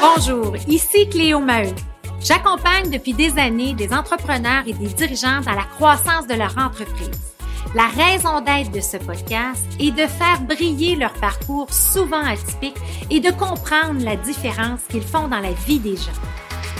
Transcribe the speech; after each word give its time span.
Bonjour, 0.00 0.56
ici 0.66 1.06
Cléo 1.10 1.40
Maheu. 1.40 1.74
J'accompagne 2.22 2.90
depuis 2.90 3.12
des 3.12 3.38
années 3.38 3.74
des 3.74 3.92
entrepreneurs 3.92 4.62
et 4.66 4.72
des 4.72 4.86
dirigeants 4.86 5.42
dans 5.42 5.52
la 5.52 5.64
croissance 5.64 6.26
de 6.26 6.32
leur 6.34 6.56
entreprise. 6.56 7.34
La 7.74 7.86
raison 7.88 8.40
d'être 8.40 8.70
de 8.70 8.80
ce 8.80 8.96
podcast 8.96 9.62
est 9.78 9.90
de 9.90 10.06
faire 10.06 10.40
briller 10.40 10.96
leur 10.96 11.12
parcours 11.12 11.70
souvent 11.70 12.24
atypique 12.24 12.78
et 13.10 13.20
de 13.20 13.30
comprendre 13.30 14.02
la 14.02 14.16
différence 14.16 14.80
qu'ils 14.88 15.02
font 15.02 15.28
dans 15.28 15.40
la 15.40 15.52
vie 15.52 15.80
des 15.80 15.96
gens. 15.96 16.18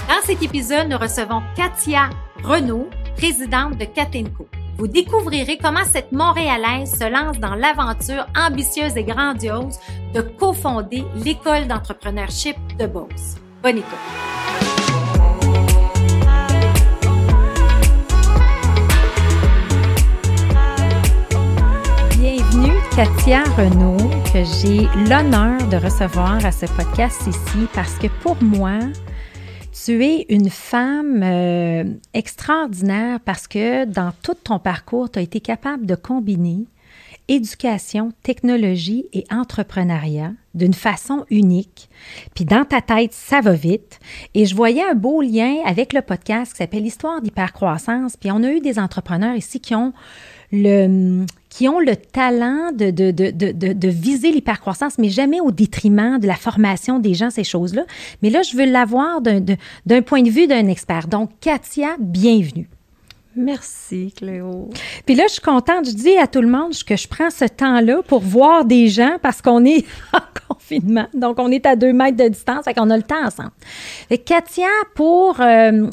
Dans 0.08 0.24
cet 0.24 0.42
épisode, 0.42 0.88
nous 0.88 0.98
recevons 0.98 1.42
Katia 1.54 2.08
Renaud, 2.42 2.88
présidente 3.16 3.76
de 3.76 3.84
Katenco. 3.84 4.48
Vous 4.78 4.88
découvrirez 4.88 5.58
comment 5.58 5.84
cette 5.84 6.10
Montréalaise 6.10 6.98
se 6.98 7.06
lance 7.06 7.38
dans 7.38 7.54
l'aventure 7.54 8.26
ambitieuse 8.34 8.96
et 8.96 9.04
grandiose 9.04 9.78
de 10.14 10.20
cofonder 10.22 11.04
l'école 11.24 11.66
d'entrepreneurship 11.68 12.56
de 12.78 12.86
Beauce. 12.86 13.36
Bonne 13.62 13.78
écoute. 13.78 13.98
Bienvenue, 22.18 22.72
Katia 22.96 23.44
Renaud, 23.56 23.96
que 24.32 24.42
j'ai 24.44 24.88
l'honneur 25.08 25.58
de 25.68 25.76
recevoir 25.76 26.44
à 26.44 26.50
ce 26.50 26.66
podcast 26.66 27.26
ici 27.26 27.68
parce 27.72 27.94
que 27.98 28.08
pour 28.22 28.42
moi, 28.42 28.78
tu 29.72 30.04
es 30.04 30.26
une 30.28 30.50
femme 30.50 31.22
euh, 31.22 31.84
extraordinaire 32.14 33.20
parce 33.24 33.46
que 33.46 33.84
dans 33.84 34.12
tout 34.22 34.34
ton 34.34 34.58
parcours, 34.58 35.10
tu 35.10 35.20
as 35.20 35.22
été 35.22 35.40
capable 35.40 35.86
de 35.86 35.94
combiner 35.94 36.66
éducation, 37.30 38.12
technologie 38.24 39.06
et 39.12 39.24
entrepreneuriat 39.30 40.32
d'une 40.54 40.74
façon 40.74 41.24
unique. 41.30 41.88
Puis 42.34 42.44
dans 42.44 42.64
ta 42.64 42.80
tête, 42.80 43.12
ça 43.12 43.40
va 43.40 43.52
vite. 43.52 44.00
Et 44.34 44.46
je 44.46 44.56
voyais 44.56 44.82
un 44.82 44.94
beau 44.94 45.22
lien 45.22 45.58
avec 45.64 45.92
le 45.92 46.02
podcast 46.02 46.52
qui 46.52 46.58
s'appelle 46.58 46.84
Histoire 46.84 47.22
d'hypercroissance. 47.22 48.16
Puis 48.16 48.32
on 48.32 48.42
a 48.42 48.50
eu 48.50 48.60
des 48.60 48.80
entrepreneurs 48.80 49.36
ici 49.36 49.60
qui 49.60 49.76
ont 49.76 49.92
le, 50.50 51.24
qui 51.50 51.68
ont 51.68 51.78
le 51.78 51.94
talent 51.94 52.72
de, 52.72 52.90
de, 52.90 53.12
de, 53.12 53.30
de 53.52 53.88
viser 53.88 54.32
l'hypercroissance, 54.32 54.98
mais 54.98 55.08
jamais 55.08 55.40
au 55.40 55.52
détriment 55.52 56.18
de 56.18 56.26
la 56.26 56.34
formation 56.34 56.98
des 56.98 57.14
gens, 57.14 57.30
ces 57.30 57.44
choses-là. 57.44 57.84
Mais 58.22 58.30
là, 58.30 58.42
je 58.42 58.56
veux 58.56 58.66
l'avoir 58.66 59.20
d'un 59.20 60.02
point 60.02 60.22
de 60.22 60.30
vue 60.30 60.48
d'un 60.48 60.66
expert. 60.66 61.06
Donc, 61.06 61.30
Katia, 61.40 61.90
bienvenue. 62.00 62.68
Merci, 63.36 64.12
Cléo. 64.16 64.70
Puis 65.06 65.14
là, 65.14 65.24
je 65.28 65.34
suis 65.34 65.42
contente. 65.42 65.86
Je 65.86 65.92
dis 65.92 66.16
à 66.16 66.26
tout 66.26 66.40
le 66.40 66.48
monde 66.48 66.72
que 66.86 66.96
je 66.96 67.06
prends 67.06 67.30
ce 67.30 67.44
temps-là 67.44 68.02
pour 68.02 68.20
voir 68.20 68.64
des 68.64 68.88
gens 68.88 69.18
parce 69.22 69.40
qu'on 69.40 69.64
est 69.64 69.84
en 70.12 70.20
confinement. 70.48 71.06
Donc, 71.14 71.38
on 71.38 71.50
est 71.50 71.64
à 71.64 71.76
deux 71.76 71.92
mètres 71.92 72.16
de 72.16 72.28
distance, 72.28 72.66
et 72.66 72.74
qu'on 72.74 72.90
a 72.90 72.96
le 72.96 73.02
temps 73.02 73.24
ensemble. 73.24 73.52
Et 74.10 74.18
Katia, 74.18 74.66
pour. 74.94 75.40
Euh, 75.40 75.86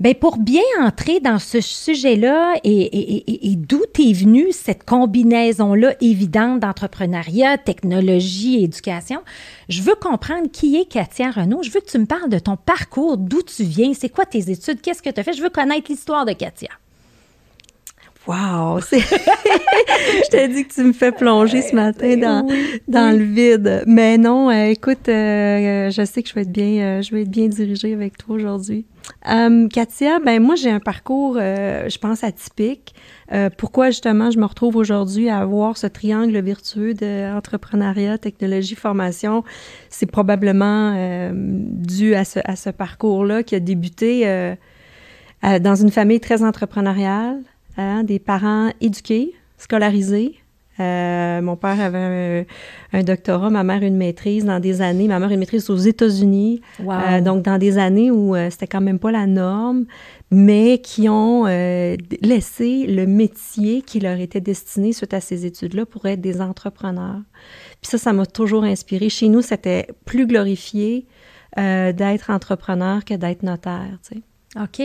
ben 0.00 0.14
pour 0.14 0.38
bien 0.38 0.62
entrer 0.80 1.20
dans 1.20 1.38
ce 1.38 1.60
sujet-là 1.60 2.54
et, 2.64 3.54
d'où 3.56 3.82
est 3.98 4.12
venue 4.12 4.52
cette 4.52 4.84
combinaison-là 4.84 5.94
évidente 6.00 6.60
d'entrepreneuriat, 6.60 7.58
technologie 7.58 8.62
éducation, 8.62 9.20
je 9.68 9.82
veux 9.82 9.94
comprendre 9.94 10.50
qui 10.52 10.76
est 10.76 10.86
Katia 10.86 11.30
Renault. 11.30 11.62
Je 11.62 11.70
veux 11.70 11.80
que 11.80 11.90
tu 11.90 11.98
me 11.98 12.06
parles 12.06 12.28
de 12.28 12.38
ton 12.38 12.56
parcours, 12.56 13.16
d'où 13.16 13.42
tu 13.42 13.64
viens, 13.64 13.92
c'est 13.94 14.08
quoi 14.08 14.26
tes 14.26 14.50
études, 14.50 14.80
qu'est-ce 14.80 15.02
que 15.02 15.10
tu 15.10 15.20
as 15.20 15.24
fait? 15.24 15.32
Je 15.32 15.42
veux 15.42 15.50
connaître 15.50 15.90
l'histoire 15.90 16.24
de 16.24 16.32
Katia. 16.32 16.70
Wow! 18.26 18.80
je 18.90 20.30
t'ai 20.30 20.48
dit 20.48 20.66
que 20.66 20.74
tu 20.74 20.82
me 20.82 20.92
fais 20.92 21.12
plonger 21.12 21.62
ce 21.62 21.76
matin 21.76 22.16
dans, 22.16 22.46
dans 22.88 23.16
le 23.16 23.22
vide. 23.22 23.84
Mais 23.86 24.18
non, 24.18 24.50
euh, 24.50 24.64
écoute, 24.64 25.08
euh, 25.08 25.90
je 25.90 26.04
sais 26.04 26.24
que 26.24 26.28
je 26.28 26.34
vais 26.34 26.40
être 26.40 26.50
bien, 26.50 26.82
euh, 26.82 27.02
je 27.02 27.14
vais 27.14 27.22
être 27.22 27.30
bien 27.30 27.46
dirigée 27.46 27.92
avec 27.92 28.18
toi 28.18 28.34
aujourd'hui. 28.34 28.84
Katia, 29.70 30.18
ben 30.18 30.42
moi 30.42 30.56
j'ai 30.56 30.70
un 30.70 30.80
parcours, 30.80 31.34
je 31.36 31.98
pense 31.98 32.24
atypique. 32.24 32.92
pourquoi 33.56 33.90
justement 33.90 34.32
je 34.32 34.38
me 34.40 34.44
retrouve 34.44 34.74
aujourd'hui 34.74 35.28
à 35.28 35.38
avoir 35.38 35.76
ce 35.76 35.86
triangle 35.86 36.36
vertueux 36.40 36.92
d'entrepreneuriat, 36.92 38.18
technologie, 38.18 38.74
formation, 38.74 39.44
c'est 39.90 40.10
probablement 40.10 41.30
dû 41.32 42.16
à 42.16 42.24
ce, 42.24 42.40
à 42.44 42.56
ce 42.56 42.70
parcours-là 42.70 43.44
qui 43.44 43.54
a 43.54 43.60
débuté 43.60 44.26
dans 45.42 45.76
une 45.76 45.92
famille 45.92 46.18
très 46.18 46.42
entrepreneuriale. 46.42 47.38
Hein, 47.78 48.04
des 48.04 48.18
parents 48.18 48.70
éduqués, 48.80 49.34
scolarisés. 49.58 50.36
Euh, 50.78 51.40
mon 51.40 51.56
père 51.56 51.80
avait 51.80 52.46
un, 52.92 53.02
doctorat, 53.02 53.48
ma 53.48 53.64
mère 53.64 53.82
une 53.82 53.96
maîtrise 53.96 54.44
dans 54.44 54.60
des 54.60 54.80
années. 54.80 55.08
Ma 55.08 55.18
mère 55.18 55.30
une 55.30 55.40
maîtrise 55.40 55.68
aux 55.68 55.76
États-Unis. 55.76 56.62
Euh, 56.80 57.20
donc, 57.20 57.42
dans 57.42 57.58
des 57.58 57.76
années 57.78 58.10
où 58.10 58.34
euh, 58.34 58.48
c'était 58.50 58.66
quand 58.66 58.80
même 58.80 58.98
pas 58.98 59.10
la 59.10 59.26
norme, 59.26 59.84
mais 60.30 60.78
qui 60.78 61.08
ont 61.08 61.44
laissé 61.44 62.86
le 62.86 63.06
métier 63.06 63.82
qui 63.82 64.00
leur 64.00 64.18
était 64.20 64.40
destiné 64.40 64.92
suite 64.92 65.14
à 65.14 65.20
ces 65.20 65.44
études-là 65.44 65.84
pour 65.84 66.06
être 66.06 66.20
des 66.20 66.40
entrepreneurs. 66.40 67.20
Puis 67.82 67.90
ça, 67.90 67.98
ça 67.98 68.12
m'a 68.12 68.26
toujours 68.26 68.64
inspiré. 68.64 69.08
Chez 69.08 69.28
nous, 69.28 69.42
c'était 69.42 69.86
plus 70.04 70.26
glorifié 70.26 71.06
d'être 71.56 72.30
entrepreneur 72.30 73.04
que 73.04 73.14
d'être 73.14 73.42
notaire, 73.42 73.98
tu 74.06 74.16
sais. 74.16 74.22
OK. 74.60 74.80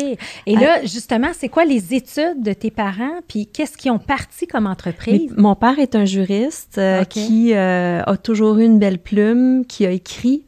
Et 0.46 0.56
là, 0.56 0.84
justement, 0.86 1.30
c'est 1.34 1.50
quoi 1.50 1.66
les 1.66 1.94
études 1.94 2.42
de 2.44 2.54
tes 2.54 2.72
parents, 2.72 3.22
puis 3.28 3.48
qu'est-ce 3.48 3.78
qu'ils 3.78 3.92
ont 3.92 4.00
parti 4.00 4.48
comme 4.48 4.68
entreprise? 4.68 5.32
mon 5.38 5.56
père 5.56 5.80
est 5.80 5.96
un 5.96 6.06
juriste 6.06 6.78
euh, 6.78 7.04
qui 7.04 7.54
euh, 7.54 8.02
a 8.06 8.18
toujours 8.18 8.58
eu 8.58 8.66
une 8.66 8.80
belle 8.80 9.00
plume, 9.00 9.66
qui 9.66 9.86
a 9.86 9.92
écrit 9.92 10.44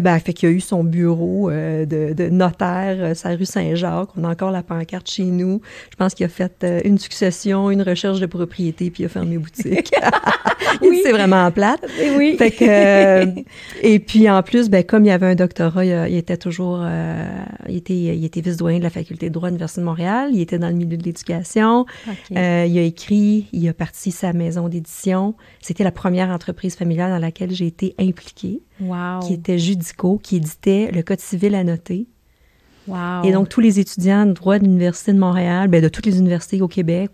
ben, 0.00 0.18
fait 0.18 0.32
qu'il 0.32 0.48
a 0.48 0.52
eu 0.52 0.60
son 0.60 0.84
bureau 0.84 1.50
euh, 1.50 1.84
de, 1.84 2.28
notaire, 2.30 2.96
euh, 2.98 3.14
sa 3.14 3.30
rue 3.30 3.44
Saint-Jacques. 3.44 4.08
On 4.16 4.24
a 4.24 4.30
encore 4.30 4.50
la 4.50 4.62
pancarte 4.62 5.08
chez 5.08 5.24
nous. 5.24 5.60
Je 5.90 5.96
pense 5.96 6.14
qu'il 6.14 6.24
a 6.24 6.28
fait 6.28 6.64
une 6.84 6.98
succession, 6.98 7.70
une 7.70 7.82
recherche 7.82 8.20
de 8.20 8.26
propriété, 8.26 8.90
puis 8.90 9.02
il 9.02 9.06
a 9.06 9.08
fermé 9.08 9.36
boutique. 9.36 9.92
oui. 10.82 11.00
C'est 11.04 11.12
vraiment 11.12 11.50
plate. 11.50 11.84
Oui. 12.16 12.36
Fait 12.38 12.50
que, 12.50 13.40
et 13.82 13.98
puis 13.98 14.30
en 14.30 14.42
plus, 14.42 14.70
ben, 14.70 14.82
comme 14.82 15.04
il 15.04 15.08
y 15.08 15.12
avait 15.12 15.26
un 15.26 15.34
doctorat, 15.34 15.84
il, 15.84 16.16
était 16.16 16.38
toujours, 16.38 16.84
il 17.68 17.76
était, 17.76 17.94
il 17.94 18.24
était 18.24 18.40
vice-doyen 18.40 18.78
de 18.78 18.84
la 18.84 18.90
faculté 18.90 19.28
de 19.28 19.34
droit 19.34 19.48
de 19.48 19.52
l'Université 19.52 19.82
de 19.82 19.86
Montréal. 19.86 20.30
Il 20.32 20.40
était 20.40 20.58
dans 20.58 20.68
le 20.68 20.74
milieu 20.74 20.96
de 20.96 21.04
l'éducation. 21.04 21.84
il 22.30 22.38
a 22.38 22.64
écrit, 22.64 23.46
il 23.52 23.68
a 23.68 23.74
parti 23.74 24.10
sa 24.10 24.32
maison 24.32 24.68
d'édition. 24.68 25.34
C'était 25.60 25.84
la 25.84 25.92
première 25.92 26.30
entreprise 26.30 26.76
familiale 26.76 27.10
dans 27.10 27.18
laquelle 27.18 27.50
j'ai 27.50 27.66
été 27.66 27.94
impliquée 27.98 28.62
qui 28.78 29.34
était 29.34 29.58
Judico, 29.58 30.18
qui 30.22 30.36
éditait 30.36 30.90
le 30.92 31.02
Code 31.02 31.20
civil 31.20 31.54
annoté. 31.54 32.06
Wow. 32.88 33.22
Et 33.24 33.32
donc, 33.32 33.48
tous 33.48 33.60
les 33.60 33.78
étudiants 33.78 34.26
de 34.26 34.32
droit 34.32 34.58
de 34.58 34.64
l'Université 34.64 35.12
de 35.12 35.18
Montréal, 35.18 35.68
ben, 35.68 35.82
de 35.82 35.88
toutes 35.88 36.06
les 36.06 36.18
universités 36.18 36.60
au 36.60 36.68
Québec, 36.68 37.10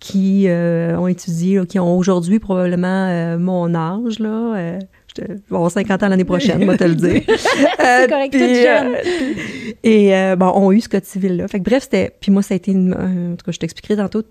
qui 0.00 0.44
euh, 0.46 0.96
ont 0.96 1.08
étudié, 1.08 1.60
qui 1.66 1.78
ont 1.78 1.96
aujourd'hui 1.96 2.38
probablement 2.38 3.06
euh, 3.08 3.38
mon 3.38 3.74
âge, 3.74 4.18
là. 4.18 4.56
Euh, 4.56 4.78
je 5.16 5.24
vais 5.24 5.38
avoir 5.50 5.70
50 5.70 6.02
ans 6.04 6.08
l'année 6.08 6.24
prochaine, 6.24 6.64
moi 6.64 6.76
te 6.76 6.84
le 6.84 6.94
dire. 6.94 7.22
C'est 7.26 8.08
correct, 8.08 8.32
toute 8.32 8.40
jeune. 8.40 8.94
et 9.82 10.36
bon, 10.36 10.52
ont 10.54 10.70
eu 10.70 10.80
ce 10.80 10.88
code 10.88 11.04
civil-là. 11.04 11.48
Fait 11.48 11.58
que 11.58 11.64
bref, 11.64 11.82
c'était... 11.84 12.14
Puis 12.20 12.30
moi, 12.30 12.42
ça 12.42 12.54
a 12.54 12.56
été... 12.56 12.70
Une, 12.70 12.94
en 12.94 13.34
tout 13.34 13.44
cas, 13.44 13.50
je 13.50 13.58
t'expliquerai 13.58 13.96
tantôt 13.96 14.22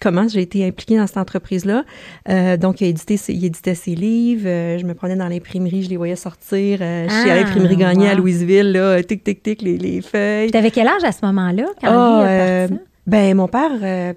comment 0.00 0.28
j'ai 0.28 0.42
été 0.42 0.66
impliquée 0.66 0.96
dans 0.96 1.06
cette 1.06 1.16
entreprise-là. 1.16 1.84
Euh, 2.28 2.56
donc, 2.56 2.80
il, 2.80 2.84
a 2.84 2.86
édité, 2.88 3.18
il 3.28 3.44
éditait 3.44 3.74
ses 3.74 3.94
livres. 3.94 4.46
Euh, 4.46 4.78
je 4.78 4.86
me 4.86 4.94
prenais 4.94 5.16
dans 5.16 5.28
l'imprimerie, 5.28 5.82
je 5.82 5.90
les 5.90 5.96
voyais 5.96 6.16
sortir. 6.16 6.78
Euh, 6.80 7.08
je 7.08 7.14
suis 7.14 7.30
à 7.30 7.36
l'imprimerie 7.36 7.76
ah, 7.78 7.80
Gagné 7.80 8.08
à 8.08 8.14
Louisville, 8.14 8.72
là, 8.72 9.02
tic, 9.02 9.24
tic, 9.24 9.42
tic, 9.42 9.62
les, 9.62 9.78
les 9.78 10.00
feuilles. 10.00 10.50
Tu 10.50 10.56
avais 10.56 10.70
quel 10.70 10.88
âge 10.88 11.04
à 11.04 11.12
ce 11.12 11.24
moment-là, 11.26 11.66
quand 11.80 12.20
oh, 12.20 12.24
euh, 12.24 12.68
Ben, 13.06 13.36
mon 13.36 13.48
père, 13.48 14.14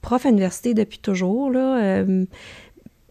prof 0.00 0.24
à 0.24 0.28
l'université 0.28 0.74
depuis 0.74 0.98
toujours, 0.98 1.50
là. 1.50 2.04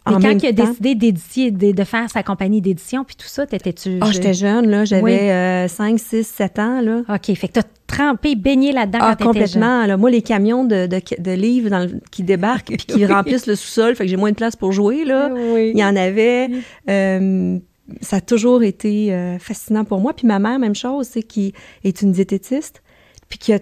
Et 0.10 0.22
quand 0.22 0.44
il 0.44 0.48
a 0.48 0.52
décidé 0.52 0.96
d'éditer, 0.96 1.52
de, 1.52 1.84
faire 1.84 2.10
sa 2.10 2.24
compagnie 2.24 2.62
d'édition, 2.62 3.04
puis 3.04 3.16
tout 3.16 3.28
ça, 3.28 3.46
t'étais-tu... 3.46 4.00
Ah, 4.02 4.12
j'étais 4.12 4.34
jeune, 4.34 4.70
là. 4.70 4.86
J'avais 4.86 5.68
5, 5.68 6.00
6, 6.00 6.28
7 6.28 6.60
ans, 6.60 6.82
là. 6.82 7.02
OK. 7.10 7.36
Fait 7.36 7.48
que 7.48 7.54
t'as 7.54 7.64
trempé, 7.88 8.36
baigné 8.36 8.72
là-dedans 8.74 9.00
ah, 9.02 9.16
quand 9.18 9.28
complètement. 9.28 9.86
Là, 9.86 9.98
moi, 9.98 10.10
les 10.10 10.22
camions 10.22 10.66
de, 10.66 10.88
de, 10.88 11.32
livres 11.32 11.70
dans 11.70 11.88
qui 12.12 12.24
débarquent 12.24 12.68
puis 12.78 12.86
qui 12.86 13.06
remplissent 13.06 13.48
le 13.48 13.56
sous-sol, 13.56 13.96
fait 13.96 14.04
que 14.06 14.10
j'ai 14.10 14.18
moins 14.18 14.32
de 14.32 14.36
place 14.36 14.56
pour 14.56 14.72
jouer, 14.72 15.06
là. 15.06 15.30
Il 15.58 15.78
y 15.78 15.84
en 15.84 15.96
avait... 15.96 16.50
Euh, 16.90 17.60
ça 18.02 18.18
a 18.18 18.22
toujours 18.22 18.64
été 18.64 19.14
euh, 19.14 19.40
fascinant 19.40 19.86
pour 19.86 20.00
moi. 20.00 20.14
Puis 20.14 20.28
ma 20.28 20.40
mère, 20.40 20.60
même 20.60 20.76
chose, 20.76 21.08
c'est 21.10 21.24
qui 21.24 21.54
est 21.84 22.02
une 22.02 22.12
diététiste, 22.12 22.84
puis 23.30 23.40
qui 23.40 23.54
a 23.54 23.60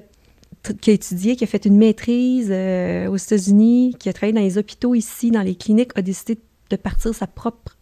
qui 0.73 0.89
a 0.89 0.94
étudié, 0.94 1.35
qui 1.35 1.44
a 1.44 1.47
fait 1.47 1.65
une 1.65 1.77
maîtrise 1.77 2.50
euh, 2.51 3.07
aux 3.07 3.17
États-Unis, 3.17 3.95
qui 4.00 4.09
a 4.09 4.13
travaillé 4.13 4.33
dans 4.33 4.41
les 4.41 4.57
hôpitaux 4.57 4.95
ici, 4.95 5.31
dans 5.31 5.41
les 5.41 5.56
cliniques, 5.56 5.91
a 5.95 6.01
décidé 6.01 6.38
de 6.69 6.75
partir 6.75 7.13
sa 7.13 7.27
propre 7.27 7.77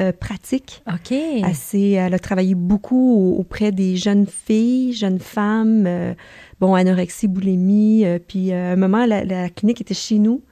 euh, 0.00 0.12
pratique. 0.12 0.82
OK. 0.92 1.12
elle 1.12 2.14
a 2.14 2.18
travaillé 2.18 2.54
beaucoup 2.54 3.36
auprès 3.38 3.70
des 3.70 3.96
jeunes 3.96 4.26
filles, 4.26 4.92
jeunes 4.92 5.20
femmes, 5.20 5.84
euh, 5.86 6.14
bon, 6.60 6.74
anorexie, 6.74 7.28
boulimie. 7.28 8.04
puis 8.26 8.52
à 8.52 8.72
un 8.72 8.76
moment, 8.76 9.06
la, 9.06 9.48
clinique 9.50 9.80
était 9.80 9.94
chez 9.94 10.18
nous. 10.18 10.42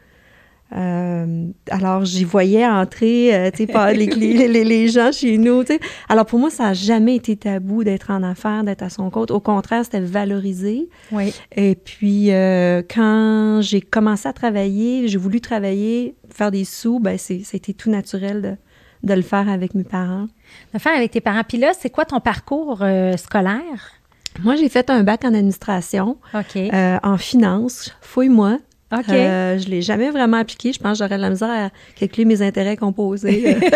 Alors, 0.74 2.04
j'y 2.04 2.24
voyais 2.24 2.66
entrer, 2.66 3.34
euh, 3.34 3.50
tu 3.50 3.66
sais, 3.66 3.94
les, 3.94 4.06
les, 4.48 4.64
les, 4.64 4.88
gens 4.88 5.12
chez 5.12 5.36
nous, 5.36 5.64
tu 5.64 5.74
sais. 5.74 5.80
Alors, 6.08 6.24
pour 6.24 6.38
moi, 6.38 6.50
ça 6.50 6.64
n'a 6.64 6.74
jamais 6.74 7.16
été 7.16 7.36
tabou 7.36 7.84
d'être 7.84 8.10
en 8.10 8.22
affaires, 8.22 8.64
d'être 8.64 8.82
à 8.82 8.88
son 8.88 9.10
compte. 9.10 9.30
Au 9.30 9.40
contraire, 9.40 9.84
c'était 9.84 10.00
valorisé. 10.00 10.88
Oui. 11.10 11.34
Et 11.54 11.74
puis, 11.74 12.32
euh, 12.32 12.82
quand 12.88 13.60
j'ai 13.60 13.80
commencé 13.80 14.28
à 14.28 14.32
travailler, 14.32 15.08
j'ai 15.08 15.18
voulu 15.18 15.40
travailler, 15.40 16.14
faire 16.30 16.50
des 16.50 16.64
sous, 16.64 17.00
ben 17.00 17.18
c'était 17.18 17.74
tout 17.74 17.90
naturel 17.90 18.42
de, 18.42 19.08
de, 19.08 19.14
le 19.14 19.22
faire 19.22 19.48
avec 19.48 19.74
mes 19.74 19.84
parents. 19.84 20.24
De 20.24 20.28
le 20.74 20.78
faire 20.78 20.96
avec 20.96 21.10
tes 21.10 21.20
parents. 21.20 21.42
Puis 21.46 21.58
là, 21.58 21.72
c'est 21.78 21.90
quoi 21.90 22.06
ton 22.06 22.20
parcours 22.20 22.78
euh, 22.82 23.16
scolaire? 23.16 23.92
Moi, 24.42 24.56
j'ai 24.56 24.70
fait 24.70 24.88
un 24.88 25.02
bac 25.02 25.24
en 25.26 25.34
administration, 25.34 26.16
en 26.32 27.18
finance. 27.18 27.94
Fouille-moi. 28.00 28.58
OK. 28.92 29.08
Euh, 29.08 29.58
je 29.58 29.66
ne 29.66 29.70
l'ai 29.70 29.82
jamais 29.82 30.10
vraiment 30.10 30.36
appliqué. 30.36 30.72
Je 30.72 30.78
pense 30.78 30.98
que 30.98 31.04
j'aurais 31.04 31.16
de 31.16 31.22
la 31.22 31.30
misère 31.30 31.50
à 31.50 31.70
calculer 31.96 32.24
mes 32.24 32.42
intérêts 32.42 32.76
composés 32.76 33.56
euh, 33.56 33.70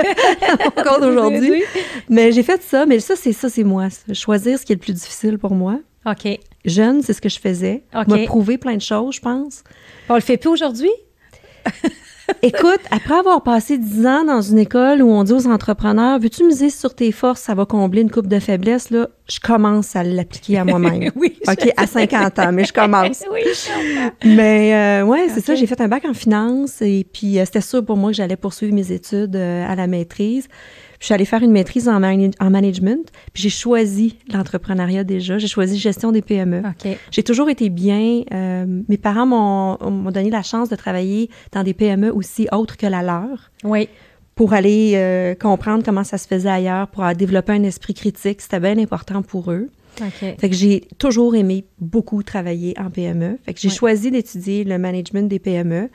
encore 0.66 1.00
d'aujourd'hui. 1.00 1.62
Mais 2.08 2.32
j'ai 2.32 2.42
fait 2.42 2.62
ça. 2.62 2.84
Mais 2.86 3.00
ça, 3.00 3.16
c'est 3.16 3.32
ça, 3.32 3.48
c'est 3.48 3.64
moi. 3.64 3.88
Choisir 4.12 4.58
ce 4.58 4.66
qui 4.66 4.72
est 4.72 4.76
le 4.76 4.80
plus 4.80 4.92
difficile 4.92 5.38
pour 5.38 5.54
moi. 5.54 5.80
OK. 6.04 6.38
Jeune, 6.64 7.02
c'est 7.02 7.12
ce 7.12 7.20
que 7.20 7.28
je 7.28 7.40
faisais. 7.40 7.84
OK. 7.94 8.08
M'a 8.08 8.18
prouvé 8.24 8.58
plein 8.58 8.76
de 8.76 8.82
choses, 8.82 9.16
je 9.16 9.20
pense. 9.20 9.64
On 10.08 10.14
le 10.14 10.20
fait 10.20 10.36
plus 10.36 10.50
aujourd'hui? 10.50 10.90
Écoute, 12.42 12.80
après 12.90 13.14
avoir 13.14 13.42
passé 13.42 13.78
dix 13.78 14.06
ans 14.06 14.24
dans 14.24 14.40
une 14.40 14.58
école 14.58 15.02
où 15.02 15.10
on 15.10 15.24
dit 15.24 15.32
aux 15.32 15.46
entrepreneurs, 15.46 16.18
veux-tu 16.18 16.44
miser 16.44 16.70
sur 16.70 16.94
tes 16.94 17.12
forces, 17.12 17.40
ça 17.40 17.54
va 17.54 17.66
combler 17.66 18.02
une 18.02 18.10
coupe 18.10 18.26
de 18.26 18.38
faiblesse, 18.38 18.90
là, 18.90 19.08
je 19.28 19.40
commence 19.40 19.96
à 19.96 20.02
l'appliquer 20.04 20.58
à 20.58 20.64
moi-même. 20.64 21.10
oui. 21.16 21.38
OK, 21.48 21.72
à 21.76 21.86
50 21.86 22.38
ans, 22.38 22.52
mais 22.52 22.64
je 22.64 22.72
commence. 22.72 23.24
oui, 23.32 23.42
Mais 24.24 24.74
euh, 24.74 25.04
ouais, 25.04 25.28
c'est 25.32 25.44
ça, 25.44 25.54
j'ai 25.54 25.66
fait 25.66 25.80
un 25.80 25.88
bac 25.88 26.04
en 26.04 26.14
finance 26.14 26.82
et 26.82 27.06
puis 27.10 27.38
euh, 27.38 27.44
c'était 27.44 27.60
sûr 27.60 27.84
pour 27.84 27.96
moi 27.96 28.10
que 28.10 28.16
j'allais 28.16 28.36
poursuivre 28.36 28.74
mes 28.74 28.92
études 28.92 29.36
euh, 29.36 29.70
à 29.70 29.74
la 29.74 29.86
maîtrise. 29.86 30.48
Puis 30.98 31.00
je 31.00 31.04
suis 31.06 31.14
allée 31.14 31.24
faire 31.24 31.42
une 31.42 31.52
maîtrise 31.52 31.88
en, 31.88 32.02
en 32.02 32.50
management, 32.50 33.10
puis 33.32 33.42
j'ai 33.42 33.50
choisi 33.50 34.18
l'entrepreneuriat 34.32 35.04
déjà. 35.04 35.38
J'ai 35.38 35.48
choisi 35.48 35.78
gestion 35.78 36.12
des 36.12 36.22
PME. 36.22 36.62
J'ai 37.10 37.22
toujours 37.22 37.48
été 37.48 37.68
bien. 37.68 38.22
Euh, 38.32 38.64
mes 38.88 38.96
parents 38.96 39.26
m'ont 39.26 40.10
donné 40.10 40.30
la 40.30 40.42
chance 40.42 40.68
de 40.68 40.76
travailler 40.76 41.30
dans 41.52 41.62
des 41.62 41.74
PME 41.74 42.12
aussi 42.12 42.48
autres 42.52 42.76
que 42.76 42.86
la 42.86 43.02
leur. 43.02 43.50
Oui. 43.64 43.88
Pour 44.34 44.52
aller 44.52 44.92
euh, 44.96 45.34
comprendre 45.34 45.82
comment 45.82 46.04
ça 46.04 46.18
se 46.18 46.28
faisait 46.28 46.50
ailleurs, 46.50 46.88
pour 46.88 47.04
développer 47.14 47.52
un 47.52 47.62
esprit 47.62 47.94
critique. 47.94 48.42
C'était 48.42 48.60
bien 48.60 48.78
important 48.78 49.22
pour 49.22 49.50
eux. 49.50 49.70
OK. 50.00 50.36
Fait 50.38 50.50
que 50.50 50.54
j'ai 50.54 50.82
toujours 50.98 51.34
aimé 51.34 51.64
beaucoup 51.78 52.22
travailler 52.22 52.74
en 52.78 52.90
PME. 52.90 53.38
Fait 53.44 53.54
que 53.54 53.60
j'ai 53.60 53.70
choisi 53.70 54.10
d'étudier 54.10 54.64
le 54.64 54.78
management 54.78 55.28
des 55.28 55.38
PME. 55.38 55.88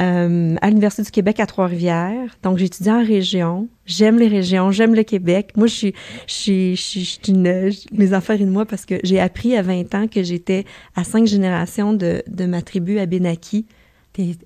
Euh, 0.00 0.56
à 0.60 0.68
l'Université 0.68 1.02
du 1.02 1.10
Québec 1.10 1.40
à 1.40 1.46
Trois-Rivières. 1.46 2.36
Donc, 2.42 2.58
j'ai 2.58 2.66
étudié 2.66 2.92
en 2.92 3.04
région. 3.04 3.68
J'aime 3.86 4.18
les 4.18 4.28
régions, 4.28 4.70
j'aime 4.70 4.94
le 4.94 5.02
Québec. 5.02 5.52
Moi, 5.56 5.66
je 5.66 5.74
suis, 5.74 5.94
je 6.26 6.32
suis, 6.32 6.76
je 6.76 6.82
suis, 6.82 7.20
une, 7.28 7.70
mes 7.92 8.14
enfants 8.14 8.36
de 8.36 8.44
moi 8.44 8.64
parce 8.64 8.86
que 8.86 8.94
j'ai 9.04 9.20
appris 9.20 9.56
à 9.56 9.62
20 9.62 9.94
ans 9.94 10.06
que 10.08 10.22
j'étais 10.22 10.64
à 10.96 11.04
cinq 11.04 11.26
générations 11.26 11.92
de, 11.92 12.22
de 12.26 12.46
ma 12.46 12.62
tribu 12.62 12.98
à 12.98 13.06
Benaki, 13.06 13.66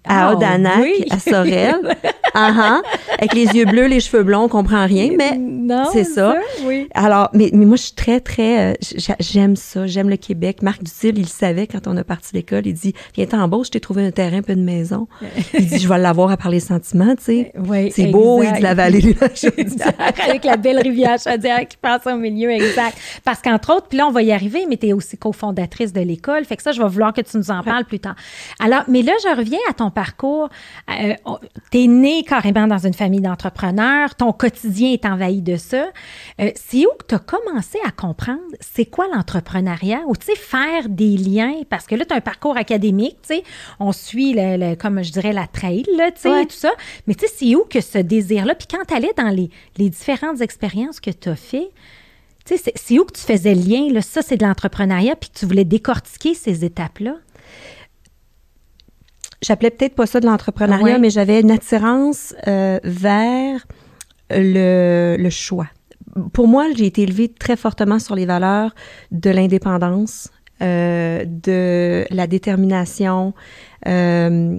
à 0.04 0.28
Ah, 0.28 0.34
Odanak, 0.34 0.80
oui. 0.82 1.04
à 1.10 1.18
Sorel. 1.18 1.76
Ah, 2.38 2.52
ah. 2.58 2.82
avec 3.18 3.32
les 3.32 3.46
yeux 3.46 3.64
bleus, 3.64 3.86
les 3.86 3.98
cheveux 4.00 4.22
blonds, 4.22 4.42
on 4.42 4.48
comprend 4.48 4.84
rien, 4.84 5.08
mais 5.16 5.40
c'est 5.90 6.04
ça. 6.04 6.36
Oui. 6.66 6.86
alors, 6.92 7.30
mais, 7.32 7.48
mais 7.54 7.64
moi, 7.64 7.78
je 7.78 7.84
suis 7.84 7.94
très, 7.94 8.20
très. 8.20 8.72
euh, 8.72 8.74
j'a- 8.96 9.16
j'aime 9.20 9.56
ça. 9.56 9.86
J'aime 9.86 10.10
le 10.10 10.18
Québec. 10.18 10.60
Marc 10.60 10.82
Dutil, 10.82 11.12
il 11.16 11.20
le 11.22 11.26
savait 11.28 11.66
quand 11.66 11.86
on 11.86 11.96
a 11.96 12.04
parti 12.04 12.32
de 12.32 12.36
l'école. 12.38 12.66
Il 12.66 12.74
dit 12.74 12.92
Viens 13.14 13.26
en 13.32 13.48
bas, 13.48 13.56
je 13.64 13.70
t'ai 13.70 13.80
trouvé 13.80 14.04
un 14.04 14.10
terrain, 14.10 14.36
un 14.38 14.42
peu 14.42 14.54
de 14.54 14.60
maison. 14.60 15.08
il 15.54 15.66
dit 15.66 15.78
Je 15.78 15.88
vais 15.88 15.96
l'avoir 15.96 16.30
à 16.30 16.36
parler 16.36 16.60
sentiments, 16.60 17.16
tu 17.16 17.24
sais. 17.24 17.52
Oui, 17.56 17.90
C'est 17.90 18.08
beau, 18.08 18.42
il 18.42 18.52
dit 18.52 18.60
la 18.60 18.74
vallée 18.74 19.00
de 19.00 19.14
la 19.18 19.28
Chaudière. 19.34 19.94
Avec 20.28 20.44
la 20.44 20.58
belle 20.58 20.80
rivière 20.80 21.16
Chaudière 21.18 21.66
qui 21.66 21.78
passe 21.78 22.06
au 22.06 22.16
milieu, 22.18 22.50
exact. 22.50 22.98
Parce 23.24 23.40
qu'entre 23.40 23.74
autres, 23.74 23.86
puis 23.88 23.96
là, 23.96 24.06
on 24.08 24.12
va 24.12 24.20
y 24.20 24.32
arriver, 24.32 24.66
mais 24.68 24.76
tu 24.76 24.88
es 24.88 24.92
aussi 24.92 25.16
cofondatrice 25.16 25.94
de 25.94 26.02
l'école. 26.02 26.44
Fait 26.44 26.56
que 26.58 26.62
ça, 26.62 26.72
je 26.72 26.82
vais 26.82 26.88
vouloir 26.88 27.14
que 27.14 27.22
tu 27.22 27.34
nous 27.38 27.50
en 27.50 27.62
parles 27.62 27.86
plus 27.86 28.00
tard. 28.00 28.16
Alors, 28.62 28.82
mais 28.88 29.00
là, 29.00 29.12
je 29.22 29.34
reviens 29.34 29.55
à 29.68 29.72
ton 29.72 29.90
parcours. 29.90 30.48
Euh, 30.90 31.14
tu 31.70 31.82
es 31.84 31.86
né 31.86 32.22
carrément 32.24 32.66
dans 32.66 32.78
une 32.86 32.94
famille 32.94 33.20
d'entrepreneurs. 33.20 34.14
Ton 34.14 34.32
quotidien 34.32 34.92
est 34.92 35.04
envahi 35.06 35.42
de 35.42 35.56
ça. 35.56 35.86
Euh, 36.40 36.50
c'est 36.54 36.84
où 36.86 36.90
que 36.98 37.06
tu 37.08 37.14
as 37.14 37.18
commencé 37.18 37.78
à 37.86 37.90
comprendre 37.90 38.40
c'est 38.60 38.86
quoi 38.86 39.06
l'entrepreneuriat? 39.14 40.02
Ou, 40.06 40.16
tu 40.16 40.26
sais, 40.26 40.36
faire 40.36 40.88
des 40.88 41.16
liens? 41.16 41.62
Parce 41.68 41.86
que 41.86 41.94
là, 41.94 42.04
tu 42.04 42.12
as 42.14 42.16
un 42.16 42.20
parcours 42.20 42.56
académique, 42.56 43.16
tu 43.22 43.36
sais. 43.36 43.42
On 43.80 43.92
suit, 43.92 44.32
le, 44.34 44.56
le- 44.56 44.76
comme 44.76 45.02
je 45.02 45.12
dirais, 45.12 45.32
la 45.32 45.46
trail, 45.46 45.84
là, 45.96 46.10
tu 46.10 46.20
sais, 46.22 46.30
Ouais. 46.30 46.42
et 46.42 46.46
tout 46.46 46.52
ça. 46.56 46.70
Mais 47.06 47.14
tu 47.14 47.26
sais, 47.26 47.32
c'est 47.36 47.54
où 47.56 47.64
que 47.64 47.80
ce 47.80 47.98
désir-là? 47.98 48.54
Puis 48.54 48.66
quand 48.70 48.84
tu 48.86 48.94
allais 48.94 49.12
dans 49.16 49.28
les, 49.28 49.50
les 49.78 49.90
différentes 49.90 50.40
expériences 50.40 51.00
que 51.00 51.10
tu 51.10 51.28
as 51.28 51.36
fait, 51.36 51.70
tu 52.44 52.56
sais, 52.56 52.72
c'est- 52.76 52.98
où 52.98 53.04
que 53.04 53.12
tu 53.12 53.22
faisais 53.22 53.54
le 53.54 53.60
lien? 53.60 53.92
Là? 53.92 54.02
Ça, 54.02 54.22
c'est 54.22 54.36
de 54.36 54.44
l'entrepreneuriat, 54.44 55.16
puis 55.16 55.30
que 55.30 55.38
tu 55.38 55.46
voulais 55.46 55.64
décortiquer 55.64 56.34
ces 56.34 56.64
étapes-là? 56.64 57.16
J'appelais 59.42 59.70
peut-être 59.70 59.94
pas 59.94 60.06
ça 60.06 60.20
de 60.20 60.26
l'entrepreneuriat, 60.26 60.94
Ouais. 60.94 60.98
mais 60.98 61.10
j'avais 61.10 61.40
une 61.40 61.50
attirance 61.50 62.34
euh, 62.46 62.78
vers 62.84 63.66
le, 64.30 65.16
le 65.18 65.30
choix. 65.30 65.66
Pour 66.32 66.48
moi, 66.48 66.66
j'ai 66.74 66.86
été 66.86 67.02
élevée 67.02 67.28
très 67.28 67.56
fortement 67.56 67.98
sur 67.98 68.14
les 68.14 68.24
valeurs 68.26 68.74
de 69.12 69.28
l'indépendance, 69.30 70.30
euh, 70.62 71.24
de 71.26 72.06
la 72.10 72.26
détermination. 72.26 73.34
Euh, 73.86 74.58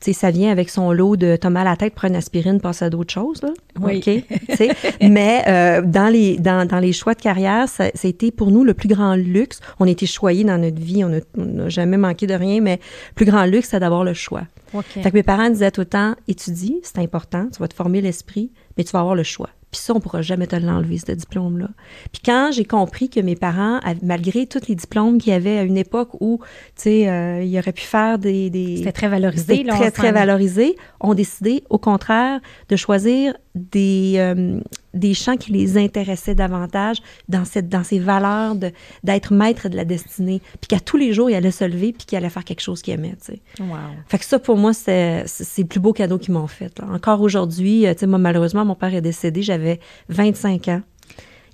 ça 0.00 0.30
vient 0.30 0.50
avec 0.50 0.70
son 0.70 0.92
lot 0.92 1.16
de 1.16 1.36
t'as 1.36 1.50
mal 1.50 1.66
à 1.66 1.70
la 1.70 1.76
tête, 1.76 1.94
prends 1.94 2.08
une 2.08 2.16
aspirine, 2.16 2.60
passe 2.60 2.82
à 2.82 2.90
d'autres 2.90 3.12
choses, 3.12 3.42
là. 3.42 3.50
Oui. 3.80 3.98
OK? 3.98 4.24
Tu 4.50 4.56
sais, 4.56 4.70
mais 5.08 5.44
euh, 5.46 5.82
dans, 5.82 6.12
les, 6.12 6.36
dans, 6.36 6.66
dans 6.66 6.78
les 6.78 6.92
choix 6.92 7.14
de 7.14 7.20
carrière, 7.20 7.68
ça, 7.68 7.90
ça 7.94 8.06
a 8.06 8.08
été 8.08 8.30
pour 8.30 8.50
nous 8.50 8.64
le 8.64 8.74
plus 8.74 8.88
grand 8.88 9.14
luxe. 9.14 9.60
On 9.80 9.86
a 9.86 9.90
été 9.90 10.06
choyés 10.06 10.44
dans 10.44 10.58
notre 10.58 10.80
vie, 10.80 11.04
on 11.04 11.20
n'a 11.36 11.68
jamais 11.68 11.96
manqué 11.96 12.26
de 12.26 12.34
rien, 12.34 12.60
mais 12.60 12.76
le 13.10 13.14
plus 13.14 13.26
grand 13.26 13.44
luxe, 13.44 13.68
c'est 13.70 13.80
d'avoir 13.80 14.04
le 14.04 14.14
choix. 14.14 14.42
OK. 14.74 14.84
Fait 14.84 15.10
que 15.10 15.16
mes 15.16 15.22
parents 15.22 15.50
disaient 15.50 15.70
tout 15.70 15.80
le 15.82 15.86
temps, 15.86 16.14
étudie, 16.26 16.80
c'est 16.82 16.98
important, 16.98 17.48
tu 17.52 17.58
vas 17.60 17.68
te 17.68 17.74
former 17.74 18.00
l'esprit, 18.00 18.50
mais 18.76 18.84
tu 18.84 18.92
vas 18.92 19.00
avoir 19.00 19.14
le 19.14 19.22
choix. 19.22 19.50
Puis 19.70 19.80
ça, 19.80 19.92
on 19.94 20.00
pourra 20.00 20.22
jamais 20.22 20.46
te 20.46 20.56
l'enlever, 20.56 20.98
ce 20.98 21.12
diplôme-là. 21.12 21.68
Puis 22.12 22.22
quand 22.24 22.50
j'ai 22.52 22.64
compris 22.64 23.10
que 23.10 23.20
mes 23.20 23.36
parents, 23.36 23.80
malgré 24.02 24.46
tous 24.46 24.66
les 24.68 24.74
diplômes 24.74 25.18
qu'il 25.18 25.32
y 25.32 25.36
avait 25.36 25.58
à 25.58 25.62
une 25.62 25.76
époque 25.76 26.10
où, 26.20 26.40
tu 26.74 26.82
sais, 26.82 27.08
euh, 27.08 27.42
ils 27.42 27.58
auraient 27.58 27.72
pu 27.72 27.82
faire 27.82 28.18
des... 28.18 28.48
des 28.48 28.78
C'était 28.78 28.92
très 28.92 29.08
valorisé. 29.08 29.64
là, 29.64 29.74
très, 29.74 29.90
très 29.90 30.12
valorisé, 30.12 30.76
ont 31.00 31.14
décidé, 31.14 31.64
au 31.68 31.78
contraire, 31.78 32.40
de 32.68 32.76
choisir 32.76 33.34
des, 33.58 34.14
euh, 34.16 34.60
des 34.94 35.14
champs 35.14 35.36
qui 35.36 35.52
les 35.52 35.76
intéressaient 35.76 36.34
davantage 36.34 36.98
dans, 37.28 37.44
cette, 37.44 37.68
dans 37.68 37.84
ces 37.84 37.98
valeurs 37.98 38.54
de- 38.54 38.72
d'être 39.04 39.32
maître 39.32 39.68
de 39.68 39.76
la 39.76 39.84
destinée. 39.84 40.40
Puis 40.60 40.68
qu'à 40.68 40.80
tous 40.80 40.96
les 40.96 41.12
jours, 41.12 41.28
ils 41.30 41.34
allaient 41.34 41.50
se 41.50 41.64
lever 41.64 41.92
puis 41.92 42.06
qu'ils 42.06 42.16
allaient 42.18 42.30
faire 42.30 42.44
quelque 42.44 42.60
chose 42.62 42.80
qu'ils 42.82 42.94
aimaient, 42.94 43.16
tu 43.24 43.32
sais. 43.34 43.40
Wow. 43.60 43.76
Fait 44.06 44.18
que 44.18 44.24
ça, 44.24 44.38
pour 44.38 44.56
moi, 44.56 44.72
c'est 44.72 45.24
le 45.58 45.64
plus 45.64 45.80
beau 45.80 45.92
cadeau 45.92 46.18
qu'ils 46.18 46.34
m'ont 46.34 46.46
fait. 46.46 46.78
là. 46.78 46.86
Encore 46.92 47.20
aujourd'hui, 47.20 47.86
euh, 47.86 47.92
tu 47.94 48.00
sais, 48.00 48.06
moi, 48.06 48.18
malheureusement, 48.18 48.64
mon 48.64 48.74
père 48.74 48.94
est 48.94 49.00
décédé, 49.02 49.42
j'avais 49.42 49.80
25 50.08 50.68
ans. 50.68 50.82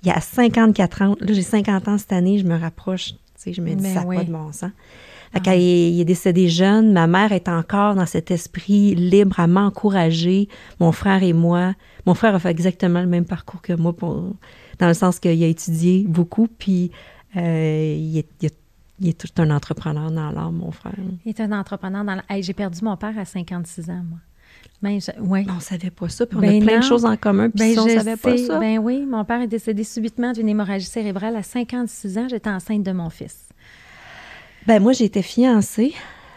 Il 0.03 0.09
y 0.09 0.11
a 0.11 0.21
54 0.21 1.01
ans, 1.01 1.15
là, 1.19 1.33
j'ai 1.33 1.41
50 1.41 1.87
ans 1.87 1.97
cette 1.97 2.13
année, 2.13 2.37
je 2.37 2.45
me 2.45 2.57
rapproche, 2.59 3.09
tu 3.13 3.15
sais, 3.37 3.53
je 3.53 3.61
me 3.61 3.69
dis, 3.73 3.83
Ben 3.83 3.93
ça 3.93 4.03
oui. 4.05 4.17
pas 4.17 4.23
de 4.23 4.31
bon 4.31 4.51
sens. 4.53 4.69
Qu'il 5.43 5.53
est- 5.53 5.91
il 5.91 5.99
est 6.01 6.05
décédé 6.05 6.47
jeune, 6.47 6.93
ma 6.93 7.07
mère 7.07 7.31
est 7.33 7.49
encore 7.49 7.95
dans 7.95 8.05
cet 8.05 8.31
esprit 8.31 8.95
libre 8.95 9.39
à 9.39 9.47
m'encourager, 9.47 10.47
mon 10.79 10.91
frère 10.91 11.23
et 11.23 11.33
moi. 11.33 11.73
Mon 12.05 12.13
frère 12.13 12.33
a 12.35 12.39
fait 12.39 12.49
exactement 12.49 13.01
le 13.01 13.07
même 13.07 13.25
parcours 13.25 13.61
que 13.61 13.73
moi, 13.73 13.93
pour- 13.93 14.33
dans 14.79 14.87
le 14.87 14.93
sens 14.93 15.19
qu'il 15.19 15.43
a 15.43 15.47
étudié 15.47 16.05
beaucoup, 16.07 16.47
puis 16.47 16.91
euh, 17.35 17.95
il, 17.99 18.17
est, 18.19 18.27
il 18.41 18.45
est- 18.45 18.57
il 19.01 19.09
est 19.09 19.17
tout 19.17 19.27
un 19.41 19.51
entrepreneur 19.51 20.09
dans 20.09 20.31
l'âme, 20.31 20.55
mon 20.55 20.71
frère. 20.71 20.93
Il 21.25 21.29
est 21.29 21.39
un 21.41 21.51
entrepreneur 21.51 22.05
dans 22.05 22.15
la... 22.15 22.23
Hey, 22.29 22.41
J'ai 22.43 22.53
perdu 22.53 22.79
mon 22.83 22.95
père 22.95 23.17
à 23.19 23.25
56 23.25 23.89
ans, 23.89 24.03
moi. 24.09 24.19
Ben, 24.81 24.99
je- 25.01 25.19
ouais. 25.21 25.45
On 25.49 25.59
savait 25.59 25.89
pas 25.89 26.07
ça, 26.07 26.25
puis 26.25 26.37
on 26.37 26.41
Ben 26.41 26.61
a 26.61 26.65
plein 26.65 26.73
non. 26.75 26.79
de 26.79 26.85
choses 26.85 27.03
en 27.05 27.17
commun, 27.17 27.49
puis 27.49 27.59
Ben, 27.59 27.75
ça, 27.75 27.83
on 27.83 27.87
savait 27.89 28.15
pas 28.15 28.37
ça. 28.37 28.57
Ben 28.59 28.77
oui, 28.79 29.05
mon 29.05 29.25
père 29.25 29.41
est 29.41 29.47
décédé 29.47 29.83
subitement 29.83 30.31
d'une 30.31 30.47
hémorragie 30.47 30.85
cérébrale 30.85 31.35
à 31.35 31.43
56 31.43 32.17
ans. 32.17 32.27
J'étais 32.29 32.49
enceinte 32.49 32.83
de 32.83 32.91
mon 32.93 33.09
fils. 33.09 33.44
Ben 34.67 34.81
moi, 34.81 34.93
j'ai 34.93 35.05
été 35.05 35.21
fiancée, 35.21 35.93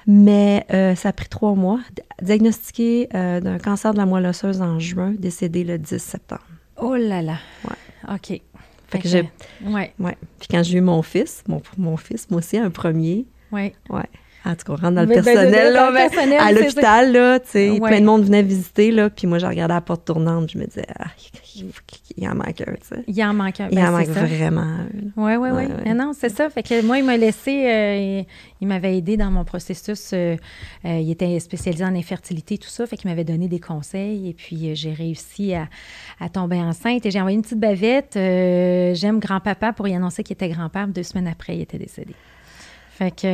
mais 0.07 0.67
euh, 0.73 0.95
ça 0.95 1.11
a 1.11 1.13
pris 1.13 1.29
trois 1.29 1.55
mois. 1.55 1.81
D- 1.95 2.03
Diagnostiqué 2.23 3.09
euh, 3.15 3.41
d'un 3.41 3.59
cancer 3.59 3.93
de 3.93 3.99
la 3.99 4.07
moelle 4.07 4.27
osseuse 4.27 4.61
en 4.61 4.79
juin, 4.79 5.15
décédé 5.19 5.65
le 5.65 5.79
10 5.79 5.99
septembre. 5.99 6.43
Oh 6.77 6.95
là 6.97 7.23
là. 7.23 7.37
Ouais. 7.65 8.15
OK. 8.15 8.41
Fait 8.89 8.99
que 9.01 9.09
j'ai... 9.09 9.31
Ouais, 9.65 9.93
Ouais. 9.99 10.17
Puis 10.39 10.49
quand 10.51 10.63
j'ai 10.63 10.79
eu 10.79 10.81
mon 10.81 11.03
fils, 11.03 11.43
mon, 11.47 11.61
mon 11.77 11.97
fils, 11.97 12.31
moi 12.31 12.39
aussi, 12.39 12.57
un 12.59 12.71
premier, 12.71 13.27
ouais. 13.53 13.75
ouais. 13.91 14.05
En 14.49 14.55
tout 14.55 14.65
cas, 14.65 14.73
on 14.73 14.77
rentre 14.77 14.95
dans 14.95 15.03
le 15.03 15.07
ben, 15.07 15.23
ben, 15.23 15.25
personnel, 15.25 15.73
là, 15.75 15.93
à 16.41 16.53
l'hôpital, 16.53 17.13
là, 17.13 17.39
tu 17.39 17.49
sais, 17.51 17.79
plein 17.81 18.01
de 18.01 18.07
monde 18.07 18.25
venait 18.25 18.43
visiter, 18.43 18.91
là, 18.91 19.11
puis 19.11 19.27
moi, 19.27 19.39
je 19.39 19.47
regardais 19.47 19.75
la 19.75 19.81
porte 19.83 20.07
tournante, 20.07 20.51
je 20.51 20.59
me 20.59 20.65
disais, 20.65 20.87
ah, 20.99 21.09
il 22.17 22.29
en 22.29 22.35
manque 22.35 22.61
un, 22.61 22.73
tu 22.75 22.79
sais. 22.83 23.05
Il 23.07 23.23
en 23.23 23.35
manque 23.35 23.61
un. 23.61 23.69
Il 23.71 23.79
en 23.79 23.93
manque 23.93 24.09
vraiment 24.09 24.79
Oui, 25.17 25.37
oui, 25.37 25.49
oui. 25.53 25.95
Non, 25.95 26.13
c'est 26.15 26.29
ça. 26.29 26.49
Fait 26.51 26.63
que 26.63 26.83
moi, 26.83 26.99
il 26.99 27.05
m'a 27.05 27.17
laissé, 27.17 27.67
euh, 27.67 28.23
il, 28.61 28.69
m'avait 28.69 28.97
aidé 28.97 29.17
dans 29.17 29.31
mon 29.31 29.45
processus. 29.45 30.11
Euh, 30.13 30.37
euh, 30.85 30.99
il 30.99 31.11
était 31.11 31.39
spécialisé 31.41 31.85
en 31.85 31.95
infertilité, 31.95 32.59
tout 32.59 32.69
ça. 32.69 32.87
Fait 32.87 32.97
qu'il 32.97 33.11
m'avait 33.11 33.25
donné 33.25 33.49
des 33.49 33.61
conseils. 33.61 34.29
Et 34.29 34.35
puis, 34.35 34.75
j'ai 34.75 34.93
réussi 34.93 35.55
à, 35.55 35.69
à, 36.21 36.29
tomber 36.29 36.57
enceinte. 36.57 37.07
Et 37.07 37.11
j'ai 37.11 37.21
envoyé 37.21 37.37
une 37.37 37.43
petite 37.43 37.61
bavette. 37.61 38.15
J'aime 38.15 39.19
grand-papa 39.19 39.73
pour 39.73 39.89
y 39.89 39.95
annoncer 39.95 40.23
qu'il 40.23 40.35
était 40.35 40.49
grand-père. 40.49 40.89
Deux 40.89 41.03
semaines 41.03 41.29
après, 41.29 41.57
il 41.57 41.63
était 41.63 41.79
décédé. 41.79 42.15
Fait 42.99 43.13
que, 43.13 43.27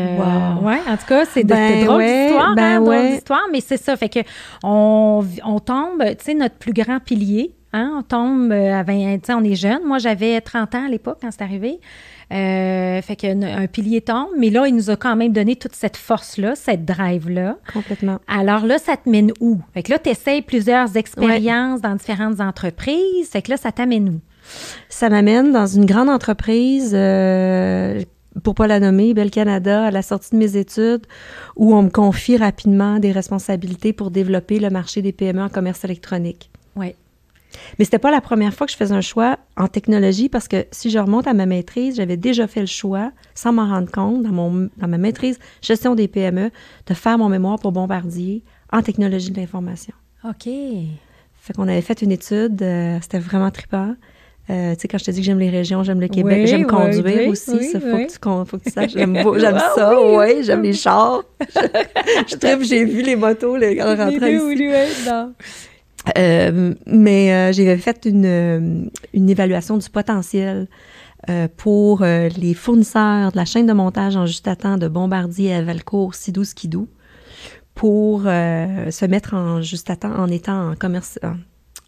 ouais, 0.63 0.81
en 0.87 0.97
tout 0.99 1.07
cas, 1.09 1.25
c'est 1.25 1.43
ben 1.43 1.87
drôle 1.87 2.03
d'histoire, 2.03 2.55
ben 2.55 2.87
hein, 2.87 3.11
d'histoire, 3.11 3.47
mais 3.51 3.61
c'est 3.61 3.79
ça. 3.79 3.97
Fait 3.97 4.11
que 4.11 4.19
on, 4.63 5.25
on 5.43 5.59
tombe, 5.59 6.05
tu 6.05 6.17
sais, 6.25 6.35
notre 6.35 6.57
plus 6.57 6.75
grand 6.75 7.01
pilier, 7.01 7.55
Hein, 7.77 7.93
on 7.99 8.03
tombe 8.03 8.53
euh, 8.53 8.73
à 8.73 8.85
20, 8.85 9.19
on 9.31 9.43
est 9.43 9.57
jeune. 9.57 9.83
Moi, 9.85 9.99
j'avais 9.99 10.41
30 10.41 10.77
ans 10.77 10.87
à 10.87 10.89
l'époque 10.89 11.19
quand 11.21 11.31
c'est 11.33 11.43
arrivé. 11.43 11.81
Euh, 12.33 13.03
fait 13.03 13.17
qu'un 13.17 13.67
pilier 13.67 14.01
tombe, 14.01 14.29
mais 14.39 14.49
là, 14.49 14.69
il 14.69 14.77
nous 14.77 14.91
a 14.91 14.97
quand 14.97 15.17
même 15.17 15.33
donné 15.33 15.57
toute 15.57 15.75
cette 15.75 15.97
force-là, 15.97 16.55
cette 16.55 16.85
drive-là. 16.85 17.57
Complètement. 17.73 18.21
Alors 18.29 18.65
là, 18.65 18.79
ça 18.79 18.97
te 18.97 19.11
mène 19.11 19.33
où? 19.41 19.59
Fait 19.75 19.83
que 19.83 19.91
là, 19.91 19.99
tu 19.99 20.09
essayes 20.09 20.43
plusieurs 20.43 20.97
expériences 20.97 21.81
dans 21.81 21.97
différentes 21.97 22.41
entreprises. 22.41 23.29
Fait 23.29 23.43
que 23.43 23.51
là, 23.51 23.57
ça 23.57 23.73
t'amène 23.73 24.09
où? 24.09 24.21
Ça 24.89 25.09
m'amène 25.09 25.51
dans 25.51 25.67
une 25.67 25.85
grande 25.85 26.09
entreprise, 26.09 26.93
euh, 26.95 28.03
pour 28.43 28.55
pas 28.55 28.67
la 28.67 28.81
nommer, 28.81 29.15
Bel 29.15 29.31
Canada, 29.31 29.85
à 29.85 29.91
la 29.91 30.03
sortie 30.03 30.31
de 30.33 30.37
mes 30.37 30.57
études, 30.57 31.07
où 31.57 31.75
on 31.75 31.83
me 31.83 31.91
confie 31.91 32.37
rapidement 32.37 32.99
des 32.99 33.13
responsabilités 33.13 33.93
pour 33.93 34.11
développer 34.11 34.59
le 34.59 34.71
marché 34.71 35.03
des 35.03 35.13
PME 35.13 35.43
en 35.43 35.49
commerce 35.49 35.85
électronique. 35.85 36.51
Oui. 36.77 36.95
Mais 37.79 37.85
c'était 37.85 37.99
pas 37.99 38.11
la 38.11 38.21
première 38.21 38.53
fois 38.53 38.67
que 38.67 38.73
je 38.73 38.77
faisais 38.77 38.95
un 38.95 39.01
choix 39.01 39.39
en 39.57 39.69
technologie 39.69 40.29
parce 40.29 40.49
que 40.49 40.67
si 40.73 40.91
je 40.91 40.99
remonte 40.99 41.29
à 41.29 41.35
ma 41.35 41.47
maîtrise, 41.47 41.97
j'avais 41.97 42.17
déjà 42.17 42.47
fait 42.49 42.61
le 42.61 42.67
choix, 42.67 43.13
sans 43.35 43.53
m'en 43.53 43.69
rendre 43.69 43.91
compte, 43.91 44.23
dans, 44.23 44.33
mon, 44.33 44.69
dans 44.77 44.89
ma 44.89 44.99
maîtrise 44.99 45.39
gestion 45.63 45.95
des 45.95 46.09
PME, 46.09 46.51
de 46.87 46.95
faire 46.95 47.17
mon 47.19 47.29
mémoire 47.29 47.59
pour 47.59 47.71
Bombardier 47.71 48.43
en 48.73 48.83
technologie 48.83 49.31
de 49.31 49.41
l'information. 49.41 49.95
OK. 50.25 50.49
Fait 51.45 51.53
qu'on 51.53 51.69
avait 51.69 51.83
fait 51.83 52.03
une 52.03 52.13
étude, 52.13 52.61
euh, 52.63 52.99
c'était 53.03 53.19
vraiment 53.19 53.51
trippant. 53.51 53.95
Euh, 54.51 54.75
tu 54.75 54.83
sais, 54.83 54.89
quand 54.89 54.99
je 54.99 55.05
te 55.05 55.11
dis 55.11 55.21
que 55.21 55.25
j'aime 55.25 55.39
les 55.39 55.49
régions, 55.49 55.83
j'aime 55.85 56.01
le 56.01 56.09
Québec, 56.09 56.47
j'aime 56.47 56.67
conduire 56.67 57.29
aussi, 57.29 57.65
ça, 57.65 57.81
faut, 57.81 57.87
que 57.87 58.13
tu, 58.13 58.51
faut 58.51 58.59
que 58.59 58.65
tu 58.65 58.71
saches, 58.71 58.93
j'aime, 58.93 59.17
ah 59.45 59.73
ça, 59.75 59.99
oui, 60.03 60.43
j'aime 60.43 60.63
les 60.63 60.75
chars. 60.75 61.25
je, 62.29 62.37
je 62.37 62.65
j'ai 62.65 62.85
vu 62.85 63.01
les 63.01 63.17
motos 63.17 63.57
les, 63.57 63.81
en 63.81 63.97
rentrant 63.97 64.27
ici. 64.27 64.39
Oui, 64.45 64.57
oui, 64.59 64.71
non. 65.07 65.33
Euh, 66.19 66.75
mais 66.87 67.33
euh, 67.33 67.53
j'ai 67.53 67.75
fait 67.79 68.05
une, 68.05 68.91
une, 69.15 69.31
évaluation 69.31 69.79
du 69.79 69.89
potentiel 69.89 70.69
pour 71.57 72.03
les 72.03 72.53
fournisseurs 72.53 73.33
de 73.33 73.37
la 73.39 73.47
chaîne 73.47 73.67
de 73.67 73.73
montage 73.73 74.15
en 74.15 74.27
juste 74.27 74.47
à 74.47 74.57
temps 74.57 74.77
de 74.77 74.89
Bombardier 74.89 75.55
à 75.55 75.63
Valcourt, 75.63 76.15
Sidou, 76.15 76.45
Skidou, 76.45 76.87
pour 77.75 78.25
se 78.25 79.07
mettre 79.07 79.33
en 79.33 79.63
juste 79.63 79.89
à 79.89 79.97
temps 79.97 80.15
en 80.15 80.29
étant 80.29 80.73
en 80.73 80.75
commerce, 80.75 81.19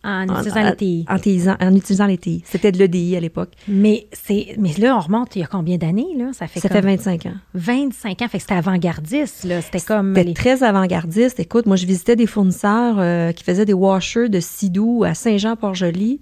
en 0.06 0.28
utilisant 0.28 0.62
les 0.62 0.76
TI. 0.76 1.06
En, 1.08 1.75
utilisant 1.75 2.06
les 2.06 2.18
TI. 2.18 2.42
C'était 2.46 2.70
de 2.70 2.78
l'EDI 2.78 3.16
à 3.16 3.20
l'époque. 3.20 3.50
Mais, 3.66 4.06
c'est, 4.12 4.54
mais 4.58 4.72
là, 4.78 4.96
on 4.96 5.00
remonte 5.00 5.34
il 5.34 5.40
y 5.40 5.42
a 5.42 5.46
combien 5.46 5.76
d'années? 5.76 6.14
Là? 6.16 6.32
Ça 6.32 6.46
fait, 6.46 6.60
ça 6.60 6.68
fait 6.68 6.80
25 6.80 7.26
ans. 7.26 7.34
25 7.54 8.22
ans. 8.22 8.28
Fait 8.28 8.38
que 8.38 8.42
c'était 8.42 8.54
avant-gardiste. 8.54 9.44
Là. 9.44 9.60
C'était 9.60 9.80
comme. 9.80 10.14
C'était 10.14 10.32
très 10.34 10.62
avant-gardiste. 10.62 11.40
Écoute, 11.40 11.66
moi, 11.66 11.76
je 11.76 11.86
visitais 11.86 12.16
des 12.16 12.26
fournisseurs 12.26 12.96
euh, 12.98 13.32
qui 13.32 13.42
faisaient 13.42 13.64
des 13.64 13.72
washers 13.72 14.28
de 14.28 14.40
Sidou 14.40 15.04
à 15.04 15.14
Saint-Jean-Port-Joli. 15.14 16.20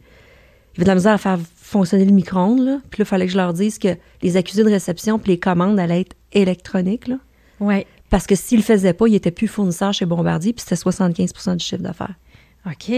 Il 0.75 0.79
y 0.79 0.81
avait 0.81 0.85
de 0.85 0.89
la 0.89 0.95
misère 0.95 1.13
à 1.13 1.19
faire 1.19 1.39
fonctionner 1.55 2.05
le 2.05 2.13
micro-ondes. 2.13 2.81
Puis 2.91 3.01
là, 3.01 3.05
il 3.05 3.05
fallait 3.05 3.27
que 3.27 3.33
je 3.33 3.37
leur 3.37 3.53
dise 3.53 3.79
que 3.79 3.97
les 4.23 4.37
accusés 4.37 4.65
de 4.65 4.71
réception 4.71 5.19
puis 5.19 5.33
les 5.33 5.39
commandes 5.39 5.79
allaient 5.79 6.01
être 6.01 6.17
électroniques. 6.33 7.11
Oui. 7.61 7.87
Parce 8.11 8.27
que 8.27 8.35
s'ils 8.35 8.59
ne 8.59 8.63
le 8.63 8.67
faisaient 8.67 8.93
pas, 8.93 9.09
ils 9.09 9.13
n'étaient 9.13 9.31
plus 9.31 9.49
fournisseurs 9.49 9.93
chez 9.93 10.07
Bombardier, 10.07 10.53
puis 10.53 10.65
c'était 10.67 10.81
75% 10.81 11.57
du 11.57 11.65
chiffre 11.65 11.83
d'affaires. 11.83 12.15
OK. 12.67 12.95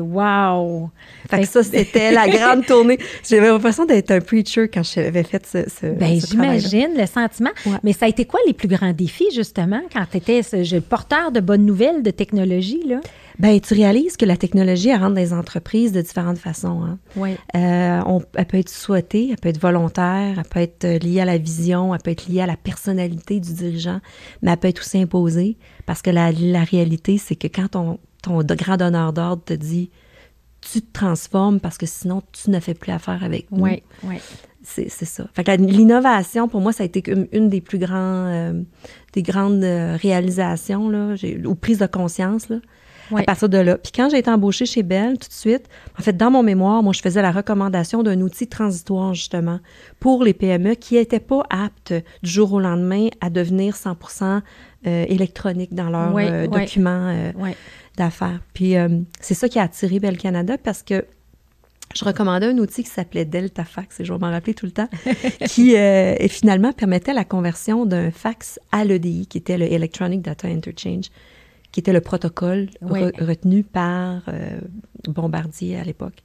Wow. 0.00 0.90
Fait 1.30 1.40
que 1.40 1.46
ça, 1.48 1.62
c'était 1.62 2.12
la 2.12 2.28
grande 2.28 2.66
tournée. 2.66 2.98
J'avais 3.26 3.48
l'impression 3.48 3.86
d'être 3.86 4.10
un 4.10 4.20
preacher 4.20 4.68
quand 4.68 4.82
j'avais 4.82 5.22
fait 5.22 5.46
ce, 5.46 5.68
ce 5.68 5.86
ben, 5.86 6.20
j'imagine 6.20 6.90
le 6.94 7.06
sentiment. 7.06 7.50
Mais 7.82 7.94
ça 7.94 8.04
a 8.04 8.08
été 8.08 8.26
quoi 8.26 8.40
les 8.46 8.52
plus 8.52 8.68
grands 8.68 8.92
défis, 8.92 9.28
justement, 9.34 9.80
quand 9.92 10.04
tu 10.10 10.18
étais 10.18 10.42
ce, 10.42 10.78
porteur 10.80 11.32
de 11.32 11.40
bonnes 11.40 11.64
nouvelles 11.64 12.02
de 12.02 12.10
technologie, 12.10 12.82
là? 12.86 13.00
Ben, 13.38 13.60
tu 13.60 13.74
réalises 13.74 14.16
que 14.16 14.24
la 14.24 14.36
technologie, 14.36 14.88
elle 14.88 14.98
rentre 14.98 15.14
dans 15.14 15.20
les 15.20 15.32
entreprises 15.32 15.92
de 15.92 16.02
différentes 16.02 16.38
façons. 16.38 16.82
Hein. 16.82 16.98
Oui. 17.14 17.36
Euh, 17.54 18.18
elle 18.34 18.46
peut 18.46 18.58
être 18.58 18.68
souhaitée, 18.68 19.28
elle 19.30 19.36
peut 19.36 19.48
être 19.48 19.60
volontaire, 19.60 20.34
elle 20.38 20.48
peut 20.50 20.60
être 20.60 21.04
liée 21.04 21.20
à 21.20 21.24
la 21.24 21.38
vision, 21.38 21.94
elle 21.94 22.00
peut 22.00 22.10
être 22.10 22.26
liée 22.26 22.40
à 22.40 22.46
la 22.46 22.56
personnalité 22.56 23.38
du 23.38 23.52
dirigeant, 23.54 24.00
mais 24.42 24.50
elle 24.50 24.56
peut 24.56 24.68
être 24.68 24.80
aussi 24.80 24.98
imposée. 24.98 25.56
Parce 25.86 26.02
que 26.02 26.10
la, 26.10 26.32
la 26.32 26.64
réalité, 26.64 27.16
c'est 27.16 27.36
que 27.36 27.46
quand 27.46 27.76
on, 27.76 27.98
ton 28.28 28.54
grand 28.54 28.76
donneur 28.76 29.12
d'ordre 29.12 29.42
te 29.44 29.54
dit 29.54 29.90
tu 30.60 30.80
te 30.80 30.92
transformes 30.92 31.60
parce 31.60 31.78
que 31.78 31.86
sinon 31.86 32.22
tu 32.32 32.50
ne 32.50 32.60
fais 32.60 32.74
plus 32.74 32.92
affaire 32.92 33.22
avec 33.22 33.50
nous. 33.50 33.62
Oui, 33.62 33.82
oui. 34.04 34.16
C'est, 34.62 34.88
ça. 34.90 35.26
Fait 35.32 35.44
que 35.44 35.52
l'innovation, 35.52 36.46
pour 36.46 36.60
moi, 36.60 36.72
ça 36.72 36.82
a 36.82 36.86
été 36.86 37.02
une, 37.32 37.48
des 37.48 37.62
plus 37.62 37.78
grands, 37.78 38.26
euh, 38.26 38.52
des 39.14 39.22
grandes 39.22 39.64
euh, 39.64 39.96
réalisations, 39.96 40.90
là, 40.90 41.14
ou 41.46 41.54
prise 41.54 41.78
de 41.78 41.86
conscience, 41.86 42.50
là, 42.50 42.56
à 43.14 43.22
partir 43.22 43.48
de 43.48 43.58
là. 43.58 43.78
Puis 43.78 43.92
quand 43.94 44.08
j'ai 44.10 44.18
été 44.18 44.30
embauchée 44.30 44.66
chez 44.66 44.82
Bell, 44.82 45.18
tout 45.18 45.28
de 45.28 45.32
suite, 45.32 45.68
en 45.98 46.02
fait, 46.02 46.16
dans 46.16 46.30
mon 46.30 46.42
mémoire, 46.42 46.82
moi, 46.82 46.92
je 46.92 47.00
faisais 47.00 47.22
la 47.22 47.32
recommandation 47.32 48.02
d'un 48.02 48.20
outil 48.20 48.46
transitoire, 48.46 49.14
justement, 49.14 49.60
pour 50.00 50.24
les 50.24 50.34
PME 50.34 50.74
qui 50.74 50.94
n'étaient 50.94 51.20
pas 51.20 51.44
aptes 51.50 51.94
du 52.22 52.30
jour 52.30 52.52
au 52.52 52.60
lendemain 52.60 53.08
à 53.20 53.30
devenir 53.30 53.74
100% 53.74 54.40
euh, 54.86 55.04
électronique 55.08 55.74
dans 55.74 55.90
leurs 55.90 56.48
documents 56.48 57.32
d'affaires. 57.98 58.40
Puis 58.54 58.76
euh, 58.76 58.88
c'est 59.20 59.34
ça 59.34 59.48
qui 59.48 59.58
a 59.58 59.62
attiré 59.62 59.98
Bell 59.98 60.16
Canada 60.16 60.56
parce 60.56 60.82
que 60.82 61.04
je 61.94 62.04
recommandais 62.04 62.46
un 62.46 62.58
outil 62.58 62.84
qui 62.84 62.90
s'appelait 62.90 63.24
Delta 63.24 63.64
Fax, 63.64 64.00
et 64.00 64.04
je 64.04 64.12
vais 64.12 64.18
m'en 64.18 64.30
rappeler 64.30 64.54
tout 64.54 64.66
le 64.66 64.72
temps, 64.72 64.88
qui 65.48 65.76
euh, 65.76 66.14
finalement 66.28 66.72
permettait 66.72 67.14
la 67.14 67.24
conversion 67.24 67.86
d'un 67.86 68.10
fax 68.10 68.60
à 68.72 68.84
l'EDI, 68.84 69.26
qui 69.26 69.38
était 69.38 69.56
le 69.56 69.70
Electronic 69.72 70.20
Data 70.20 70.48
Interchange, 70.48 71.06
qui 71.72 71.80
était 71.80 71.92
le 71.92 72.00
protocole 72.00 72.68
retenu 72.82 73.62
par 73.62 74.22
euh, 74.28 74.60
Bombardier 75.08 75.78
à 75.78 75.84
l'époque. 75.84 76.22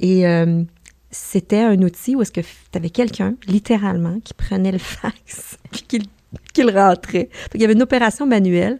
Et 0.00 0.24
c'était 1.10 1.62
un 1.62 1.80
outil 1.82 2.14
où 2.14 2.22
est-ce 2.22 2.32
que 2.32 2.40
tu 2.40 2.76
avais 2.76 2.90
quelqu'un, 2.90 3.34
littéralement, 3.46 4.20
qui 4.20 4.34
prenait 4.34 4.72
le 4.72 4.78
fax, 4.78 5.58
puis 5.70 5.82
qui, 6.52 6.62
le 6.62 6.72
rentrait. 6.72 7.30
il 7.54 7.60
y 7.60 7.64
avait 7.64 7.72
une 7.72 7.82
opération 7.82 8.26
manuelle, 8.26 8.78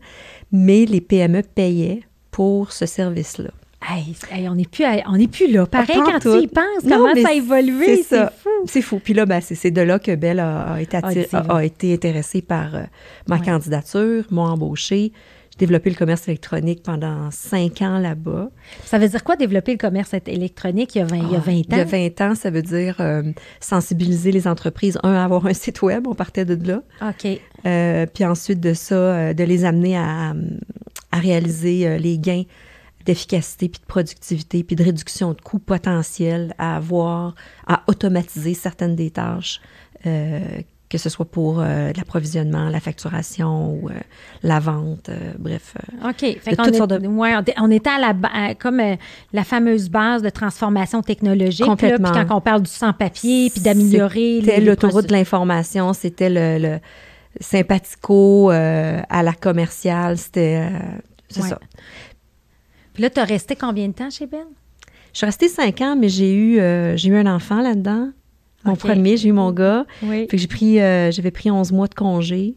mais 0.52 0.84
les 0.84 1.00
PME 1.00 1.42
payaient 1.42 2.02
pour 2.30 2.72
ce 2.72 2.86
service-là. 2.86 3.50
Hey, 3.90 4.48
on 4.48 4.56
n'est 4.56 4.64
plus, 4.64 4.84
on 5.06 5.26
plus 5.28 5.50
là. 5.50 5.64
Pareil, 5.64 6.00
quand 6.04 6.18
tu 6.18 6.42
y 6.42 6.46
penses, 6.48 6.82
comment 6.82 7.14
ça 7.14 7.28
a 7.28 7.32
évolué, 7.32 8.02
c'est 8.02 8.26
fou. 8.32 8.50
C'est 8.66 8.82
fou. 8.82 9.00
Puis 9.02 9.14
là, 9.14 9.24
ben, 9.24 9.40
c'est 9.40 9.70
de 9.70 9.80
là 9.80 10.00
que 10.00 10.14
Belle 10.16 10.40
a, 10.40 10.80
été, 10.80 10.98
a, 11.32 11.64
été 11.64 11.94
intéressée 11.94 12.42
par 12.42 12.74
euh, 12.74 12.82
ma 13.28 13.38
candidature, 13.38 14.24
m'a 14.30 14.42
embauchée. 14.42 15.12
Développé 15.58 15.90
le 15.90 15.96
commerce 15.96 16.28
électronique 16.28 16.82
pendant 16.82 17.30
cinq 17.30 17.82
ans 17.82 17.98
là-bas. 17.98 18.50
Ça 18.84 18.98
veut 18.98 19.08
dire 19.08 19.24
quoi, 19.24 19.36
développer 19.36 19.72
le 19.72 19.78
commerce 19.78 20.14
électronique 20.26 20.94
il 20.94 20.98
y 20.98 21.02
a 21.02 21.04
20, 21.04 21.16
il 21.16 21.32
y 21.32 21.36
a 21.36 21.38
20 21.38 21.52
ans? 21.52 21.64
Il 21.70 21.76
y 21.76 21.80
a 21.80 21.84
20 21.84 22.20
ans, 22.20 22.34
ça 22.34 22.50
veut 22.50 22.62
dire 22.62 22.96
euh, 23.00 23.22
sensibiliser 23.60 24.32
les 24.32 24.46
entreprises, 24.46 24.98
un, 25.02 25.14
à 25.14 25.24
avoir 25.24 25.46
un 25.46 25.54
site 25.54 25.82
web, 25.82 26.06
on 26.06 26.14
partait 26.14 26.44
de 26.44 26.66
là. 26.66 26.82
OK. 27.02 27.40
Euh, 27.66 28.06
puis 28.06 28.24
ensuite 28.24 28.60
de 28.60 28.72
ça, 28.72 29.34
de 29.34 29.44
les 29.44 29.64
amener 29.64 29.96
à, 29.96 30.32
à 31.12 31.18
réaliser 31.18 31.86
euh, 31.86 31.98
les 31.98 32.18
gains 32.18 32.44
d'efficacité, 33.04 33.68
puis 33.68 33.80
de 33.80 33.86
productivité, 33.86 34.62
puis 34.64 34.76
de 34.76 34.84
réduction 34.84 35.32
de 35.32 35.40
coûts 35.40 35.58
potentiels 35.58 36.54
à 36.58 36.76
avoir, 36.76 37.34
à 37.66 37.82
automatiser 37.86 38.54
certaines 38.54 38.96
des 38.96 39.10
tâches, 39.10 39.60
euh, 40.06 40.40
que 40.88 40.98
ce 40.98 41.08
soit 41.08 41.26
pour 41.26 41.60
euh, 41.60 41.92
l'approvisionnement, 41.96 42.68
la 42.70 42.80
facturation 42.80 43.74
ou 43.74 43.90
la 44.42 44.58
vente, 44.58 45.10
bref. 45.38 45.74
OK. 46.04 46.18
Fait 46.18 46.56
on, 46.58 46.64
on, 47.58 47.70
était 47.70 47.90
à 47.90 47.98
la, 47.98 48.54
comme 48.54 48.80
la 49.32 49.44
fameuse 49.44 49.90
base 49.90 50.22
de 50.22 50.30
transformation 50.30 51.02
technologique. 51.02 51.66
Complètement. 51.66 52.10
puis 52.10 52.26
quand 52.26 52.36
on 52.36 52.40
parle 52.40 52.62
du 52.62 52.70
sans-papier, 52.70 53.50
puis 53.50 53.60
d'améliorer... 53.60 54.40
C'était 54.40 54.60
l'autoroute 54.60 55.06
de 55.06 55.12
l'information, 55.12 55.92
c'était 55.92 56.30
le 56.30 56.78
sympathico 57.40 58.50
euh, 58.50 59.00
à 59.08 59.22
la 59.22 59.32
commerciale. 59.32 60.18
C'était. 60.18 60.68
Euh, 60.70 60.78
c'est 61.28 61.42
ça. 61.42 61.58
Puis 62.94 63.02
là, 63.02 63.10
tu 63.10 63.20
as 63.20 63.24
resté 63.24 63.54
combien 63.54 63.88
de 63.88 63.92
temps 63.92 64.10
chez 64.10 64.26
Ben? 64.26 64.46
Je 65.12 65.18
suis 65.18 65.26
restée 65.26 65.48
cinq 65.48 65.80
ans, 65.80 65.96
mais 65.96 66.08
j'ai 66.08 66.32
eu, 66.32 66.58
euh, 66.58 66.96
j'ai 66.96 67.08
eu 67.08 67.16
un 67.16 67.26
enfant 67.26 67.60
là-dedans. 67.60 68.10
Mon 68.68 68.76
premier, 68.76 69.16
j'ai 69.16 69.28
eu 69.28 69.32
mon 69.32 69.52
gars. 69.52 69.86
Oui. 70.02 70.28
J'ai 70.32 70.46
pris, 70.46 70.76
j'avais 70.76 71.30
pris 71.30 71.50
11 71.50 71.72
mois 71.72 71.88
de 71.88 71.94
congé. 71.94 72.54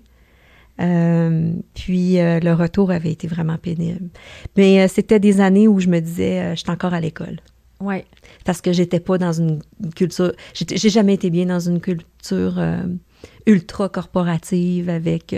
Euh, 0.81 1.53
puis 1.75 2.19
euh, 2.19 2.39
le 2.39 2.53
retour 2.53 2.91
avait 2.91 3.11
été 3.11 3.27
vraiment 3.27 3.57
pénible. 3.57 4.09
Mais 4.57 4.81
euh, 4.81 4.87
c'était 4.87 5.19
des 5.19 5.41
années 5.41 5.67
où 5.67 5.79
je 5.79 5.87
me 5.87 5.99
disais, 5.99 6.55
j'étais 6.55 6.71
encore 6.71 6.93
à 6.93 7.01
l'école. 7.01 7.39
Oui. 7.79 8.03
Parce 8.45 8.61
que 8.61 8.71
j'étais 8.71 8.99
pas 8.99 9.17
dans 9.17 9.33
une 9.33 9.59
culture. 9.95 10.33
J'ai 10.53 10.89
jamais 10.89 11.15
été 11.15 11.29
bien 11.29 11.45
dans 11.45 11.59
une 11.59 11.79
culture 11.79 12.61
ultra 13.47 13.89
corporative 13.89 14.89
avec 14.89 15.35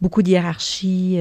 beaucoup 0.00 0.22
de 0.22 0.28
hiérarchie. 0.28 1.18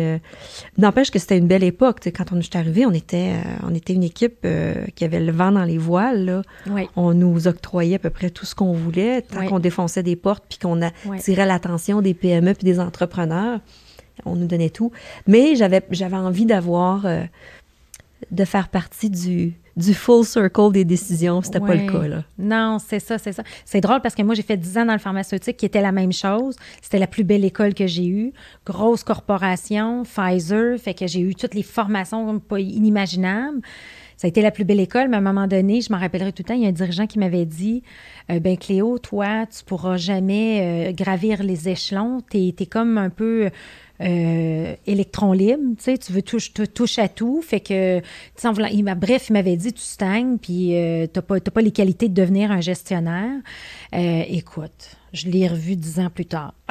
N'empêche 0.78 1.12
que 1.12 1.20
c'était 1.20 1.38
une 1.38 1.48
belle 1.48 1.64
époque. 1.64 2.00
quand 2.16 2.32
on 2.32 2.40
est 2.40 2.56
arrivé, 2.56 2.86
on 2.86 2.92
était, 2.92 3.34
on 3.62 3.74
était 3.74 3.94
une 3.94 4.04
équipe 4.04 4.48
qui 4.96 5.06
avait 5.06 5.20
le 5.20 5.32
vent 5.32 5.52
dans 5.52 5.64
les 5.64 5.78
voiles. 5.78 6.26
Là. 6.26 6.42
Oui. 6.68 6.90
On 6.96 7.14
nous 7.14 7.48
octroyait 7.48 7.96
à 7.96 8.00
peu 8.00 8.10
près 8.10 8.32
tout 8.32 8.46
ce 8.46 8.56
qu'on 8.56 8.74
voulait, 8.74 9.22
tant 9.22 9.46
qu'on 9.46 9.60
défonçait 9.60 10.04
des 10.04 10.16
portes 10.16 10.44
puis 10.50 10.58
qu'on 10.58 10.82
attirait 10.82 11.46
l'attention 11.46 12.02
des 12.02 12.14
PME 12.14 12.56
puis 12.56 12.66
des 12.66 12.80
entrepreneurs 12.80 13.60
on 14.26 14.36
nous 14.36 14.48
donnait 14.48 14.70
tout. 14.70 14.92
Mais 15.28 15.56
j'avais, 15.56 15.82
j'avais 15.92 16.16
envie 16.16 16.46
d'avoir, 16.46 17.06
euh, 17.06 17.24
de 18.32 18.46
faire 18.46 18.70
partie 18.70 19.10
du, 19.10 19.54
du 19.76 19.94
full 19.94 20.24
circle 20.26 20.72
des 20.72 20.86
décisions. 20.86 21.42
C'était 21.42 21.60
pas 21.60 21.76
le 21.76 21.92
cas, 21.92 22.08
là. 22.08 22.24
Non, 22.38 22.78
c'est 22.80 23.00
ça, 23.00 23.18
c'est 23.18 23.34
ça. 23.34 23.44
C'est 23.66 23.82
drôle 23.82 24.02
parce 24.02 24.16
que 24.16 24.22
moi, 24.22 24.36
j'ai 24.36 24.44
fait 24.44 24.58
10 24.58 24.78
ans 24.78 24.86
dans 24.86 24.94
le 24.94 25.00
pharmaceutique 25.00 25.58
qui 25.58 25.66
était 25.66 25.82
la 25.82 25.92
même 25.92 26.14
chose. 26.14 26.56
C'était 26.82 27.00
la 27.00 27.08
plus 27.08 27.24
belle 27.24 27.46
école 27.46 27.74
que 27.74 27.88
j'ai 27.88 28.06
eue. 28.06 28.34
Grosse 28.66 29.04
corporation, 29.04 30.04
Pfizer, 30.04 30.78
fait 30.78 30.94
que 30.94 31.08
j'ai 31.08 31.22
eu 31.22 31.36
toutes 31.36 31.56
les 31.56 31.64
formations 31.64 32.40
pas 32.40 32.60
inimaginables. 32.60 33.62
Ça 34.18 34.28
a 34.28 34.30
été 34.30 34.42
la 34.42 34.52
plus 34.52 34.64
belle 34.64 34.80
école, 34.80 35.10
mais 35.10 35.16
à 35.16 35.20
un 35.20 35.24
moment 35.24 35.48
donné, 35.48 35.82
je 35.82 35.92
m'en 35.92 36.00
rappellerai 36.00 36.32
tout 36.32 36.44
le 36.44 36.48
temps, 36.48 36.54
il 36.54 36.62
y 36.62 36.66
a 36.66 36.70
un 36.70 36.74
dirigeant 36.74 37.08
qui 37.08 37.20
m'avait 37.20 37.46
dit 37.46 37.84
euh, 38.32 38.40
ben 38.40 38.58
Cléo, 38.58 38.98
toi, 38.98 39.46
tu 39.48 39.64
pourras 39.66 39.98
jamais 39.98 40.90
euh, 40.90 40.94
gravir 40.94 41.44
les 41.44 41.68
échelons. 41.68 42.22
Tu 42.30 42.54
es, 42.58 42.66
comme 42.66 42.98
un 42.98 43.10
peu 43.10 43.50
euh, 44.04 44.76
électron 44.86 45.32
libre, 45.32 45.64
tu 45.78 45.84
sais, 45.84 45.98
tu 45.98 46.12
veux 46.12 46.22
toucher 46.22 46.52
touche 46.74 47.00
à 47.00 47.08
tout. 47.08 47.42
Fait 47.42 47.60
que, 47.60 48.00
il 48.00 48.96
bref, 48.98 49.30
il 49.30 49.34
m'avait 49.34 49.56
dit, 49.56 49.72
tu 49.72 49.82
stagnes, 49.82 50.38
puis 50.38 50.76
euh, 50.76 51.08
tu 51.12 51.20
n'as 51.20 51.40
pas, 51.40 51.62
les 51.62 51.72
qualités 51.72 52.10
de 52.10 52.14
devenir 52.14 52.52
un 52.52 52.60
gestionnaire. 52.60 53.32
Euh, 53.94 54.24
écoute, 54.28 54.98
je 55.14 55.28
l'ai 55.28 55.48
revu 55.48 55.76
dix 55.76 56.00
ans 56.00 56.10
plus 56.14 56.26
tard. 56.26 56.54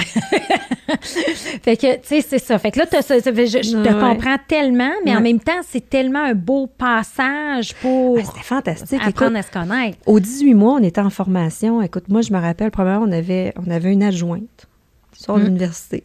fait 1.63 1.77
que, 1.77 1.95
tu 1.97 2.01
sais, 2.03 2.21
c'est 2.21 2.39
ça. 2.39 2.59
Fait 2.59 2.71
que 2.71 2.81
là, 2.81 2.87
je, 2.91 3.83
te 3.83 3.93
comprends 3.93 4.37
tellement, 4.47 4.93
mais 5.05 5.17
en 5.17 5.21
même 5.23 5.41
temps, 5.41 5.61
c'est 5.67 5.89
tellement 5.89 6.25
un 6.25 6.35
beau 6.35 6.67
passage 6.67 7.75
pour 7.77 8.19
C'était 8.19 8.43
fantastique. 8.43 9.01
apprendre 9.03 9.39
à 9.39 9.43
se 9.43 9.51
connaître. 9.51 9.97
Aux 10.07 10.21
18 10.21 10.53
mois, 10.55 10.75
on 10.75 10.83
était 10.83 11.01
en 11.01 11.11
formation. 11.11 11.81
Écoute, 11.81 12.09
moi, 12.09 12.21
je 12.21 12.33
me 12.33 12.39
rappelle, 12.39 12.71
premièrement, 12.71 13.07
on 13.09 13.13
avait, 13.13 13.55
on 13.65 13.71
avait 13.71 13.93
une 13.93 14.03
adjointe 14.03 14.69
sors 15.15 15.39
de 15.39 15.45
l'université, 15.45 16.05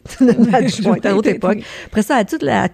adjointe 0.52 1.04
à 1.06 1.16
autre 1.16 1.28
époque. 1.28 1.58
Après 1.86 2.02
ça, 2.02 2.16
à 2.16 2.24
toute 2.24 2.42
la, 2.42 2.68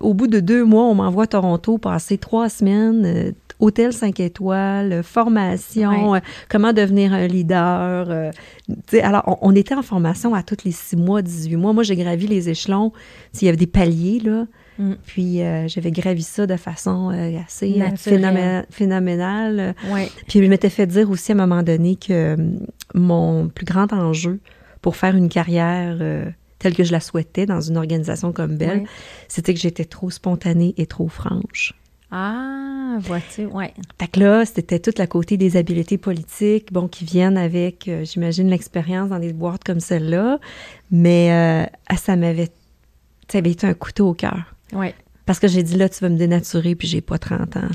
au 0.00 0.14
bout 0.14 0.26
de 0.26 0.40
deux 0.40 0.64
mois, 0.64 0.84
on 0.84 0.94
m'envoie 0.94 1.24
à 1.24 1.26
Toronto 1.26 1.78
passer 1.78 2.18
trois 2.18 2.48
semaines, 2.48 3.04
euh, 3.04 3.32
hôtel 3.58 3.92
5 3.92 4.20
étoiles, 4.20 5.02
formation, 5.02 6.14
euh, 6.14 6.18
comment 6.48 6.72
devenir 6.72 7.12
un 7.12 7.26
leader. 7.26 8.06
Euh, 8.10 8.30
alors, 9.02 9.38
on, 9.40 9.54
était 9.54 9.74
en 9.74 9.82
formation 9.82 10.34
à 10.34 10.42
tous 10.42 10.64
les 10.64 10.72
six 10.72 10.96
mois, 10.96 11.22
18 11.22 11.56
mois. 11.56 11.72
Moi, 11.72 11.82
j'ai 11.82 11.96
gravi 11.96 12.26
les 12.26 12.48
échelons. 12.48 12.92
Il 13.40 13.46
y 13.46 13.48
avait 13.48 13.56
des 13.56 13.66
paliers, 13.66 14.20
là. 14.20 14.46
Mm. 14.78 14.92
Puis 15.04 15.40
j'avais 15.66 15.90
gravi 15.90 16.22
ça 16.22 16.46
de 16.46 16.56
façon 16.56 17.10
assez 17.44 17.78
phénoménale. 18.70 19.74
Puis 20.28 20.42
je 20.42 20.48
m'étais 20.48 20.70
fait 20.70 20.86
dire 20.86 21.10
aussi 21.10 21.32
à 21.32 21.34
un 21.34 21.38
moment 21.38 21.62
donné 21.62 21.96
que 21.96 22.36
mon 22.94 23.48
plus 23.48 23.66
grand 23.66 23.92
enjeu, 23.92 24.40
pour 24.82 24.96
faire 24.96 25.16
une 25.16 25.28
carrière 25.28 25.96
euh, 26.00 26.28
telle 26.58 26.74
que 26.74 26.84
je 26.84 26.92
la 26.92 27.00
souhaitais 27.00 27.46
dans 27.46 27.60
une 27.60 27.76
organisation 27.76 28.32
comme 28.32 28.56
Belle, 28.56 28.84
c'était 29.28 29.54
que 29.54 29.60
j'étais 29.60 29.84
trop 29.84 30.10
spontanée 30.10 30.74
et 30.76 30.86
trop 30.86 31.08
franche. 31.08 31.74
Ah, 32.10 32.98
vois-tu, 33.00 33.46
ouais. 33.46 33.72
Fait 33.98 34.06
que 34.06 34.20
là, 34.20 34.44
c'était 34.44 34.78
toute 34.78 34.98
la 34.98 35.06
côté 35.06 35.38
des 35.38 35.56
habiletés 35.56 35.96
politiques, 35.96 36.70
bon, 36.70 36.86
qui 36.86 37.06
viennent 37.06 37.38
avec, 37.38 37.88
euh, 37.88 38.04
j'imagine, 38.04 38.48
l'expérience 38.48 39.08
dans 39.08 39.18
des 39.18 39.32
boîtes 39.32 39.64
comme 39.64 39.80
celle-là, 39.80 40.38
mais 40.90 41.32
euh, 41.32 41.96
ça 41.96 42.16
m'avait, 42.16 42.50
ça 43.28 43.38
avait 43.38 43.52
été 43.52 43.66
un 43.66 43.72
couteau 43.72 44.10
au 44.10 44.14
cœur. 44.14 44.54
Oui. 44.74 44.88
Parce 45.24 45.38
que 45.38 45.48
j'ai 45.48 45.62
dit, 45.62 45.76
là, 45.76 45.88
tu 45.88 46.00
vas 46.00 46.10
me 46.10 46.18
dénaturer, 46.18 46.74
puis 46.74 46.86
j'ai 46.86 47.00
pas 47.00 47.18
30 47.18 47.56
ans. 47.56 47.70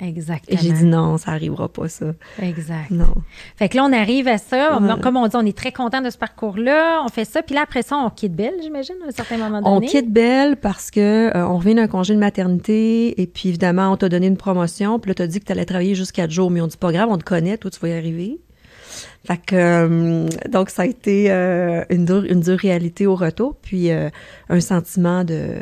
Exactement. 0.00 0.58
Et 0.58 0.62
j'ai 0.62 0.72
dit 0.72 0.84
non, 0.84 1.18
ça 1.18 1.32
n'arrivera 1.32 1.68
pas, 1.68 1.88
ça. 1.88 2.06
Exact. 2.40 2.90
Non. 2.90 3.14
Fait 3.56 3.68
que 3.68 3.76
là, 3.76 3.84
on 3.84 3.92
arrive 3.92 4.28
à 4.28 4.38
ça. 4.38 4.78
Comme 5.02 5.16
on 5.16 5.26
dit, 5.26 5.36
on 5.36 5.44
est 5.44 5.56
très 5.56 5.72
content 5.72 6.00
de 6.00 6.10
ce 6.10 6.18
parcours-là. 6.18 7.02
On 7.04 7.08
fait 7.08 7.24
ça. 7.24 7.42
Puis 7.42 7.54
là, 7.54 7.62
après 7.62 7.82
ça, 7.82 7.96
on 7.96 8.10
quitte 8.10 8.34
Belle, 8.34 8.54
j'imagine, 8.62 8.96
à 9.04 9.08
un 9.08 9.10
certain 9.10 9.36
moment 9.36 9.60
donné. 9.60 9.76
On 9.76 9.80
quitte 9.80 10.10
Belle 10.10 10.56
parce 10.56 10.90
que 10.90 11.36
euh, 11.36 11.46
on 11.46 11.58
revient 11.58 11.74
d'un 11.74 11.88
congé 11.88 12.14
de 12.14 12.18
maternité. 12.18 13.20
Et 13.20 13.26
puis, 13.26 13.50
évidemment, 13.50 13.92
on 13.92 13.96
t'a 13.96 14.08
donné 14.08 14.26
une 14.26 14.36
promotion. 14.36 14.98
Puis 14.98 15.10
là, 15.10 15.14
t'as 15.14 15.26
dit 15.26 15.40
que 15.40 15.44
tu 15.44 15.52
allais 15.52 15.66
travailler 15.66 15.94
jusqu'à 15.94 16.22
quatre 16.22 16.30
jours. 16.30 16.50
Mais 16.50 16.60
on 16.60 16.66
dit 16.66 16.76
pas 16.76 16.92
grave, 16.92 17.08
on 17.10 17.18
te 17.18 17.24
connaît. 17.24 17.58
Toi, 17.58 17.70
tu 17.70 17.80
vas 17.80 17.88
y 17.88 17.92
arriver. 17.92 18.40
Fait 19.26 19.36
que, 19.36 19.54
euh, 19.54 20.28
donc, 20.50 20.70
ça 20.70 20.82
a 20.82 20.86
été 20.86 21.30
euh, 21.30 21.84
une, 21.90 22.06
dure, 22.06 22.24
une 22.24 22.40
dure 22.40 22.58
réalité 22.58 23.06
au 23.06 23.14
retour. 23.14 23.56
Puis, 23.60 23.90
un 23.90 24.60
sentiment 24.60 25.24
de 25.24 25.56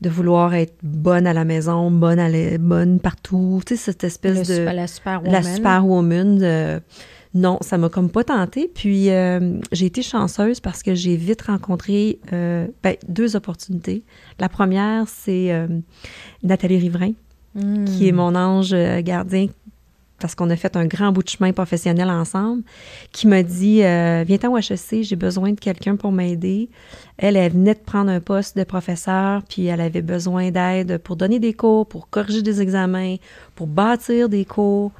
de 0.00 0.08
vouloir 0.08 0.54
être 0.54 0.76
bonne 0.82 1.26
à 1.26 1.32
la 1.32 1.44
maison, 1.44 1.90
bonne, 1.90 2.18
à 2.18 2.28
bonne 2.58 3.00
partout. 3.00 3.60
Tu 3.66 3.76
sais, 3.76 3.82
cette 3.82 4.04
espèce 4.04 4.48
de... 4.48 4.62
la 4.62 4.86
superwoman. 4.86 5.32
La 5.32 5.42
superwoman. 5.42 6.82
non, 7.34 7.58
ça 7.60 7.78
m'a 7.78 7.88
comme 7.88 8.10
pas 8.10 8.24
tenté. 8.24 8.70
Puis 8.72 9.10
euh, 9.10 9.58
j'ai 9.72 9.86
été 9.86 10.02
chanceuse 10.02 10.60
parce 10.60 10.82
que 10.82 10.94
j'ai 10.94 11.16
vite 11.16 11.42
rencontré 11.42 12.18
euh, 12.32 12.66
ben, 12.82 12.96
deux 13.08 13.36
opportunités. 13.36 14.04
La 14.38 14.48
première, 14.48 15.08
c'est 15.08 15.52
euh, 15.52 15.66
Nathalie 16.42 16.78
Riverain, 16.78 17.12
qui 17.54 18.08
est 18.08 18.12
hmm. 18.12 18.16
mon 18.16 18.34
ange 18.36 18.74
gardien 19.00 19.48
parce 20.20 20.34
qu'on 20.34 20.50
a 20.50 20.56
fait 20.56 20.76
un 20.76 20.86
grand 20.86 21.12
bout 21.12 21.22
de 21.22 21.28
chemin 21.28 21.52
professionnel 21.52 22.10
ensemble, 22.10 22.62
qui 23.12 23.26
m'a 23.26 23.42
dit 23.42 23.82
euh, 23.82 24.24
Viens-t'en 24.26 24.52
au 24.52 24.58
HEC, 24.58 25.02
j'ai 25.02 25.16
besoin 25.16 25.52
de 25.52 25.60
quelqu'un 25.60 25.96
pour 25.96 26.12
m'aider. 26.12 26.68
Elle, 27.16 27.36
elle 27.36 27.52
venait 27.52 27.74
de 27.74 27.80
prendre 27.80 28.10
un 28.10 28.20
poste 28.20 28.56
de 28.56 28.64
professeur, 28.64 29.42
puis 29.48 29.66
elle 29.66 29.80
avait 29.80 30.02
besoin 30.02 30.50
d'aide 30.50 30.98
pour 30.98 31.16
donner 31.16 31.38
des 31.38 31.54
cours, 31.54 31.86
pour 31.86 32.10
corriger 32.10 32.42
des 32.42 32.60
examens, 32.60 33.16
pour 33.54 33.66
bâtir 33.66 34.28
des 34.28 34.44
cours. 34.44 34.92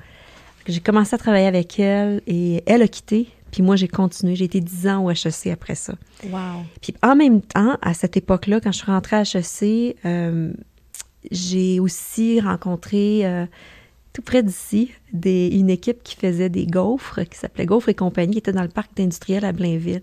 J'ai 0.67 0.81
commencé 0.81 1.15
à 1.15 1.19
travailler 1.19 1.47
avec 1.47 1.81
elle 1.81 2.21
et 2.27 2.63
elle 2.67 2.83
a 2.83 2.89
quitté. 2.89 3.29
Puis 3.51 3.63
moi, 3.63 3.77
j'ai 3.77 3.89
continué. 3.89 4.37
J'ai 4.37 4.45
été 4.45 4.61
dix 4.61 4.87
ans 4.87 5.05
au 5.05 5.11
HEC 5.11 5.47
après 5.51 5.75
ça. 5.75 5.95
Wow. 6.25 6.65
Puis 6.83 6.95
en 7.03 7.17
même 7.17 7.41
temps, 7.41 7.79
à 7.81 7.95
cette 7.95 8.17
époque-là, 8.17 8.61
quand 8.61 8.73
je 8.73 8.79
suis 8.79 8.93
rentrée 8.93 9.17
à 9.17 9.23
HEC, 9.23 9.97
euh, 10.05 10.53
j'ai 11.31 11.81
aussi 11.81 12.41
rencontré 12.41 13.25
euh, 13.25 13.47
tout 14.19 14.23
près 14.23 14.43
d'ici, 14.43 14.91
une 15.13 15.71
équipe 15.71 16.03
qui 16.03 16.17
faisait 16.17 16.49
des 16.49 16.67
gaufres, 16.67 17.21
qui 17.31 17.39
s'appelait 17.39 17.67
Gaufres 17.67 17.91
et 17.91 17.95
compagnie, 17.95 18.33
qui 18.33 18.39
était 18.39 18.53
dans 18.53 18.63
le 18.63 18.69
parc 18.69 18.99
industriel 18.99 19.45
à 19.45 19.53
Blainville. 19.53 20.03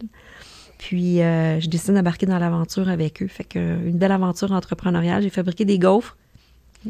Puis, 0.77 1.21
euh, 1.21 1.59
je 1.59 1.67
décide 1.67 1.95
d'embarquer 1.95 2.25
dans 2.25 2.39
l'aventure 2.39 2.87
avec 2.87 3.21
eux. 3.21 3.27
Fait 3.27 3.43
que, 3.43 3.59
une 3.59 3.97
belle 3.97 4.13
aventure 4.13 4.53
entrepreneuriale. 4.53 5.21
J'ai 5.21 5.29
fabriqué 5.29 5.65
des 5.65 5.77
gaufres. 5.79 6.15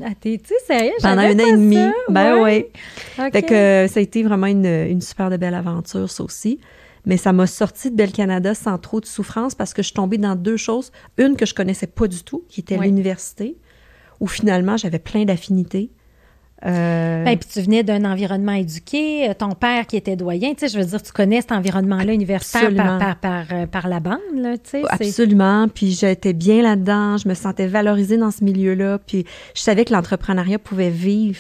Ah, 0.04 0.10
t'es-tu 0.22 0.54
sérieux? 0.68 0.92
Pendant 1.02 1.24
un 1.24 1.34
an 1.40 1.48
et 1.48 1.52
demi. 1.54 1.78
Ben 2.10 2.44
oui. 2.44 2.68
Fait 3.16 3.42
que 3.42 3.88
ça 3.92 4.00
a 4.00 4.04
été 4.04 4.22
vraiment 4.22 4.46
une, 4.46 4.68
une 4.68 5.02
super 5.02 5.32
de 5.32 5.38
belle 5.38 5.56
aventure, 5.56 6.12
ça 6.12 6.24
aussi. 6.24 6.60
Mais 7.08 7.18
ça 7.18 7.34
m'a 7.34 7.48
sorti 7.48 7.90
de 7.90 7.96
Belle 7.96 8.12
Canada 8.12 8.54
sans 8.54 8.78
trop 8.78 9.02
de 9.02 9.08
souffrance 9.08 9.56
parce 9.56 9.74
que 9.74 9.82
je 9.82 9.88
suis 9.88 9.96
tombée 9.96 10.20
dans 10.20 10.36
deux 10.36 10.58
choses. 10.58 10.92
Une 11.18 11.38
que 11.38 11.48
je 11.48 11.56
connaissais 11.56 11.88
pas 11.88 12.08
du 12.08 12.24
tout, 12.24 12.44
qui 12.50 12.60
était 12.60 12.78
l'université, 12.78 13.58
où 14.20 14.28
finalement 14.28 14.78
j'avais 14.78 15.00
plein 15.00 15.26
d'affinités. 15.26 15.90
Euh... 16.64 17.24
Ben, 17.26 17.38
puis 17.38 17.50
tu 17.52 17.62
venais 17.62 17.84
d'un 17.84 18.06
environnement 18.06 18.54
éduqué, 18.54 19.30
euh, 19.30 19.34
ton 19.34 19.52
père 19.52 19.86
qui 19.88 19.98
était 19.98 20.16
doyen, 20.16 20.54
tu 20.54 20.62
sais, 20.62 20.68
je 20.70 20.80
veux 20.80 20.86
dire, 20.86 21.04
tu 21.04 21.12
connais 21.12 21.42
cet 21.42 21.52
environnement-là 21.52 22.14
universitaire 22.14 22.74
par, 22.74 23.18
par, 23.18 23.46
euh, 23.52 23.68
par, 23.68 23.88
la 23.90 24.00
bande, 24.00 24.20
là, 24.36 24.58
tu 24.58 24.70
sais. 24.70 24.84
Absolument, 24.88 25.68
puis 25.68 25.92
j'étais 25.92 26.34
bien 26.34 26.62
là-dedans, 26.62 27.18
je 27.18 27.28
me 27.28 27.34
sentais 27.34 27.68
valorisée 27.68 28.18
dans 28.18 28.32
ce 28.32 28.44
milieu-là, 28.44 29.00
puis 29.06 29.26
je 29.54 29.62
savais 29.62 29.84
que 29.84 29.94
l'entrepreneuriat 29.94 30.58
pouvait 30.58 30.90
vivre 30.90 31.40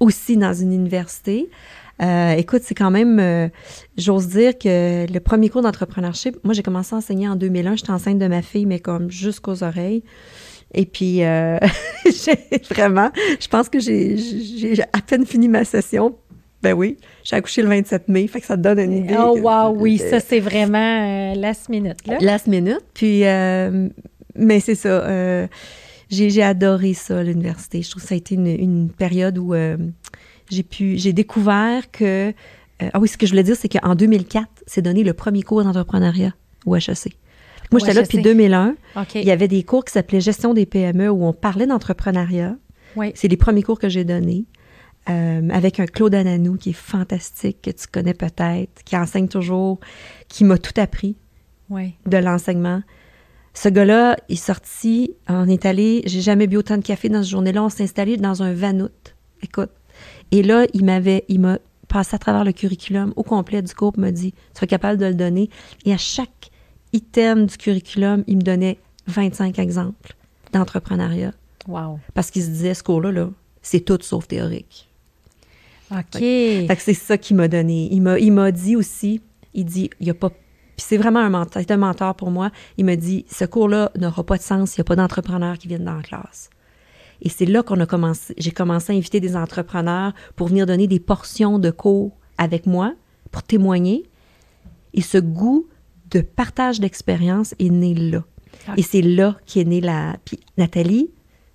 aussi 0.00 0.38
dans 0.38 0.54
une 0.54 0.72
université. 0.72 1.50
Euh, 2.00 2.32
écoute, 2.32 2.62
c'est 2.64 2.74
quand 2.74 2.90
même, 2.90 3.50
j'ose 3.98 4.28
dire 4.28 4.56
que 4.56 5.06
le 5.12 5.20
premier 5.20 5.50
cours 5.50 5.62
d'entrepreneurship, 5.62 6.38
moi 6.44 6.54
j'ai 6.54 6.62
commencé 6.62 6.94
à 6.94 6.98
enseigner 6.98 7.28
en 7.28 7.36
2001, 7.36 7.76
j'étais 7.76 7.90
enceinte 7.90 8.18
de 8.18 8.26
ma 8.26 8.40
fille, 8.40 8.64
mais 8.64 8.80
comme 8.80 9.10
jusqu'aux 9.10 9.62
oreilles. 9.62 10.02
Et 10.74 10.84
puis, 10.84 11.24
euh, 11.24 11.58
vraiment, 12.70 13.10
je 13.40 13.48
pense 13.48 13.68
que 13.68 13.78
j'ai 13.80 14.74
à 14.92 15.00
peine 15.00 15.26
fini 15.26 15.48
ma 15.48 15.64
session. 15.64 16.16
Ben 16.62 16.72
oui, 16.72 16.96
j'ai 17.22 17.36
accouché 17.36 17.62
le 17.62 17.68
27 17.68 18.08
mai, 18.08 18.26
fait 18.26 18.40
que 18.40 18.46
ça 18.46 18.56
te 18.56 18.62
donne 18.62 18.80
une 18.80 18.92
idée. 18.92 19.14
Oh, 19.16 19.38
wow, 19.38 19.70
oui, 19.76 19.98
ça, 19.98 20.18
c'est 20.18 20.40
vraiment 20.40 20.78
euh, 20.78 21.34
last 21.36 21.68
minute, 21.68 22.04
là. 22.04 22.18
Last 22.20 22.48
minute. 22.48 22.84
Puis, 22.94 23.24
euh, 23.24 23.88
mais 24.34 24.58
c'est 24.58 24.74
ça. 24.74 24.88
Euh, 24.88 25.46
j'ai 26.10 26.42
adoré 26.42 26.94
ça, 26.94 27.22
l'université. 27.22 27.82
Je 27.82 27.90
trouve 27.90 28.02
que 28.02 28.08
ça 28.08 28.14
a 28.14 28.18
été 28.18 28.34
une, 28.34 28.48
une 28.48 28.90
période 28.90 29.38
où 29.38 29.54
j'ai 30.50 30.62
pu, 30.64 30.98
j'ai 30.98 31.12
découvert 31.12 31.90
que. 31.92 32.32
ah 32.80 32.98
oui, 32.98 33.06
ce 33.08 33.16
que 33.16 33.26
je 33.26 33.32
voulais 33.32 33.42
dire, 33.44 33.56
c'est 33.56 33.68
qu'en 33.68 33.94
2004, 33.94 34.48
c'est 34.66 34.82
donné 34.82 35.04
le 35.04 35.12
premier 35.12 35.42
cours 35.42 35.62
d'entrepreneuriat 35.62 36.34
au 36.66 36.74
HEC 36.74 37.16
Moi, 37.70 37.80
j'étais 37.80 37.90
Ouais, 37.90 37.94
là 37.96 38.02
depuis 38.02 38.16
sais. 38.18 38.22
2001. 38.22 38.74
OK. 38.96 39.14
Il 39.16 39.24
y 39.24 39.30
avait 39.30 39.48
des 39.48 39.62
cours 39.62 39.84
qui 39.84 39.92
s'appelaient 39.92 40.20
Gestion 40.20 40.54
des 40.54 40.66
PME 40.66 41.10
où 41.10 41.24
on 41.24 41.32
parlait 41.32 41.66
d'entrepreneuriat. 41.66 42.56
Oui. 42.96 43.12
C'est 43.14 43.28
les 43.28 43.36
premiers 43.36 43.62
cours 43.62 43.78
que 43.78 43.88
j'ai 43.88 44.04
donnés. 44.04 44.44
euh, 45.10 45.48
avec 45.50 45.80
un 45.80 45.86
Claude 45.86 46.14
Ananou 46.14 46.56
qui 46.56 46.70
est 46.70 46.72
fantastique, 46.74 47.62
que 47.62 47.70
tu 47.70 47.86
connais 47.90 48.12
peut-être, 48.12 48.82
qui 48.84 48.94
enseigne 48.94 49.26
toujours, 49.28 49.80
qui 50.28 50.44
m'a 50.44 50.58
tout 50.58 50.78
appris 50.78 51.16
Oui. 51.70 51.94
de 52.04 52.18
l'enseignement. 52.18 52.82
Ce 53.54 53.70
gars-là 53.70 54.16
est 54.28 54.36
sorti, 54.36 55.14
on 55.26 55.48
est 55.48 55.64
allé, 55.64 56.02
j'ai 56.04 56.20
jamais 56.20 56.46
bu 56.46 56.58
autant 56.58 56.76
de 56.76 56.82
café 56.82 57.08
dans 57.08 57.22
cette 57.22 57.30
journée-là, 57.30 57.64
on 57.64 57.70
s'est 57.70 57.84
installé 57.84 58.18
dans 58.18 58.42
un 58.42 58.52
vanout. 58.52 58.90
Écoute. 59.42 59.70
Et 60.30 60.42
là, 60.42 60.66
il 60.74 60.84
m'avait, 60.84 61.24
il 61.28 61.40
m'a 61.40 61.58
passé 61.88 62.14
à 62.14 62.18
travers 62.18 62.44
le 62.44 62.52
curriculum 62.52 63.14
au 63.16 63.22
complet 63.22 63.62
du 63.62 63.74
cours, 63.74 63.94
m'a 63.98 64.10
dit, 64.12 64.34
tu 64.54 64.62
es 64.62 64.66
capable 64.66 64.98
de 65.00 65.06
le 65.06 65.14
donner. 65.14 65.48
Et 65.86 65.92
à 65.94 65.96
chaque 65.96 66.47
item 66.92 67.46
du 67.46 67.56
curriculum, 67.56 68.24
il 68.26 68.36
me 68.36 68.42
donnait 68.42 68.78
25 69.06 69.58
exemples 69.58 70.14
d'entrepreneuriat. 70.52 71.32
Wow. 71.66 72.00
Parce 72.14 72.30
qu'il 72.30 72.42
se 72.42 72.48
disait, 72.48 72.74
ce 72.74 72.82
cours-là, 72.82 73.12
là, 73.12 73.30
c'est 73.62 73.80
tout 73.80 73.98
sauf 74.00 74.26
théorique. 74.26 74.88
OK. 75.90 76.18
Fait 76.18 76.66
que 76.68 76.82
c'est 76.82 76.94
ça 76.94 77.18
qu'il 77.18 77.36
m'a 77.36 77.48
donné. 77.48 77.88
Il 77.90 78.02
m'a, 78.02 78.18
il 78.18 78.32
m'a 78.32 78.50
dit 78.50 78.76
aussi, 78.76 79.20
il 79.54 79.64
dit, 79.64 79.90
il 80.00 80.06
y 80.06 80.10
a 80.10 80.14
pas. 80.14 80.30
Puis 80.30 80.86
c'est 80.86 80.96
vraiment 80.96 81.20
un 81.20 81.30
mentor, 81.30 81.62
c'est 81.62 81.70
un 81.70 81.78
mentor 81.78 82.14
pour 82.14 82.30
moi. 82.30 82.50
Il 82.76 82.84
m'a 82.84 82.96
dit, 82.96 83.24
ce 83.30 83.44
cours-là 83.44 83.90
n'aura 83.96 84.24
pas 84.24 84.36
de 84.36 84.42
sens 84.42 84.70
s'il 84.70 84.80
n'y 84.80 84.86
a 84.86 84.88
pas 84.88 84.96
d'entrepreneurs 84.96 85.58
qui 85.58 85.68
viennent 85.68 85.84
dans 85.84 85.96
la 85.96 86.02
classe. 86.02 86.50
Et 87.20 87.28
c'est 87.28 87.46
là 87.46 87.62
qu'on 87.62 87.80
a 87.80 87.86
commencé, 87.86 88.34
j'ai 88.38 88.52
commencé 88.52 88.92
à 88.92 88.96
inviter 88.96 89.18
des 89.18 89.34
entrepreneurs 89.34 90.12
pour 90.36 90.48
venir 90.48 90.66
donner 90.66 90.86
des 90.86 91.00
portions 91.00 91.58
de 91.58 91.70
cours 91.70 92.16
avec 92.36 92.66
moi, 92.66 92.94
pour 93.32 93.42
témoigner. 93.42 94.04
Et 94.94 95.02
ce 95.02 95.18
goût 95.18 95.66
de 96.10 96.20
partage 96.20 96.80
d'expérience 96.80 97.54
est 97.58 97.70
né 97.70 97.94
là. 97.94 98.24
Et 98.76 98.82
c'est 98.82 99.02
là 99.02 99.36
qu'est 99.46 99.64
née 99.64 99.80
la. 99.80 100.16
Puis 100.24 100.38
Nathalie, 100.56 101.10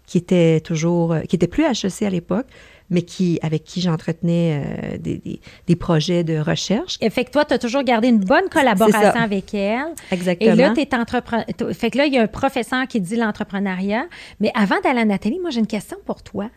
qui 0.06 0.18
était 0.18 0.60
toujours. 0.62 1.14
euh, 1.14 1.22
qui 1.22 1.36
était 1.36 1.48
plus 1.48 1.64
HEC 1.64 2.04
à 2.04 2.10
l'époque, 2.10 2.46
mais 2.90 3.02
qui, 3.04 3.40
avec 3.42 3.64
qui 3.64 3.82
j'entretenais 3.82 4.64
euh, 4.94 4.98
des, 4.98 5.18
des- 5.18 5.40
des 5.68 5.76
projets 5.76 6.24
de 6.24 6.38
recherche. 6.38 6.98
Et 7.02 7.10
fait 7.10 7.26
que 7.26 7.32
toi, 7.32 7.46
tu 7.46 7.54
as 7.54 7.60
toujours 7.60 7.84
gardé 7.84 8.08
une 8.10 8.20
bonne 8.20 8.50
collaboration 8.50 9.00
avec 9.24 9.54
elle. 9.54 9.86
Exactement. 10.12 10.52
Et 10.54 10.56
là, 10.56 10.74
tu 10.76 10.82
es 10.82 10.96
entrepreneur. 10.96 11.46
Fait 11.74 11.90
que 11.92 11.98
là, 11.98 12.06
il 12.06 12.14
y 12.14 12.18
a 12.18 12.24
un 12.24 12.28
professeur 12.28 12.88
qui 12.88 13.00
dit 13.02 13.16
l'entrepreneuriat. 13.16 14.06
Mais 14.40 14.52
avant 14.56 14.80
d'aller 14.84 15.00
à 15.02 15.06
Nathalie, 15.06 15.40
moi, 15.40 15.50
j'ai 15.50 15.60
une 15.60 15.68
question 15.68 15.98
pour 16.06 16.22
toi. 16.24 16.50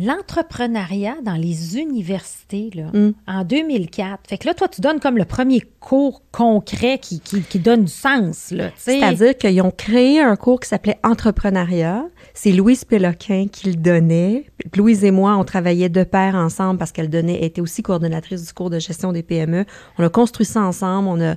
L'entrepreneuriat 0.00 1.16
dans 1.24 1.34
les 1.34 1.76
universités, 1.78 2.70
là, 2.74 2.84
Mm. 2.92 3.12
en 3.26 3.44
2004. 3.44 4.20
Fait 4.28 4.38
que 4.38 4.46
là, 4.46 4.54
toi, 4.54 4.68
tu 4.68 4.80
donnes 4.80 4.98
comme 5.00 5.18
le 5.18 5.24
premier 5.24 5.60
cours 5.80 6.22
concret 6.32 6.98
qui, 6.98 7.20
qui, 7.20 7.42
qui 7.42 7.58
donne 7.58 7.84
du 7.84 7.92
sens. 7.92 8.54
C'est-à-dire 8.76 9.36
qu'ils 9.36 9.60
ont 9.62 9.70
créé 9.70 10.20
un 10.20 10.36
cours 10.36 10.60
qui 10.60 10.68
s'appelait 10.68 10.98
Entrepreneuriat. 11.04 12.04
C'est 12.34 12.52
Louise 12.52 12.84
Péloquin 12.84 13.46
qui 13.50 13.68
le 13.68 13.76
donnait. 13.76 14.46
Louise 14.76 15.04
et 15.04 15.10
moi, 15.10 15.36
on 15.36 15.44
travaillait 15.44 15.88
de 15.88 16.04
pair 16.04 16.34
ensemble 16.34 16.78
parce 16.78 16.92
qu'elle 16.92 17.10
donnait, 17.10 17.44
était 17.44 17.60
aussi 17.60 17.82
coordonnatrice 17.82 18.46
du 18.46 18.52
cours 18.52 18.70
de 18.70 18.78
gestion 18.78 19.12
des 19.12 19.22
PME. 19.22 19.64
On 19.98 20.04
a 20.04 20.08
construit 20.08 20.46
ça 20.46 20.62
ensemble. 20.62 21.08
On 21.08 21.20
a, 21.20 21.34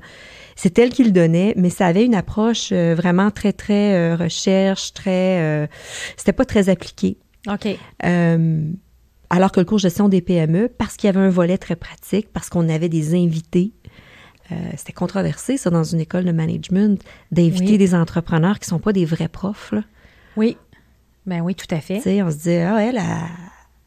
c'est 0.55 0.77
elle 0.79 0.89
qui 0.91 1.03
le 1.03 1.11
donnait, 1.11 1.53
mais 1.57 1.69
ça 1.69 1.87
avait 1.87 2.05
une 2.05 2.15
approche 2.15 2.69
euh, 2.71 2.95
vraiment 2.95 3.31
très, 3.31 3.53
très 3.53 3.95
euh, 3.95 4.15
recherche, 4.15 4.93
très, 4.93 5.41
euh, 5.41 5.67
c'était 6.15 6.33
pas 6.33 6.45
très 6.45 6.69
appliqué. 6.69 7.17
OK. 7.47 7.67
Euh, 8.05 8.71
alors 9.29 9.51
que 9.51 9.59
le 9.59 9.65
cours 9.65 9.77
de 9.77 9.81
gestion 9.81 10.09
des 10.09 10.21
PME, 10.21 10.69
parce 10.69 10.95
qu'il 10.95 11.07
y 11.07 11.09
avait 11.09 11.19
un 11.25 11.29
volet 11.29 11.57
très 11.57 11.75
pratique, 11.75 12.27
parce 12.31 12.49
qu'on 12.49 12.69
avait 12.69 12.89
des 12.89 13.15
invités, 13.15 13.71
euh, 14.51 14.55
c'était 14.77 14.93
controversé, 14.93 15.57
ça, 15.57 15.69
dans 15.69 15.83
une 15.83 15.99
école 15.99 16.25
de 16.25 16.31
management, 16.31 17.01
d'inviter 17.31 17.71
Oui. 17.73 17.77
des 17.77 17.95
entrepreneurs 17.95 18.59
qui 18.59 18.67
sont 18.67 18.79
pas 18.79 18.93
des 18.93 19.05
vrais 19.05 19.29
profs. 19.29 19.71
Là. 19.71 19.83
Oui. 20.37 20.57
Ben 21.25 21.41
oui, 21.41 21.55
tout 21.55 21.73
à 21.73 21.79
fait. 21.79 21.97
Tu 21.97 22.01
sais, 22.03 22.21
on 22.21 22.29
se 22.29 22.35
dit, 22.37 22.51
ah, 22.55 22.77
elle, 22.81 22.97
elle, 22.97 23.03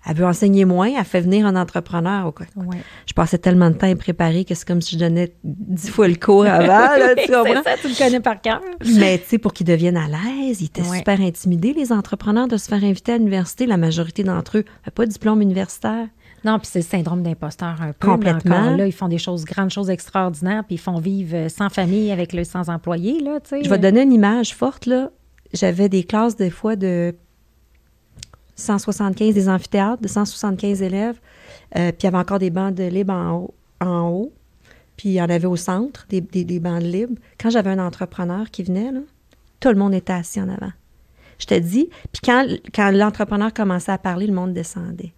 elle 0.09 0.17
veut 0.17 0.25
enseigner 0.27 0.65
moins, 0.65 0.91
elle 0.99 1.05
fait 1.05 1.21
venir 1.21 1.47
un 1.47 1.57
entrepreneur. 1.57 2.27
ou 2.29 2.33
quoi. 2.33 2.47
Ouais. 2.57 2.77
Je 3.07 3.13
passais 3.13 3.39
tellement 3.39 3.71
de 3.71 3.75
temps 3.77 3.91
à 3.91 3.97
préparer 3.97 4.45
que 4.45 4.55
c'est 4.55 4.67
comme 4.67 4.81
si 4.81 4.95
je 4.97 5.01
donnais 5.01 5.35
dix 5.45 5.91
fois 5.91 6.09
le 6.09 6.15
cours 6.15 6.47
avant. 6.47 6.67
là, 6.67 7.15
tu 7.17 7.27
comprends? 7.33 7.63
ça, 7.65 7.73
tu 7.81 7.89
le 7.89 7.95
connais 7.99 8.21
par 8.21 8.41
cœur. 8.41 8.61
Mais 8.95 9.19
tu 9.19 9.25
sais, 9.31 9.39
pour 9.39 9.53
qu'ils 9.53 9.67
deviennent 9.67 9.97
à 9.97 10.07
l'aise, 10.07 10.61
ils 10.61 10.67
étaient 10.67 10.83
Ouais. 10.89 10.99
super 10.99 11.21
intimidés, 11.21 11.73
les 11.73 11.93
entrepreneurs, 11.93 12.47
de 12.49 12.57
se 12.57 12.69
faire 12.69 12.85
inviter 12.85 13.13
à 13.15 13.19
l'université. 13.19 13.67
La 13.67 13.77
majorité 13.77 14.23
d'entre 14.23 14.59
eux 14.59 14.65
n'avaient 14.83 14.95
pas 14.95 15.07
de 15.07 15.11
diplôme 15.11 15.43
universitaire. 15.43 16.07
Non, 16.45 16.59
puis 16.61 16.69
c'est 16.71 16.79
le 16.79 16.85
syndrome 16.85 17.23
d'imposteur 17.25 17.77
un 17.81 17.93
peu. 17.93 18.07
Complètement. 18.07 18.57
Encore 18.57 18.77
là, 18.77 18.87
ils 18.87 18.93
font 18.93 19.09
des 19.09 19.19
choses, 19.19 19.45
grandes 19.45 19.71
choses 19.71 19.91
extraordinaires, 19.91 20.63
puis 20.65 20.77
ils 20.77 20.81
font 20.81 21.01
vivre 21.01 21.35
euh, 21.35 21.49
sans 21.49 21.69
famille 21.71 22.13
avec 22.13 22.33
le 22.33 22.45
sans 22.45 22.71
employé, 22.71 23.21
là, 23.21 23.41
tu 23.41 23.49
sais. 23.49 23.65
Je 23.65 23.69
vais 23.69 23.79
te 23.79 23.83
donner 23.83 24.03
une 24.03 24.13
image 24.13 24.55
forte, 24.55 24.87
là. 24.87 25.11
J'avais 25.53 25.89
des 25.89 26.05
classes, 26.05 26.37
des 26.37 26.51
fois, 26.51 26.77
de 26.77 27.17
175, 28.57 29.35
des 29.35 29.49
amphithéâtres, 29.49 30.03
de 30.03 30.09
175 30.09 30.83
élèves. 30.83 31.21
Euh, 31.77 31.93
puis 31.93 32.01
il 32.01 32.05
y 32.05 32.07
avait 32.09 32.19
encore 32.19 32.39
des 32.39 32.51
bancs 32.51 32.75
de 32.75 32.83
en 33.81 34.09
haut. 34.11 34.33
Puis 34.97 35.11
il 35.11 35.13
y 35.13 35.23
en 35.23 35.29
avait 35.29 35.47
au 35.47 35.57
centre, 35.57 36.07
des, 36.09 36.21
des, 36.21 36.45
des 36.45 36.59
bancs 36.59 36.83
de. 36.83 37.17
Quand 37.39 37.51
j'avais 37.51 37.71
un 37.71 37.79
entrepreneur 37.79 38.51
qui 38.51 38.63
venait, 38.63 38.91
tout 39.61 39.69
le 39.69 39.75
monde 39.75 39.95
était 39.95 40.15
assis 40.15 40.41
en 40.41 40.49
avant. 40.49 40.73
Je 41.39 41.47
te 41.47 41.55
dis, 41.55 41.91
puis 42.13 42.23
quand, 42.25 42.47
quand 42.75 42.91
l'entrepreneur 42.93 43.53
commençait 43.53 43.93
à 43.93 43.99
parler, 43.99 44.27
le 44.27 44.33
monde 44.33 44.55
descendait. 44.55 45.13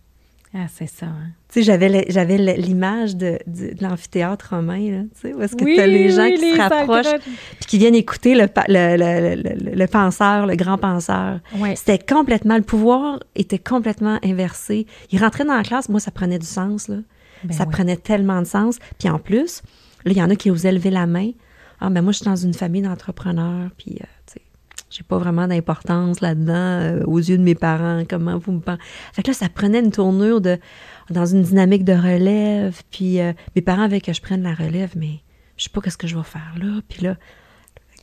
Ah, 0.55 0.67
c'est 0.73 0.87
ça. 0.89 1.07
hein. 1.07 1.29
Tu 1.53 1.63
sais, 1.63 1.79
j'avais 2.09 2.39
l'image 2.57 3.17
de, 3.17 3.39
de- 3.47 3.75
de 3.75 3.83
l'amphithéâtre 3.83 4.49
romain, 4.57 4.91
là, 4.91 5.03
tu 5.15 5.21
sais, 5.21 5.35
où 5.35 5.43
est-ce 5.43 5.55
que 5.57 5.65
Oui, 5.65 5.75
tu 5.75 5.81
as 5.81 5.87
les 5.87 6.11
gens 6.11 6.25
oui, 6.25 6.35
qui 6.35 6.41
les 6.41 6.55
se 6.57 6.61
rapprochent 6.61 7.21
puis 7.59 7.67
qui 7.67 7.79
viennent 7.79 7.95
écouter 7.95 8.35
le, 8.35 9.87
penseur, 9.87 10.47
le 10.47 10.57
grand 10.57 10.79
penseur. 10.79 11.41
C'était 11.77 11.99
complètement, 11.99 12.57
le 12.57 12.63
pouvoir 12.63 13.21
était 13.35 13.59
complètement 13.59 14.19
inversé. 14.25 14.87
Il 15.11 15.21
rentrait 15.21 15.45
dans 15.45 15.57
la 15.57 15.63
classe, 15.63 15.89
moi, 15.89 16.01
ça 16.01 16.11
prenait 16.11 16.39
du 16.39 16.47
sens, 16.47 16.89
là. 16.89 16.97
Ben 17.45 17.53
ça 17.55 17.67
prenait 17.67 17.97
tellement 17.97 18.41
de 18.43 18.47
sens. 18.47 18.79
Puis 18.99 19.09
en 19.09 19.19
plus, 19.19 19.63
là, 20.05 20.13
il 20.13 20.17
y 20.19 20.23
en 20.23 20.29
a 20.31 20.35
qui 20.35 20.51
osaient 20.51 20.73
lever 20.73 20.91
la 20.91 21.07
main. 21.07 21.31
Ah, 21.81 21.89
ben 21.91 22.03
moi, 22.03 22.11
je 22.13 22.17
suis 22.19 22.25
dans 22.25 22.35
une 22.37 22.55
famille 22.55 22.83
d'entrepreneurs, 22.83 23.71
puis, 23.79 23.93
euh, 24.01 24.05
tu 24.27 24.33
sais, 24.35 24.41
j'ai 24.91 25.03
pas 25.03 25.19
vraiment 25.19 25.47
d'importance 25.47 26.21
là-dedans 26.21 26.55
euh, 26.55 27.05
aux 27.05 27.19
yeux 27.19 27.39
de 27.39 27.43
mes 27.43 27.55
parents. 27.55 28.05
Comment 28.09 28.39
vous 28.39 28.53
me 28.53 28.61
pensez? 28.61 28.81
Fait 29.13 29.23
que 29.23 29.29
là, 29.29 29.35
ça 29.35 29.49
prenait 29.49 29.81
une 29.81 29.91
tournure 29.91 30.41
de 30.41 30.59
dans 31.11 31.27
une 31.27 31.43
dynamique 31.43 31.85
de 31.85 31.93
relève. 31.93 32.83
Puis 32.91 33.21
euh, 33.21 33.33
mes 33.57 33.63
parents 33.63 33.83
avaient 33.83 34.01
que 34.01 34.13
je 34.13 34.21
prenne 34.21 34.43
la 34.43 34.55
relève, 34.55 34.93
mais 34.97 35.21
je 35.57 35.65
sais 35.65 35.71
pas 35.71 35.81
qu'est-ce 35.81 35.99
que 35.99 36.07
je 36.07 36.17
vais 36.17 36.25
faire 36.25 36.55
là. 36.59 36.81
Puis 36.89 37.03
là, 37.03 37.17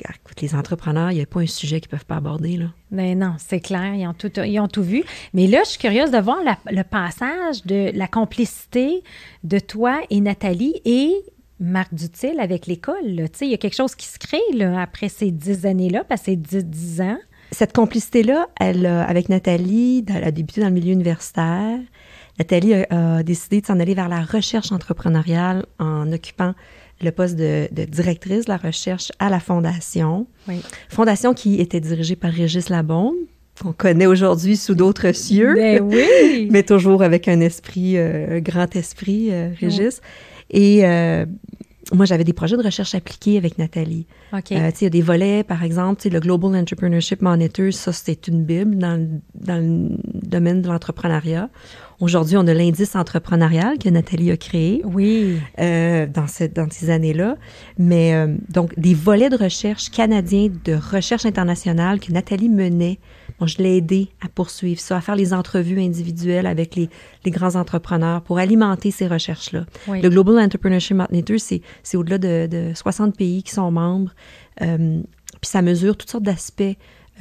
écoute, 0.01 0.41
les 0.41 0.55
entrepreneurs, 0.55 1.11
il 1.11 1.15
n'y 1.15 1.21
a 1.21 1.25
pas 1.25 1.39
un 1.39 1.47
sujet 1.47 1.79
qu'ils 1.79 1.89
peuvent 1.89 2.05
pas 2.05 2.17
aborder, 2.17 2.57
là. 2.57 2.65
Ben 2.91 3.17
non, 3.17 3.35
c'est 3.37 3.59
clair, 3.59 3.93
ils 3.95 4.07
ont, 4.07 4.13
tout, 4.13 4.31
ils 4.39 4.59
ont 4.59 4.67
tout 4.67 4.83
vu. 4.83 5.03
Mais 5.33 5.47
là, 5.47 5.61
je 5.63 5.71
suis 5.71 5.79
curieuse 5.79 6.11
de 6.11 6.17
voir 6.17 6.37
le 6.69 6.83
passage 6.83 7.63
de 7.65 7.91
la 7.95 8.07
complicité 8.07 9.03
de 9.43 9.59
toi 9.59 10.01
et 10.09 10.21
Nathalie 10.21 10.81
et 10.85 11.13
Marc 11.59 11.93
Dutil 11.93 12.39
avec 12.39 12.67
l'école. 12.67 12.95
il 13.05 13.47
y 13.49 13.53
a 13.53 13.57
quelque 13.57 13.75
chose 13.75 13.95
qui 13.95 14.07
se 14.07 14.19
crée 14.19 14.37
là, 14.53 14.81
après 14.81 15.09
ces 15.09 15.31
dix 15.31 15.65
années-là, 15.65 16.03
parce 16.07 16.23
c'est 16.23 16.35
dix, 16.35 16.65
dix 16.65 17.01
ans. 17.01 17.17
Cette 17.51 17.73
complicité-là, 17.73 18.47
elle, 18.59 18.85
a- 18.85 19.03
avec 19.05 19.29
Nathalie, 19.29 20.03
elle 20.13 20.23
a 20.23 20.31
débuté 20.31 20.61
dans 20.61 20.67
le 20.67 20.73
milieu 20.73 20.91
universitaire. 20.93 21.79
Nathalie 22.39 22.73
a, 22.73 23.17
a 23.17 23.23
décidé 23.23 23.61
de 23.61 23.65
s'en 23.65 23.79
aller 23.79 23.93
vers 23.93 24.09
la 24.09 24.21
recherche 24.21 24.71
entrepreneuriale 24.71 25.65
en 25.79 26.11
occupant 26.11 26.53
le 27.01 27.11
poste 27.11 27.35
de, 27.35 27.67
de 27.71 27.83
directrice 27.85 28.45
de 28.45 28.49
la 28.51 28.57
recherche 28.57 29.11
à 29.19 29.29
la 29.29 29.39
Fondation. 29.39 30.27
Oui. 30.47 30.61
Fondation 30.89 31.33
qui 31.33 31.61
était 31.61 31.79
dirigée 31.79 32.15
par 32.15 32.31
Régis 32.31 32.69
Labombe, 32.69 33.15
qu'on 33.61 33.71
connaît 33.73 34.05
aujourd'hui 34.05 34.57
sous 34.57 34.75
d'autres 34.75 35.13
cieux, 35.13 35.53
Ben 35.55 35.81
oui! 35.81 36.47
mais 36.51 36.63
toujours 36.63 37.03
avec 37.03 37.29
un 37.29 37.39
esprit, 37.39 37.97
euh, 37.97 38.37
un 38.37 38.39
grand 38.41 38.75
esprit, 38.75 39.29
euh, 39.31 39.49
Régis. 39.57 40.01
Et 40.49 40.85
euh, 40.85 41.25
moi, 41.93 42.05
j'avais 42.05 42.23
des 42.23 42.33
projets 42.33 42.57
de 42.57 42.63
recherche 42.63 42.95
appliquée 42.95 43.37
avec 43.37 43.59
Nathalie. 43.59 44.07
Euh, 44.33 44.39
il 44.51 44.83
y 44.83 44.87
a 44.87 44.89
des 44.89 45.01
volets, 45.01 45.43
par 45.43 45.63
exemple, 45.63 46.01
tu 46.01 46.03
sais, 46.03 46.09
le 46.09 46.19
Global 46.19 46.55
Entrepreneurship 46.55 47.21
Monitor, 47.21 47.71
ça, 47.71 47.93
c'est 47.93 48.27
une 48.27 48.43
bible 48.43 48.77
dans 48.77 48.99
le, 48.99 49.07
dans 49.35 49.57
le 49.57 49.97
domaine 50.27 50.63
de 50.63 50.67
l'entrepreneuriat. 50.67 51.49
Aujourd'hui, 51.99 52.37
on 52.37 52.47
a 52.47 52.53
l'indice 52.53 52.95
entrepreneurial 52.95 53.77
que 53.77 53.87
Nathalie 53.89 54.31
a 54.31 54.37
créé 54.37 54.81
oui. 54.83 55.37
euh, 55.59 56.07
dans, 56.07 56.27
cette, 56.27 56.53
dans 56.55 56.67
ces 56.69 56.89
années-là. 56.89 57.37
Mais 57.77 58.15
euh, 58.15 58.35
donc, 58.49 58.77
des 58.79 58.95
volets 58.95 59.29
de 59.29 59.37
recherche 59.37 59.89
canadiens 59.89 60.49
de 60.65 60.73
recherche 60.73 61.25
internationale 61.25 61.99
que 61.99 62.11
Nathalie 62.11 62.49
menait. 62.49 62.99
Bon, 63.39 63.47
je 63.47 63.57
l'ai 63.57 63.77
aidé 63.77 64.09
à 64.21 64.29
poursuivre 64.29 64.79
ça, 64.79 64.97
à 64.97 65.01
faire 65.01 65.15
les 65.15 65.33
entrevues 65.33 65.81
individuelles 65.81 66.47
avec 66.47 66.75
les, 66.75 66.89
les 67.25 67.31
grands 67.31 67.55
entrepreneurs 67.55 68.21
pour 68.21 68.37
alimenter 68.37 68.91
ces 68.91 69.07
recherches-là. 69.07 69.65
Oui. 69.87 70.01
Le 70.01 70.09
Global 70.09 70.39
Entrepreneurship 70.39 70.95
Monitor, 70.95 71.37
c'est, 71.39 71.61
c'est 71.83 71.97
au-delà 71.97 72.17
de, 72.17 72.47
de 72.49 72.71
60 72.73 73.15
pays 73.17 73.43
qui 73.43 73.51
sont 73.51 73.71
membres. 73.71 74.11
Euh, 74.61 75.01
puis 75.41 75.49
ça 75.49 75.61
mesure 75.61 75.97
toutes 75.97 76.09
sortes 76.09 76.23
d'aspects 76.23 76.63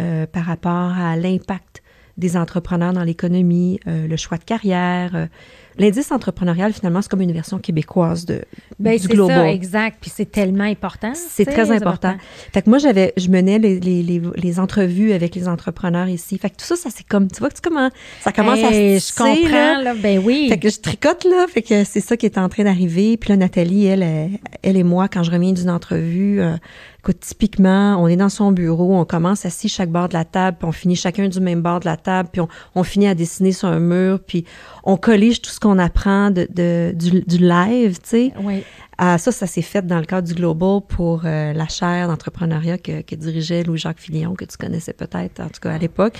euh, 0.00 0.26
par 0.26 0.44
rapport 0.44 0.92
à 0.92 1.16
l'impact 1.16 1.82
des 2.16 2.36
entrepreneurs 2.36 2.92
dans 2.92 3.02
l'économie, 3.02 3.80
euh, 3.88 4.06
le 4.06 4.16
choix 4.16 4.38
de 4.38 4.44
carrière, 4.44 5.28
l'indice 5.78 6.12
entrepreneurial, 6.12 6.72
finalement, 6.72 7.02
c'est 7.02 7.10
comme 7.10 7.20
une 7.20 7.32
version 7.32 7.58
québécoise 7.58 8.24
de, 8.24 8.42
ben, 8.78 8.98
du 8.98 9.08
Global. 9.08 9.36
Ça, 9.36 9.52
exact. 9.52 9.98
Puis 10.00 10.10
c'est 10.14 10.30
tellement 10.30 10.64
important. 10.64 11.12
C'est 11.14 11.44
très 11.44 11.70
important. 11.70 12.14
Fait 12.52 12.62
que 12.62 12.70
moi, 12.70 12.78
j'avais, 12.78 13.12
je 13.16 13.28
menais 13.28 13.58
les, 13.58 13.80
les, 13.80 14.02
les, 14.02 14.20
les, 14.36 14.60
entrevues 14.60 15.12
avec 15.12 15.34
les 15.34 15.48
entrepreneurs 15.48 16.08
ici. 16.08 16.38
Fait 16.38 16.50
que 16.50 16.56
tout 16.56 16.64
ça, 16.64 16.76
ça 16.76 16.90
c'est 16.94 17.06
comme, 17.06 17.28
tu 17.30 17.40
vois, 17.40 17.50
tu 17.50 17.60
comment, 17.62 17.90
ça 18.20 18.32
commence 18.32 18.62
à 18.62 18.70
se 18.70 19.12
Je 19.12 19.16
comprends, 19.16 19.82
là. 19.82 19.94
Ben 19.94 20.20
oui. 20.24 20.46
Fait 20.48 20.58
que 20.58 20.68
je 20.68 20.80
tricote, 20.80 21.24
là. 21.24 21.46
Fait 21.48 21.62
que 21.62 21.84
c'est 21.84 22.00
ça 22.00 22.16
qui 22.16 22.26
est 22.26 22.38
en 22.38 22.48
train 22.48 22.64
d'arriver. 22.64 23.16
Puis 23.16 23.30
là, 23.30 23.36
Nathalie, 23.36 23.86
elle, 23.86 24.30
elle, 24.62 24.76
et 24.76 24.82
moi, 24.84 25.08
quand 25.08 25.22
je 25.22 25.30
reviens 25.30 25.52
d'une 25.52 25.70
entrevue, 25.70 26.40
euh, 26.40 26.56
écoute, 27.04 27.20
typiquement, 27.20 28.02
on 28.02 28.08
est 28.08 28.16
dans 28.16 28.30
son 28.30 28.50
bureau, 28.50 28.96
on 28.96 29.04
commence 29.04 29.44
assis 29.44 29.68
chaque 29.68 29.90
bord 29.90 30.08
de 30.08 30.14
la 30.14 30.24
table, 30.24 30.56
puis 30.58 30.66
on 30.66 30.72
finit 30.72 30.96
chacun 30.96 31.28
du 31.28 31.38
même 31.38 31.60
bord 31.60 31.80
de 31.80 31.84
la 31.84 31.98
table, 31.98 32.30
puis 32.32 32.40
on, 32.40 32.48
on 32.74 32.82
finit 32.82 33.08
à 33.08 33.14
dessiner 33.14 33.52
sur 33.52 33.68
un 33.68 33.78
mur, 33.78 34.20
puis 34.26 34.46
on 34.84 34.96
collige 34.96 35.42
tout 35.42 35.50
ce 35.50 35.60
qu'on 35.60 35.78
apprend 35.78 36.30
de, 36.30 36.48
de 36.50 36.94
du, 36.96 37.20
du, 37.20 37.38
live, 37.38 37.98
tu 37.98 38.08
sais. 38.08 38.32
Oui. 38.42 38.62
Ah, 38.96 39.18
ça, 39.18 39.32
ça 39.32 39.46
s'est 39.46 39.60
fait 39.60 39.86
dans 39.86 39.98
le 39.98 40.06
cadre 40.06 40.26
du 40.26 40.32
Global 40.32 40.80
pour 40.88 41.22
euh, 41.26 41.52
la 41.52 41.68
chaire 41.68 42.08
d'entrepreneuriat 42.08 42.78
que, 42.78 43.02
que, 43.02 43.14
dirigeait 43.14 43.64
Louis-Jacques 43.64 44.00
Fillon, 44.00 44.34
que 44.34 44.46
tu 44.46 44.56
connaissais 44.56 44.94
peut-être, 44.94 45.40
en 45.40 45.48
tout 45.48 45.60
cas 45.60 45.72
à 45.72 45.78
l'époque. 45.78 46.18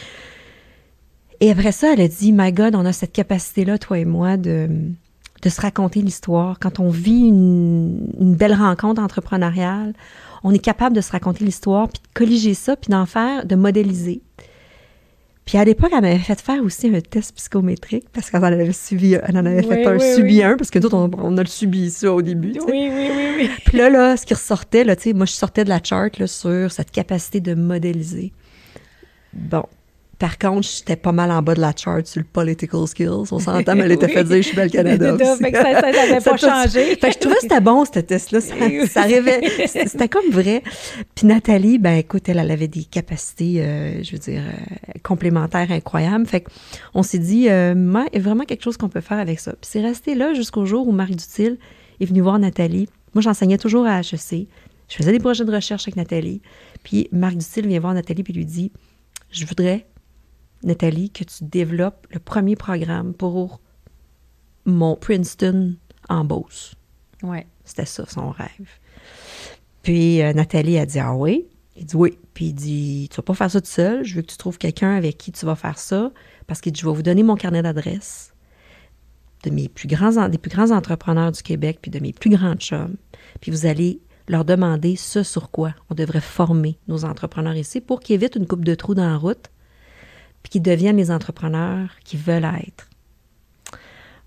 Et 1.40 1.50
après 1.50 1.72
ça, 1.72 1.94
elle 1.94 2.02
a 2.02 2.08
dit, 2.08 2.30
My 2.30 2.52
God, 2.52 2.74
on 2.74 2.84
a 2.84 2.92
cette 2.92 3.12
capacité-là, 3.12 3.78
toi 3.78 3.98
et 3.98 4.04
moi, 4.04 4.36
de, 4.36 4.68
de 5.40 5.48
se 5.48 5.62
raconter 5.62 6.02
l'histoire. 6.02 6.58
Quand 6.58 6.78
on 6.78 6.90
vit 6.90 7.28
une, 7.28 8.06
une, 8.20 8.34
belle 8.34 8.54
rencontre 8.54 9.00
entrepreneuriale, 9.00 9.94
on 10.44 10.52
est 10.52 10.58
capable 10.58 10.94
de 10.94 11.00
se 11.00 11.10
raconter 11.10 11.44
l'histoire, 11.44 11.88
puis 11.88 12.00
de 12.02 12.08
colliger 12.14 12.54
ça, 12.54 12.76
puis 12.76 12.90
d'en 12.90 13.06
faire, 13.06 13.46
de 13.46 13.56
modéliser. 13.56 14.22
Puis 15.44 15.58
à 15.58 15.64
l'époque, 15.64 15.90
elle 15.92 16.00
m'avait 16.00 16.18
fait 16.18 16.40
faire 16.40 16.62
aussi 16.62 16.88
un 16.88 17.00
test 17.00 17.34
psychométrique 17.34 18.06
parce 18.12 18.30
qu'elle 18.30 18.40
en 18.40 18.44
avait 18.44 18.72
subi, 18.72 19.14
elle 19.14 19.36
en 19.36 19.44
avait 19.44 19.64
oui, 19.66 19.68
fait 19.68 19.84
un 19.84 19.98
oui, 19.98 20.14
subi 20.14 20.36
oui. 20.38 20.42
un 20.42 20.56
parce 20.56 20.70
que 20.70 20.78
nous, 20.78 20.94
on, 20.94 21.10
on, 21.18 21.36
a 21.36 21.42
le 21.42 21.48
subi 21.48 21.90
ça 21.90 22.12
au 22.12 22.22
début. 22.22 22.52
Oui, 22.66 22.90
oui, 22.90 23.10
oui, 23.14 23.34
oui. 23.36 23.50
Puis 23.66 23.76
là, 23.76 23.90
là, 23.90 24.16
ce 24.16 24.24
qui 24.24 24.32
ressortait, 24.32 24.84
là, 24.84 24.96
tu 24.96 25.02
sais, 25.02 25.12
moi, 25.12 25.26
je 25.26 25.32
sortais 25.32 25.64
de 25.64 25.68
la 25.68 25.82
charte 25.82 26.18
là, 26.18 26.26
sur 26.26 26.72
cette 26.72 26.90
capacité 26.90 27.40
de 27.40 27.54
modéliser. 27.54 28.32
Bon. 29.34 29.64
Par 30.18 30.38
contre, 30.38 30.68
j'étais 30.68 30.96
pas 30.96 31.12
mal 31.12 31.30
en 31.30 31.42
bas 31.42 31.54
de 31.54 31.60
la 31.60 31.72
charte 31.76 32.06
sur 32.06 32.20
le 32.20 32.26
political 32.26 32.86
skills. 32.86 33.08
On 33.32 33.38
s'entend, 33.38 33.74
mais 33.74 33.84
elle 33.84 33.92
était 33.92 34.06
oui. 34.06 34.12
fait 34.12 34.24
dire 34.24 34.36
je 34.36 34.42
suis 34.42 34.56
belle 34.56 34.70
Canada. 34.70 35.16
Fait 35.36 35.52
que 35.52 35.58
ça, 35.58 35.72
n'avait 35.72 36.20
pas 36.24 36.36
changé. 36.36 36.96
Fait 36.96 37.08
que 37.08 37.14
je 37.14 37.18
trouvais 37.18 37.34
que 37.36 37.42
c'était 37.42 37.60
bon, 37.60 37.84
ce 37.84 37.98
test-là. 38.00 38.40
Ça, 38.40 38.54
ça 38.88 39.02
rêvait. 39.02 39.40
C'était 39.66 40.08
comme 40.08 40.30
vrai. 40.30 40.62
Puis 41.14 41.26
Nathalie, 41.26 41.78
ben 41.78 41.94
écoute, 41.94 42.28
elle, 42.28 42.38
elle 42.38 42.50
avait 42.50 42.68
des 42.68 42.84
capacités, 42.84 43.60
euh, 43.60 44.02
je 44.02 44.12
veux 44.12 44.18
dire, 44.18 44.42
euh, 44.42 44.92
complémentaires 45.02 45.70
incroyables. 45.70 46.26
Fait 46.26 46.44
qu'on 46.92 47.02
s'est 47.02 47.18
dit, 47.18 47.48
euh, 47.48 47.74
il 47.74 48.16
y 48.16 48.18
a 48.18 48.22
vraiment 48.22 48.44
quelque 48.44 48.62
chose 48.62 48.76
qu'on 48.76 48.88
peut 48.88 49.00
faire 49.00 49.18
avec 49.18 49.40
ça. 49.40 49.52
Puis 49.52 49.70
c'est 49.70 49.80
resté 49.80 50.14
là 50.14 50.34
jusqu'au 50.34 50.64
jour 50.64 50.86
où 50.86 50.92
Marie 50.92 51.16
Dutil 51.16 51.58
est 52.00 52.06
venue 52.06 52.20
voir 52.20 52.38
Nathalie. 52.38 52.88
Moi, 53.14 53.22
j'enseignais 53.22 53.58
toujours 53.58 53.86
à 53.86 54.00
HEC. 54.00 54.48
Je 54.88 54.96
faisais 54.96 55.12
des 55.12 55.18
projets 55.18 55.44
de 55.44 55.52
recherche 55.52 55.84
avec 55.84 55.96
Nathalie. 55.96 56.42
Puis 56.82 57.08
Marc 57.12 57.36
Dutil 57.36 57.66
vient 57.66 57.80
voir 57.80 57.94
Nathalie 57.94 58.22
puis 58.22 58.32
lui 58.32 58.44
dit, 58.44 58.70
je 59.30 59.46
voudrais 59.46 59.86
Nathalie, 60.64 61.10
que 61.10 61.24
tu 61.24 61.44
développes 61.44 62.06
le 62.10 62.18
premier 62.18 62.56
programme 62.56 63.14
pour 63.14 63.60
mon 64.64 64.96
Princeton 64.96 65.76
en 66.08 66.24
Beauce. 66.24 66.74
Ouais. 67.22 67.46
C'était 67.64 67.86
ça, 67.86 68.04
son 68.06 68.30
rêve. 68.30 68.68
Puis 69.82 70.22
euh, 70.22 70.32
Nathalie 70.32 70.78
a 70.78 70.86
dit 70.86 70.98
Ah 70.98 71.14
oui? 71.14 71.46
Il 71.76 71.86
dit 71.86 71.96
oui. 71.96 72.18
Puis 72.34 72.46
il 72.46 72.54
dit 72.54 73.08
Tu 73.10 73.16
vas 73.16 73.22
pas 73.22 73.34
faire 73.34 73.50
ça 73.50 73.60
tout 73.60 73.66
seul. 73.66 74.04
Je 74.04 74.16
veux 74.16 74.22
que 74.22 74.30
tu 74.30 74.36
trouves 74.36 74.58
quelqu'un 74.58 74.96
avec 74.96 75.18
qui 75.18 75.32
tu 75.32 75.46
vas 75.46 75.54
faire 75.54 75.78
ça. 75.78 76.10
Parce 76.46 76.60
que 76.60 76.70
je 76.74 76.84
vais 76.84 76.92
vous 76.92 77.02
donner 77.02 77.22
mon 77.22 77.36
carnet 77.36 77.62
d'adresses 77.62 78.34
de 79.44 79.50
mes 79.50 79.68
plus 79.68 79.88
grands, 79.88 80.28
des 80.28 80.38
plus 80.38 80.50
grands 80.50 80.70
entrepreneurs 80.70 81.30
du 81.30 81.42
Québec, 81.42 81.78
puis 81.82 81.90
de 81.90 82.00
mes 82.00 82.12
plus 82.12 82.30
grands 82.30 82.54
chums. 82.54 82.96
Puis 83.40 83.50
vous 83.50 83.66
allez 83.66 84.00
leur 84.26 84.44
demander 84.44 84.96
ce 84.96 85.22
sur 85.22 85.50
quoi 85.50 85.74
on 85.90 85.94
devrait 85.94 86.22
former 86.22 86.78
nos 86.88 87.04
entrepreneurs 87.04 87.56
ici 87.56 87.80
pour 87.80 88.00
qu'ils 88.00 88.14
évitent 88.14 88.36
une 88.36 88.46
coupe 88.46 88.64
de 88.64 88.74
trous 88.74 88.94
dans 88.94 89.06
la 89.06 89.16
route 89.16 89.50
puis 90.44 90.50
qui 90.50 90.60
deviennent 90.60 90.98
les 90.98 91.10
entrepreneurs 91.10 91.88
qui 92.04 92.16
veulent 92.16 92.44
être. 92.44 92.88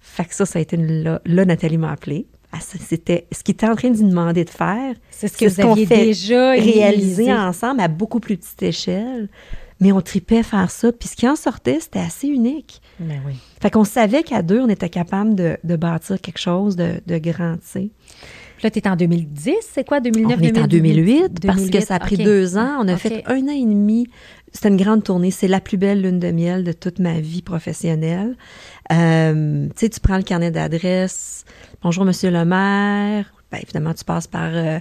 Fait 0.02 0.26
que 0.26 0.36
ça, 0.36 0.46
ça 0.46 0.60
a 0.60 0.62
été 0.62 0.76
une, 0.76 1.04
là, 1.04 1.22
là, 1.26 1.46
Nathalie 1.46 1.78
m'a 1.78 1.92
appelé. 1.92 2.26
C'était 2.60 3.28
ce 3.32 3.44
qu'il 3.44 3.54
était 3.54 3.68
en 3.68 3.76
train 3.76 3.92
de 3.92 4.02
nous 4.02 4.10
demander 4.10 4.44
de 4.44 4.50
faire. 4.50 4.96
C'est 5.12 5.28
ce 5.28 5.38
que 5.38 5.48
vous 5.48 5.62
aviez 5.62 5.86
fait 5.86 6.06
déjà 6.06 6.52
réalisé 6.52 7.32
ensemble 7.32 7.82
à 7.82 7.88
beaucoup 7.88 8.20
plus 8.20 8.36
petite 8.36 8.64
échelle. 8.64 9.30
Mais 9.80 9.92
on 9.92 10.02
tripait 10.02 10.42
faire 10.42 10.72
ça. 10.72 10.92
Puis 10.92 11.10
ce 11.10 11.16
qui 11.16 11.30
en 11.30 11.36
sortait, 11.36 11.80
c'était 11.80 12.00
assez 12.00 12.28
unique. 12.28 12.82
Mais 13.00 13.22
oui. 13.28 13.36
Fait 13.62 13.70
qu'on 13.70 13.84
savait 13.84 14.24
qu'à 14.24 14.42
deux, 14.42 14.60
on 14.60 14.70
était 14.70 14.90
capable 14.90 15.36
de, 15.36 15.58
de, 15.64 15.76
bâtir 15.76 16.20
quelque 16.20 16.40
chose 16.40 16.76
de, 16.76 17.00
de 17.06 17.18
grand, 17.20 17.58
tu 17.58 17.62
sais. 17.64 17.90
Puis 18.58 18.66
là, 18.66 18.72
tu 18.72 18.80
es 18.80 18.88
en 18.88 18.96
2010, 18.96 19.54
c'est 19.72 19.88
quoi, 19.88 20.00
2009, 20.00 20.40
On 20.40 20.44
est 20.44 20.60
en 20.60 20.68
2008, 20.68 21.46
parce 21.46 21.58
2008, 21.58 21.72
que 21.80 21.86
ça 21.86 21.96
a 21.96 22.00
pris 22.00 22.16
okay. 22.16 22.24
deux 22.24 22.58
ans. 22.58 22.78
On 22.82 22.88
a 22.88 22.96
Okay. 22.96 23.10
fait 23.10 23.24
un 23.28 23.44
an 23.44 23.52
et 23.52 23.62
demi. 23.66 24.08
C'était 24.52 24.70
une 24.70 24.78
grande 24.78 25.04
tournée. 25.04 25.30
C'est 25.30 25.48
la 25.48 25.62
plus 25.62 25.78
belle 25.78 26.02
lune 26.02 26.20
de 26.20 26.32
miel 26.32 26.64
de 26.64 26.72
toute 26.72 26.98
ma 26.98 27.20
vie 27.20 27.44
professionnelle. 27.44 28.36
Euh, 28.92 29.68
tu 29.68 29.74
sais, 29.76 29.90
tu 29.90 30.00
prends 30.00 30.18
le 30.18 30.24
carnet 30.24 30.50
d'adresse. 30.50 31.46
Bonjour, 31.84 32.04
Monsieur 32.04 32.32
le 32.32 32.46
maire. 32.46 33.32
Ben, 33.52 33.60
évidemment, 33.62 33.94
tu 33.94 34.04
passes 34.04 34.26
par, 34.26 34.50
euh, 34.52 34.80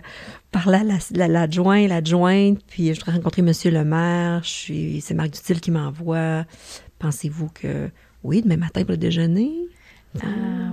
par 0.51 0.71
là, 0.71 0.83
l'adjoint, 0.83 1.83
la, 1.83 1.97
l'adjointe. 1.97 2.61
Puis, 2.67 2.95
je 2.95 3.01
voudrais 3.01 3.13
rencontrer 3.13 3.43
Monsieur 3.43 3.71
le 3.71 3.85
maire. 3.85 4.41
Je 4.43 4.49
suis, 4.49 5.01
c'est 5.03 5.13
Marc 5.13 5.33
Dutil 5.33 5.61
qui 5.61 5.71
m'envoie. 5.71 6.47
Pensez-vous 6.99 7.51
que, 7.53 7.91
oui, 8.25 8.41
demain 8.41 8.57
matin 8.57 8.81
pour 8.83 8.93
le 8.93 8.97
déjeuner? 8.97 9.53
Ah, 10.23 10.27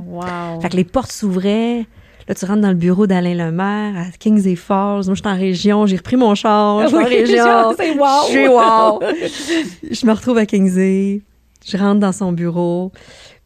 wow. 0.06 0.62
Fait 0.62 0.70
que 0.70 0.78
les 0.78 0.86
portes 0.86 1.12
s'ouvraient. 1.12 1.86
Là, 2.28 2.36
tu 2.36 2.46
rentres 2.46 2.62
dans 2.62 2.70
le 2.70 2.76
bureau 2.76 3.08
d'Alain 3.08 3.34
Lemaire 3.34 3.98
à 3.98 4.06
Kings 4.18 4.56
Falls. 4.56 5.06
Moi, 5.06 5.14
je 5.14 5.22
suis 5.22 5.28
en 5.28 5.36
région. 5.36 5.86
J'ai 5.86 5.98
repris 5.98 6.16
mon 6.16 6.36
char. 6.36 6.84
Je 6.84 6.88
suis 6.88 6.98
en 6.98 7.04
région. 7.04 7.76
C'est 7.78 7.92
wow. 7.92 8.08
Je 8.28 8.32
suis 8.32 8.48
wow. 8.48 9.00
je 9.92 10.06
me 10.06 10.12
retrouve 10.14 10.38
à 10.38 10.46
Kingsley. 10.46 11.22
Je 11.66 11.78
rentre 11.78 12.00
dans 12.00 12.12
son 12.12 12.32
bureau. 12.32 12.92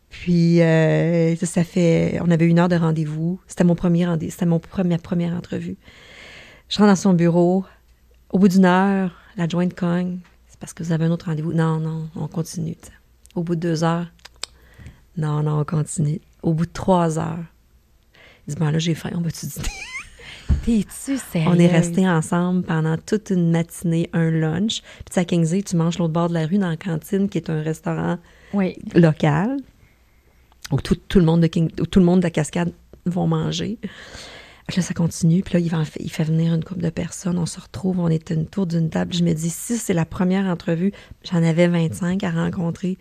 Puis, 0.09 0.61
euh, 0.61 1.35
ça, 1.35 1.45
ça, 1.45 1.63
fait... 1.63 2.19
On 2.23 2.31
avait 2.31 2.45
une 2.45 2.59
heure 2.59 2.69
de 2.69 2.75
rendez-vous. 2.75 3.39
C'était 3.47 3.63
mon 3.63 3.75
premier 3.75 4.05
rendez-vous. 4.05 4.31
C'était 4.31 4.45
mon 4.45 4.59
premier, 4.59 4.97
première 4.97 5.33
entrevue. 5.33 5.77
Je 6.69 6.77
rentre 6.77 6.89
dans 6.89 6.95
son 6.95 7.13
bureau. 7.13 7.65
Au 8.31 8.39
bout 8.39 8.47
d'une 8.47 8.65
heure, 8.65 9.11
l'adjointe 9.37 9.73
cogne. 9.73 10.19
C'est 10.47 10.59
parce 10.59 10.73
que 10.73 10.83
vous 10.83 10.91
avez 10.91 11.05
un 11.05 11.11
autre 11.11 11.27
rendez-vous. 11.27 11.53
Non, 11.53 11.79
non, 11.79 12.09
on 12.15 12.27
continue. 12.27 12.75
T'sais. 12.75 12.91
Au 13.35 13.43
bout 13.43 13.55
de 13.55 13.61
deux 13.61 13.83
heures, 13.83 14.07
non, 15.17 15.43
non, 15.43 15.59
on 15.59 15.63
continue. 15.63 16.21
Au 16.41 16.53
bout 16.53 16.65
de 16.65 16.71
trois 16.71 17.19
heures, 17.19 17.43
dit, 18.47 18.55
ben 18.55 18.71
là, 18.71 18.79
j'ai 18.79 18.95
faim, 18.95 19.11
on 19.15 19.21
va-tu 19.21 19.45
dîner? 19.45 19.65
T'es-tu 20.65 21.17
sérieux? 21.17 21.49
On 21.49 21.59
est 21.59 21.67
restés 21.67 22.07
ensemble 22.07 22.63
pendant 22.63 22.97
toute 22.97 23.29
une 23.29 23.51
matinée, 23.51 24.09
un 24.13 24.29
lunch. 24.29 24.81
Puis 25.09 25.19
à 25.19 25.25
Kingsley, 25.25 25.63
tu 25.63 25.75
manges 25.75 25.97
l'autre 25.97 26.13
bord 26.13 26.29
de 26.29 26.33
la 26.33 26.45
rue 26.45 26.57
dans 26.57 26.69
la 26.69 26.77
cantine, 26.77 27.29
qui 27.29 27.37
est 27.37 27.49
un 27.49 27.61
restaurant 27.61 28.17
oui. 28.53 28.75
local, 28.95 29.57
où 30.71 30.79
tout, 30.81 30.95
tout, 30.95 31.19
le 31.19 31.25
monde 31.25 31.41
de 31.41 31.47
King, 31.47 31.69
où 31.79 31.85
tout 31.85 31.99
le 31.99 32.05
monde 32.05 32.19
de 32.19 32.25
la 32.25 32.31
cascade 32.31 32.71
vont 33.05 33.27
manger. 33.27 33.77
Là, 34.75 34.81
ça 34.81 34.93
continue. 34.93 35.41
Puis 35.43 35.53
là, 35.53 35.59
il, 35.59 35.69
va, 35.69 35.83
il 35.99 36.11
fait 36.11 36.25
venir 36.25 36.53
une 36.53 36.63
couple 36.63 36.81
de 36.81 36.89
personnes. 36.89 37.37
On 37.37 37.45
se 37.45 37.59
retrouve, 37.59 37.99
on 37.99 38.09
est 38.09 38.31
autour 38.31 38.67
d'une 38.67 38.89
table. 38.89 39.13
Je 39.13 39.23
me 39.23 39.33
dis, 39.33 39.49
si 39.49 39.77
c'est 39.77 39.93
la 39.93 40.05
première 40.05 40.45
entrevue, 40.45 40.91
j'en 41.23 41.41
avais 41.41 41.67
25 41.67 42.23
à 42.23 42.31
rencontrer. 42.31 42.97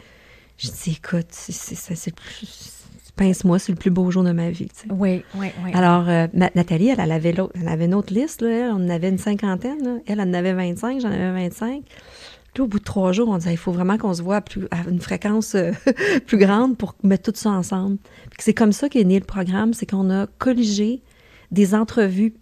Je 0.58 0.68
dis, 0.68 0.92
écoute, 0.92 1.26
c'est 1.30 2.06
le 2.06 2.12
plus 2.12 2.72
pince-moi, 3.16 3.58
c'est 3.58 3.72
le 3.72 3.78
plus 3.78 3.90
beau 3.90 4.10
jour 4.10 4.22
de 4.22 4.32
ma 4.32 4.50
vie. 4.50 4.68
Tu 4.68 4.82
sais. 4.82 4.86
Oui, 4.90 5.24
oui, 5.34 5.48
oui. 5.64 5.70
Alors, 5.74 6.08
euh, 6.08 6.26
Nathalie, 6.34 6.88
elle, 6.88 7.00
elle, 7.00 7.12
avait 7.12 7.34
elle 7.54 7.68
avait 7.68 7.86
une 7.86 7.94
autre 7.94 8.12
liste. 8.12 8.42
Là, 8.42 8.48
elle, 8.50 8.70
on 8.70 8.84
en 8.84 8.88
avait 8.88 9.08
une 9.08 9.18
cinquantaine. 9.18 9.82
Là. 9.82 9.96
Elle, 10.06 10.20
elle 10.20 10.28
en 10.28 10.34
avait 10.34 10.52
25, 10.52 11.00
j'en 11.00 11.10
avais 11.10 11.32
25. 11.32 11.82
Puis, 12.54 12.62
au 12.62 12.66
bout 12.66 12.78
de 12.78 12.84
trois 12.84 13.12
jours, 13.12 13.28
on 13.28 13.38
disait, 13.38 13.52
il 13.52 13.58
faut 13.58 13.72
vraiment 13.72 13.98
qu'on 13.98 14.14
se 14.14 14.22
voit 14.22 14.36
à, 14.36 14.40
plus, 14.40 14.66
à 14.70 14.88
une 14.88 15.00
fréquence 15.00 15.54
euh, 15.54 15.72
plus 16.26 16.38
grande 16.38 16.76
pour 16.76 16.94
mettre 17.02 17.32
tout 17.32 17.38
ça 17.38 17.50
ensemble. 17.50 17.98
c'est 18.38 18.54
comme 18.54 18.72
ça 18.72 18.88
qu'est 18.88 19.04
né 19.04 19.18
le 19.18 19.24
programme, 19.24 19.74
c'est 19.74 19.86
qu'on 19.86 20.10
a 20.10 20.26
colligé 20.38 21.02
des 21.50 21.74
entrevues 21.74 22.34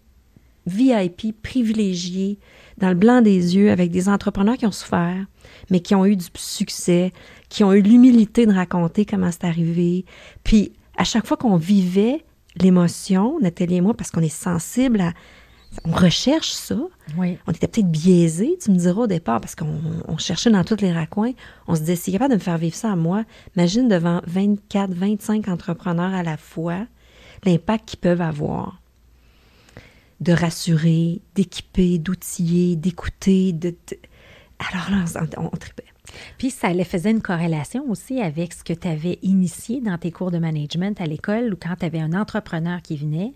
VIP 0.66 1.40
privilégiées 1.42 2.38
dans 2.78 2.88
le 2.88 2.94
blanc 2.94 3.20
des 3.20 3.56
yeux 3.56 3.70
avec 3.70 3.90
des 3.90 4.08
entrepreneurs 4.08 4.56
qui 4.56 4.66
ont 4.66 4.72
souffert, 4.72 5.26
mais 5.70 5.80
qui 5.80 5.94
ont 5.94 6.06
eu 6.06 6.16
du 6.16 6.26
succès, 6.34 7.12
qui 7.54 7.62
ont 7.62 7.72
eu 7.72 7.82
l'humilité 7.82 8.46
de 8.46 8.52
raconter 8.52 9.06
comment 9.06 9.30
c'est 9.30 9.44
arrivé. 9.44 10.04
Puis, 10.42 10.72
à 10.96 11.04
chaque 11.04 11.24
fois 11.24 11.36
qu'on 11.36 11.56
vivait 11.56 12.24
l'émotion, 12.56 13.38
Nathalie 13.38 13.76
et 13.76 13.80
moi, 13.80 13.94
parce 13.94 14.10
qu'on 14.10 14.22
est 14.22 14.28
sensible 14.28 15.00
à. 15.00 15.12
On 15.84 15.92
recherche 15.92 16.50
ça. 16.50 16.76
Oui. 17.16 17.38
On 17.46 17.52
était 17.52 17.68
peut-être 17.68 17.90
biaisés, 17.90 18.58
tu 18.60 18.72
me 18.72 18.76
diras 18.76 19.02
au 19.02 19.06
départ, 19.06 19.40
parce 19.40 19.54
qu'on 19.54 19.80
on 20.08 20.18
cherchait 20.18 20.50
dans 20.50 20.64
tous 20.64 20.80
les 20.80 20.92
raccoins. 20.92 21.30
On 21.68 21.76
se 21.76 21.80
disait, 21.80 21.94
si 21.94 22.10
capable 22.10 22.32
de 22.32 22.38
me 22.38 22.42
faire 22.42 22.58
vivre 22.58 22.74
ça 22.74 22.90
à 22.90 22.96
moi, 22.96 23.22
imagine 23.56 23.86
devant 23.86 24.20
24, 24.26 24.92
25 24.92 25.46
entrepreneurs 25.46 26.12
à 26.12 26.24
la 26.24 26.36
fois, 26.36 26.86
l'impact 27.44 27.88
qu'ils 27.88 28.00
peuvent 28.00 28.20
avoir 28.20 28.80
de 30.20 30.32
rassurer, 30.32 31.22
d'équiper, 31.36 31.98
d'outiller, 31.98 32.74
d'écouter. 32.74 33.52
De, 33.52 33.70
de, 33.70 33.96
Alors 34.58 34.90
là, 34.90 35.04
on, 35.36 35.44
on, 35.44 35.50
on 35.52 35.56
tripait. 35.56 35.84
Puis 36.38 36.50
ça 36.50 36.72
faisait 36.84 37.10
une 37.10 37.22
corrélation 37.22 37.84
aussi 37.88 38.20
avec 38.20 38.52
ce 38.52 38.64
que 38.64 38.72
tu 38.72 38.88
avais 38.88 39.18
initié 39.22 39.80
dans 39.80 39.98
tes 39.98 40.10
cours 40.10 40.30
de 40.30 40.38
management 40.38 41.00
à 41.00 41.06
l'école 41.06 41.54
ou 41.54 41.56
quand 41.56 41.76
tu 41.80 41.86
avais 41.86 42.00
un 42.00 42.12
entrepreneur 42.12 42.82
qui 42.82 42.96
venait. 42.96 43.32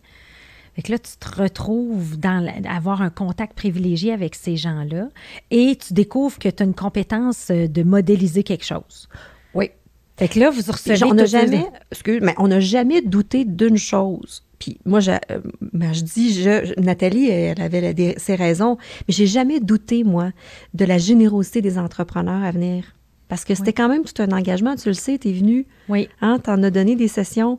Fait 0.74 0.82
que 0.82 0.92
là, 0.92 0.98
tu 0.98 1.16
te 1.18 1.42
retrouves 1.42 2.18
dans 2.20 2.46
avoir 2.68 3.02
un 3.02 3.10
contact 3.10 3.54
privilégié 3.54 4.12
avec 4.12 4.36
ces 4.36 4.56
gens-là 4.56 5.08
et 5.50 5.76
tu 5.76 5.92
découvres 5.92 6.38
que 6.38 6.48
tu 6.48 6.62
as 6.62 6.66
une 6.66 6.74
compétence 6.74 7.50
euh, 7.50 7.66
de 7.66 7.82
modéliser 7.82 8.44
quelque 8.44 8.64
chose. 8.64 9.08
Oui. 9.54 9.70
Fait 10.16 10.28
que 10.28 10.38
là, 10.38 10.50
vous 10.50 10.62
recevez. 10.70 11.04
On 11.04 11.14
n'a 11.14 11.26
jamais, 11.26 11.66
excuse, 11.90 12.20
mais 12.22 12.34
on 12.38 12.48
n'a 12.48 12.60
jamais 12.60 13.02
douté 13.02 13.44
d'une 13.44 13.76
chose. 13.76 14.44
Puis 14.58 14.78
moi, 14.84 15.00
je, 15.00 15.12
euh, 15.12 15.40
ben, 15.72 15.92
je 15.92 16.02
dis, 16.02 16.32
je, 16.32 16.78
Nathalie, 16.80 17.28
elle 17.28 17.60
avait 17.60 18.14
ses 18.18 18.34
raisons, 18.34 18.76
mais 19.06 19.14
j'ai 19.14 19.26
jamais 19.26 19.60
douté, 19.60 20.04
moi, 20.04 20.30
de 20.74 20.84
la 20.84 20.98
générosité 20.98 21.62
des 21.62 21.78
entrepreneurs 21.78 22.42
à 22.42 22.50
venir. 22.50 22.84
Parce 23.28 23.44
que 23.44 23.54
c'était 23.54 23.74
quand 23.74 23.88
même 23.88 24.04
tout 24.04 24.22
un 24.22 24.32
engagement. 24.32 24.74
Tu 24.74 24.88
le 24.88 24.94
sais, 24.94 25.18
tu 25.18 25.28
es 25.28 25.32
venu. 25.32 25.66
Oui. 25.88 26.08
Hein, 26.22 26.38
tu 26.42 26.50
en 26.50 26.62
as 26.62 26.70
donné 26.70 26.96
des 26.96 27.08
sessions. 27.08 27.58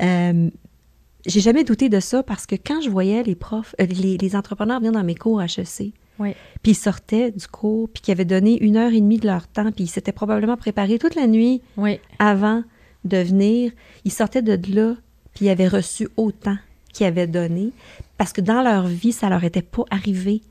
Euh, 0.00 0.48
j'ai 1.26 1.40
jamais 1.40 1.64
douté 1.64 1.88
de 1.88 2.00
ça 2.00 2.22
parce 2.22 2.46
que 2.46 2.54
quand 2.54 2.80
je 2.80 2.88
voyais 2.88 3.22
les 3.24 3.34
profs, 3.34 3.74
euh, 3.80 3.86
les, 3.86 4.36
entrepreneurs 4.36 4.78
venir 4.78 4.92
dans 4.92 5.02
mes 5.02 5.16
cours 5.16 5.42
HEC, 5.42 5.92
oui. 6.20 6.34
puis 6.62 6.72
ils 6.72 6.76
sortaient 6.76 7.32
du 7.32 7.48
cours, 7.48 7.88
puis 7.88 8.00
qu'ils 8.00 8.12
avaient 8.12 8.24
donné 8.24 8.62
une 8.62 8.76
heure 8.76 8.92
et 8.92 9.00
demie 9.00 9.18
de 9.18 9.26
leur 9.26 9.48
temps, 9.48 9.72
puis 9.72 9.84
ils 9.84 9.88
s'étaient 9.88 10.12
probablement 10.12 10.56
préparés 10.56 10.98
toute 10.98 11.16
la 11.16 11.26
nuit 11.26 11.62
oui. 11.76 11.98
avant 12.20 12.62
de 13.04 13.18
venir, 13.18 13.72
ils 14.04 14.12
sortaient 14.12 14.42
de 14.42 14.74
là, 14.74 14.94
puis 15.38 15.46
ils 15.46 15.50
avaient 15.50 15.68
reçu 15.68 16.08
autant 16.16 16.56
qu'ils 16.92 17.06
avaient 17.06 17.28
donné, 17.28 17.70
parce 18.16 18.32
que 18.32 18.40
dans 18.40 18.60
leur 18.60 18.88
vie, 18.88 19.12
ça 19.12 19.28
leur 19.28 19.44
était 19.44 19.62
pas 19.62 19.84
arrivé 19.88 20.42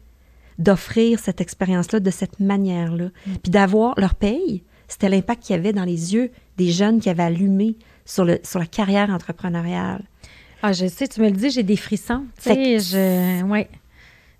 d'offrir 0.60 1.20
cette 1.20 1.42
expérience-là 1.42 2.00
de 2.00 2.10
cette 2.10 2.40
manière-là, 2.40 3.08
mm. 3.08 3.32
puis 3.44 3.52
d'avoir 3.52 4.00
leur 4.00 4.16
paye. 4.16 4.64
C'était 4.88 5.10
l'impact 5.10 5.44
qu'il 5.44 5.58
y 5.58 5.60
avait 5.60 5.74
dans 5.74 5.84
les 5.84 6.14
yeux 6.14 6.32
des 6.56 6.72
jeunes 6.72 7.02
qui 7.02 7.10
avaient 7.10 7.24
allumé 7.24 7.76
sur, 8.06 8.24
le, 8.24 8.40
sur 8.44 8.60
la 8.60 8.66
carrière 8.66 9.10
entrepreneuriale. 9.10 10.06
Ah, 10.64 10.72
je 10.72 10.88
sais, 10.88 11.06
tu 11.10 11.20
me 11.20 11.26
le 11.26 11.36
dis, 11.36 11.50
j'ai 11.50 11.64
des 11.64 11.76
frissons. 11.76 12.24
Tu 12.42 12.50
sais, 12.50 12.80
je. 12.80 13.44
Ouais. 13.44 13.68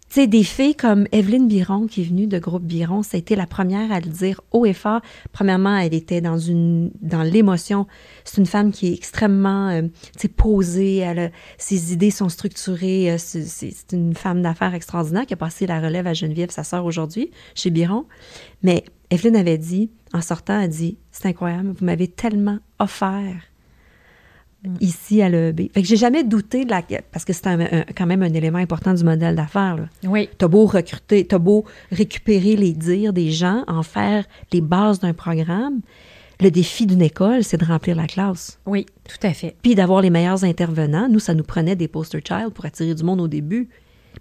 Tu 0.10 0.22
sais, 0.22 0.28
des 0.28 0.44
filles 0.44 0.76
comme 0.76 1.06
Evelyne 1.12 1.50
Biron, 1.50 1.86
qui 1.86 2.02
est 2.02 2.06
venue 2.06 2.28
de 2.28 2.40
groupe 2.40 2.64
Biron, 2.64 3.04
ça 3.04 3.18
a 3.18 3.20
été 3.20 3.36
la 3.36 3.46
première 3.46 3.92
à 3.92 4.00
le 4.00 4.10
dire 4.10 4.40
haut 4.52 4.66
et 4.66 4.74
fort. 4.74 5.02
Premièrement, 5.34 5.76
elle 5.76 5.94
était 5.94 6.22
dans 6.22 6.38
une 6.38 6.92
dans 7.02 7.24
l'émotion. 7.24 7.88
C'est 8.24 8.38
une 8.38 8.46
femme 8.46 8.72
qui 8.72 8.88
est 8.88 8.94
extrêmement 8.94 9.68
euh, 9.68 9.82
posée. 10.38 11.04
Ses 11.58 11.92
idées 11.92 12.12
sont 12.12 12.30
structurées. 12.30 13.12
Euh, 13.12 13.18
c'est 13.18 13.92
une 13.92 14.16
femme 14.16 14.42
d'affaires 14.42 14.74
extraordinaire 14.74 15.26
qui 15.26 15.34
a 15.34 15.38
passé 15.38 15.68
la 15.68 15.82
relève 15.82 16.08
à 16.08 16.14
Geneviève, 16.14 16.52
sa 16.52 16.64
sœur, 16.64 16.86
aujourd'hui, 16.86 17.32
chez 17.54 17.70
Biron. 17.70 18.06
Mais 18.64 18.86
Evelyne 19.10 19.36
avait 19.36 19.58
dit, 19.58 19.90
en 20.14 20.22
sortant, 20.22 20.62
elle 20.62 20.70
dit 20.70 20.98
C'est 21.12 21.28
incroyable, 21.28 21.74
vous 21.78 21.86
m'avez 21.86 22.08
tellement 22.08 22.60
offert. 22.80 23.42
Ici 24.80 25.22
à 25.22 25.30
l'EB. 25.30 25.72
Fait 25.74 25.82
que 25.82 25.88
j'ai 25.88 25.98
jamais 25.98 26.24
douté 26.24 26.66
de 26.66 26.70
la. 26.70 26.82
Parce 27.12 27.26
que 27.26 27.34
c'est 27.34 27.44
quand 27.96 28.06
même 28.06 28.24
un 28.24 28.34
élément 28.34 28.60
important 28.60 28.94
du 28.94 29.04
modèle 29.04 29.36
d'affaires. 29.36 29.88
Oui. 30.04 30.30
T'as 30.38 30.48
beau 30.48 30.66
recruter, 30.66 31.26
t'as 31.26 31.40
beau 31.40 31.66
récupérer 31.92 32.56
les 32.56 32.74
dires 32.74 33.14
des 33.14 33.32
gens, 33.32 33.64
en 33.68 33.84
faire 33.84 34.26
les 34.54 34.62
bases 34.62 35.00
d'un 35.00 35.14
programme. 35.14 35.82
Le 36.40 36.52
défi 36.52 36.86
d'une 36.86 37.02
école, 37.02 37.44
c'est 37.44 37.58
de 37.58 37.66
remplir 37.66 37.96
la 37.96 38.06
classe. 38.06 38.60
Oui, 38.68 38.86
tout 39.08 39.26
à 39.26 39.34
fait. 39.34 39.56
Puis 39.64 39.74
d'avoir 39.74 40.02
les 40.02 40.12
meilleurs 40.12 40.44
intervenants. 40.44 41.10
Nous, 41.10 41.20
ça 41.20 41.34
nous 41.34 41.44
prenait 41.44 41.76
des 41.76 41.88
poster 41.88 42.22
child 42.24 42.52
pour 42.54 42.66
attirer 42.66 42.94
du 42.94 43.04
monde 43.04 43.22
au 43.22 43.28
début. 43.28 43.70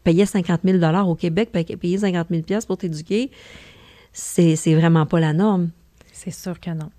Payer 0.03 0.25
50 0.25 0.61
000 0.65 0.79
au 1.09 1.15
Québec, 1.15 1.51
payer 1.53 1.99
50 1.99 2.29
000 2.31 2.61
pour 2.67 2.79
t'éduquer, 2.79 3.31
c'est 4.13 4.75
vraiment 4.75 5.05
pas 5.05 5.21
la 5.21 5.33
norme. 5.33 5.71
C'est 6.13 6.31
sûr 6.31 6.59
que 6.59 6.71
non. 6.71 6.91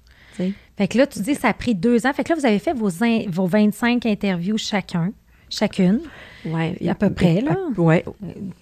Fait 0.77 0.87
que 0.87 0.97
là, 0.97 1.07
tu 1.07 1.19
dis 1.19 1.35
ça 1.35 1.49
a 1.49 1.53
pris 1.53 1.75
deux 1.75 2.05
ans. 2.05 2.13
Fait 2.13 2.23
que 2.23 2.29
là, 2.29 2.35
vous 2.35 2.45
avez 2.45 2.59
fait 2.59 2.73
vos, 2.73 2.89
vos 3.29 3.47
25 3.47 4.05
interviews 4.05 4.57
chacun, 4.57 5.11
chacune. 5.49 6.01
Oui. 6.45 6.87
À 6.87 6.95
peu 6.95 7.09
près, 7.09 7.41
là. 7.41 7.57
Oui. 7.77 7.97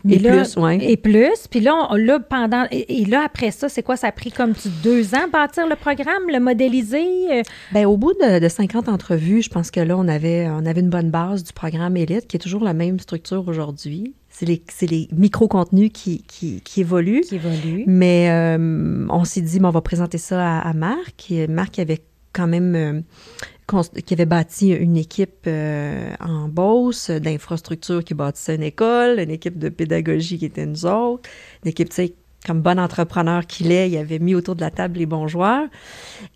Et, 0.10 0.20
plus, 0.20 0.58
oui. 0.58 0.78
Et 0.82 0.98
plus. 0.98 1.48
Puis 1.50 1.60
là, 1.60 1.90
là, 1.96 2.20
pendant. 2.20 2.66
Et, 2.72 3.06
là, 3.06 3.24
après 3.26 3.52
ça, 3.52 3.70
c'est 3.70 3.84
quoi? 3.84 3.96
Ça 3.96 4.08
a 4.08 4.12
pris 4.12 4.32
comme 4.32 4.54
deux 4.84 5.14
ans 5.14 5.28
bâtir 5.32 5.68
le 5.68 5.76
programme, 5.76 6.24
le 6.32 6.40
modéliser? 6.40 7.44
Bien, 7.72 7.88
au 7.88 7.98
bout 7.98 8.14
de, 8.14 8.48
50 8.48 8.90
entrevues, 8.90 9.42
je 9.42 9.50
pense 9.50 9.72
que 9.72 9.80
là, 9.80 9.98
on 9.98 10.08
avait, 10.08 10.48
on 10.50 10.66
avait 10.66 10.82
une 10.82 10.90
bonne 10.90 11.12
base 11.12 11.44
du 11.44 11.54
programme 11.54 11.98
Élite, 11.98 12.28
qui 12.28 12.38
est 12.38 12.40
toujours 12.40 12.64
la 12.64 12.74
même 12.74 13.00
structure 13.00 13.48
aujourd'hui. 13.48 14.14
C'est 14.38 14.46
les, 14.46 14.62
les 14.82 15.08
micro-contenus 15.14 15.92
qui, 15.94 16.22
qui, 16.24 16.60
qui, 16.60 16.82
évoluent. 16.82 17.22
Qui 17.22 17.36
évoluent. 17.36 17.86
Mais 17.88 18.30
euh, 18.30 19.08
on 19.10 19.24
s'est 19.24 19.40
dit, 19.40 19.62
on 19.64 19.70
va 19.70 19.80
présenter 19.80 20.18
ça 20.18 20.60
à, 20.60 20.74
Marc. 20.74 21.32
Et 21.32 21.48
Marc 21.48 21.80
avait 21.80 22.02
quand 22.34 22.46
même 22.46 22.76
euh, 22.76 23.82
qui 24.06 24.14
avait 24.14 24.26
bâti 24.26 24.72
une 24.72 24.98
équipe 24.98 25.46
euh, 25.48 26.14
en 26.20 26.50
Beauce, 26.50 27.12
d'infrastructure 27.12 28.04
qui 28.04 28.14
bâtissait 28.14 28.56
une 28.56 28.64
école, 28.64 29.22
une 29.22 29.30
équipe 29.30 29.58
de 29.58 29.70
pédagogie 29.70 30.38
qui 30.38 30.48
était 30.48 30.66
nous 30.66 30.86
autres, 30.86 31.30
une 31.64 31.70
équipe, 31.70 31.88
tu 31.88 31.96
sais, 31.96 32.14
comme 32.46 32.60
bon 32.60 32.78
entrepreneur 32.78 33.48
qu'il 33.48 33.72
est, 33.72 33.90
il 33.90 33.98
avait 33.98 34.20
mis 34.20 34.36
autour 34.36 34.58
de 34.58 34.62
la 34.62 34.70
table 34.70 35.00
les 35.00 35.06
bons 35.06 35.30
joueurs. 35.30 35.66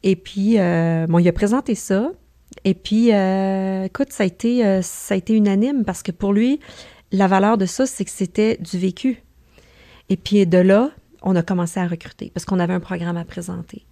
Et 0.04 0.16
puis, 0.16 0.56
bon, 0.56 1.20
il 1.20 1.28
a 1.28 1.34
présenté 1.34 1.76
ça. 1.76 2.14
Et 2.64 2.74
puis, 2.74 3.10
écoute, 3.10 4.14
ça 4.14 4.24
a, 4.24 4.26
été, 4.26 4.82
ça 4.82 5.16
a 5.16 5.18
été 5.18 5.34
unanime 5.34 5.84
parce 5.84 6.02
que 6.02 6.12
pour 6.12 6.32
lui, 6.32 6.62
la 7.12 7.28
valeur 7.28 7.58
de 7.58 7.66
ça, 7.66 7.86
c'est 7.86 8.06
que 8.06 8.12
c'était 8.12 8.58
du 8.58 8.78
vécu. 8.78 9.24
Et 10.10 10.18
puis 10.18 10.46
de 10.46 10.58
là, 10.58 10.92
on 11.22 11.36
a 11.36 11.44
commencé 11.44 11.80
à 11.80 11.88
recruter 11.88 12.32
parce 12.34 12.46
qu'on 12.46 12.60
avait 12.60 12.74
un 12.74 12.80
programme 12.80 13.18
à 13.18 13.26
présenter. 13.26 13.86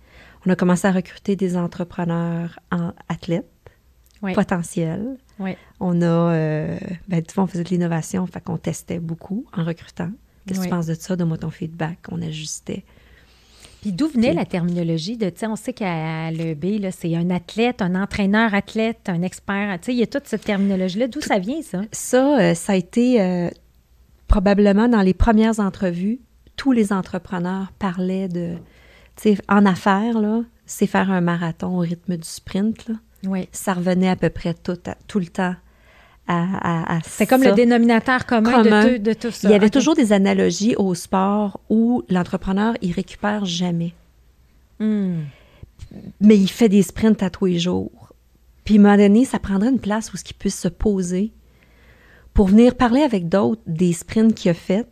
On 0.46 0.50
a 0.50 0.56
commencé 0.56 0.88
à 0.88 0.92
recruter 0.92 1.36
des 1.36 1.58
entrepreneurs 1.58 2.60
en 2.72 2.94
athlètes 3.10 3.46
potentiels. 4.34 5.18
On 5.80 6.02
a, 6.02 6.06
euh, 6.06 6.78
ben, 7.08 7.22
tu 7.22 7.34
vois, 7.36 7.44
on 7.44 7.48
faisait 7.48 7.64
de 7.64 7.70
l'innovation, 7.70 8.26
fait 8.26 8.44
qu'on 8.44 8.58
testait 8.58 9.00
beaucoup 9.00 9.46
en 9.54 9.64
recrutant. 9.64 10.12
Qu'est-ce 10.46 10.60
que 10.60 10.66
tu 10.66 10.70
penses 10.70 10.86
de 10.86 10.94
ça? 10.94 11.16
Donne-moi 11.16 11.38
ton 11.38 11.50
feedback. 11.50 12.00
On 12.10 12.22
ajustait. 12.22 12.86
Puis 13.82 13.92
d'où 13.92 14.08
venait 14.08 14.34
la 14.34 14.46
terminologie 14.46 15.18
de, 15.18 15.30
tu 15.30 15.40
sais, 15.40 15.48
on 15.48 15.56
sait 15.56 15.74
qu'à 15.74 16.32
l'EB, 16.32 16.90
c'est 16.92 17.16
un 17.16 17.30
athlète, 17.30 17.82
un 17.82 17.96
entraîneur 17.96 18.54
athlète, 18.54 19.08
un 19.08 19.22
expert. 19.22 19.78
Tu 19.80 19.86
sais, 19.86 19.94
il 19.94 20.00
y 20.00 20.04
a 20.04 20.08
toute 20.08 20.28
cette 20.28 20.44
terminologie-là. 20.44 21.08
D'où 21.08 21.22
ça 21.22 21.38
vient, 21.38 21.62
ça? 21.62 21.82
Ça, 21.92 22.40
euh, 22.40 22.54
ça 22.54 22.74
a 22.74 22.76
été 22.76 23.22
euh, 23.22 23.50
probablement 24.28 24.88
dans 24.90 25.02
les 25.02 25.14
premières 25.14 25.60
entrevues, 25.60 26.20
tous 26.56 26.72
les 26.72 26.92
entrepreneurs 26.92 27.72
parlaient 27.78 28.28
de, 28.28 28.56
tu 29.16 29.36
sais, 29.36 29.38
en 29.48 29.66
affaires, 29.66 30.20
là, 30.20 30.42
c'est 30.66 30.88
faire 30.88 31.12
un 31.12 31.22
marathon 31.22 31.78
au 31.78 31.80
rythme 31.80 32.18
du 32.18 32.28
sprint, 32.28 32.88
là. 32.90 32.96
Oui. 33.26 33.48
Ça 33.52 33.74
revenait 33.74 34.10
à 34.10 34.16
peu 34.16 34.30
près 34.30 34.54
tout, 34.54 34.78
tout 35.08 35.20
le 35.20 35.28
temps 35.28 35.56
c'est 37.04 37.26
comme 37.26 37.44
le 37.44 37.54
dénominateur 37.54 38.26
commun, 38.26 38.64
De, 38.98 39.14
tout 39.14 39.32
ça. 39.32 39.48
Il 39.48 39.52
y 39.52 39.56
avait 39.56 39.70
toujours 39.70 39.96
des 39.96 40.12
analogies 40.12 40.76
au 40.76 40.94
sport 40.94 41.60
où 41.70 42.04
l'entrepreneur, 42.10 42.76
il 42.82 42.92
récupère 42.92 43.46
jamais. 43.46 43.94
Hmm. 44.80 45.22
Mais 46.20 46.38
il 46.38 46.50
fait 46.50 46.70
des 46.70 46.84
sprints 46.84 47.24
à 47.24 47.30
tous 47.30 47.46
les 47.46 47.60
jours. 47.60 48.14
Puis, 48.66 48.76
à 48.76 48.80
un 48.80 48.84
moment 48.84 48.98
donné, 48.98 49.24
ça 49.24 49.40
prendrait 49.40 49.70
une 49.70 49.80
place 49.80 50.14
où 50.14 50.18
ce 50.18 50.24
qu'il 50.24 50.36
puisse 50.36 50.60
se 50.60 50.68
poser 50.68 51.32
pour 52.34 52.48
venir 52.48 52.76
parler 52.76 53.02
avec 53.02 53.30
d'autres 53.30 53.62
des 53.66 53.94
sprints 53.94 54.36
qu'il 54.36 54.52
a 54.52 54.54
fait, 54.54 54.88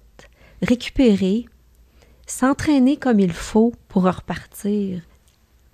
récupérer, 0.62 1.46
s'entraîner 2.26 2.98
comme 2.98 3.20
il 3.20 3.34
faut 3.34 3.74
pour 3.90 4.04
repartir. 4.04 5.02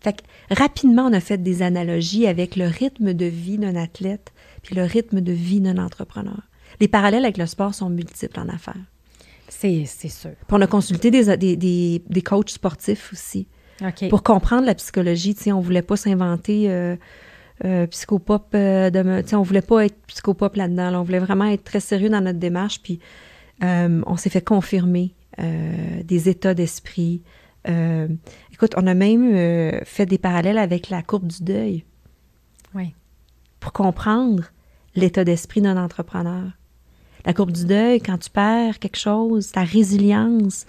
Fait 0.01 0.13
que, 0.13 0.21
rapidement, 0.49 1.03
on 1.03 1.13
a 1.13 1.19
fait 1.19 1.37
des 1.37 1.61
analogies 1.61 2.25
avec 2.25 2.55
le 2.55 2.65
rythme 2.65 3.13
de 3.13 3.25
vie 3.25 3.59
d'un 3.59 3.75
athlète 3.75 4.30
puis 4.61 4.75
le 4.75 4.83
rythme 4.83 5.21
de 5.21 5.31
vie 5.31 5.61
d'un 5.61 5.77
entrepreneur. 5.77 6.41
Les 6.79 6.87
parallèles 6.87 7.25
avec 7.25 7.37
le 7.37 7.45
sport 7.45 7.73
sont 7.73 7.89
multiples 7.89 8.39
en 8.39 8.49
affaires. 8.49 8.75
C'est, 9.49 9.85
sûr. 9.85 10.31
Puis 10.31 10.47
on 10.49 10.61
a 10.61 10.67
consulté 10.67 11.11
des, 11.11 11.37
des, 11.37 12.01
des, 12.07 12.21
coachs 12.21 12.49
sportifs 12.49 13.11
aussi. 13.13 13.47
Pour 14.09 14.23
comprendre 14.23 14.65
la 14.65 14.75
psychologie, 14.75 15.35
tu 15.35 15.43
sais, 15.43 15.51
on 15.51 15.59
voulait 15.59 15.81
pas 15.81 15.97
s'inventer 15.97 16.69
euh, 16.69 16.95
euh, 17.65 17.85
psychopop, 17.87 18.47
euh, 18.55 18.89
de, 18.89 19.21
tu 19.21 19.29
sais, 19.29 19.35
on 19.35 19.43
voulait 19.43 19.61
pas 19.61 19.85
être 19.85 19.97
psychopop 20.07 20.55
là-dedans. 20.55 21.01
On 21.01 21.03
voulait 21.03 21.19
vraiment 21.19 21.45
être 21.45 21.63
très 21.63 21.79
sérieux 21.79 22.09
dans 22.09 22.21
notre 22.21 22.39
démarche. 22.39 22.81
Puis 22.81 22.99
on 23.61 24.17
s'est 24.17 24.29
fait 24.29 24.43
confirmer 24.43 25.13
des 25.37 26.29
états 26.29 26.53
d'esprit. 26.53 27.21
écoute, 28.53 28.73
on 28.77 28.87
a 28.87 28.93
même 28.93 29.83
fait 29.85 30.05
des 30.05 30.17
parallèles 30.17 30.57
avec 30.57 30.89
la 30.89 31.03
courbe 31.03 31.27
du 31.27 31.43
deuil. 31.43 31.83
Oui 32.73 32.95
pour 33.61 33.71
comprendre 33.71 34.43
l'état 34.95 35.23
d'esprit 35.23 35.61
d'un 35.61 35.81
entrepreneur. 35.81 36.51
La 37.25 37.33
courbe 37.33 37.51
du 37.51 37.65
deuil, 37.65 38.01
quand 38.01 38.17
tu 38.17 38.29
perds 38.29 38.79
quelque 38.79 38.97
chose, 38.97 39.51
ta 39.51 39.63
résilience, 39.63 40.65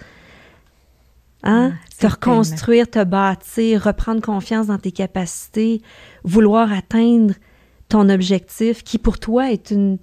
hein? 1.42 1.72
Te 1.98 2.06
reconstruire, 2.06 2.88
te 2.88 3.02
bâtir, 3.02 3.82
reprendre 3.82 4.20
confiance 4.20 4.66
dans 4.66 4.78
tes 4.78 4.92
capacités, 4.92 5.82
vouloir 6.22 6.70
atteindre 6.72 7.34
ton 7.88 8.08
objectif, 8.08 8.84
qui 8.84 8.98
pour 8.98 9.18
toi 9.18 9.50
est 9.50 9.70
une 9.70 9.98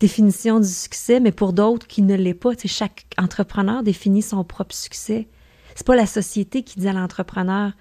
définition 0.00 0.58
du 0.58 0.68
succès, 0.68 1.20
mais 1.20 1.32
pour 1.32 1.52
d'autres 1.52 1.86
qui 1.86 2.02
ne 2.02 2.14
l'est 2.14 2.34
pas. 2.34 2.56
Tu 2.56 2.66
chaque 2.66 3.06
entrepreneur 3.18 3.82
définit 3.82 4.22
son 4.22 4.42
propre 4.42 4.74
succès. 4.74 5.28
C'est 5.74 5.86
pas 5.86 5.96
la 5.96 6.06
société 6.06 6.62
qui 6.62 6.80
dit 6.80 6.88
à 6.88 6.92
l'entrepreneur 6.92 7.72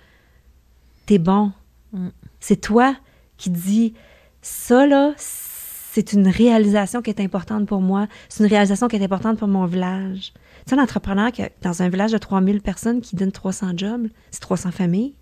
T'es 1.06 1.18
bon. 1.18 1.52
Mm. 1.94 2.10
C'est 2.40 2.62
toi 2.62 2.96
qui 3.38 3.50
dis 3.50 3.94
Ça, 4.42 4.86
là, 4.88 5.14
c'est 5.18 6.14
une 6.14 6.28
réalisation 6.28 7.02
qui 7.02 7.10
est 7.10 7.20
importante 7.20 7.68
pour 7.68 7.82
moi. 7.82 8.08
C'est 8.30 8.44
une 8.44 8.50
réalisation 8.50 8.88
qui 8.88 8.96
est 8.96 9.04
importante 9.04 9.38
pour 9.38 9.48
mon 9.48 9.66
village. 9.66 10.34
Tu 10.66 10.70
sais, 10.72 10.76
l'entrepreneur 10.76 11.32
qui 11.32 11.44
a- 11.44 11.50
dans 11.62 11.82
un 11.82 11.90
village 11.90 12.12
de 12.12 12.18
3000 12.18 12.62
personnes 12.62 13.02
qui 13.02 13.16
donne 13.16 13.32
300 13.32 13.74
jobs, 13.76 14.08
c'est 14.32 14.40
300 14.42 14.72
familles. 14.72 15.14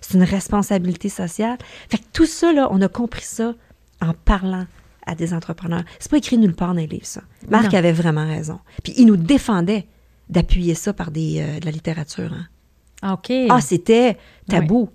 C'est 0.00 0.14
une 0.18 0.24
responsabilité 0.24 1.08
sociale. 1.08 1.58
Fait 1.88 1.98
que 1.98 2.04
tout 2.12 2.26
ça, 2.26 2.52
là, 2.52 2.68
on 2.72 2.80
a 2.82 2.88
compris 2.88 3.22
ça 3.24 3.54
en 4.00 4.12
parlant 4.14 4.66
à 5.06 5.14
des 5.14 5.32
entrepreneurs. 5.32 5.84
C'est 5.98 6.10
pas 6.10 6.18
écrit 6.18 6.38
nulle 6.38 6.54
part 6.54 6.68
dans 6.68 6.80
les 6.80 6.86
livres, 6.86 7.06
ça. 7.06 7.22
Marc 7.48 7.72
Non. 7.72 7.78
avait 7.78 7.92
vraiment 7.92 8.26
raison. 8.26 8.58
Puis 8.84 8.94
il 8.96 9.06
nous 9.06 9.16
défendait 9.16 9.86
d'appuyer 10.28 10.74
ça 10.74 10.92
par 10.92 11.10
des, 11.10 11.40
euh, 11.40 11.60
de 11.60 11.64
la 11.64 11.70
littérature. 11.72 12.32
hein. 12.32 13.12
OK. 13.14 13.32
Ah, 13.50 13.60
c'était 13.60 14.16
tabou. 14.48 14.90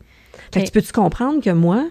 Fait 0.54 0.62
que 0.62 0.66
tu 0.68 0.72
peux-tu 0.72 0.94
comprendre 0.94 1.42
que 1.42 1.50
moi, 1.50 1.88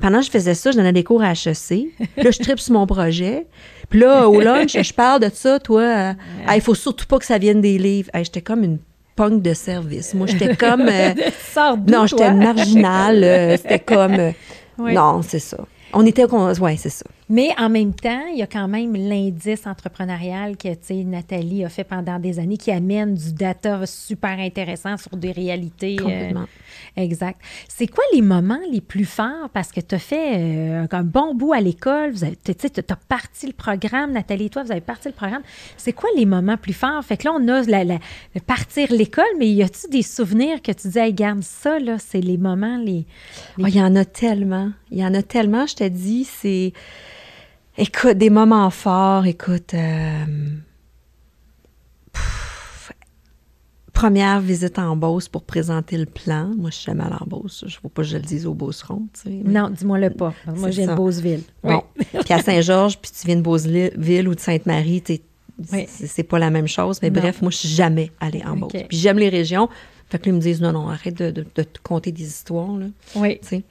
pendant 0.00 0.18
que 0.20 0.26
je 0.26 0.30
faisais 0.30 0.54
ça, 0.54 0.70
je 0.70 0.76
donnais 0.76 0.92
des 0.92 1.04
cours 1.04 1.22
à 1.22 1.32
HEC. 1.32 1.88
Là, 2.16 2.30
je 2.30 2.38
tripe 2.38 2.58
sur 2.60 2.72
mon 2.74 2.86
projet. 2.86 3.46
Puis 3.88 4.00
là, 4.00 4.28
au 4.28 4.40
lunch, 4.40 4.76
je 4.80 4.92
parle 4.94 5.20
de 5.20 5.30
ça, 5.32 5.58
toi. 5.58 5.80
euh, 5.82 6.12
Ah, 6.46 6.56
il 6.56 6.62
faut 6.62 6.74
surtout 6.74 7.06
pas 7.06 7.18
que 7.18 7.24
ça 7.24 7.38
vienne 7.38 7.60
des 7.60 7.76
livres. 7.78 8.10
Hey, 8.14 8.24
j'étais 8.24 8.40
comme 8.42 8.62
une 8.64 8.78
punk 9.16 9.42
de 9.42 9.52
service. 9.54 10.14
Moi, 10.14 10.26
j'étais 10.26 10.56
comme... 10.56 10.82
euh, 10.88 11.14
non, 11.86 12.06
j'étais 12.06 12.32
marginale. 12.32 13.24
euh, 13.24 13.56
C'était 13.56 13.80
comme... 13.80 14.14
euh, 14.14 14.30
Oui. 14.78 14.94
Non, 14.94 15.20
c'est 15.22 15.38
ça. 15.40 15.58
On 15.92 16.06
était... 16.06 16.24
Ouais, 16.24 16.76
c'est 16.76 16.88
ça. 16.88 17.04
Mais 17.32 17.50
en 17.58 17.68
même 17.68 17.94
temps, 17.94 18.26
il 18.32 18.38
y 18.38 18.42
a 18.42 18.46
quand 18.48 18.66
même 18.66 18.94
l'indice 18.96 19.64
entrepreneurial 19.66 20.56
que 20.56 20.68
tu 20.74 20.78
sais, 20.82 21.04
Nathalie 21.04 21.64
a 21.64 21.68
fait 21.68 21.84
pendant 21.84 22.18
des 22.18 22.40
années 22.40 22.56
qui 22.56 22.72
amène 22.72 23.14
du 23.14 23.32
data 23.32 23.86
super 23.86 24.36
intéressant 24.40 24.96
sur 24.96 25.16
des 25.16 25.30
réalités. 25.30 25.96
euh, 26.00 26.02
Complètement. 26.02 26.46
exact. 26.96 27.40
C'est 27.68 27.86
quoi 27.86 28.02
les 28.12 28.20
moments 28.20 28.58
les 28.70 28.80
plus 28.80 29.04
forts? 29.04 29.48
Parce 29.52 29.70
que 29.70 29.80
tu 29.80 29.94
as 29.94 29.98
fait 30.00 30.38
euh, 30.38 30.86
un 30.90 31.02
bon 31.04 31.32
bout 31.34 31.52
à 31.52 31.60
l'école, 31.60 32.14
tu 32.14 32.52
as 32.52 32.96
parti 33.08 33.46
le 33.46 33.52
programme, 33.52 34.10
Nathalie 34.12 34.46
et 34.46 34.50
toi, 34.50 34.64
vous 34.64 34.72
avez 34.72 34.80
parti 34.80 35.06
le 35.06 35.14
programme. 35.14 35.42
C'est 35.76 35.92
quoi 35.92 36.10
les 36.16 36.26
moments 36.26 36.56
plus 36.56 36.72
forts? 36.72 37.04
Fait 37.04 37.16
que 37.16 37.26
là, 37.28 37.32
on 37.38 37.46
a 37.46 37.62
la, 37.62 37.84
la- 37.84 37.98
le 38.34 38.40
partir 38.40 38.90
l'école, 38.92 39.24
mais 39.38 39.48
y 39.48 39.62
a-tu 39.62 39.88
des 39.88 40.02
souvenirs 40.02 40.60
que 40.62 40.72
tu 40.72 40.88
dis, 40.88 40.98
hey, 40.98 41.14
garde 41.14 41.42
ça, 41.44 41.78
là, 41.78 41.96
c'est 42.00 42.20
les 42.20 42.38
moments 42.38 42.76
les. 42.78 43.06
Ah, 43.62 43.68
Il 43.68 43.76
y 43.76 43.80
en 43.80 43.94
a 43.94 44.04
tellement. 44.04 44.70
Il 44.90 44.98
y 44.98 45.04
en 45.04 45.14
a 45.14 45.22
tellement, 45.22 45.66
je 45.68 45.76
te 45.76 45.84
dis, 45.88 46.24
c'est... 46.24 46.72
Écoute, 47.82 48.18
des 48.18 48.28
moments 48.30 48.68
forts, 48.68 49.24
écoute... 49.24 49.72
euh, 49.72 50.24
pff, 52.12 52.92
Première 53.94 54.40
visite 54.40 54.78
en 54.78 54.96
Beauce 54.96 55.28
pour 55.28 55.44
présenter 55.44 55.96
le 55.96 56.04
plan. 56.04 56.50
Moi, 56.58 56.68
je 56.70 56.76
suis 56.76 56.84
jamais 56.86 57.04
allée 57.04 57.16
en 57.18 57.26
Beauce. 57.26 57.64
Je 57.66 57.76
ne 57.76 57.80
veux 57.82 57.88
pas 57.88 58.02
que 58.02 58.08
je 58.08 58.16
le 58.18 58.22
dise 58.22 58.46
au 58.46 58.52
Beauceron, 58.52 59.08
tu 59.14 59.20
sais. 59.22 59.40
mais- 59.44 59.50
Non, 59.60 59.70
dis-moi 59.70 59.98
le 59.98 60.10
pas. 60.10 60.34
Moi, 60.46 60.70
je 60.70 60.76
viens 60.82 60.88
de. 60.92 60.94
Beauceville. 60.94 61.42
Bon. 61.62 61.82
puis 61.96 62.34
à 62.34 62.42
Saint-Georges, 62.42 62.98
puis 62.98 63.10
tu 63.18 63.26
viens 63.26 63.36
de 63.36 63.42
Beauceville 63.42 64.28
ou 64.28 64.34
de 64.34 64.40
Sainte-Marie, 64.40 65.00
tu 65.02 65.18
Oui. 65.72 65.86
c'est 65.88 66.22
pas 66.22 66.38
la 66.38 66.50
même 66.50 66.68
chose. 66.68 66.98
Mais 67.02 67.08
Non. 67.10 67.20
bref, 67.20 67.40
moi, 67.40 67.50
je 67.50 67.56
suis 67.58 67.68
jamais 67.68 68.12
allée 68.20 68.42
en 68.44 68.60
OK. 68.60 68.72
Beauce. 68.72 68.82
Puis 68.88 68.98
j'aime 68.98 69.18
les 69.18 69.30
régions. 69.30 69.68
Fait 70.10 70.18
que 70.18 70.28
ils 70.28 70.32
me 70.34 70.40
disent, 70.40 70.60
non, 70.60 70.72
non, 70.72 70.88
arrête 70.88 71.14
de, 71.16 71.30
de- 71.30 71.46
de 71.54 71.62
te 71.62 71.78
conter 71.82 72.10
des 72.12 72.24
histoires, 72.24 72.76
là. 72.76 72.86
Oui. 73.16 73.38
tu 73.40 73.48
sais. 73.48 73.62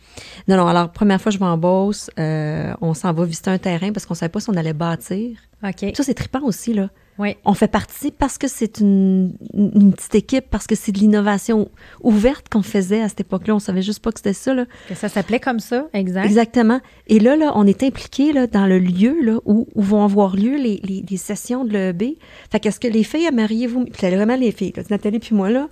Non, 0.48 0.56
non, 0.58 0.68
alors, 0.68 0.90
première 0.92 1.22
fois, 1.22 1.32
je 1.32 1.38
vais 1.38 1.46
en 1.46 1.58
Beauce, 1.58 2.10
euh, 2.18 2.74
on 2.82 2.94
s'en 2.94 3.12
va 3.14 3.26
visiter 3.26 3.50
un 3.50 3.58
terrain 3.58 3.92
parce 3.92 4.06
qu'on 4.06 4.14
savait 4.16 4.30
pas 4.30 4.40
si 4.40 4.50
on 4.50 4.56
allait 4.56 4.74
bâtir. 4.74 5.38
OK. 5.64 5.86
Ça, 5.96 6.04
c'est 6.04 6.14
trippant 6.14 6.42
aussi, 6.44 6.74
là. 6.74 6.90
Oui. 7.18 7.36
On 7.44 7.54
fait 7.54 7.68
partie 7.68 8.12
parce 8.12 8.38
que 8.38 8.48
c'est 8.48 8.80
une, 8.80 9.34
une 9.54 9.92
petite 9.94 10.16
équipe, 10.16 10.46
parce 10.50 10.68
que 10.68 10.76
c'est 10.76 10.94
de 10.94 11.00
l'innovation 11.00 11.70
ouverte 12.02 12.48
qu'on 12.48 12.62
faisait 12.62 13.02
à 13.02 13.10
cette 13.10 13.20
époque-là. 13.20 13.56
On 13.56 13.60
savait 13.60 13.82
juste 13.82 14.02
pas 14.02 14.14
que 14.14 14.20
c'était 14.20 14.32
ça, 14.32 14.54
là. 14.54 14.64
Que 14.88 14.96
ça 14.96 15.10
s'appelait 15.10 15.42
comme 15.42 15.60
ça, 15.60 15.88
exact. 15.92 16.24
Exactement. 16.24 16.80
Et 17.08 17.20
là, 17.20 17.36
là, 17.36 17.52
on 17.56 17.68
est 17.68 17.84
impliqué 17.84 18.32
là, 18.32 18.48
dans 18.48 18.66
le 18.68 18.80
lieu 18.80 19.18
là, 19.22 19.40
où, 19.44 19.68
où 19.76 19.82
vont 19.82 20.06
avoir 20.06 20.38
lieu 20.38 20.56
les, 20.56 20.80
les- 20.82 21.04
les 21.10 21.18
sessions 21.18 21.66
de 21.66 21.74
l'EB. 21.74 22.16
Fait 22.50 22.62
qu'est-ce 22.62 22.80
que 22.80 22.88
les 22.88 23.04
filles, 23.04 23.30
mariez-vous? 23.34 23.84
Puis 23.88 24.08
vraiment 24.10 24.38
les 24.38 24.54
filles, 24.54 24.72
là, 24.78 24.84
Nathalie 24.90 25.20
puis 25.20 25.36
moi, 25.36 25.50
là, 25.50 25.68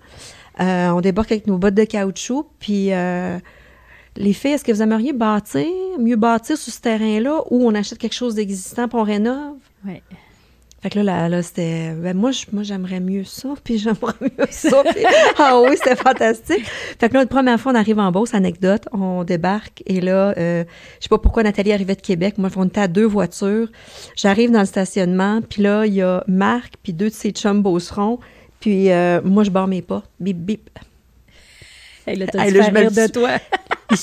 euh, 0.60 0.90
on 0.90 1.02
débarque 1.02 1.32
avec 1.32 1.48
nos 1.48 1.58
bottes 1.58 1.74
de 1.76 1.84
caoutchouc, 1.84 2.48
puis 2.60 2.94
euh, 2.94 3.38
les 4.16 4.34
filles, 4.34 4.54
est-ce 4.54 4.64
que 4.64 4.72
vous 4.72 4.82
aimeriez 4.82 5.14
bâtir, 5.14 5.68
mieux 6.00 6.16
bâtir 6.16 6.58
sur 6.58 6.74
ce 6.74 6.82
terrain-là, 6.82 7.42
ou 7.52 7.68
on 7.68 7.76
achète 7.76 7.98
quelque 8.00 8.16
chose 8.16 8.36
d'existant 8.36 8.88
puis 8.88 8.98
on 9.00 9.04
rénove? 9.04 9.58
Oui. 9.86 10.02
Fait 10.80 10.92
que 10.92 11.00
là, 11.00 11.04
là, 11.04 11.30
là, 11.30 11.42
c'était. 11.42 11.92
Ben 11.92 12.16
moi, 12.16 12.30
j'aimerais 12.62 13.00
mieux 13.00 13.24
ça, 13.24 13.50
puis 13.64 13.80
j'aimerais 13.80 14.14
mieux 14.22 14.46
ça. 14.52 14.84
puis- 14.84 15.04
ah 15.40 15.60
oui, 15.62 15.72
c'était 15.76 15.96
fantastique. 15.96 16.66
Fait 17.00 17.10
que 17.10 17.16
là, 17.16 17.22
la 17.22 17.26
première 17.26 17.60
fois, 17.60 17.72
on 17.72 17.76
arrive 17.76 17.98
en 17.98 18.12
Beauce, 18.12 18.36
anecdote, 18.36 18.88
on 18.92 19.24
débarque, 19.24 19.82
et 19.88 20.02
là, 20.02 20.36
euh, 20.38 20.64
je 21.00 21.04
sais 21.04 21.10
pas 21.10 21.18
pourquoi 21.18 21.42
Nathalie 21.42 21.74
arrivait 21.74 21.96
de 21.96 22.02
Québec. 22.02 22.36
Moi, 22.38 22.50
on 22.56 22.66
était 22.66 22.82
à 22.82 22.88
deux 22.88 23.06
voitures. 23.08 23.70
J'arrive 24.16 24.52
dans 24.52 24.60
le 24.60 24.66
stationnement, 24.68 25.42
puis 25.42 25.64
là, 25.64 25.86
il 25.88 25.96
y 25.96 26.04
a 26.04 26.24
Marc, 26.28 26.74
puis 26.84 26.94
deux 26.94 27.10
de 27.10 27.14
ses 27.14 27.32
chums 27.32 27.64
beaucerons, 27.64 28.20
puis 28.60 28.92
euh, 28.92 29.22
moi, 29.24 29.44
je 29.44 29.50
barre 29.50 29.68
mes 29.68 29.82
portes. 29.82 30.10
Bip, 30.20 30.38
bip. 30.38 30.70
Hey, 32.06 32.16
là, 32.18 32.28
t'as 32.28 32.46
Hey, 32.46 32.52
là, 32.52 32.64
je 32.68 32.72
me 32.72 33.08
de 33.08 33.12
toi. 33.12 33.32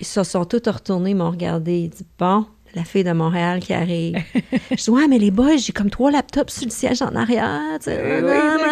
Ils, 0.00 0.06
se 0.06 0.22
sont 0.22 0.44
tous 0.44 0.62
retournés, 0.70 1.10
ils 1.10 1.16
m'ont 1.16 1.30
regardé. 1.30 1.72
Ils 1.80 1.88
disent 1.88 2.04
Bon, 2.18 2.46
la 2.74 2.84
fille 2.84 3.02
de 3.04 3.12
Montréal 3.12 3.58
qui 3.60 3.72
arrive. 3.72 4.16
je 4.70 4.76
dis 4.76 4.90
Ouais, 4.90 5.08
mais 5.08 5.18
les 5.18 5.30
boys, 5.32 5.56
j'ai 5.56 5.72
comme 5.72 5.90
trois 5.90 6.10
laptops 6.12 6.52
sur 6.52 6.64
le 6.66 6.70
siège 6.70 7.02
en 7.02 7.14
arrière. 7.16 7.60
tu 7.78 7.84
sais. 7.90 8.22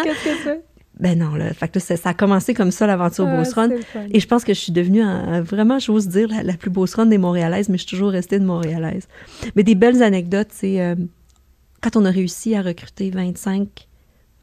Qu'est-ce 0.03 0.45
que? 0.45 0.61
Ben 0.99 1.17
non, 1.17 1.35
là. 1.35 1.51
Fait 1.53 1.67
que 1.67 1.79
là, 1.79 1.97
ça, 1.97 2.09
a 2.09 2.13
commencé 2.13 2.53
comme 2.53 2.69
ça, 2.71 2.85
l'aventure 2.85 3.25
Ah, 3.27 3.35
Beauce 3.37 3.53
Run. 3.53 3.69
c'est 3.69 3.75
le 3.77 3.81
fun. 3.81 4.05
Et 4.13 4.19
je 4.19 4.27
pense 4.27 4.43
que 4.43 4.53
je 4.53 4.59
suis 4.59 4.71
devenue, 4.71 5.01
un- 5.01 5.41
vraiment, 5.41 5.79
j'ose 5.79 6.07
dire, 6.07 6.27
la, 6.29 6.43
la 6.43 6.53
plus 6.53 6.69
Beauce 6.69 6.93
Run 6.93 7.07
des 7.07 7.17
Montréalaises, 7.17 7.69
mais 7.69 7.77
je 7.77 7.83
suis 7.87 7.89
toujours 7.89 8.11
restée 8.11 8.37
de 8.39 8.45
Montréalaise. 8.45 9.07
Mais 9.55 9.63
des 9.63 9.73
belles 9.75 10.03
anecdotes, 10.03 10.49
c'est 10.51 10.79
euh, 10.79 10.95
quand 11.81 11.95
on 11.95 12.05
a 12.05 12.11
réussi 12.11 12.55
à 12.55 12.61
recruter 12.61 13.09
25 13.09 13.67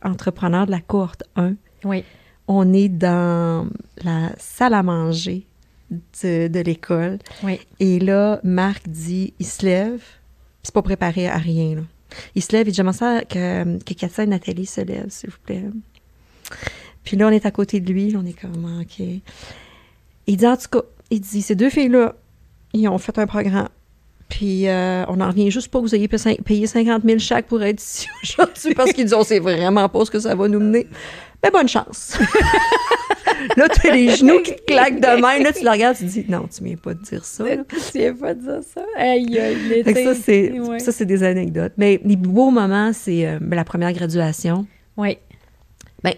entrepreneurs 0.03 0.67
de 0.67 0.71
la 0.71 0.81
cohorte 0.81 1.25
1, 1.37 1.55
Oui. 1.85 2.05
on 2.47 2.73
est 2.73 2.89
dans 2.89 3.69
la 4.05 4.31
salle 4.39 4.75
à 4.75 4.83
manger 4.83 5.47
de, 5.91 6.49
de 6.49 6.61
l'école. 6.61 7.19
Oui. 7.43 7.61
Et 7.81 7.99
là, 7.99 8.41
Marc 8.45 8.89
dit, 8.89 9.35
il 9.39 9.47
se 9.47 9.65
lève, 9.65 10.03
c'est 10.63 10.75
pas 10.75 10.83
préparé 10.83 11.29
à 11.29 11.37
rien, 11.39 11.77
là. 11.77 11.83
Il 12.35 12.43
se 12.43 12.53
lève, 12.53 12.67
il 12.67 12.71
dit, 12.71 12.77
j'aimerais 12.77 12.95
ça 12.97 13.23
que, 13.25 13.79
que 13.85 13.93
Katia 13.95 14.25
et 14.25 14.27
Nathalie 14.27 14.65
se 14.67 14.81
lèvent, 14.81 15.11
s'il 15.11 15.31
vous 15.31 15.37
plaît. 15.45 15.65
Puis 17.05 17.17
là, 17.17 17.27
on 17.29 17.31
est 17.31 17.45
à 17.47 17.51
côté 17.51 17.81
de 17.81 17.93
lui, 17.93 18.11
là, 18.11 18.19
on 18.23 18.27
est 18.27 18.39
comme, 18.39 18.65
ah, 18.79 18.83
OK. 18.83 19.05
Il 20.27 20.37
dit, 20.37 20.47
en 20.47 20.57
tout 20.57 20.69
cas, 20.71 20.83
il 21.11 21.21
dit, 21.21 21.43
ces 21.43 21.55
deux 21.55 21.71
filles-là, 21.71 22.15
ils 22.73 22.89
ont 22.89 22.99
fait 22.99 23.19
un 23.19 23.27
programme. 23.27 23.69
Puis 24.29 24.69
euh, 24.69 25.05
on 25.09 25.17
n'en 25.17 25.29
revient 25.29 25.51
juste 25.51 25.69
pas 25.69 25.79
que 25.79 25.85
vous 25.85 25.95
ayez 25.95 26.07
payé 26.09 26.39
payé 26.45 26.67
50 26.67 27.03
000 27.05 27.19
chaque 27.19 27.47
pour 27.47 27.63
être 27.63 27.83
ici 27.83 28.07
aujourd'hui 28.23 28.75
parce 28.75 28.93
qu'ils 28.93 29.05
disent, 29.05 29.15
on 29.15 29.25
sait 29.25 29.39
vraiment 29.41 29.89
pas 29.89 30.05
ce 30.05 30.11
que 30.11 30.21
ça 30.21 30.35
va 30.35 30.49
nous 30.49 30.61
mener. 30.61 30.87
Mais 31.43 31.51
bonne 31.51 31.69
chance. 31.69 32.19
là, 33.57 33.69
tu 33.69 33.89
as 33.89 33.95
les 33.95 34.17
genoux 34.17 34.41
qui 34.43 34.55
te 34.55 34.63
claquent 34.67 35.01
de 35.01 35.21
même. 35.21 35.45
Là, 35.45 35.53
tu 35.53 35.65
le 35.65 35.71
regardes, 35.71 35.97
tu 35.97 36.05
te 36.05 36.11
dis, 36.11 36.25
non, 36.29 36.49
tu 36.55 36.65
viens 36.65 36.77
pas 36.77 36.95
de 36.95 37.03
dire 37.03 37.25
ça. 37.25 37.45
là. 37.45 37.57
Tu 37.69 37.99
viens 37.99 38.15
pas 38.15 38.35
de 38.35 38.41
dire 38.41 38.61
ça? 38.63 38.83
Aïe, 38.97 39.39
aïe, 39.39 39.85
ça, 40.05 40.15
c'est 40.15 40.59
Ouais. 40.59 41.05
des 41.07 41.23
anecdotes. 41.23 41.73
Mais 41.77 42.01
les 42.05 42.17
beaux 42.17 42.51
moments, 42.51 42.93
c'est 42.93 43.27
euh, 43.27 43.39
ben, 43.41 43.57
la 43.57 43.65
première 43.65 43.93
graduation. 43.93 44.67
Oui. 44.97 45.19
Ben, 46.03 46.15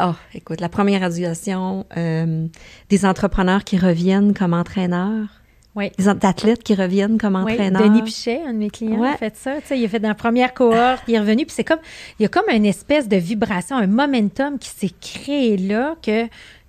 oh, 0.00 0.14
écoute, 0.34 0.60
la 0.60 0.68
première 0.68 0.98
graduation, 1.00 1.86
euh, 1.96 2.46
des 2.88 3.06
entrepreneurs 3.06 3.64
qui 3.64 3.78
reviennent 3.78 4.34
comme 4.34 4.52
entraîneurs, 4.52 5.28
Oui. 5.76 5.90
des 5.98 6.08
athlètes 6.08 6.62
qui 6.62 6.74
reviennent 6.74 7.18
comme 7.18 7.34
Oui, 7.44 7.52
entraîneurs. 7.54 7.82
Denis 7.82 8.02
Pichet, 8.02 8.42
un 8.46 8.52
de 8.52 8.58
mes 8.58 8.70
clients, 8.70 8.98
Ouais. 9.00 9.08
a 9.08 9.16
fait 9.16 9.36
ça. 9.36 9.54
Il 9.74 9.84
a 9.84 9.88
fait 9.88 9.98
dans 9.98 10.08
la 10.08 10.14
première 10.14 10.54
cohorte, 10.54 11.02
il 11.08 11.14
est 11.14 11.18
revenu, 11.20 11.44
puis 11.46 11.54
c'est 11.54 11.64
comme, 11.64 11.80
il 12.18 12.22
y 12.22 12.26
a 12.26 12.28
comme 12.28 12.48
une 12.52 12.64
espèce 12.66 13.08
de 13.08 13.16
vibration, 13.16 13.76
un 13.76 13.86
momentum 13.88 14.58
qui 14.58 14.68
s'est 14.68 14.92
créé 15.00 15.56
là 15.56 15.96
que 16.00 16.26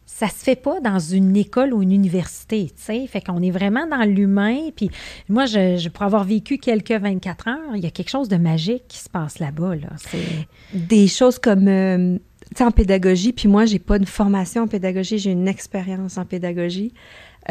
ça 0.07 0.27
se 0.29 0.43
fait 0.45 0.55
pas 0.55 0.79
dans 0.79 0.97
une 0.97 1.35
école 1.35 1.73
ou 1.73 1.81
une 1.83 1.91
université, 1.91 2.67
tu 2.67 2.81
sais. 2.81 3.05
Fait 3.07 3.19
qu'on 3.19 3.41
est 3.41 3.51
vraiment 3.51 3.85
dans 3.85 4.03
l'humain. 4.09 4.69
Puis 4.75 4.89
moi, 5.27 5.45
je, 5.45 5.75
je- 5.77 5.89
pour 5.89 6.03
avoir 6.03 6.23
vécu 6.23 6.57
quelques 6.57 6.91
24 6.93 7.49
heures, 7.49 7.75
il 7.75 7.83
y 7.83 7.85
a 7.85 7.91
quelque 7.91 8.09
chose 8.09 8.29
de 8.29 8.37
magique 8.37 8.83
qui 8.87 8.99
se 8.99 9.09
passe 9.09 9.39
là-bas, 9.39 9.75
là. 9.75 9.89
C'est... 9.97 10.47
Des 10.73 11.07
choses 11.09 11.37
comme, 11.37 11.67
euh, 11.67 12.17
tu 12.17 12.57
sais, 12.59 12.63
en 12.63 12.71
pédagogie, 12.71 13.33
puis 13.33 13.49
moi, 13.49 13.65
j'ai 13.65 13.79
pas 13.79 13.97
une 13.97 14.05
formation 14.05 14.63
en 14.63 14.67
pédagogie, 14.67 15.17
j'ai 15.19 15.31
une 15.31 15.49
expérience 15.49 16.17
en 16.17 16.23
pédagogie. 16.23 16.93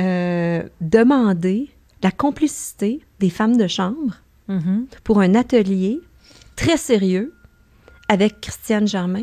Euh, 0.00 0.62
demander 0.80 1.68
la 2.02 2.10
complicité 2.10 3.00
des 3.20 3.30
femmes 3.30 3.56
de 3.56 3.66
chambre 3.68 4.14
Mhm. 4.48 4.86
pour 5.04 5.20
un 5.20 5.34
atelier 5.34 6.00
très 6.56 6.76
sérieux 6.76 7.32
avec 8.08 8.40
Christiane 8.40 8.86
Germain. 8.88 9.22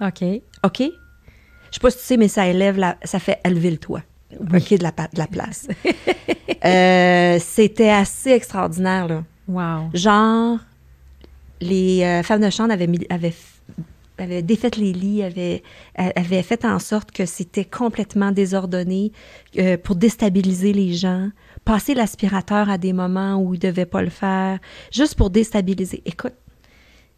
OK. 0.00 0.24
OK? 0.64 0.78
Je 0.80 0.86
sais 1.72 1.80
pas 1.80 1.90
si 1.90 1.98
tu 1.98 2.04
sais, 2.04 2.16
mais 2.16 2.28
ça 2.28 2.46
élève 2.48 2.78
la, 2.78 2.96
ça 3.04 3.18
fait 3.18 3.38
élever 3.44 3.70
le 3.70 3.76
toit. 3.78 4.02
OK, 4.52 4.74
de 4.76 4.82
la, 4.82 4.92
pa- 4.92 5.08
de 5.12 5.18
la 5.18 5.26
place. 5.26 5.68
Euh, 6.64 7.38
C'était 7.40 7.90
assez 7.90 8.30
extraordinaire, 8.30 9.06
là. 9.08 9.24
Wow. 9.46 9.90
Genre, 9.94 10.58
les 11.60 12.02
euh, 12.02 12.22
femmes 12.22 12.40
de 12.42 12.50
chambre 12.50 12.72
avaient, 12.72 12.86
mis- 12.88 13.06
avaient 13.08 13.34
avait 14.18 14.42
défait 14.42 14.70
les 14.76 14.92
lits, 14.92 15.22
avait, 15.22 15.62
avait 15.94 16.42
fait 16.42 16.64
en 16.64 16.78
sorte 16.78 17.12
que 17.12 17.26
c'était 17.26 17.64
complètement 17.64 18.32
désordonné 18.32 19.12
euh, 19.58 19.76
pour 19.76 19.96
déstabiliser 19.96 20.72
les 20.72 20.94
gens, 20.94 21.30
passer 21.64 21.94
l'aspirateur 21.94 22.70
à 22.70 22.78
des 22.78 22.92
moments 22.92 23.36
où 23.36 23.54
il 23.54 23.58
ne 23.58 23.70
devait 23.70 23.86
pas 23.86 24.02
le 24.02 24.10
faire, 24.10 24.58
juste 24.92 25.14
pour 25.16 25.30
déstabiliser. 25.30 26.02
Écoute, 26.04 26.34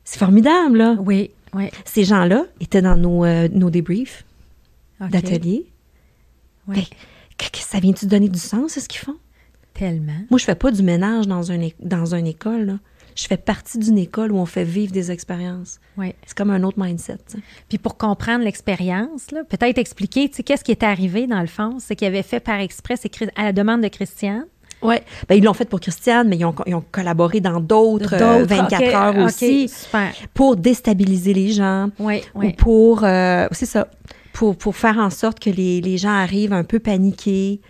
c'est 0.04 0.18
formidable, 0.18 0.78
là. 0.78 0.96
Oui, 1.00 1.30
oui. 1.54 1.70
Ces 1.84 2.04
gens-là 2.04 2.46
étaient 2.60 2.82
dans 2.82 2.96
nos, 2.96 3.24
euh, 3.24 3.48
nos 3.52 3.70
débriefs 3.70 4.24
d'atelier. 5.00 5.66
Oui. 6.66 6.88
ça 7.54 7.78
vient-tu 7.78 8.06
donner 8.06 8.28
du 8.28 8.38
sens 8.38 8.76
à 8.76 8.80
ce 8.80 8.88
qu'ils 8.88 9.00
font? 9.00 9.16
Tellement. 9.74 10.20
Moi, 10.30 10.38
je 10.38 10.44
fais 10.44 10.56
pas 10.56 10.72
du 10.72 10.82
ménage 10.82 11.28
dans, 11.28 11.52
un, 11.52 11.68
dans 11.80 12.14
une 12.14 12.26
école, 12.26 12.66
là 12.66 12.78
je 13.18 13.26
fais 13.26 13.36
partie 13.36 13.78
d'une 13.78 13.98
école 13.98 14.30
où 14.30 14.36
on 14.36 14.46
fait 14.46 14.64
vivre 14.64 14.92
des 14.92 15.10
expériences. 15.10 15.80
Oui. 15.96 16.14
C'est 16.24 16.36
comme 16.36 16.50
un 16.50 16.62
autre 16.62 16.78
mindset. 16.80 17.18
Puis 17.68 17.78
pour 17.78 17.96
comprendre 17.96 18.44
l'expérience, 18.44 19.26
peut-être 19.48 19.78
expliquer, 19.78 20.28
tu 20.28 20.36
sais, 20.36 20.42
qu'est-ce 20.44 20.62
qui 20.62 20.70
est 20.70 20.84
arrivé 20.84 21.26
dans 21.26 21.40
le 21.40 21.48
fond, 21.48 21.78
c'est 21.80 21.96
qu'il 21.96 22.06
avait 22.06 22.22
fait 22.22 22.40
par 22.40 22.60
exprès, 22.60 22.94
c'est 22.96 23.10
à 23.34 23.44
la 23.44 23.52
demande 23.52 23.82
de 23.82 23.88
Christiane. 23.88 24.46
Oui, 24.80 24.94
ben, 25.28 25.34
ils 25.34 25.42
l'ont 25.42 25.54
fait 25.54 25.68
pour 25.68 25.80
Christiane, 25.80 26.28
mais 26.28 26.36
ils 26.36 26.44
ont, 26.44 26.54
ils 26.64 26.74
ont 26.74 26.84
collaboré 26.92 27.40
dans 27.40 27.58
d'autres 27.58 28.16
24 28.16 28.82
euh, 28.82 28.94
heures 28.94 29.24
aussi 29.24 29.68
super. 29.68 30.12
pour 30.34 30.56
déstabiliser 30.56 31.34
les 31.34 31.50
gens. 31.50 31.88
Oui, 31.98 32.22
Ou 32.36 32.50
pour, 32.52 33.02
euh, 33.02 33.48
c'est 33.50 33.66
ça, 33.66 33.88
pour, 34.32 34.56
pour, 34.56 34.76
faire 34.76 34.98
en 34.98 35.10
sorte 35.10 35.40
que 35.40 35.50
les, 35.50 35.80
les 35.80 35.98
gens 35.98 36.12
arrivent 36.12 36.52
un 36.52 36.62
peu 36.62 36.78
paniqués 36.78 37.60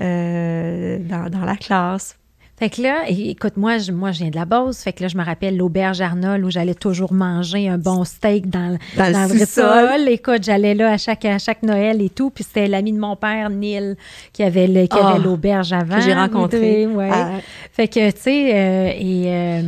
euh, 0.00 0.98
dans, 0.98 1.30
dans, 1.30 1.44
la 1.44 1.56
classe. 1.56 2.17
Fait 2.58 2.70
que 2.70 2.82
là, 2.82 3.04
écoute, 3.08 3.56
moi, 3.56 3.78
je, 3.78 3.92
moi, 3.92 4.10
je 4.10 4.18
viens 4.18 4.30
de 4.30 4.36
la 4.36 4.44
Beauce. 4.44 4.82
Fait 4.82 4.92
que 4.92 5.02
là, 5.02 5.08
je 5.08 5.16
me 5.16 5.24
rappelle 5.24 5.56
l'auberge 5.56 6.00
Arnold 6.00 6.44
où 6.44 6.50
j'allais 6.50 6.74
toujours 6.74 7.12
manger 7.12 7.68
un 7.68 7.78
bon 7.78 8.04
steak 8.04 8.50
dans, 8.50 8.76
dans, 8.96 9.32
le 9.32 9.46
sol. 9.46 10.08
Écoute, 10.08 10.42
j'allais 10.42 10.74
là 10.74 10.90
à 10.90 10.96
chaque, 10.96 11.24
à 11.24 11.38
chaque 11.38 11.62
Noël 11.62 12.02
et 12.02 12.10
tout. 12.10 12.30
Puis 12.30 12.42
c'était 12.42 12.66
l'ami 12.66 12.92
de 12.92 12.98
mon 12.98 13.14
père, 13.14 13.48
Neil, 13.50 13.94
qui 14.32 14.42
avait 14.42 14.88
ah, 14.90 15.18
l'auberge 15.22 15.72
avant. 15.72 15.96
Que 15.96 16.02
j'ai 16.02 16.14
rencontré. 16.14 16.86
Ouais. 16.86 17.10
Ah. 17.12 17.30
Fait 17.72 17.86
que, 17.86 18.10
tu 18.10 18.20
sais, 18.20 18.50
euh, 18.52 18.92
et 18.98 19.24
euh, 19.26 19.62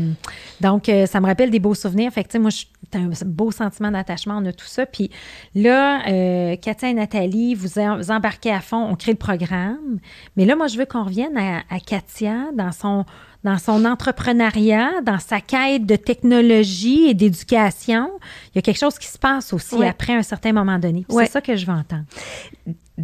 donc, 0.61 0.89
euh, 0.89 1.07
ça 1.07 1.21
me 1.21 1.27
rappelle 1.27 1.51
des 1.51 1.61
beaux 1.61 1.75
souvenirs. 1.75 2.13
Fait 2.13 2.23
que, 2.23 2.29
tu 2.29 2.33
sais, 2.33 2.39
moi, 2.39 2.51
je 2.51 2.65
un 2.99 3.11
beau 3.27 3.51
sentiment 3.51 3.91
d'attachement, 3.91 4.39
on 4.39 4.47
a 4.47 4.53
tout 4.53 4.67
ça. 4.67 4.87
Puis 4.87 5.11
là, 5.55 6.07
euh, 6.09 6.57
Katia 6.57 6.91
et 6.91 6.95
Nathalie, 6.95 7.55
vous, 7.55 7.79
embarquez 7.79 8.51
à 8.51 8.61
fond, 8.61 8.89
on 8.91 8.97
crée 8.97 9.13
le 9.13 9.19
programme. 9.19 9.99
Mais 10.37 10.45
là, 10.45 10.57
moi, 10.57 10.67
je 10.67 10.79
veux 10.79 10.87
qu'on 10.87 11.05
revienne 11.05 11.37
à, 11.37 11.81
Katia 11.81 12.51
dans 12.55 12.73
son, 12.73 13.05
dans 13.45 13.59
son 13.59 13.85
entrepreneuriat, 13.85 15.03
dans 15.03 15.19
sa 15.19 15.41
quête 15.41 15.87
de 15.87 15.97
technologie 15.97 17.09
et 17.09 17.15
d'éducation. 17.15 18.11
Il 18.47 18.57
y 18.57 18.59
a 18.59 18.63
quelque 18.63 18.79
chose 18.79 18.99
qui 18.99 19.09
se 19.09 19.19
passe 19.19 19.53
aussi 19.53 19.83
après 19.85 20.15
un 20.15 20.23
certain 20.23 20.53
moment 20.53 20.79
donné. 20.79 21.05
C'est 21.09 21.31
ça 21.31 21.41
que 21.41 21.57
je 21.57 21.67
veux 21.67 21.73
entendre. 21.73 22.05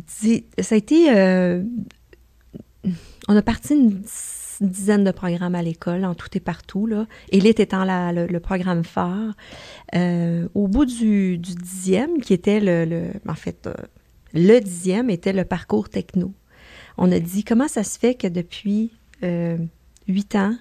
Ça 0.08 0.74
a 0.74 0.78
été... 0.78 1.16
Euh, 1.16 1.62
on 3.28 3.36
a 3.36 3.42
parti 3.42 3.74
une 3.74 4.02
une 4.60 4.68
dizaine 4.68 5.04
de 5.04 5.10
programmes 5.10 5.54
à 5.54 5.62
l'école, 5.62 6.04
en 6.04 6.14
tout 6.14 6.28
et 6.34 6.40
partout. 6.40 6.86
Là. 6.86 7.06
Élite 7.30 7.60
étant 7.60 7.84
la, 7.84 8.12
le, 8.12 8.40
programme 8.40 8.84
phare. 8.84 9.34
Euh, 9.94 10.48
au 10.54 10.68
bout 10.68 10.84
du, 10.84 11.38
dixième, 11.38 12.20
qui 12.20 12.32
était 12.32 12.60
le, 12.60 13.10
en 13.28 13.34
fait, 13.34 13.66
euh, 13.66 13.74
le 14.34 14.60
dixième 14.60 15.10
était 15.10 15.32
le 15.32 15.44
parcours 15.44 15.88
techno. 15.88 16.32
On 16.98 17.12
a 17.12 17.18
dit 17.18 17.44
comment 17.44 17.68
ça 17.68 17.84
se 17.84 17.98
fait 17.98 18.14
que 18.14 18.26
depuis 18.26 18.92
euh, 19.22 19.58
huit 20.08 20.34
ans 20.34 20.56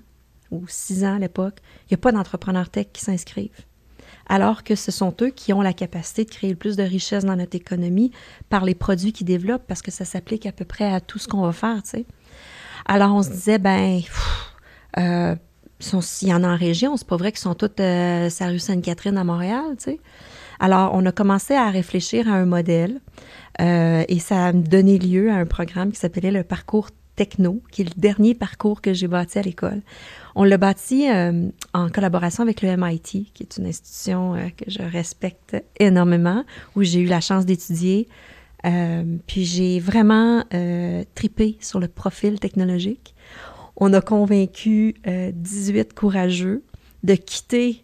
ou 0.52 0.66
six 0.68 1.04
ans 1.04 1.16
à 1.16 1.20
l'époque, 1.20 1.60
il 1.84 1.94
n'y 1.94 1.96
a 1.96 1.98
pas 1.98 2.12
d'entrepreneurs 2.12 2.70
tech 2.70 2.88
qui 2.94 3.02
s'inscrivent? 3.02 3.66
Alors 4.28 4.64
que 4.64 4.76
ce 4.76 4.92
sont 4.92 5.16
eux 5.22 5.30
qui 5.30 5.54
ont 5.54 5.62
la 5.62 5.74
capacité 5.74 6.26
de 6.26 6.30
créer 6.32 6.50
le 6.50 6.56
plus 6.56 6.76
de 6.76 6.84
richesse 6.84 7.26
dans 7.26 7.36
notre 7.36 7.56
économie 7.56 8.12
par 8.50 8.66
les 8.66 8.74
produits 8.74 9.14
qu'ils 9.14 9.28
développent, 9.28 9.68
parce 9.68 9.82
que 9.82 9.92
ça 9.92 10.04
s'applique 10.04 10.46
à 10.46 10.52
peu 10.52 10.66
près 10.66 10.92
à 10.92 11.00
tout 11.00 11.20
ce 11.20 11.28
qu'on 11.28 11.42
va 11.42 11.52
faire, 11.52 11.84
tu 11.84 11.90
sais. 11.92 12.06
Alors, 12.86 13.16
on 13.16 13.24
se 13.24 13.30
disait, 13.30 13.58
ben, 13.58 14.02
euh, 14.98 15.36
s'il 15.80 16.30
y 16.30 16.34
en 16.34 16.44
a 16.44 16.48
en 16.48 16.58
région, 16.58 16.98
c'est 16.98 17.08
pas 17.08 17.18
vrai 17.18 17.32
qu'ils 17.32 17.42
sont 17.42 17.56
tous 17.56 17.70
euh, 17.80 18.30
sa 18.30 18.48
rue 18.48 18.60
Sainte-Catherine 18.60 19.18
à 19.18 19.24
Montréal, 19.24 19.64
tu 19.78 19.86
sais. 19.86 20.00
Alors, 20.60 20.92
on 20.94 21.06
a 21.06 21.12
commencé 21.12 21.54
à 21.54 21.70
réfléchir 21.70 22.30
à 22.30 22.34
un 22.36 22.46
modèle 22.46 23.02
euh, 23.60 24.06
et 24.08 24.20
ça 24.20 24.48
a 24.48 24.54
donné 24.54 24.98
lieu 24.98 25.30
à 25.30 25.36
un 25.36 25.46
programme 25.46 25.92
qui 25.92 26.00
s'appelait 26.00 26.32
le 26.32 26.44
parcours 26.44 26.92
techno, 27.18 27.62
qui 27.72 27.82
est 27.82 27.86
le 27.94 28.00
dernier 28.00 28.36
parcours 28.36 28.82
que 28.82 28.94
j'ai 28.94 29.08
bâti 29.08 29.38
à 29.38 29.42
l'école. 29.42 29.82
On 30.34 30.46
l'a 30.46 30.58
bâti 30.58 31.10
euh, 31.10 31.50
en 31.74 31.90
collaboration 31.90 32.44
avec 32.44 32.62
le 32.62 32.76
MIT, 32.78 33.32
qui 33.34 33.44
est 33.44 33.58
une 33.58 33.66
institution 33.66 34.36
que 34.56 34.70
je 34.70 34.82
respecte 34.82 35.58
énormément, 35.80 36.46
où 36.76 36.84
j'ai 36.84 37.00
eu 37.02 37.06
la 37.06 37.20
chance 37.20 37.46
d'étudier 37.46 38.08
euh, 38.66 39.04
puis 39.28 39.46
j'ai 39.46 39.80
vraiment 39.80 40.44
euh, 40.54 41.04
tripé 41.14 41.58
sur 41.62 41.80
le 41.80 41.88
profil 41.88 42.40
technologique. 42.40 43.14
On 43.78 43.94
a 43.94 44.02
convaincu 44.02 44.96
18 45.06 45.80
euh, 45.80 45.84
courageux 45.96 46.64
de 47.04 47.16
quitter 47.16 47.84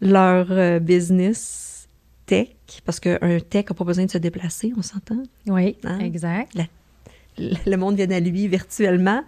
leur 0.00 0.80
business 0.80 1.88
tech, 2.26 2.48
parce 2.84 3.00
qu'un 3.00 3.40
tech 3.48 3.66
n'a 3.70 3.74
pas 3.74 3.84
besoin 3.84 4.04
de 4.04 4.10
se 4.10 4.18
déplacer, 4.18 4.72
on 4.76 4.82
s'entend? 4.82 5.22
Oui, 5.46 5.76
hein? 5.84 5.98
exact. 6.00 6.56
le 7.38 7.76
monde 7.76 7.96
vient 7.96 8.10
à 8.10 8.20
lui 8.20 8.46
virtuellement. 8.46 9.22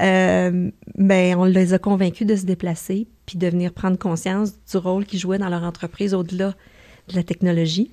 mais 0.00 0.72
ben, 0.96 1.38
on 1.38 1.44
les 1.44 1.72
a 1.72 1.78
convaincus 1.78 2.26
de 2.26 2.36
se 2.36 2.44
déplacer 2.44 3.06
puis 3.26 3.38
de 3.38 3.46
venir 3.46 3.72
prendre 3.72 3.98
conscience 3.98 4.52
du 4.70 4.76
rôle 4.76 5.06
qu'ils 5.06 5.20
jouaient 5.20 5.38
dans 5.38 5.48
leur 5.48 5.62
entreprise 5.62 6.12
au-delà 6.12 6.54
de 7.08 7.16
la 7.16 7.22
technologie. 7.22 7.90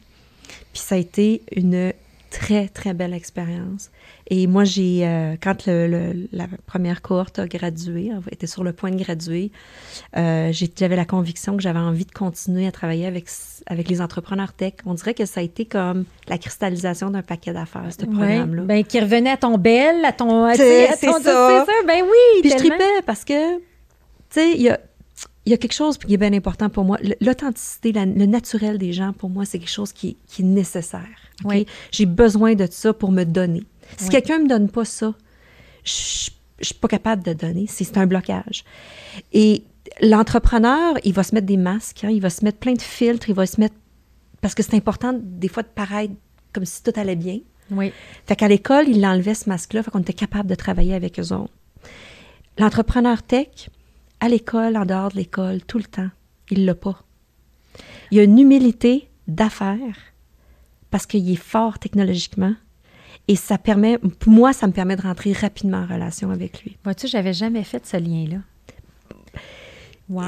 Puis 0.74 0.82
ça 0.82 0.96
a 0.96 0.98
été 0.98 1.44
une 1.56 1.94
très, 2.32 2.68
très 2.70 2.94
belle 2.94 3.14
expérience. 3.14 3.92
Et 4.28 4.48
moi, 4.48 4.64
j'ai, 4.64 5.06
euh, 5.06 5.36
quand 5.40 5.68
le, 5.68 6.28
la 6.32 6.48
première 6.66 7.02
cohorte 7.02 7.38
a 7.38 7.48
gradué, 7.48 8.10
était 8.32 8.48
sur 8.48 8.64
le 8.64 8.74
point 8.74 8.90
de 8.90 9.04
graduer, 9.04 9.52
euh, 10.18 10.52
j'avais 10.52 10.96
la 10.96 11.06
conviction 11.06 11.56
que 11.58 11.62
j'avais 11.62 11.80
envie 11.80 12.06
de 12.06 12.12
continuer 12.12 12.66
à 12.66 12.72
travailler 12.72 13.06
avec, 13.06 13.26
avec 13.68 13.90
les 13.90 14.02
entrepreneurs 14.02 14.54
tech. 14.54 14.74
On 14.86 14.94
dirait 14.94 15.14
que 15.14 15.26
ça 15.26 15.42
a 15.42 15.44
été 15.44 15.66
comme 15.66 16.06
la 16.28 16.38
cristallisation 16.38 17.12
d'un 17.12 17.22
paquet 17.22 17.54
d'affaires, 17.54 17.90
ce 17.92 18.06
programme-là. 18.06 18.64
Ben, 18.64 18.84
qui 18.84 19.00
revenait 19.00 19.32
à 19.32 19.38
ton 19.38 19.58
bel, 19.58 20.04
à 20.06 20.14
ton... 20.14 20.52
C'est 20.56 20.88
ça. 20.96 21.20
ça. 21.22 21.66
Ben 21.86 22.02
oui, 22.04 22.42
Puis 22.42 22.52
je 22.52 22.56
tripais 22.56 23.02
parce 23.06 23.26
que, 23.26 23.58
tu 23.58 23.62
sais, 24.30 24.52
il 24.54 24.62
y 24.62 24.70
a 24.70 24.80
il 25.46 25.52
y 25.52 25.54
a 25.54 25.58
quelque 25.58 25.74
chose 25.74 25.98
qui 25.98 26.14
est 26.14 26.18
bien 26.18 26.34
important 26.34 26.70
pour 26.70 26.84
moi. 26.84 26.98
L'authenticité, 27.20 27.92
le 27.92 28.26
naturel 28.26 28.78
des 28.78 28.94
gens, 28.94 29.12
pour 29.14 29.30
moi, 29.30 29.46
c'est 29.46 29.58
quelque 29.58 29.70
chose 29.70 29.92
qui, 29.92 30.18
est 30.40 30.44
nécessaire. 30.44 31.08
Oui. 31.44 31.66
J'ai 31.92 32.06
besoin 32.06 32.54
de 32.54 32.68
ça 32.70 32.94
pour 32.94 33.12
me 33.12 33.24
donner. 33.24 33.64
Si 33.98 34.10
quelqu'un 34.10 34.38
ne 34.38 34.44
me 34.44 34.50
donne 34.50 34.70
pas 34.70 34.86
ça, 34.86 35.14
je 35.84 36.30
ne 36.60 36.64
suis 36.64 36.76
pas 36.76 36.88
capable 36.88 37.24
de 37.24 37.34
donner. 37.34 37.66
C'est 37.68 37.98
un 37.98 38.06
blocage. 38.06 38.64
Et 39.34 39.64
l'entrepreneur, 40.02 40.96
il 41.04 41.14
va 41.14 41.24
se 41.24 41.34
mettre 41.34 41.48
des 41.48 41.58
masques, 41.58 42.04
hein, 42.04 42.10
il 42.12 42.22
va 42.22 42.30
se 42.30 42.46
mettre 42.46 42.60
plein 42.60 42.74
de 42.74 42.82
filtres, 42.82 43.30
il 43.30 43.36
va 43.36 43.48
se 43.48 43.60
mettre... 43.60 43.76
Parce 44.42 44.54
que 44.54 44.62
c'est 44.62 44.76
important, 44.76 45.20
des 45.20 45.48
fois, 45.48 45.64
de 45.64 45.70
paraître 45.70 46.14
comme 46.54 46.66
si 46.66 46.84
tout 46.84 46.94
allait 46.96 47.16
bien. 47.16 47.40
Oui. 47.72 47.92
Fait 48.28 48.36
qu'à 48.36 48.48
l'école, 48.48 48.88
il 48.88 49.04
enlevait 49.06 49.34
ce 49.34 49.50
masque-là, 49.50 49.82
fait 49.82 49.90
qu'on 49.90 50.02
était 50.02 50.14
capable 50.14 50.50
de 50.50 50.56
travailler 50.56 50.94
avec 50.94 51.20
eux 51.20 51.34
autres. 51.34 51.54
L'entrepreneur 52.58 53.24
tech, 53.24 53.70
à 54.22 54.30
l'école, 54.30 54.78
en 54.78 54.86
dehors 54.86 55.12
de 55.12 55.18
l'école, 55.18 55.62
tout 55.64 55.80
le 55.80 55.84
temps. 55.84 56.10
Il 56.50 56.66
l'a 56.66 56.76
pas. 56.76 57.04
Il 58.12 58.20
a 58.20 58.24
une 58.24 58.40
humilité 58.40 59.10
d'affaires 59.28 59.98
parce 60.92 61.06
qu'il 61.06 61.30
est 61.30 61.36
fort 61.36 61.80
technologiquement. 61.80 62.54
Et 63.28 63.36
ça 63.36 63.58
permet, 63.58 63.98
moi, 64.26 64.54
ça 64.54 64.68
me 64.68 64.74
permet 64.74 64.96
de 64.96 65.02
rentrer 65.02 65.34
rapidement 65.34 65.80
en 65.80 65.86
relation 65.86 66.32
avec 66.32 66.64
lui. 66.64 66.78
Vois-tu, 66.84 67.08
j'avais 67.08 67.34
jamais 67.34 67.64
fait 67.64 67.86
ce 67.86 67.98
lien-là. 67.98 68.40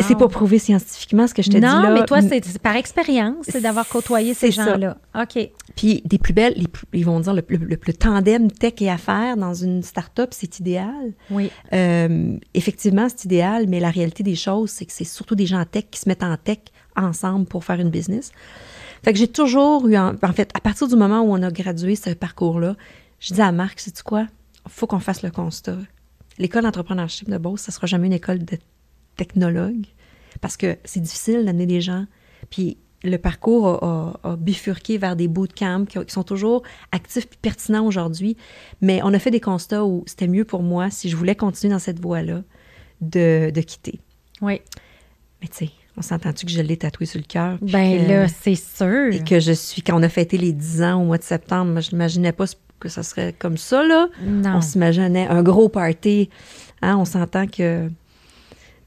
C'est 0.01 0.17
pas 0.17 0.27
prouvé 0.27 0.59
scientifiquement 0.59 1.27
ce 1.27 1.33
que 1.33 1.41
je 1.41 1.49
te 1.49 1.55
dis 1.55 1.61
là. 1.61 1.81
Non, 1.81 1.93
mais 1.93 2.05
toi, 2.05 2.21
c'est 2.21 2.59
par 2.59 2.75
expérience, 2.75 3.45
c'est 3.47 3.61
d'avoir 3.61 3.87
côtoyé 3.87 4.33
ces 4.33 4.51
gens-là. 4.51 4.97
OK. 5.19 5.49
Puis 5.75 6.01
des 6.05 6.17
plus 6.17 6.33
belles, 6.33 6.55
ils 6.93 7.05
vont 7.05 7.19
dire 7.19 7.33
le, 7.33 7.43
le, 7.49 7.77
tandem 7.93 8.51
tech 8.51 8.73
et 8.79 8.89
affaires 8.89 9.37
dans 9.37 9.53
une 9.53 9.83
start-up, 9.83 10.29
c'est 10.31 10.59
idéal. 10.59 11.13
Oui. 11.31 11.51
Euh, 11.73 12.37
effectivement, 12.53 13.07
c'est 13.09 13.25
idéal, 13.25 13.65
mais 13.67 13.79
la 13.79 13.89
réalité 13.89 14.23
des 14.23 14.35
choses, 14.35 14.69
c'est 14.69 14.85
que 14.85 14.93
c'est 14.93 15.03
surtout 15.03 15.35
des 15.35 15.45
gens 15.45 15.63
tech 15.65 15.85
qui 15.91 15.99
se 15.99 16.07
mettent 16.07 16.23
en 16.23 16.37
tech 16.37 16.59
ensemble 16.95 17.45
pour 17.45 17.63
faire 17.63 17.79
une 17.79 17.89
business. 17.89 18.31
Fait 19.03 19.11
que 19.11 19.19
j'ai 19.19 19.27
toujours 19.27 19.87
eu, 19.87 19.97
en, 19.97 20.15
fait, 20.33 20.49
à 20.53 20.59
partir 20.59 20.87
du 20.87 20.95
moment 20.95 21.21
où 21.21 21.33
on 21.33 21.41
a 21.43 21.51
gradué 21.51 21.95
ce 21.95 22.11
parcours-là, 22.11 22.75
je 23.19 23.33
dis 23.33 23.41
à 23.41 23.51
Marc, 23.51 23.79
sais-tu 23.79 24.03
quoi? 24.03 24.27
faut 24.67 24.87
qu'on 24.87 24.99
fasse 24.99 25.23
le 25.23 25.31
constat. 25.31 25.77
L'école 26.37 26.63
d'entrepreneurship 26.63 27.29
de 27.29 27.37
Beauce, 27.37 27.61
ça 27.61 27.71
sera 27.71 27.85
jamais 27.87 28.07
une 28.07 28.13
école 28.13 28.39
de 28.39 28.57
technologue 29.15 29.85
parce 30.41 30.57
que 30.57 30.77
c'est 30.83 30.99
difficile 30.99 31.45
d'amener 31.45 31.65
des 31.65 31.81
gens. 31.81 32.05
Puis 32.49 32.77
le 33.03 33.17
parcours 33.17 33.83
a, 33.83 34.35
bifurqué 34.37 34.97
vers 34.97 35.15
des 35.15 35.27
bootcamps 35.27 35.85
qui, 35.85 35.99
qui 35.99 36.13
sont 36.13 36.23
toujours 36.23 36.63
actifs 36.91 37.25
et 37.25 37.37
pertinents 37.41 37.85
aujourd'hui. 37.85 38.37
Mais 38.81 39.01
on 39.03 39.13
a 39.13 39.19
fait 39.19 39.31
des 39.31 39.41
constats 39.41 39.85
où 39.85 40.03
c'était 40.05 40.27
mieux 40.27 40.45
pour 40.45 40.63
moi, 40.63 40.89
si 40.89 41.09
je 41.09 41.15
voulais 41.15 41.35
continuer 41.35 41.73
dans 41.73 41.79
cette 41.79 41.99
voie-là, 41.99 42.43
de, 43.01 43.61
quitter. 43.61 43.99
Oui. 44.41 44.61
Mais 45.41 45.47
tu 45.47 45.65
sais, 45.65 45.69
On 45.97 46.01
s'entend-tu 46.01 46.45
que 46.45 46.51
je 46.51 46.61
l'ai 46.61 46.77
tatoué 46.77 47.05
sur 47.05 47.19
le 47.19 47.25
cœur? 47.25 47.57
Ben 47.61 48.07
là, 48.07 48.27
c'est 48.27 48.55
sûr. 48.55 49.13
Et 49.13 49.23
que 49.23 49.39
je 49.39 49.51
suis, 49.51 49.81
quand 49.81 49.99
on 49.99 50.03
a 50.03 50.09
fêté 50.09 50.37
les 50.37 50.53
10 50.53 50.83
ans 50.83 51.01
au 51.01 51.05
mois 51.05 51.17
de 51.17 51.23
septembre, 51.23 51.81
je 51.81 51.91
n'imaginais 51.91 52.31
pas 52.31 52.45
que 52.79 52.89
ça 52.89 53.03
serait 53.03 53.33
comme 53.37 53.57
ça, 53.57 53.85
là. 53.85 54.07
Non. 54.23 54.57
On 54.57 54.61
s'imaginait 54.61 55.27
un 55.27 55.43
gros 55.43 55.69
party. 55.69 56.29
Hein, 56.81 56.97
on 56.97 57.05
s'entend 57.05 57.47
que 57.47 57.89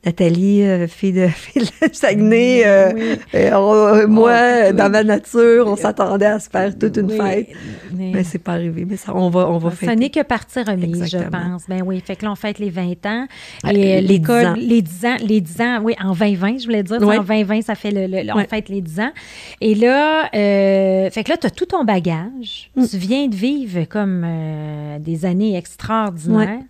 Nathalie, 0.07 0.63
euh, 0.63 0.87
fille, 0.87 1.13
de, 1.13 1.27
fille 1.35 1.63
de 1.83 1.89
Saguenay, 1.93 2.63
euh, 2.65 2.93
Oui. 2.95 3.03
euh, 3.35 3.51
on- 3.55 4.09
moi, 4.09 4.33
oui. 4.69 4.73
dans 4.75 4.89
ma 4.91 5.03
nature, 5.03 5.67
on 5.67 5.75
s'attendait 5.75 6.27
à 6.27 6.39
se 6.39 6.49
faire 6.49 6.79
toute 6.79 6.97
une 6.97 7.11
Oui, 7.11 7.19
fête. 7.19 7.49
mais- 7.93 8.23
c'est 8.23 8.39
pas 8.39 8.53
arrivé. 8.53 8.87
Mais 8.89 8.97
ça, 8.97 9.13
on 9.17 9.29
va, 9.31 9.49
on 9.51 9.59
va 9.59 9.73
Ça 9.73 9.97
n'est 9.97 10.11
que 10.11 10.23
partie 10.23 10.61
remise, 10.63 11.03
Exactement. 11.03 11.43
je 11.45 11.51
pense. 11.51 11.63
Ben 11.69 11.83
oui, 11.85 12.01
fait 12.07 12.15
que 12.15 12.25
là, 12.25 12.31
on 12.33 12.37
fête 12.37 12.61
les 12.61 12.71
20 12.71 13.05
ans. 13.07 13.27
Euh, 13.65 13.69
Et 13.71 13.73
les 13.73 14.01
l'école, 14.01 14.43
10 14.43 14.47
ans. 14.47 14.55
les 14.57 14.83
10 14.83 15.05
ans, 15.07 15.17
les 15.27 15.41
10 15.41 15.61
ans, 15.61 15.81
oui, 15.83 15.95
en 16.01 16.13
2020, 16.15 16.59
je 16.61 16.65
voulais 16.67 16.83
dire. 16.85 16.97
En 17.03 17.23
2020, 17.23 17.63
ça 17.63 17.75
fait 17.75 17.91
le, 17.91 18.07
le- 18.07 18.33
on 18.33 18.45
fête 18.45 18.69
les 18.69 18.81
10 18.81 19.01
ans. 19.01 19.11
Et 19.61 19.75
là, 19.75 20.31
euh, 20.35 21.11
fait 21.11 21.25
que 21.25 21.31
là, 21.31 21.37
tu 21.37 21.47
as 21.49 21.51
tout 21.51 21.67
ton 21.67 21.85
bagage. 21.85 22.71
Mm. 22.77 22.87
Tu 22.87 22.97
viens 22.97 23.27
de 23.27 23.35
vivre 23.35 23.85
comme 23.89 24.23
euh, 24.25 24.99
des 25.01 25.25
années 25.25 25.57
extraordinaires. 25.57 26.61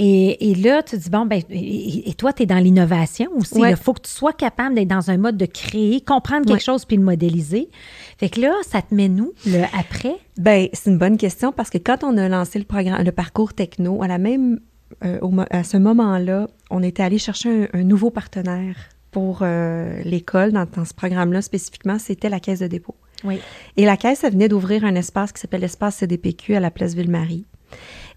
Et, 0.00 0.50
et 0.50 0.54
là, 0.54 0.82
tu 0.84 0.96
dis, 0.96 1.10
bon, 1.10 1.26
ben, 1.26 1.42
et, 1.50 2.08
et 2.08 2.14
toi, 2.14 2.32
tu 2.32 2.44
es 2.44 2.46
dans 2.46 2.58
l'innovation 2.58 3.28
aussi. 3.36 3.58
Ouais. 3.58 3.70
Il 3.70 3.76
faut 3.76 3.92
que 3.92 4.02
tu 4.02 4.10
sois 4.10 4.32
capable 4.32 4.76
d'être 4.76 4.88
dans 4.88 5.10
un 5.10 5.16
mode 5.18 5.36
de 5.36 5.44
créer, 5.46 6.00
comprendre 6.00 6.46
quelque 6.46 6.54
Ouais. 6.54 6.60
chose 6.60 6.84
puis 6.84 6.96
le 6.96 7.02
modéliser. 7.02 7.68
Fait 8.16 8.28
que 8.28 8.40
là, 8.40 8.52
ça 8.66 8.80
te 8.80 8.94
met 8.94 9.08
nous, 9.08 9.32
le 9.44 9.64
après? 9.78 10.14
Ben, 10.38 10.68
c'est 10.72 10.90
une 10.90 10.98
bonne 10.98 11.16
question 11.18 11.50
parce 11.52 11.68
que 11.68 11.78
quand 11.78 12.04
on 12.04 12.16
a 12.16 12.28
lancé 12.28 12.58
le 12.60 12.64
programme, 12.64 13.02
le 13.02 13.12
parcours 13.12 13.54
techno, 13.54 14.02
à 14.02 14.06
la 14.06 14.18
même, 14.18 14.60
euh, 15.04 15.18
au 15.20 15.32
à 15.50 15.64
ce 15.64 15.76
moment-là, 15.76 16.46
on 16.70 16.82
était 16.82 17.02
allé 17.02 17.18
chercher 17.18 17.68
un, 17.72 17.80
un 17.80 17.82
nouveau 17.82 18.10
partenaire 18.10 18.76
pour 19.10 19.40
euh, 19.42 20.00
l'école 20.04 20.52
dans, 20.52 20.66
dans 20.76 20.84
ce 20.84 20.94
programme-là 20.94 21.42
spécifiquement, 21.42 21.98
c'était 21.98 22.28
la 22.28 22.38
Caisse 22.40 22.60
de 22.60 22.66
dépôt. 22.68 22.94
Oui. 23.24 23.40
Et 23.76 23.84
la 23.84 23.96
Caisse, 23.96 24.22
elle 24.22 24.32
venait 24.34 24.48
d'ouvrir 24.48 24.84
un 24.84 24.94
espace 24.94 25.32
qui 25.32 25.40
s'appelle 25.40 25.62
l'espace 25.62 25.96
CDPQ 25.96 26.54
à 26.54 26.60
la 26.60 26.70
place 26.70 26.94
Ville-Marie. 26.94 27.46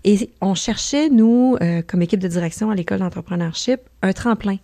Et 0.04 0.30
on 0.42 0.56
cherchait, 0.56 1.10
nous, 1.10 1.58
euh, 1.62 1.82
comme 1.86 2.02
équipe 2.02 2.20
de 2.20 2.28
direction 2.28 2.72
à 2.72 2.76
l'école 2.76 3.00
d'entrepreneurship, 3.00 3.82
un 4.02 4.14
tremplin 4.14 4.58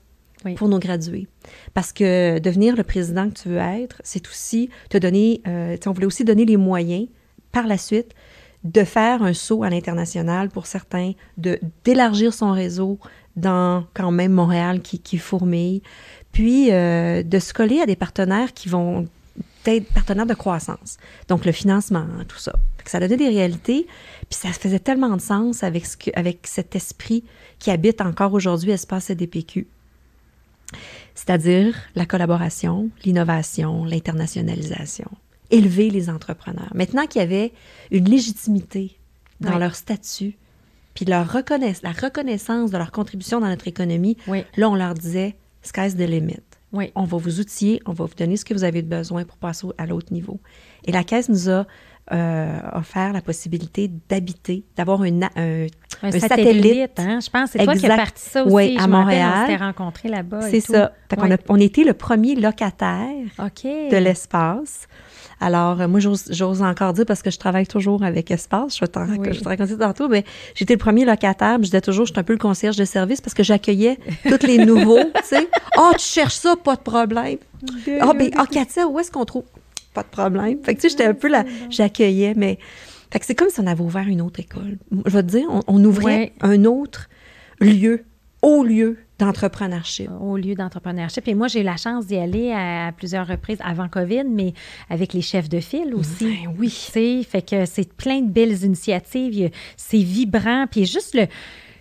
Oui. 0.46 0.56
pour 0.56 0.68
nos 0.68 0.80
gradués. 0.80 1.28
Parce 1.74 1.94
que 1.94 2.40
devenir 2.40 2.76
le 2.76 2.84
président 2.84 3.30
que 3.30 3.36
tu 3.36 3.50
veux 3.50 3.58
être, 3.58 4.02
c'est 4.04 4.28
aussi 4.28 4.70
te 4.90 4.98
donner, 4.98 5.42
euh, 5.48 5.78
on 5.86 5.92
voulait 5.92 6.08
aussi 6.08 6.24
donner 6.24 6.46
les 6.46 6.58
moyens 6.58 7.08
par 7.52 7.68
la 7.68 7.78
suite 7.78 8.14
de 8.64 8.84
faire 8.84 9.22
un 9.22 9.34
saut 9.34 9.64
à 9.64 9.70
l'international 9.70 10.50
pour 10.50 10.66
certains, 10.66 11.14
de 11.38 11.60
d'élargir 11.84 12.34
son 12.34 12.52
réseau 12.52 13.00
dans 13.36 13.86
quand 13.94 14.12
même 14.12 14.32
Montréal 14.32 14.82
qui, 14.82 15.00
qui 15.00 15.20
fourmille, 15.20 15.84
puis 16.32 16.72
euh, 16.72 17.22
de 17.22 17.40
se 17.40 17.54
coller 17.54 17.80
à 17.82 17.86
des 17.86 17.96
partenaires 17.96 18.54
qui 18.54 18.68
vont 18.68 19.08
être 19.66 19.86
partenaires 19.94 20.26
de 20.26 20.34
croissance. 20.34 20.98
Donc 21.28 21.46
le 21.46 21.52
financement, 21.52 22.06
tout 22.28 22.38
ça. 22.40 22.54
Ça 22.86 23.00
donnait 23.00 23.18
des 23.18 23.28
réalités, 23.28 23.86
puis 24.30 24.40
ça 24.40 24.50
faisait 24.52 24.80
tellement 24.80 25.16
de 25.16 25.22
sens 25.22 25.64
avec, 25.64 25.86
ce 25.86 25.96
que, 25.98 26.10
avec 26.16 26.48
cet 26.48 26.76
esprit 26.76 27.24
qui 27.60 27.72
habite 27.72 28.02
encore 28.02 28.34
aujourd'hui 28.34 28.72
Espace 28.72 29.06
CDPQ. 29.06 29.68
C'est-à-dire 31.16 31.76
la 31.96 32.06
collaboration, 32.06 32.90
l'innovation, 33.06 33.86
l'internationalisation. 33.86 35.10
Élever 35.50 35.90
les 35.90 36.10
entrepreneurs. 36.10 36.72
Maintenant 36.76 37.08
qu'il 37.08 37.22
y 37.22 37.24
avait 37.24 37.54
une 37.92 38.10
légitimité 38.10 38.98
dans 39.40 39.54
Oui. 39.54 39.60
leur 39.60 39.76
statut, 39.76 40.36
puis 40.94 41.06
leur 41.06 41.32
reconnaissance, 41.32 41.84
la 41.84 41.92
reconnaissance 41.92 42.72
de 42.72 42.78
leur 42.78 42.92
contribution 42.92 43.40
dans 43.40 43.48
notre 43.48 43.68
économie, 43.68 44.18
Oui. 44.28 44.44
là, 44.58 44.70
on 44.70 44.76
leur 44.76 44.94
disait 44.94 45.36
«sky's 45.64 45.96
the 45.96 46.00
limit». 46.00 46.42
Oui. 46.74 46.92
On 46.96 47.06
va 47.06 47.18
vous 47.18 47.40
outiller, 47.40 47.82
on 47.86 47.94
va 47.94 48.04
vous 48.06 48.16
donner 48.16 48.36
ce 48.36 48.44
que 48.44 48.54
vous 48.54 48.66
avez 48.66 48.82
besoin 48.82 49.24
pour 49.24 49.38
passer 49.38 49.68
à 49.78 49.86
l'autre 49.86 50.12
niveau. 50.12 50.42
Et 50.86 50.92
la 50.92 51.06
Caisse 51.06 51.30
nous 51.30 51.50
a 51.50 51.66
euh, 52.14 52.60
offert 52.74 53.12
la 53.14 53.22
possibilité 53.22 53.90
d'habiter, 54.10 54.64
d'avoir 54.78 55.02
un, 55.02 55.22
un, 55.36 55.68
Un, 56.04 56.12
satellite, 56.12 56.22
satellite. 56.22 57.00
hein? 57.00 57.20
Je 57.22 57.30
pense 57.30 57.50
c'est 57.52 57.64
toi 57.64 57.76
qui 57.76 57.86
as 57.86 57.96
parti 57.96 58.22
ça 58.30 58.44
aussi. 58.44 58.54
Oui, 58.54 58.78
à 58.80 58.84
Je 58.84 58.88
Montréal. 58.88 59.32
On 59.36 59.42
s'était 59.48 59.64
rencontrés 59.64 60.10
là-bas. 60.10 60.42
C'est 60.50 60.60
ça. 60.62 60.92
Fait 61.10 61.20
Ouais. 61.20 61.34
a- 61.34 61.38
on 61.50 61.60
était 61.60 61.84
le 61.84 61.94
premier 61.94 62.36
locataire 62.36 63.08
de 63.40 63.98
l'espace. 63.98 64.88
Alors, 65.40 65.82
euh, 65.82 65.88
moi, 65.88 66.00
j'ose 66.00 66.62
encore 66.64 66.94
dire 66.94 67.06
parce 67.06 67.22
que 67.22 67.30
je 67.30 67.38
travaille 67.38 67.68
toujours 67.68 68.04
avec 68.04 68.32
Espace. 68.32 68.76
Je 68.80 68.86
vais 68.86 69.20
Oui. 69.20 69.28
je 69.34 69.40
te 69.42 69.48
raconter 69.48 69.78
tantôt, 69.78 70.08
mais 70.08 70.24
j'étais 70.56 70.74
le 70.74 70.80
premier 70.80 71.06
locataire. 71.06 71.56
puis 71.58 71.66
Je 71.66 71.70
disais 71.72 71.82
toujours, 71.82 72.06
j'étais 72.08 72.20
un 72.20 72.24
peu 72.24 72.34
le 72.34 72.40
concierge 72.40 72.76
de 72.76 72.86
service 72.86 73.22
parce 73.22 73.36
que 73.36 73.44
j'accueillais 73.44 74.00
tous 74.28 74.48
les 74.48 74.58
nouveaux, 74.66 75.04
tu 75.04 75.24
sais. 75.24 75.48
Ah, 75.78 75.92
tu 75.94 76.06
cherches 76.06 76.36
ça, 76.36 76.56
pas 76.56 76.76
de 76.76 76.82
problème. 76.82 77.38
Ah, 78.02 78.14
ben, 78.14 78.32
ah, 78.36 78.46
Katia, 78.50 78.88
où 78.88 79.00
est-ce 79.00 79.12
qu'on 79.12 79.26
trouve? 79.26 79.44
Pas 79.98 80.04
de 80.04 80.10
problème. 80.10 80.60
Fait 80.64 80.76
que, 80.76 80.82
tu 80.82 80.84
sais, 80.84 80.90
j'étais 80.90 81.06
un 81.06 81.16
peu 81.16 81.28
là, 81.28 81.44
j'accueillais, 81.72 82.34
mais. 82.36 82.60
Fait 83.12 83.20
que 83.20 83.26
c'est 83.26 83.34
comme 83.36 83.50
si 83.50 83.60
on 83.60 83.66
avait 83.66 83.82
ouvert 83.82 84.08
une 84.08 84.22
autre 84.22 84.40
école. 84.40 84.78
Je 85.06 85.12
vais 85.12 85.24
te 85.24 85.28
dire, 85.30 85.48
on, 85.50 85.62
on 85.68 85.84
ouvrait 85.84 86.04
Ouais. 86.06 86.34
un 86.42 86.66
autre 86.66 87.10
lieu, 87.60 88.04
haut 88.44 88.64
lieu 88.64 88.98
d'entrepreneurship. 89.18 90.10
au 90.22 90.38
lieu 90.38 90.54
d'entrepreneurship. 90.54 91.28
Et 91.28 91.34
moi, 91.34 91.48
j'ai 91.48 91.62
eu 91.62 91.64
la 91.64 91.78
chance 91.78 92.06
d'y 92.06 92.18
aller 92.18 92.52
à, 92.52 92.92
plusieurs 92.96 93.26
reprises 93.26 93.58
avant 93.64 93.88
COVID, 93.88 94.26
mais 94.30 94.54
avec 94.92 95.14
les 95.14 95.22
chefs 95.24 95.50
de 95.50 95.60
file 95.60 95.96
aussi. 95.96 96.26
Ben 96.26 96.54
oui. 96.60 96.68
Tu 96.70 96.92
sais, 96.92 97.24
fait 97.24 97.42
que 97.42 97.66
c'est 97.66 97.92
plein 97.94 98.22
de 98.22 98.30
belles 98.30 98.64
initiatives. 98.64 99.50
C'est 99.78 99.98
vibrant. 99.98 100.66
Puis 100.70 100.86
juste 100.86 101.16
le 101.16 101.26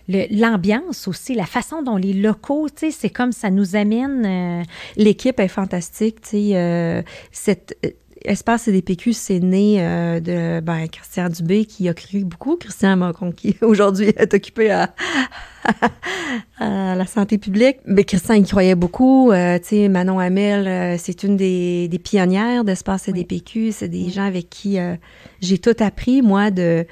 le- 0.09 0.25
l'ambiance 0.31 1.05
aussi, 1.09 1.35
la 1.35 1.45
façon 1.45 1.83
dont 1.83 1.97
les 1.97 2.13
locaux, 2.13 2.69
tu 2.69 2.85
sais, 2.85 2.91
c'est 2.91 3.09
comme 3.09 3.33
ça 3.33 3.49
nous 3.49 3.75
amène. 3.75 4.25
euh, 4.25 4.63
L'équipe 4.95 5.37
est 5.41 5.49
fantastique. 5.49 6.21
Tu 6.21 6.29
sais, 6.29 6.51
euh, 6.55 7.01
cette 7.33 7.77
Espace 8.23 8.63
CDPQ, 8.63 9.13
c'est 9.13 9.39
né 9.39 9.77
euh, 9.79 10.19
de 10.19 10.59
ben, 10.59 10.87
Christian 10.87 11.29
Dubé 11.29 11.65
qui 11.65 11.87
a 11.89 11.93
cru 11.93 12.23
beaucoup. 12.23 12.55
Christian 12.55 12.97
Macron 12.97 13.31
qui 13.31 13.55
aujourd'hui 13.61 14.07
est 14.09 14.33
occupé 14.33 14.71
à, 14.71 14.93
à 16.57 16.95
la 16.95 17.05
santé 17.05 17.37
publique. 17.37 17.77
Mais 17.85 18.03
Christian, 18.03 18.35
il 18.35 18.45
croyait 18.45 18.75
beaucoup. 18.75 19.31
Euh, 19.31 19.59
tu 19.59 19.67
sais, 19.67 19.89
Manon 19.89 20.19
Hamel, 20.19 20.67
euh, 20.67 20.95
c'est 20.97 21.23
une 21.23 21.37
des, 21.37 21.87
des 21.87 21.99
pionnières 21.99 22.63
d'Espace 22.63 23.03
CDPQ. 23.03 23.71
C'est 23.71 23.89
des 23.89 24.09
gens 24.09 24.25
avec 24.25 24.49
qui 24.49 24.77
j'ai 25.41 25.57
tout 25.57 25.75
appris, 25.79 26.21
moi, 26.21 26.51
de... 26.51 26.85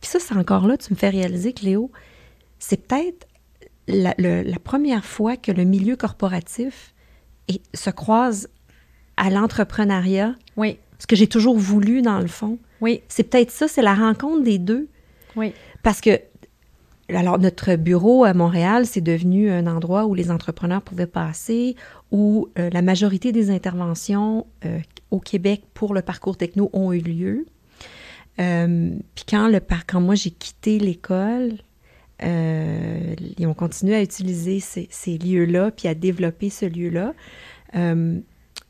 Puis 0.00 0.10
ça, 0.10 0.18
c'est 0.20 0.36
encore 0.36 0.66
là, 0.66 0.76
tu 0.76 0.92
me 0.92 0.98
fais 0.98 1.08
réaliser, 1.08 1.52
Cléo, 1.54 1.90
c'est 2.58 2.86
peut-être 2.86 3.26
la, 3.88 4.58
première 4.62 5.04
fois 5.04 5.36
que 5.36 5.52
le 5.52 5.64
milieu 5.64 5.96
corporatif 5.96 6.94
et 7.48 7.60
se 7.74 7.90
croise 7.90 8.48
à 9.16 9.30
l'entrepreneuriat, 9.30 10.34
Oui, 10.56 10.78
ce 10.98 11.06
que 11.06 11.16
j'ai 11.16 11.26
toujours 11.26 11.56
voulu 11.58 12.02
dans 12.02 12.18
le 12.20 12.26
fond. 12.26 12.58
oui, 12.80 13.02
C'est 13.08 13.24
peut-être 13.24 13.50
ça, 13.50 13.68
c'est 13.68 13.82
la 13.82 13.94
rencontre 13.94 14.42
des 14.42 14.58
deux. 14.58 14.88
oui. 15.36 15.52
Parce 15.82 16.00
que, 16.00 16.18
alors, 17.10 17.38
notre 17.38 17.76
bureau 17.76 18.24
à 18.24 18.32
Montréal, 18.32 18.86
c'est 18.86 19.02
devenu 19.02 19.50
un 19.50 19.66
endroit 19.66 20.06
où 20.06 20.14
les 20.14 20.30
entrepreneurs 20.30 20.80
pouvaient 20.80 21.06
passer, 21.06 21.76
où 22.10 22.48
euh, 22.58 22.70
la 22.72 22.80
majorité 22.80 23.30
des 23.32 23.50
interventions 23.50 24.46
euh, 24.64 24.78
au 25.10 25.20
Québec 25.20 25.62
pour 25.74 25.92
le 25.92 26.00
parcours 26.00 26.36
techno 26.38 26.70
ont 26.72 26.92
eu 26.92 27.00
lieu. 27.00 27.44
Euh, 28.40 28.90
Puis 29.14 29.24
quand, 29.28 29.48
le, 29.48 29.60
par- 29.60 29.84
quand 29.86 30.00
moi 30.00 30.14
j'ai 30.14 30.30
quitté 30.30 30.78
l'école, 30.78 31.52
euh, 32.22 33.14
ils 33.38 33.46
ont 33.46 33.54
continué 33.54 33.94
à 33.94 34.02
utiliser 34.02 34.60
ces, 34.60 34.88
ces 34.90 35.18
lieux-là, 35.18 35.70
puis 35.70 35.88
à 35.88 35.94
développer 35.94 36.48
ce 36.50 36.64
lieu-là. 36.66 37.12
Euh, 37.76 38.18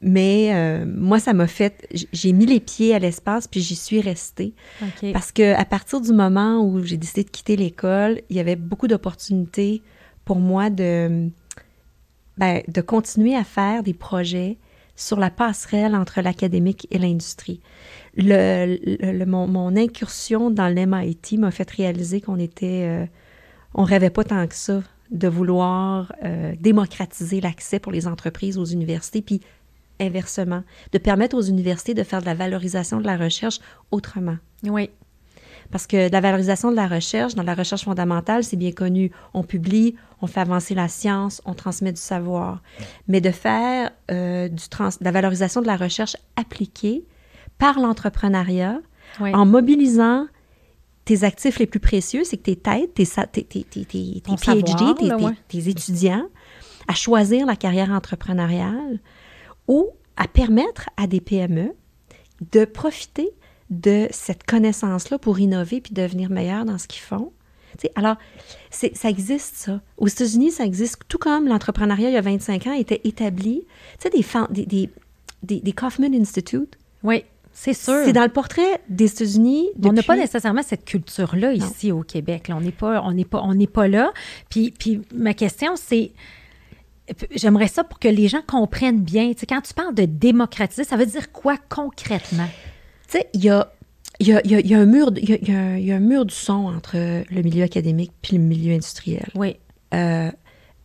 mais 0.05 0.50
euh, 0.55 0.84
moi, 0.86 1.18
ça 1.18 1.32
m'a 1.32 1.46
fait. 1.46 1.88
J'ai 2.12 2.32
mis 2.32 2.46
les 2.46 2.61
pieds 2.61 2.94
à 2.94 2.98
l'espace, 2.98 3.48
puis 3.48 3.61
j'y 3.61 3.74
suis 3.76 4.00
restée. 4.00 4.52
Parce 5.12 5.32
que 5.32 5.55
à 5.55 5.64
partir 5.64 6.00
du 6.00 6.12
moment 6.12 6.61
où 6.62 6.82
j'ai 6.84 6.96
décidé 6.98 7.24
de 7.24 7.30
quitter 7.30 7.57
l'école, 7.57 8.20
il 8.30 8.36
y 8.36 8.40
avait 8.40 8.55
beaucoup 8.57 8.86
d'opportunités 8.86 9.82
pour 10.24 10.36
moi 10.38 10.70
de, 10.70 11.28
ben, 12.38 12.62
de 12.68 12.80
continuer 12.80 13.34
à 13.34 13.44
faire 13.44 13.82
des 13.82 13.94
projets 13.94 14.59
sur 14.96 15.18
la 15.18 15.30
passerelle 15.30 15.94
entre 15.96 16.20
l'académique 16.20 16.86
et 16.90 16.98
l'industrie. 16.98 17.61
Le, 18.16 18.78
le- 19.00 19.12
le- 19.18 19.26
mon, 19.26 19.48
mon 19.48 19.74
incursion 19.76 20.50
dans 20.50 20.68
le 20.68 20.86
MIT 20.86 21.38
m'a 21.38 21.50
fait 21.50 21.68
réaliser 21.70 22.20
qu'on 22.20 22.38
était, 22.38 22.84
euh, 22.84 23.07
on 23.74 23.82
rêvait 23.82 24.11
pas 24.11 24.22
tant 24.24 24.46
que 24.46 24.55
ça 24.55 24.82
de 25.11 25.28
vouloir 25.28 26.12
euh, 26.24 26.55
démocratiser 26.61 27.40
l'accès 27.40 27.78
pour 27.80 27.90
les 27.92 28.07
entreprises 28.07 28.57
aux 28.57 28.64
universités, 28.64 29.20
puis 29.20 29.40
inversement, 30.01 30.62
de 30.92 30.99
permettre 30.99 31.36
aux 31.36 31.42
universités 31.42 31.95
de 31.95 32.03
faire 32.03 32.20
de 32.20 32.26
la 32.26 32.34
valorisation 32.34 33.01
de 33.01 33.07
la 33.07 33.16
recherche 33.16 33.61
autrement. 33.90 34.36
Oui, 34.64 34.90
Parce 35.70 35.86
que 35.86 36.11
la 36.11 36.20
valorisation 36.20 36.70
de 36.70 36.76
la 36.76 36.86
recherche, 36.86 37.34
dans 37.34 37.42
la 37.42 37.55
recherche 37.55 37.84
fondamentale, 37.84 38.45
c'est 38.45 38.57
bien 38.57 38.72
connu. 38.72 39.11
On 39.32 39.42
publie, 39.42 39.95
on 40.20 40.26
fait 40.26 40.40
avancer 40.40 40.74
la 40.74 40.88
science, 40.88 41.40
on 41.47 41.55
transmet 41.55 41.92
du 41.92 42.01
savoir. 42.01 42.62
Mais 43.09 43.20
de 43.20 43.30
faire 43.30 43.90
euh, 44.11 44.49
du 44.49 44.68
trans- 44.68 44.88
de 44.88 45.05
la 45.05 45.11
valorisation 45.11 45.62
de 45.62 45.66
la 45.66 45.76
recherche 45.76 46.16
appliquée 46.36 47.05
par 47.59 47.78
l'entrepreneuriat, 47.80 48.80
oui. 49.20 49.34
en 49.34 49.47
mobilisant 49.47 50.26
tes 51.05 51.22
actifs 51.24 51.59
les 51.59 51.66
plus 51.66 51.80
précieux, 51.80 52.24
c'est 52.24 52.36
que 52.38 52.42
tes 52.45 52.57
têtes, 52.57 52.95
tes, 52.95 53.05
tes, 53.07 53.45
tes, 53.45 53.64
tes, 53.64 53.84
tes- 53.84 54.22
PhD, 54.36 54.66
savoir, 54.68 54.95
tes, 54.97 55.07
là, 55.07 55.16
tes- 55.16 55.24
ouais. 55.24 55.32
tes 55.49 55.68
étudiants, 55.68 56.26
à 56.88 56.95
choisir 56.95 57.47
la 57.47 57.57
carrière 57.57 57.90
entrepreneuriale 57.90 58.99
ou 59.68 59.90
à 60.16 60.28
permettre 60.28 60.88
à 60.96 61.06
des 61.06 61.20
PME 61.20 61.74
de 62.52 62.64
profiter 62.64 63.30
de 63.70 64.08
cette 64.10 64.44
connaissance-là 64.44 65.18
pour 65.18 65.38
innover 65.40 65.80
puis 65.80 65.94
devenir 65.94 66.30
meilleur 66.30 66.64
dans 66.64 66.78
ce 66.78 66.86
qu'ils 66.86 67.02
font. 67.02 67.32
alors, 67.96 68.16
ça 68.70 69.08
existe, 69.08 69.56
ça. 69.56 69.80
Aux 69.96 70.06
États-Unis, 70.06 70.52
ça 70.52 70.64
existe, 70.64 71.00
tout 71.08 71.18
comme 71.18 71.48
l'entrepreneuriat, 71.48 72.10
il 72.10 72.14
y 72.14 72.18
a 72.18 72.20
25 72.20 72.66
ans, 72.66 72.72
était 72.72 73.00
établi. 73.04 73.64
Tu 73.98 74.08
sais, 74.08 74.10
des, 74.10 74.64
des, 74.64 74.90
des, 75.42 75.60
des, 75.60 75.72
Kaufman 75.72 76.14
Institute. 76.14 76.78
Oui, 77.02 77.24
c'est 77.52 77.72
sûr. 77.72 78.02
C'est 78.04 78.12
dans 78.12 78.24
le 78.24 78.30
portrait 78.30 78.80
des 78.88 79.06
États-Unis. 79.06 79.68
On 79.82 79.92
n'a 79.92 80.02
pas 80.02 80.16
nécessairement 80.16 80.62
cette 80.62 80.84
culture-là 80.84 81.52
ici 81.52 81.92
au 81.92 82.02
Québec. 82.02 82.50
on 82.50 82.60
n'est 82.60 82.72
pas, 82.72 83.02
on 83.02 83.16
pas, 83.24 83.40
on 83.42 83.54
n'est 83.54 83.66
pas 83.66 83.88
là. 83.88 84.12
Puis, 84.50 84.72
puis 84.76 85.02
ma 85.14 85.34
question, 85.34 85.76
c'est 85.76 86.12
J'aimerais 87.34 87.68
ça 87.68 87.84
pour 87.84 87.98
que 87.98 88.09
les 88.09 88.28
gens 88.28 88.40
comprennent 88.46 89.02
bien. 89.02 89.32
Tu 89.32 89.40
sais, 89.40 89.46
quand 89.46 89.61
tu 89.61 89.74
parles 89.74 89.94
de 89.94 90.05
démocratiser, 90.05 90.84
ça 90.84 90.96
veut 90.96 91.07
dire 91.07 91.32
quoi 91.32 91.57
concrètement? 91.68 92.48
Tu 93.09 93.18
sais, 93.18 93.28
il 93.34 93.44
y 93.44 93.50
a, 93.50 93.72
y, 94.20 94.32
a, 94.32 94.40
y 94.44 94.74
a, 94.74 94.78
un 94.78 94.86
mur, 94.86 95.11
il 95.16 95.28
y 95.28 95.34
a, 95.34 95.78
y 95.78 95.92
a, 95.92 95.96
un 95.96 96.00
mur 96.00 96.24
du 96.24 96.34
son 96.34 96.66
entre 96.66 96.96
le 96.96 97.42
milieu 97.42 97.62
académique 97.62 98.12
puis 98.22 98.36
le 98.36 98.42
milieu 98.42 98.72
industriel. 98.74 99.28
Oui. 99.34 99.57
Euh, 99.92 100.30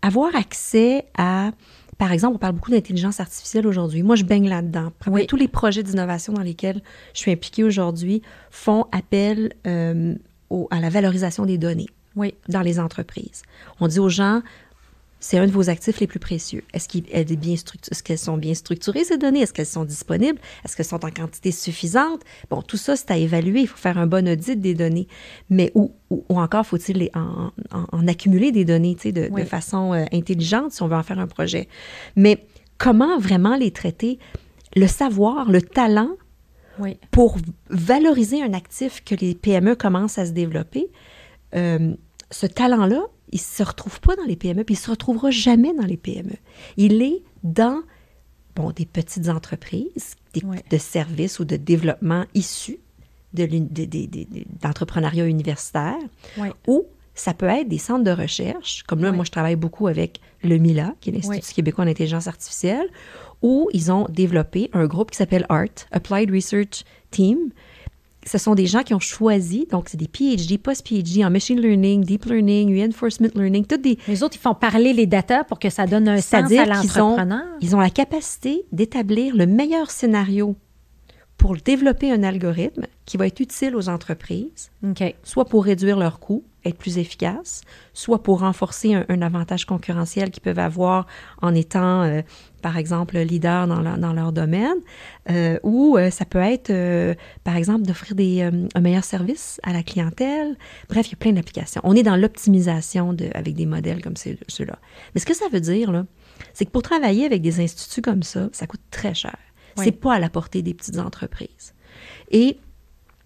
avoir 0.02 0.36
accès 0.36 1.06
à, 1.18 1.52
par 1.98 2.12
exemple, 2.12 2.36
on 2.36 2.40
parle 2.40 2.56
beaucoup 2.56 2.72
d'intelligence 2.72 3.20
artificielle 3.20 3.68
aujourd'hui. 3.68 4.04
Moi, 4.04 4.16
je 4.16 4.24
baigne 4.24 4.48
là-dedans. 4.48 4.92
Oui. 5.08 5.28
Tous 5.28 5.36
les 5.36 5.48
projets 5.48 5.84
d'innovation 5.84 6.34
dans 6.34 6.42
lesquels 6.42 6.82
je 7.14 7.20
suis 7.20 7.32
impliquée 7.32 7.64
aujourd'hui 7.64 8.22
font 8.52 8.86
appel 8.92 9.54
euh, 9.68 10.16
au, 10.50 10.68
à 10.72 10.80
la 10.80 10.90
valorisation 10.90 11.46
des 11.46 11.58
données 11.58 11.90
oui. 12.16 12.36
dans 12.48 12.62
les 12.62 12.80
entreprises. 12.80 13.42
On 13.80 13.88
dit 13.88 14.00
aux 14.00 14.10
gens, 14.10 14.42
c'est 15.20 15.38
un 15.38 15.48
de 15.48 15.52
vos 15.52 15.70
actifs 15.70 16.00
les 16.00 16.08
plus 16.08 16.20
précieux. 16.20 16.64
Est-ce 16.74 18.04
qu'elles 18.04 18.18
sont 18.18 18.38
bien 18.38 18.54
structurées, 18.54 19.04
ces 19.04 19.18
données? 19.18 19.42
Est-ce 19.42 19.54
qu'elles 19.54 19.66
sont 19.66 19.84
disponibles? 19.84 20.40
Est-ce 20.64 20.76
qu'elles 20.76 20.86
sont 20.86 21.04
en 21.04 21.12
quantité 21.12 21.52
suffisante? 21.52 22.22
Bon, 22.50 22.62
tout 22.62 22.78
ça, 22.78 22.96
c'est 22.96 23.12
à 23.12 23.18
évaluer. 23.18 23.62
Il 23.62 23.68
faut 23.68 23.78
faire 23.78 23.98
un 23.98 24.08
bon 24.08 24.28
audit 24.28 24.60
des 24.60 24.74
données. 24.74 25.08
Mais 25.50 25.72
où, 25.76 25.92
encore 26.30 26.66
faut-il 26.66 27.10
en, 27.16 27.52
en, 27.72 28.08
accumuler 28.08 28.52
des 28.52 28.66
données 28.66 28.96
de, 28.96 29.30
de 29.30 29.44
façon 29.44 29.94
euh, 29.94 30.06
intelligente 30.14 30.72
si 30.72 30.82
on 30.84 30.88
veut 30.88 30.96
en 30.96 31.04
faire 31.04 31.20
un 31.20 31.28
projet? 31.28 31.68
Mais 32.16 32.46
comment 32.78 33.20
vraiment 33.20 33.56
les 33.56 33.72
traiter? 33.72 34.20
Le 34.76 34.88
savoir, 34.88 35.52
le 35.52 35.62
talent 35.62 36.12
pour 37.12 37.38
valoriser 37.70 38.42
un 38.42 38.54
actif 38.54 39.04
que 39.04 39.16
les 39.16 39.36
PME 39.36 39.76
commencent 39.76 40.18
à 40.18 40.26
se 40.26 40.32
développer, 40.32 40.90
euh, 41.56 41.94
ce 42.32 42.46
talent-là, 42.46 43.02
il 43.32 43.38
ne 43.38 43.40
se 43.40 43.64
retrouve 43.64 44.00
pas 44.00 44.16
dans 44.16 44.24
les 44.24 44.36
PME, 44.36 44.64
puis 44.64 44.76
il 44.76 44.78
ne 44.78 44.84
se 44.84 44.92
retrouvera 44.92 45.32
jamais 45.32 45.74
dans 45.74 45.86
les 45.86 45.98
PME. 45.98 46.36
Il 46.78 47.02
est 47.02 47.24
dans 47.44 47.82
bon, 48.56 48.72
des 48.72 48.86
petites 48.86 49.30
entreprises 49.30 50.16
de 50.34 50.78
services 50.78 51.40
ou 51.40 51.46
de 51.46 51.56
développement 51.56 52.26
issus 52.34 52.80
d'entrepreneuriat 53.34 55.24
de, 55.24 55.30
universitaire, 55.30 55.98
ou 56.68 56.86
ça 57.14 57.34
peut 57.34 57.48
être 57.48 57.68
des 57.68 57.78
centres 57.78 58.04
de 58.04 58.12
recherche, 58.12 58.84
comme 58.84 59.02
là, 59.02 59.12
moi, 59.12 59.26
je 59.26 59.32
travaille 59.32 59.56
beaucoup 59.56 59.88
avec 59.88 60.20
le 60.42 60.58
MILA, 60.58 60.96
qui 61.02 61.10
est 61.10 61.14
l'Institut 61.14 61.54
québécois 61.54 61.86
d'intelligence 61.86 62.28
artificielle, 62.28 62.88
où 63.42 63.70
ils 63.74 63.92
ont 63.92 64.06
développé 64.10 64.70
un 64.74 64.86
groupe 64.86 65.12
qui 65.12 65.18
s'appelle 65.18 65.46
ART, 65.50 65.88
Applied 65.92 66.32
Research 66.32 66.86
Team, 67.12 67.52
ce 68.30 68.38
sont 68.38 68.54
des 68.54 68.68
gens 68.68 68.84
qui 68.84 68.94
ont 68.94 69.00
choisi, 69.00 69.66
donc 69.72 69.90
c'est 69.90 69.98
des 69.98 70.08
PhD, 70.08 70.60
post-PhD 70.60 71.26
en 71.26 71.32
machine 71.32 71.60
learning, 71.60 72.04
deep 72.04 72.26
learning, 72.26 72.80
reinforcement 72.80 73.30
learning, 73.34 73.66
toutes 73.66 73.82
des... 73.82 73.98
Les 74.08 74.22
autres, 74.22 74.36
ils 74.36 74.42
font 74.42 74.54
parler 74.54 74.94
les 74.94 75.08
data 75.08 75.44
pour 75.44 75.58
que 75.58 75.72
ça 75.72 75.88
donne 75.88 76.08
un 76.08 76.22
sens 76.22 76.52
à 76.52 76.66
l'entrepreneur. 76.66 77.42
Ils, 77.60 77.70
ils 77.70 77.76
ont 77.76 77.80
la 77.80 77.90
capacité 77.90 78.66
d'établir 78.72 79.36
le 79.36 79.48
meilleur 79.48 79.90
scénario 79.90 80.56
pour 81.38 81.56
développer 81.56 82.12
un 82.12 82.22
algorithme 82.22 82.86
qui 83.06 83.18
va 83.18 83.26
être 83.26 83.40
utile 83.40 83.76
aux 83.76 83.90
entreprises, 83.90 84.70
soit 85.24 85.46
pour 85.46 85.66
réduire 85.66 85.98
leurs 85.98 86.20
coûts, 86.20 86.44
être 86.70 86.78
plus 86.78 86.98
efficaces, 86.98 87.62
soit 87.94 88.24
pour 88.24 88.40
renforcer 88.40 88.94
un, 88.94 89.22
avantage 89.22 89.66
concurrentiel 89.66 90.32
qu'ils 90.32 90.42
peuvent 90.42 90.60
avoir 90.60 91.06
en 91.42 91.54
étant, 91.54 92.04
euh, 92.04 92.22
par 92.62 92.78
exemple, 92.78 93.18
leader 93.18 93.68
dans, 93.68 93.98
dans 93.98 94.14
leur 94.14 94.32
domaine, 94.32 94.78
euh, 95.30 95.60
ou 95.64 95.98
euh, 95.98 96.10
ça 96.10 96.26
peut 96.26 96.40
être, 96.40 96.72
par 97.44 97.56
exemple, 97.56 97.86
d'offrir 97.86 98.16
des, 98.16 98.42
un 98.42 98.82
meilleur 98.82 99.04
service 99.04 99.60
à 99.64 99.74
la 99.74 99.84
clientèle. 99.84 100.56
Bref, 100.90 101.08
il 101.08 101.12
y 101.12 101.16
a 101.16 101.18
plein 101.18 101.34
d'applications. 101.34 101.82
On 101.84 101.96
est 101.96 102.04
dans 102.04 102.16
l'optimisation 102.16 103.14
de, 103.14 103.30
avec 103.34 103.56
des 103.56 103.66
modèles 103.66 104.02
comme 104.02 104.16
ceux-là. 104.16 104.80
Mais 105.14 105.22
ce 105.22 105.26
que 105.26 105.36
ça 105.36 105.46
veut 105.52 105.62
dire, 105.62 105.92
là, 105.92 106.06
c'est 106.54 106.66
que 106.66 106.72
pour 106.72 106.84
travailler 106.84 107.26
avec 107.26 107.42
des 107.42 107.60
instituts 107.60 108.02
comme 108.02 108.24
ça, 108.24 108.50
ça 108.54 108.68
coûte 108.68 108.82
très 108.92 109.14
cher. 109.14 109.38
C'est 109.76 109.92
pas 109.94 110.16
à 110.16 110.20
la 110.20 110.30
portée 110.30 110.62
des 110.62 110.74
petites 110.74 111.00
entreprises. 111.00 111.74
Et 112.32 112.58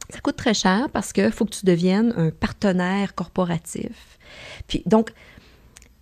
ça 0.09 0.19
coûte 0.19 0.35
très 0.35 0.53
cher 0.53 0.89
parce 0.91 1.13
qu'il 1.13 1.31
faut 1.31 1.45
que 1.45 1.53
tu 1.53 1.65
deviennes 1.65 2.13
un 2.17 2.29
partenaire 2.29 3.15
corporatif. 3.15 4.19
Puis 4.67 4.83
donc, 4.85 5.11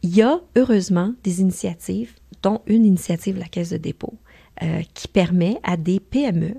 il 0.02 0.16
y 0.16 0.22
a 0.22 0.40
heureusement 0.56 1.14
des 1.24 1.42
initiatives, 1.42 2.16
dont 2.42 2.62
une 2.66 2.86
initiative, 2.86 3.38
la 3.38 3.48
Caisse 3.48 3.70
de 3.70 3.78
dépôt, 3.78 4.16
euh, 4.64 4.82
qui 4.94 5.08
permet 5.08 5.60
à 5.64 5.78
des 5.78 6.00
PME 6.00 6.56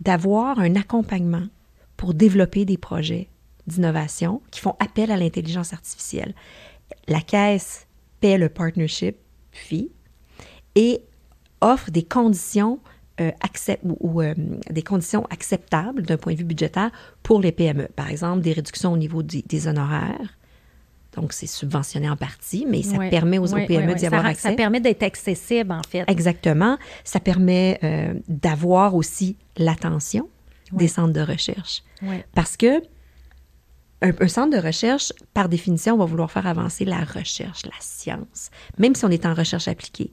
d'avoir 0.00 0.58
un 0.60 0.76
accompagnement 0.76 1.46
pour 1.96 2.14
développer 2.14 2.64
des 2.64 2.78
projets 2.78 3.28
d'innovation 3.66 4.40
qui 4.50 4.60
font 4.60 4.76
appel 4.78 5.10
à 5.10 5.16
l'intelligence 5.16 5.72
artificielle. 5.72 6.34
La 7.08 7.20
Caisse 7.20 7.86
paie 8.20 8.38
le 8.38 8.48
partnership 8.48 9.16
fee 9.50 9.90
et 10.74 11.00
offre 11.60 11.90
des 11.90 12.04
conditions 12.04 12.78
euh, 13.20 13.30
ou, 14.00 14.20
euh, 14.20 14.34
des 14.70 14.82
conditions 14.82 15.26
acceptables 15.30 16.02
d'un 16.02 16.16
point 16.16 16.34
de 16.34 16.38
vue 16.38 16.44
budgétaire 16.44 16.90
pour 17.22 17.40
les 17.40 17.52
PME. 17.52 17.88
Par 17.96 18.10
exemple, 18.10 18.42
des 18.42 18.52
réductions 18.52 18.92
au 18.92 18.96
niveau 18.96 19.22
des, 19.22 19.68
honoraires. 19.68 20.36
Donc, 21.14 21.32
c'est 21.32 21.46
subventionné 21.46 22.10
en 22.10 22.16
partie, 22.16 22.66
mais 22.68 22.82
ça 22.82 22.98
permet 23.10 23.38
aux 23.38 23.46
PME 23.46 23.94
d'y 23.94 24.06
avoir 24.06 24.26
accès. 24.26 24.50
Ça 24.50 24.54
permet 24.54 24.80
d'être 24.80 25.02
accessible, 25.02 25.72
en 25.72 25.80
fait. 25.88 26.04
Exactement. 26.08 26.76
Ça 27.04 27.20
permet 27.20 27.78
euh, 27.82 28.12
d'avoir 28.28 28.94
aussi 28.94 29.36
l'attention 29.56 30.28
des 30.72 30.88
centres 30.88 31.14
de 31.14 31.20
recherche. 31.20 31.82
Parce 32.34 32.58
que 32.58 32.82
un, 34.02 34.28
centre 34.28 34.54
de 34.54 34.62
recherche, 34.62 35.12
par 35.32 35.48
définition, 35.48 35.96
va 35.96 36.04
vouloir 36.04 36.30
faire 36.30 36.46
avancer 36.46 36.84
la 36.84 37.02
recherche, 37.02 37.64
la 37.64 37.72
science, 37.80 38.50
même 38.78 38.94
si 38.94 39.04
on 39.04 39.10
est 39.10 39.24
en 39.24 39.32
recherche 39.32 39.68
appliquée. 39.68 40.12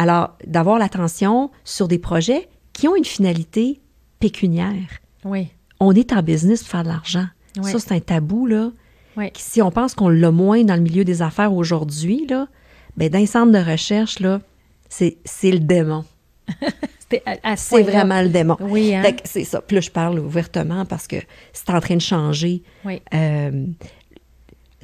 Alors, 0.00 0.30
d'avoir 0.46 0.78
l'attention 0.78 1.50
sur 1.62 1.86
des 1.86 1.98
projets 1.98 2.48
qui 2.72 2.88
ont 2.88 2.96
une 2.96 3.04
finalité 3.04 3.82
pécuniaire. 4.18 4.88
Oui. 5.26 5.48
On 5.78 5.92
est 5.92 6.14
en 6.14 6.22
business 6.22 6.62
pour 6.62 6.70
faire 6.70 6.84
de 6.84 6.88
l'argent. 6.88 7.26
Ça, 7.60 7.78
c'est 7.78 7.92
un 7.92 8.00
tabou, 8.00 8.46
là. 8.46 8.70
Oui. 9.18 9.26
Si 9.36 9.60
on 9.60 9.70
pense 9.70 9.94
qu'on 9.94 10.08
l'a 10.08 10.30
moins 10.30 10.64
dans 10.64 10.76
le 10.76 10.80
milieu 10.80 11.04
des 11.04 11.20
affaires 11.20 11.52
aujourd'hui, 11.52 12.26
là, 12.30 12.48
ben, 12.96 13.10
dans 13.10 13.18
les 13.18 13.26
centres 13.26 13.52
de 13.52 13.58
recherche, 13.58 14.20
là, 14.20 14.40
c'est 14.88 15.18
le 15.44 15.58
démon. 15.58 16.06
c'est 17.56 17.82
vraiment 17.82 18.22
le 18.22 18.30
démon. 18.30 18.56
Oui, 18.58 18.94
hein? 18.94 19.02
C'est 19.24 19.44
ça. 19.44 19.60
Puis 19.60 19.74
là, 19.74 19.82
je 19.82 19.90
parle 19.90 20.18
ouvertement 20.18 20.86
parce 20.86 21.06
que 21.06 21.16
c'est 21.52 21.68
en 21.68 21.80
train 21.80 21.96
de 21.96 22.00
changer. 22.00 22.62
Oui. 22.86 23.02
Euh, 23.12 23.66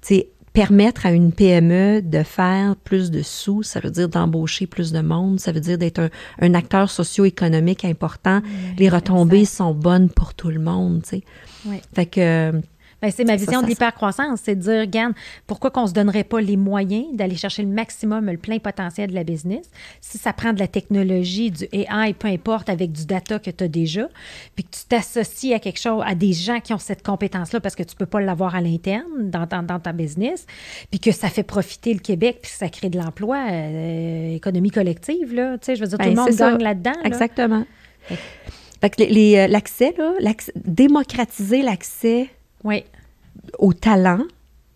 tu 0.02 0.14
sais, 0.14 0.28
permettre 0.57 1.04
à 1.04 1.12
une 1.12 1.32
PME 1.32 2.00
de 2.00 2.22
faire 2.22 2.76
plus 2.76 3.11
de 3.11 3.20
sous, 3.20 3.62
ça 3.62 3.78
veut 3.78 3.90
dire 3.90 4.09
d'embaucher 4.09 4.66
plus 4.66 4.90
de 4.90 5.02
monde, 5.02 5.38
ça 5.38 5.52
veut 5.52 5.61
dire 5.61 5.76
d'être 5.76 6.09
un, 6.40 6.54
acteur 6.54 6.88
socio-économique 6.88 7.84
important. 7.84 8.40
les 8.78 8.88
retombées 8.88 9.44
sont 9.44 9.74
bonnes 9.74 10.09
pour 10.09 10.32
tout 10.32 10.48
le 10.48 10.59
monde, 10.59 11.02
tu 11.02 11.20
sais. 11.20 11.80
Fait 11.94 12.07
que 12.07 12.52
c'est 13.11 13.24
ma 13.24 13.36
vision 13.36 13.62
de 13.62 13.66
l'hypercroissance, 13.66 14.40
c'est 14.42 14.55
de 14.55 14.61
dire, 14.61 14.80
regarde, 14.80 15.12
pourquoi 15.47 15.70
qu'on 15.70 15.82
ne 15.82 15.88
se 15.88 15.92
donnerait 15.92 16.24
pas 16.24 16.40
les 16.40 16.57
moyens 16.57 17.05
d'aller 17.14 17.36
chercher 17.36 17.62
le 17.62 17.68
maximum, 17.68 18.26
le 18.26 18.38
plein 18.38 18.59
potentiel 18.59 19.11
de 19.11 19.14
la 19.14 19.24
business, 19.24 19.70
si 20.01 20.18
ça 20.18 20.32
prend 20.32 20.53
de 20.53 20.59
la 20.59 20.66
technologie, 20.66 21.51
du 21.51 21.64
AI, 21.72 22.14
peu 22.18 22.28
importe, 22.28 22.68
avec 22.68 22.92
du 22.92 23.07
data 23.07 23.38
que 23.38 23.51
tu 23.51 23.64
as 23.64 23.68
déjà, 23.68 24.09
puis 24.55 24.64
que 24.64 24.70
tu 24.70 24.84
t'associes 24.88 25.55
à 25.55 25.59
quelque 25.59 25.80
chose, 25.80 26.03
à 26.07 26.14
des 26.14 26.32
gens 26.32 26.61
qui 26.61 26.72
ont 26.72 26.78
cette 26.78 27.05
compétence-là 27.05 27.61
parce 27.61 27.74
que 27.74 27.82
tu 27.82 27.94
ne 27.94 27.99
peux 27.99 28.07
pas 28.07 28.20
l'avoir 28.20 28.55
à 28.55 28.61
l'interne 28.61 29.30
dans, 29.30 29.47
dans, 29.47 29.78
ta 29.78 29.92
business, 29.92 30.47
puis 30.90 30.99
que 30.99 31.12
ça 31.12 31.28
fait 31.28 31.42
profiter 31.42 31.92
le 31.92 32.01
Québec, 32.01 32.38
puis 32.42 32.51
que 32.51 32.57
ça 32.57 32.68
crée 32.68 32.88
de 32.88 32.99
l'emploi, 32.99 33.38
euh, 33.51 34.34
économie 34.34 34.70
collective, 34.70 35.34
là, 35.34 35.59
tu 35.59 35.66
sais, 35.66 35.76
je 35.76 35.82
veux 35.82 35.88
dire, 35.88 35.99
tout 35.99 36.09
le 36.09 36.14
ben, 36.14 36.22
monde 36.22 36.34
gagne 36.34 36.62
là-dedans. 36.62 36.97
Exactement. 37.05 37.64
Fait 38.80 38.90
que 38.90 39.03
euh, 39.03 39.47
l'accès, 39.49 39.94
là, 39.97 40.12
démocratiser 40.64 41.62
l'accès 41.62 42.28
oui. 42.66 42.84
au 43.58 43.72
talent 43.72 44.24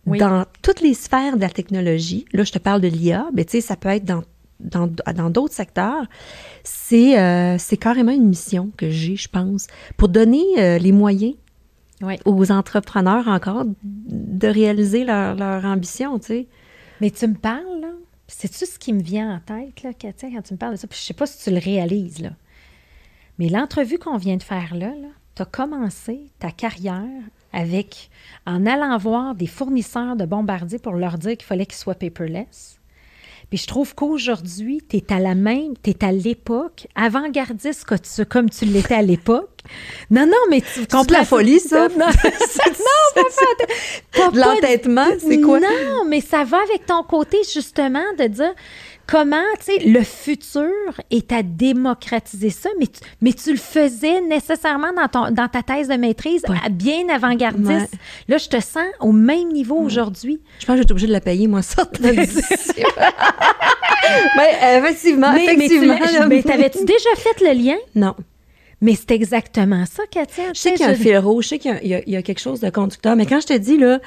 dans 0.07 0.45
toutes 0.63 0.81
les 0.81 0.95
sphères 0.95 1.37
de 1.37 1.43
la 1.43 1.51
technologie. 1.51 2.25
Là, 2.33 2.43
je 2.43 2.53
te 2.53 2.59
parle 2.59 2.81
de 2.81 2.89
l'IA, 2.89 3.27
mais 3.35 3.45
tu 3.45 3.53
sais, 3.53 3.61
ça 3.61 3.77
peut 3.77 3.91
être 3.91 4.05
dans 4.05 4.23
dans 4.61 5.31
d'autres 5.31 5.55
secteurs, 5.55 6.05
c'est 6.65 7.19
euh, 7.19 7.57
c'est 7.59 7.77
carrément 7.77 8.13
une 8.13 8.27
mission 8.29 8.71
que 8.77 8.91
j'ai, 8.91 9.17
je 9.17 9.29
pense, 9.29 9.67
pour 9.97 10.09
donner 10.09 10.45
euh, 10.59 10.79
les 10.79 10.93
moyens 10.93 11.35
aux 12.25 12.51
entrepreneurs 12.51 13.29
encore 13.29 13.65
de 13.85 14.49
réaliser 14.49 15.05
leur, 15.05 15.35
leur 15.35 15.65
ambition, 15.65 16.19
tu 16.19 16.27
sais. 16.27 16.47
Mais 17.01 17.11
tu 17.11 17.27
me 17.27 17.35
parles, 17.35 17.81
là, 17.81 17.93
C'est-tu 18.27 18.65
ce 18.65 18.79
qui 18.79 18.93
me 18.93 19.03
vient 19.03 19.35
en 19.37 19.41
tête, 19.41 19.83
là, 19.83 19.93
Katia, 19.93 20.31
quand 20.31 20.43
tu 20.43 20.55
me 20.55 20.59
parles 20.59 20.73
de 20.73 20.79
ça? 20.79 20.87
Puis 20.87 20.99
je 20.99 21.05
sais 21.05 21.15
pas 21.15 21.27
si 21.27 21.43
tu 21.45 21.51
le 21.51 21.59
réalises, 21.59 22.21
là. 22.21 22.31
Mais 23.39 23.49
l'entrevue 23.49 23.99
qu'on 23.99 24.17
vient 24.17 24.37
de 24.37 24.43
faire 24.43 24.75
là, 24.75 24.89
là 24.89 25.09
tu 25.41 25.43
as 25.43 25.47
commencé 25.47 26.21
ta 26.39 26.51
carrière 26.51 27.23
avec 27.53 28.11
en 28.47 28.67
allant 28.67 28.97
voir 28.99 29.35
des 29.35 29.47
fournisseurs 29.47 30.15
de 30.15 30.27
bombardiers 30.27 30.79
pour 30.79 30.93
leur 30.93 31.17
dire 31.17 31.37
qu'il 31.37 31.47
fallait 31.47 31.65
qu'ils 31.65 31.79
soient 31.79 31.95
paperless. 31.95 32.79
Puis 33.49 33.59
je 33.59 33.67
trouve 33.67 33.95
qu'aujourd'hui, 33.95 34.83
tu 34.89 34.99
es 34.99 35.13
à 35.13 35.19
la 35.19 35.35
même, 35.35 35.73
tu 35.83 35.91
es 35.91 36.05
à 36.05 36.13
l'époque, 36.13 36.87
avant-gardiste 36.95 37.87
comme 38.27 38.51
tu 38.51 38.67
l'étais 38.67 38.95
à 38.95 39.03
l'époque. 39.03 39.49
Non, 40.11 40.27
non, 40.27 40.37
mais 40.51 40.61
tu 40.61 40.87
comprends. 40.87 41.19
la 41.19 41.25
folie, 41.25 41.59
ça? 41.59 41.89
Non, 41.89 41.97
non 41.99 43.15
pas, 43.15 43.23
pas, 44.13 44.31
l'entêtement, 44.35 45.09
c'est 45.19 45.41
quoi? 45.41 45.59
Non, 45.59 46.05
mais 46.07 46.21
ça 46.21 46.45
va 46.45 46.59
avec 46.59 46.87
ton 46.87 47.03
côté, 47.03 47.39
justement, 47.53 48.05
de 48.19 48.27
dire 48.27 48.55
comment, 49.11 49.37
tu 49.59 49.73
sais, 49.73 49.87
le 49.87 50.03
futur 50.03 50.71
est 51.11 51.33
à 51.33 51.43
démocratiser 51.43 52.51
ça, 52.51 52.69
mais 52.79 52.87
tu, 52.87 53.01
mais 53.21 53.33
tu 53.33 53.51
le 53.51 53.59
faisais 53.59 54.21
nécessairement 54.21 54.93
dans, 54.93 55.09
ton, 55.09 55.33
dans 55.33 55.49
ta 55.49 55.63
thèse 55.63 55.89
de 55.89 55.95
maîtrise, 55.95 56.43
bien 56.71 57.09
avant-gardiste. 57.09 57.93
Là, 58.29 58.39
je 58.39 58.49
te 58.49 58.61
sens 58.61 58.87
au 59.01 59.13
même 59.13 59.49
niveau 59.49 59.77
aujourd'hui. 59.77 60.41
Je 60.61 60.67
pense 60.67 60.77
que 60.77 60.83
je 60.83 60.87
vais 60.87 60.93
obligée 60.93 61.09
de 61.09 61.13
la 61.13 61.21
payer, 61.21 61.49
moi, 61.49 61.63
ça. 61.63 61.89
mais, 62.01 62.11
effectivement, 64.79 65.33
mais, 65.33 65.45
effectivement. 65.45 65.97
Mais, 66.29 66.43
t'avais-tu 66.43 66.85
déjà 66.85 67.11
fait 67.17 67.41
le 67.41 67.53
lien? 67.53 67.77
Non. 67.95 68.15
Mais 68.83 68.95
c'est 68.95 69.11
exactement 69.11 69.85
ça, 69.85 70.05
Katia. 70.11 70.55
Je 70.55 70.59
sais 70.59 70.73
qu'il 70.73 70.87
y 70.87 70.89
a 70.89 70.93
un 70.93 70.95
fil 70.95 71.19
rouge, 71.19 71.45
je 71.45 71.49
sais 71.51 71.59
qu'il 71.59 71.79
y, 71.83 72.11
y, 72.11 72.17
a 72.17 72.23
quelque 72.23 72.41
chose 72.41 72.61
de 72.61 72.71
conducteur, 72.71 73.15
mais 73.15 73.27
quand 73.27 73.41
je 73.41 73.49
te 73.49 73.53
dis, 73.53 73.77
là, 73.77 74.01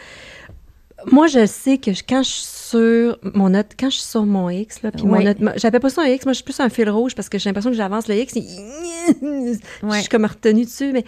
moi, 1.12 1.28
je 1.28 1.46
sais 1.46 1.78
que 1.78 1.92
quand 2.08 2.24
je 2.24 2.30
suis 2.30 2.46
sur 2.46 3.18
mon 3.34 3.50
note, 3.50 3.72
quand 3.80 3.90
je 3.90 3.98
suis 3.98 4.10
sur 4.10 4.26
mon 4.26 4.50
X, 4.50 4.82
là, 4.82 4.92
puis 4.92 5.06
mon 5.06 5.22
note, 5.22 5.38
j'appelle 5.58 5.80
pas 5.80 5.90
ça 5.90 6.04
un 6.04 6.08
X, 6.08 6.26
moi, 6.26 6.34
je 6.34 6.38
suis 6.38 6.44
plus 6.44 6.60
un 6.60 6.70
fil 6.70 6.90
rouge 6.90 7.16
parce 7.16 7.30
que 7.30 7.38
j'ai 7.38 7.50
l'impression 7.50 7.72
que 7.72 7.78
j'avance 7.78 8.08
le 8.08 8.16
X, 8.16 8.36
et... 8.36 8.44
je 9.22 10.00
suis 10.00 10.10
comme 10.10 10.26
retenue 10.26 10.66
dessus, 10.66 10.92
mais 10.92 11.06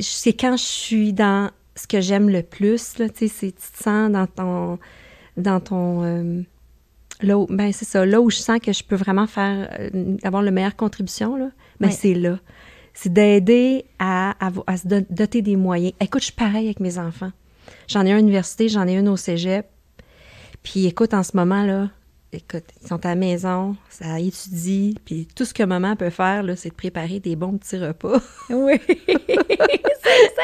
c'est 0.00 0.32
quand 0.32 0.56
je 0.56 0.64
suis 0.64 1.12
dans 1.12 1.50
ce 1.76 1.86
que 1.86 2.00
j'aime 2.00 2.28
le 2.28 2.42
plus, 2.42 2.98
là, 2.98 3.08
tu 3.08 3.28
sais, 3.28 3.46
tu 3.46 3.52
te 3.52 3.82
sens 3.82 4.10
dans 4.10 4.26
ton, 4.26 4.78
dans 5.36 5.60
ton, 5.60 6.04
euh, 6.04 6.42
là 7.22 7.38
où, 7.38 7.46
ben 7.48 7.72
c'est 7.72 7.84
ça, 7.84 8.04
là 8.04 8.20
où 8.20 8.30
je 8.30 8.36
sens 8.36 8.58
que 8.60 8.72
je 8.72 8.84
peux 8.84 8.96
vraiment 8.96 9.26
faire, 9.26 9.68
euh, 9.78 10.16
avoir 10.22 10.42
la 10.42 10.50
meilleure 10.50 10.76
contribution, 10.76 11.36
là, 11.36 11.50
ben 11.80 11.90
c'est 11.90 12.14
là. 12.14 12.38
C'est 12.94 13.12
d'aider 13.12 13.86
à, 13.98 14.34
à, 14.38 14.52
à, 14.66 14.76
se 14.76 14.86
doter 14.86 15.40
des 15.40 15.56
moyens. 15.56 15.94
Écoute, 15.98 16.20
je 16.20 16.26
suis 16.26 16.34
pareil 16.34 16.66
avec 16.66 16.78
mes 16.78 16.98
enfants. 16.98 17.32
J'en 17.88 18.06
ai 18.06 18.12
un 18.12 18.16
à 18.16 18.18
l'université, 18.18 18.68
j'en 18.68 18.86
ai 18.86 18.94
une 18.94 19.08
au 19.08 19.16
cégep. 19.16 19.66
Puis 20.62 20.86
écoute, 20.86 21.14
en 21.14 21.22
ce 21.22 21.36
moment, 21.36 21.64
là, 21.64 21.88
écoute, 22.32 22.64
ils 22.80 22.88
sont 22.88 23.04
à 23.04 23.10
la 23.10 23.14
maison, 23.14 23.76
ça 23.90 24.18
étudie, 24.18 24.96
puis 25.04 25.28
tout 25.34 25.44
ce 25.44 25.52
que 25.52 25.62
maman 25.62 25.96
peut 25.96 26.10
faire, 26.10 26.42
là, 26.42 26.56
c'est 26.56 26.70
de 26.70 26.74
préparer 26.74 27.20
des 27.20 27.36
bons 27.36 27.58
petits 27.58 27.78
repas. 27.78 28.20
Oui, 28.50 28.74
c'est 28.86 30.28
ça. 30.34 30.42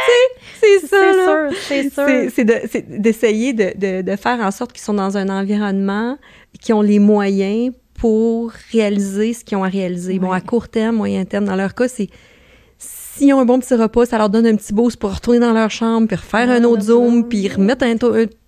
C'est 0.61 0.87
sûr, 0.87 1.51
c'est 1.63 1.91
sûr. 1.93 2.31
C'est 2.69 3.01
d'essayer 3.01 3.53
de, 3.53 4.03
de, 4.03 4.17
faire 4.17 4.41
en 4.41 4.51
sorte 4.51 4.73
qu'ils 4.73 4.83
sont 4.83 4.95
dans 4.95 5.17
un 5.17 5.29
environnement, 5.29 6.19
qui 6.61 6.73
ont 6.73 6.83
les 6.83 6.99
moyens 6.99 7.73
pour 7.95 8.53
réaliser 8.73 9.33
ce 9.35 9.45
qu'ils 9.45 9.59
ont 9.59 9.65
à 9.65 9.69
réaliser. 9.69 10.19
Bon, 10.19 10.33
à 10.33 10.41
court 10.41 10.69
terme, 10.69 10.97
moyen 10.97 11.25
terme, 11.25 11.45
dans 11.45 11.57
leur 11.57 11.75
cas, 11.75 11.89
c'est 11.89 12.09
s'ils 13.19 13.35
ont 13.35 13.41
un 13.41 13.45
bon 13.45 13.59
petit 13.59 13.75
repas, 13.75 14.07
ça 14.07 14.19
leur 14.19 14.31
donne 14.31 14.47
un 14.47 14.57
petit 14.57 14.73
boost 14.73 14.97
pour 14.99 15.15
retourner 15.15 15.41
dans 15.41 15.53
leur 15.53 15.71
chambre, 15.71 16.07
puis 16.07 16.17
refaire 16.17 16.51
un 16.51 16.65
autre 16.65 16.83
Zoom, 16.83 17.29
puis 17.29 17.49
remettre 17.49 17.85
un, 17.85 17.97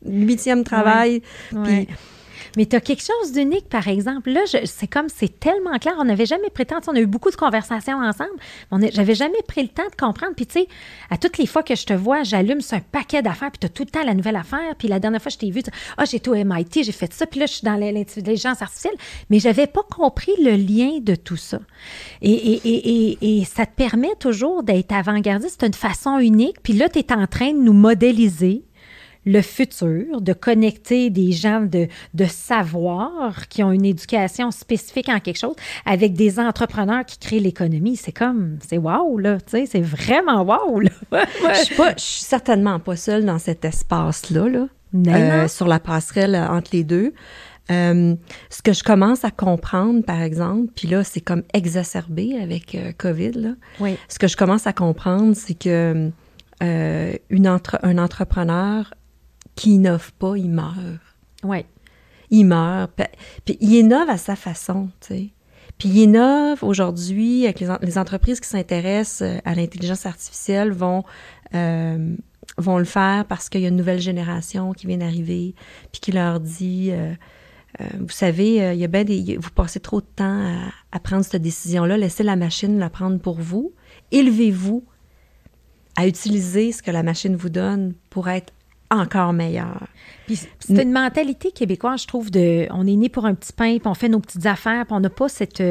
huitième 0.05 0.65
travail. 0.65 1.23
Puis 1.65 1.89
mais 2.57 2.67
tu 2.67 2.77
as 2.77 2.81
quelque 2.81 3.03
chose 3.03 3.33
d'unique, 3.33 3.69
par 3.69 3.89
exemple. 3.89 4.31
Là, 4.31 4.41
c'est 4.65 4.87
comme, 4.87 5.09
c'est 5.09 5.41
tellement 5.41 5.79
clair. 5.79 5.95
On 5.99 6.05
n'avait 6.05 6.27
jamais 6.27 6.51
pris 6.51 6.65
le 6.65 6.69
temps. 6.69 6.81
On 6.89 6.97
a 6.97 7.01
eu 7.01 7.07
beaucoup 7.07 7.31
de 7.31 7.37
conversations 7.37 7.99
ensemble. 7.99 8.31
J'avais 8.93 9.15
jamais 9.15 9.43
pris 9.47 9.63
le 9.63 9.69
temps 9.69 9.89
de 9.91 9.97
comprendre. 9.97 10.35
Puis, 10.35 10.47
tu 10.47 10.61
sais, 10.61 10.69
à 11.11 11.17
toutes 11.17 11.39
les 11.39 11.47
fois 11.47 11.63
que 11.63 11.75
je 11.75 11.87
te 11.87 11.93
vois, 11.93 12.23
j'allume 12.23 12.61
sur 12.61 12.77
un 12.77 12.81
paquet 12.81 13.23
d'affaires, 13.23 13.51
puis 13.51 13.59
tu 13.61 13.67
as 13.67 13.71
tout 13.71 13.85
le 13.85 13.91
temps 13.91 14.05
la 14.05 14.15
nouvelle 14.15 14.37
affaire. 14.37 14.75
Puis, 14.79 14.89
la 14.89 14.99
dernière 15.01 15.23
fois, 15.23 15.31
je 15.31 15.39
t'ai 15.39 15.51
vu, 15.51 15.63
ah, 15.97 16.05
j'ai 16.05 16.21
tout 16.21 16.35
MIT, 16.35 16.85
j'ai 16.85 16.93
fait 16.93 17.13
ça. 17.13 17.27
Puis 17.27 17.41
là, 17.41 17.47
je 17.47 17.53
suis 17.55 17.65
dans 17.65 17.77
l'intelligence 17.77 18.63
artificielle. 18.63 18.97
Mais 19.29 19.39
j'avais 19.39 19.67
pas 19.67 19.83
compris 19.83 20.33
le 20.43 20.57
lien 20.57 20.99
de 21.01 21.15
tout 21.15 21.37
ça. 21.37 21.59
Et, 22.23 22.33
et, 22.33 22.61
et, 22.65 23.41
et 23.41 23.45
ça 23.45 23.67
te 23.67 23.75
permet 23.75 24.15
toujours 24.19 24.63
d'être 24.63 24.93
avant-gardiste. 24.93 25.59
C'est 25.61 25.67
une 25.67 25.75
façon 25.75 26.19
unique. 26.19 26.63
Puis 26.63 26.73
là, 26.73 26.89
tu 26.89 26.99
es 26.99 27.13
en 27.13 27.27
train 27.27 27.53
de 27.53 27.59
nous 27.59 27.73
modéliser 27.73 28.65
le 29.27 29.43
futur, 29.43 30.21
de 30.21 30.33
connecter 30.33 31.11
des 31.11 31.33
gens 31.33 31.61
de, 31.61 31.89
de 32.15 32.25
savoir 32.25 33.49
qui 33.49 33.63
ont 33.63 33.71
une 33.71 33.85
éducation 33.85 34.51
spécifique 34.51 35.09
en 35.09 35.21
quelque 35.21 35.39
chose 35.39 35.57
avec 35.85 36.15
des 36.15 36.39
entrepreneurs 36.39 37.05
qui 37.05 37.19
créent 37.19 37.41
l'économie. 37.41 37.97
C'est 37.97 38.13
comme, 38.13 38.59
c'est 38.67 38.79
wow, 38.79 39.19
là, 39.19 39.39
tu 39.41 39.59
sais, 39.59 39.67
c'est 39.67 39.83
vraiment 39.83 40.43
wow, 40.43 40.81
là. 40.81 40.91
je, 41.55 41.65
suis 41.65 41.75
pas, 41.75 41.95
je 41.97 42.03
suis 42.03 42.25
certainement 42.25 42.79
pas 42.79 42.97
seule 42.97 43.25
dans 43.25 43.39
cet 43.39 43.65
espace-là, 43.65 44.49
là, 44.49 44.67
euh, 45.07 45.49
sur 45.49 45.69
la 45.69 45.81
passerelle 45.81 46.35
entre 46.37 46.71
les 46.73 46.85
deux. 46.85 47.13
Euh, 47.71 48.17
ce 48.49 48.63
que 48.63 48.73
je 48.73 48.83
commence 48.83 49.25
à 49.25 49.31
comprendre, 49.31 50.03
par 50.03 50.23
exemple, 50.23 50.73
puis 50.75 50.89
là, 50.89 51.05
c'est 51.05 51.21
comme 51.21 51.45
exacerbé 51.55 52.37
avec 52.43 52.75
euh, 52.75 52.93
COVID, 52.97 53.33
là. 53.33 53.51
Oui. 53.79 53.97
Ce 54.09 54.19
que 54.19 54.27
je 54.27 54.37
commence 54.37 54.67
à 54.67 54.73
comprendre, 54.73 55.35
c'est 55.37 55.55
que 55.55 56.11
une 56.63 57.49
entre, 57.49 57.79
un 57.83 57.97
entrepreneur 57.97 58.93
qui 59.61 59.75
innove 59.75 60.15
pas, 60.15 60.39
il 60.39 60.51
meurt. 60.51 60.79
Oui. 61.45 61.67
Il 62.31 62.45
meurt. 62.45 62.91
Puis 63.45 63.59
il 63.61 63.75
innove 63.75 64.09
à 64.09 64.17
sa 64.17 64.35
façon, 64.35 64.89
tu 65.01 65.09
sais. 65.09 65.29
Puis 65.77 65.91
il 65.91 65.99
innove 65.99 66.65
aujourd'hui 66.65 67.45
avec 67.45 67.61
les, 67.61 67.99
entreprises 67.99 68.41
qui 68.41 68.49
s'intéressent 68.49 69.21
euh, 69.21 69.39
à 69.45 69.55
l'intelligence 69.55 70.07
artificielle 70.07 70.73
vont, 70.73 71.05
euh, 71.55 72.17
vont 72.57 72.79
le 72.79 72.85
faire 72.85 73.27
parce 73.27 73.51
qu'il 73.51 73.61
y 73.61 73.67
a 73.67 73.69
une 73.69 73.77
nouvelle 73.77 74.01
génération 74.01 74.73
qui 74.73 74.87
vient 74.87 74.97
d'arriver 74.97 75.55
puis 75.93 76.01
qui 76.01 76.13
leur 76.13 76.41
dit 76.41 76.91
euh, 76.93 77.15
vous 77.99 78.09
savez, 78.09 78.73
il 78.75 78.79
y 78.79 78.85
a 78.85 78.89
bien 78.89 79.05
des, 79.05 79.37
vous 79.39 79.51
passez 79.51 79.81
trop 79.81 80.01
de 80.01 80.07
temps 80.17 80.43
à, 80.43 80.71
à 80.93 81.01
prendre 81.01 81.25
cette 81.25 81.41
décision-là, 81.41 81.99
laissez 81.99 82.25
la 82.25 82.37
machine 82.37 82.79
la 82.79 82.91
prendre 82.91 83.19
pour 83.19 83.39
vous, 83.39 83.73
élevez-vous 84.11 84.85
à 85.97 86.07
utiliser 86.07 86.73
ce 86.73 86.83
que 86.83 86.91
la 86.91 87.03
machine 87.03 87.37
vous 87.37 87.49
donne 87.49 87.95
pour 88.11 88.29
être 88.29 88.53
encore 88.91 89.33
meilleur. 89.33 89.87
C'est 90.59 90.83
une 90.83 90.93
mentalité 90.93 91.51
québécoise, 91.51 92.03
je 92.03 92.07
trouve, 92.07 92.31
de 92.31 92.67
on 92.71 92.87
est 92.87 92.97
né 92.97 93.09
pour 93.09 93.27
un 93.27 93.35
petit 93.35 93.53
pain, 93.53 93.79
puis 93.79 93.87
on 93.87 93.95
fait 93.95 94.09
nos 94.09 94.21
petites 94.21 94.47
affaires, 94.47 94.87
puis 94.87 94.95
on 94.95 95.01
n'a 95.01 95.11
pas 95.11 95.29
cette, 95.29 95.63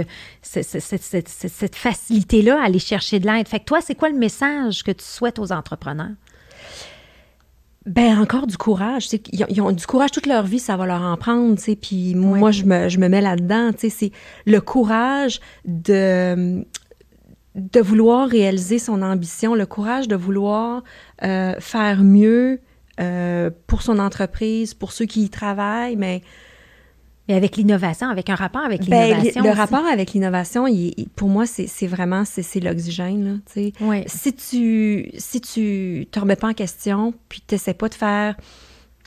cette, 0.41 0.79
cette, 0.79 1.27
cette 1.27 1.75
facilité-là 1.75 2.61
à 2.61 2.65
aller 2.65 2.79
chercher 2.79 3.19
de 3.19 3.27
l'aide. 3.27 3.47
Fait 3.47 3.59
que 3.59 3.65
toi, 3.65 3.79
c'est 3.81 3.95
quoi 3.95 4.09
le 4.09 4.17
message 4.17 4.83
que 4.83 4.91
tu 4.91 5.05
souhaites 5.05 5.39
aux 5.39 5.51
entrepreneurs? 5.51 6.11
Ben 7.85 8.19
encore 8.19 8.45
du 8.45 8.57
courage. 8.57 9.07
Ils, 9.13 9.45
ils 9.49 9.61
ont 9.61 9.71
du 9.71 9.85
courage 9.85 10.11
toute 10.11 10.25
leur 10.27 10.43
vie, 10.43 10.59
ça 10.59 10.75
va 10.75 10.85
leur 10.85 11.01
en 11.01 11.15
prendre. 11.15 11.57
Puis 11.81 12.13
moi, 12.15 12.51
je 12.51 12.63
me, 12.65 12.89
je 12.89 12.99
me 12.99 13.07
mets 13.07 13.21
là-dedans. 13.21 13.71
C'est 13.77 14.11
le 14.45 14.59
courage 14.59 15.39
de, 15.65 16.65
de 17.55 17.79
vouloir 17.79 18.27
réaliser 18.27 18.77
son 18.77 19.01
ambition, 19.01 19.55
le 19.55 19.65
courage 19.65 20.07
de 20.07 20.15
vouloir 20.15 20.83
euh, 21.23 21.55
faire 21.59 22.03
mieux, 22.03 22.59
euh, 22.99 23.49
pour 23.67 23.81
son 23.81 23.99
entreprise, 23.99 24.73
pour 24.73 24.91
ceux 24.91 25.05
qui 25.05 25.23
y 25.23 25.29
travaillent, 25.29 25.95
mais... 25.95 26.21
Mais 27.27 27.35
avec 27.35 27.57
l'innovation, 27.57 28.09
avec 28.09 28.31
un 28.31 28.35
rapport 28.35 28.63
avec 28.63 28.89
ben, 28.89 29.09
l'innovation. 29.09 29.43
le 29.43 29.51
rapport 29.51 29.85
avec 29.85 30.13
l'innovation, 30.13 30.65
pour 31.15 31.29
moi, 31.29 31.45
c'est 31.45 31.85
vraiment 31.85 32.23
c'est 32.25 32.59
l'oxygène. 32.59 33.41
Oui. 33.81 34.03
Si 34.07 34.33
tu 34.33 35.11
si 35.15 35.39
tu 35.39 36.07
te 36.09 36.19
remets 36.19 36.35
pas 36.35 36.47
en 36.47 36.53
question, 36.55 37.13
puis 37.29 37.43
tu 37.47 37.53
n'essaies 37.53 37.75
pas 37.75 37.87
de 37.87 37.93
faire 37.93 38.35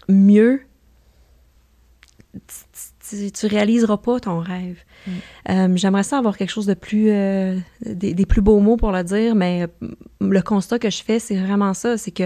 mieux, 0.09 0.61
tu, 3.18 3.30
tu 3.30 3.46
réaliseras 3.46 3.98
pas 3.98 4.20
ton 4.20 4.38
rêve. 4.38 4.78
Mm. 5.06 5.10
Euh, 5.50 5.76
j'aimerais 5.76 6.02
ça 6.02 6.18
avoir 6.18 6.36
quelque 6.36 6.50
chose 6.50 6.66
de 6.66 6.74
plus, 6.74 7.10
euh, 7.10 7.58
des, 7.84 8.26
plus 8.26 8.40
beaux 8.40 8.60
mots 8.60 8.76
pour 8.76 8.92
le 8.92 9.02
dire, 9.02 9.34
mais 9.34 9.66
euh, 9.82 9.88
le 10.20 10.42
constat 10.42 10.78
que 10.78 10.90
je 10.90 11.02
fais, 11.02 11.18
c'est 11.18 11.36
vraiment 11.36 11.74
ça, 11.74 11.98
c'est 11.98 12.10
que 12.10 12.24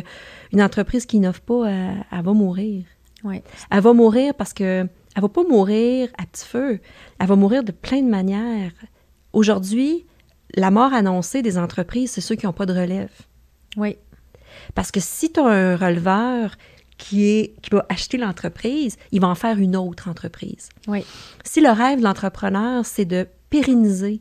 une 0.53 0.63
entreprise 0.63 1.07
qui 1.07 1.19
n'innove 1.19 1.43
pas, 1.43 1.69
elle, 1.69 2.23
va 2.23 2.33
mourir. 2.33 2.85
Ouais. 3.25 3.43
Elle 3.71 3.81
va 3.81 3.93
mourir 3.93 4.35
parce 4.35 4.53
que 4.53 4.87
elle 5.17 5.23
va 5.23 5.29
pas 5.29 5.45
mourir 5.45 6.09
à 6.19 6.27
petit 6.27 6.45
feu. 6.45 6.81
Elle 7.19 7.27
va 7.27 7.37
mourir 7.37 7.65
de 7.65 7.73
plein 7.73 8.03
de 8.03 8.09
manières. 8.09 8.73
Aujourd'hui, 9.33 10.07
la 10.55 10.71
mort 10.71 10.93
annoncée 10.93 11.43
des 11.43 11.57
entreprises, 11.57 12.11
c'est 12.11 12.21
ceux 12.21 12.35
qui 12.35 12.47
n'ont 12.47 12.53
pas 12.53 12.67
de 12.67 12.75
relève. 12.75 13.13
Oui. 13.77 13.97
Parce 14.75 14.91
que 14.91 15.01
si 15.01 15.33
tu 15.33 15.41
as 15.41 15.47
un 15.47 15.77
releveur 15.77 16.57
qui, 16.99 17.29
est, 17.29 17.61
qui 17.61 17.71
va 17.71 17.85
acheter 17.89 18.17
l'entreprise, 18.17 18.97
il 19.13 19.21
va 19.21 19.29
en 19.29 19.35
faire 19.35 19.59
une 19.59 19.77
autre 19.77 20.09
entreprise. 20.09 20.69
Oui. 20.89 21.05
Si 21.45 21.61
le 21.61 21.71
rêve 21.71 21.99
de 21.99 22.05
l'entrepreneur, 22.05 22.85
c'est 22.87 23.05
de 23.05 23.27
pérenniser, 23.51 24.21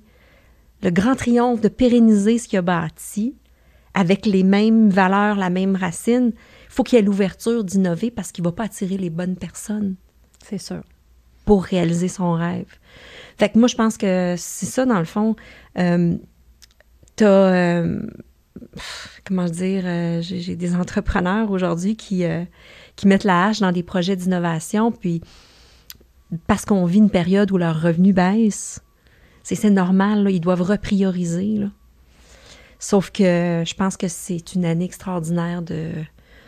le 0.83 0.89
grand 0.91 1.15
triomphe 1.15 1.61
de 1.61 1.69
pérenniser 1.69 2.37
ce 2.37 2.47
qu'il 2.47 2.59
a 2.59 2.61
bâti, 2.61 3.35
avec 3.93 4.25
les 4.25 4.43
mêmes 4.43 4.89
valeurs, 4.89 5.37
la 5.37 5.49
même 5.49 5.75
racine, 5.75 6.33
il 6.35 6.71
faut 6.71 6.83
qu'il 6.83 6.97
y 6.97 6.99
ait 6.99 7.05
l'ouverture 7.05 7.63
d'innover 7.63 8.11
parce 8.11 8.31
qu'il 8.31 8.43
ne 8.43 8.49
va 8.49 8.51
pas 8.51 8.65
attirer 8.65 8.97
les 8.97 9.09
bonnes 9.09 9.37
personnes. 9.37 9.95
C'est 10.43 10.57
sûr. 10.57 10.81
pour 11.45 11.63
réaliser 11.63 12.07
son 12.07 12.33
rêve. 12.33 12.67
Fait 13.37 13.49
que 13.49 13.57
moi, 13.57 13.67
je 13.67 13.75
pense 13.75 13.97
que 13.97 14.35
c'est 14.37 14.65
ça, 14.65 14.85
dans 14.85 14.99
le 14.99 15.05
fond. 15.05 15.35
Euh, 15.77 16.15
t'as, 17.15 17.25
euh, 17.25 18.01
comment 19.25 19.45
dire, 19.45 19.83
euh, 19.85 20.21
j'ai, 20.21 20.55
des 20.55 20.75
entrepreneurs 20.75 21.51
aujourd'hui 21.51 21.95
qui, 21.95 22.23
qui 22.95 23.07
mettent 23.07 23.23
la 23.23 23.47
hache 23.47 23.59
dans 23.59 23.71
des 23.71 23.83
projets 23.83 24.15
d'innovation, 24.15 24.91
puis 24.91 25.21
parce 26.47 26.65
qu'on 26.65 26.85
vit 26.85 26.99
une 26.99 27.09
période 27.09 27.51
où 27.51 27.57
leurs 27.57 27.81
revenus 27.81 28.15
baissent, 28.15 28.81
c'est, 29.43 29.69
normal, 29.69 30.27
ils 30.31 30.39
doivent 30.39 30.63
reprioriser. 30.63 31.59
Sauf 32.79 33.11
que 33.11 33.63
je 33.65 33.73
pense 33.75 33.95
que 33.95 34.07
c'est 34.07 34.55
une 34.55 34.65
année 34.65 34.85
extraordinaire 34.85 35.61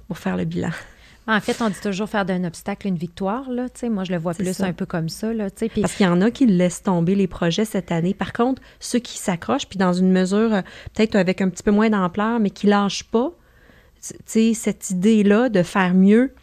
pour 0.07 0.17
faire 0.17 0.36
le 0.36 0.45
bilan. 0.45 0.71
En 1.28 1.41
fait, 1.41 1.61
on 1.61 1.69
dit 1.69 1.80
toujours 1.84 2.07
faire 2.07 2.25
d'un 2.25 2.45
obstacle 2.45 2.88
une 2.88 2.95
victoire. 2.95 3.49
Là, 3.51 3.67
moi, 3.89 4.05
je 4.05 4.13
le 4.13 4.17
vois 4.17 4.34
plus 4.34 4.61
un 4.61 4.71
peu 4.71 4.86
comme 4.86 5.09
ça. 5.09 5.34
Là. 5.34 5.49
Parce 5.82 5.95
qu'il 5.95 6.05
y 6.05 6.09
en 6.09 6.21
a 6.21 6.32
qui 6.32 6.45
laissent 6.45 6.84
tomber 6.84 7.15
les 7.15 7.28
projets 7.28 7.65
cette 7.65 7.91
année. 7.91 8.13
Par 8.13 8.32
contre, 8.32 8.61
ceux 8.80 8.99
qui 8.99 9.17
s'accrochent, 9.17 9.67
puis 9.67 9.78
dans 9.78 9.91
une 9.91 10.11
mesure 10.11 10.53
euh, 10.53 10.61
peut-être 10.93 11.15
avec 11.15 11.41
un 11.41 11.49
petit 11.49 11.63
peu 11.63 11.71
moins 11.71 11.89
d'ampleur, 11.89 12.39
mais 12.39 12.49
qui 12.49 12.67
lâchent 12.67 13.03
pas, 13.03 13.34
cette 13.99 14.89
idée-là 14.89 15.49
de 15.49 15.63
faire 15.63 15.93
mieux 15.93 16.34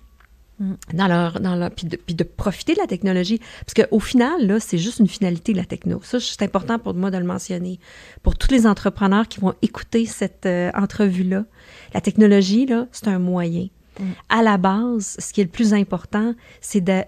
mm. 0.58 0.72
dans 0.92 1.08
leur, 1.08 1.40
dans 1.40 1.56
leur 1.56 1.70
puis, 1.70 1.86
de, 1.86 1.96
puis 1.96 2.14
de 2.14 2.24
profiter 2.24 2.74
de 2.74 2.80
la 2.80 2.86
technologie. 2.86 3.40
Parce 3.64 3.88
qu'au 3.88 4.00
final, 4.00 4.46
là, 4.46 4.60
c'est 4.60 4.76
juste 4.76 4.98
une 4.98 5.08
finalité 5.08 5.52
de 5.52 5.58
la 5.58 5.64
techno. 5.64 6.02
Ça, 6.02 6.20
c'est 6.20 6.42
important 6.42 6.78
pour 6.78 6.92
moi 6.92 7.10
de 7.10 7.16
le 7.16 7.24
mentionner. 7.24 7.78
Pour 8.22 8.36
tous 8.36 8.50
les 8.50 8.66
entrepreneurs 8.66 9.28
qui 9.28 9.40
vont 9.40 9.54
écouter 9.62 10.04
cette 10.04 10.44
euh, 10.44 10.70
entrevue-là, 10.74 11.46
la 11.94 12.02
technologie, 12.02 12.66
là, 12.66 12.86
c'est 12.92 13.08
un 13.08 13.18
moyen. 13.18 13.68
À 14.28 14.42
la 14.42 14.58
base, 14.58 15.16
ce 15.18 15.32
qui 15.32 15.40
est 15.40 15.44
le 15.44 15.50
plus 15.50 15.74
important, 15.74 16.34
c'est 16.60 16.80
de, 16.80 17.02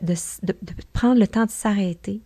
prendre 0.93 1.19
le 1.19 1.27
temps 1.27 1.47
de 1.47 1.51
s'arrêter 1.51 2.23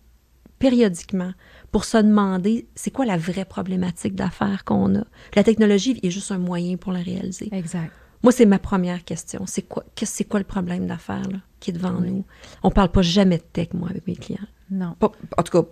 périodiquement 0.59 1.33
pour 1.73 1.85
se 1.85 1.97
demander 1.97 2.69
c'est 2.75 2.91
quoi 2.91 3.07
la 3.07 3.17
vraie 3.17 3.47
problématique 3.47 4.15
d'affaires 4.15 4.65
qu'on 4.65 4.95
a? 4.97 5.05
La 5.35 5.43
technologie 5.45 5.99
est 6.03 6.11
juste 6.11 6.33
un 6.33 6.39
moyen 6.39 6.77
pour 6.77 6.93
la 6.93 7.01
réaliser. 7.01 7.49
Exact. 7.53 7.93
Moi, 8.23 8.33
c'est 8.33 8.45
ma 8.45 8.59
première 8.59 9.03
question. 9.05 9.45
C'est 9.47 9.63
quoi, 9.63 9.85
c'est 10.03 10.25
quoi 10.25 10.41
le 10.41 10.45
problème 10.45 10.87
d'affaires 10.87 11.23
qui 11.59 11.71
est 11.71 11.73
devant 11.73 12.01
nous? 12.01 12.25
On 12.63 12.71
parle 12.71 12.91
pas 12.91 13.03
jamais 13.03 13.39
de 13.39 13.43
tech, 13.43 13.69
moi, 13.73 13.89
avec 13.89 14.07
mes 14.07 14.17
clients. 14.17 14.39
Non. 14.71 14.95
en 15.01 15.43
tout 15.43 15.63
cas, 15.63 15.67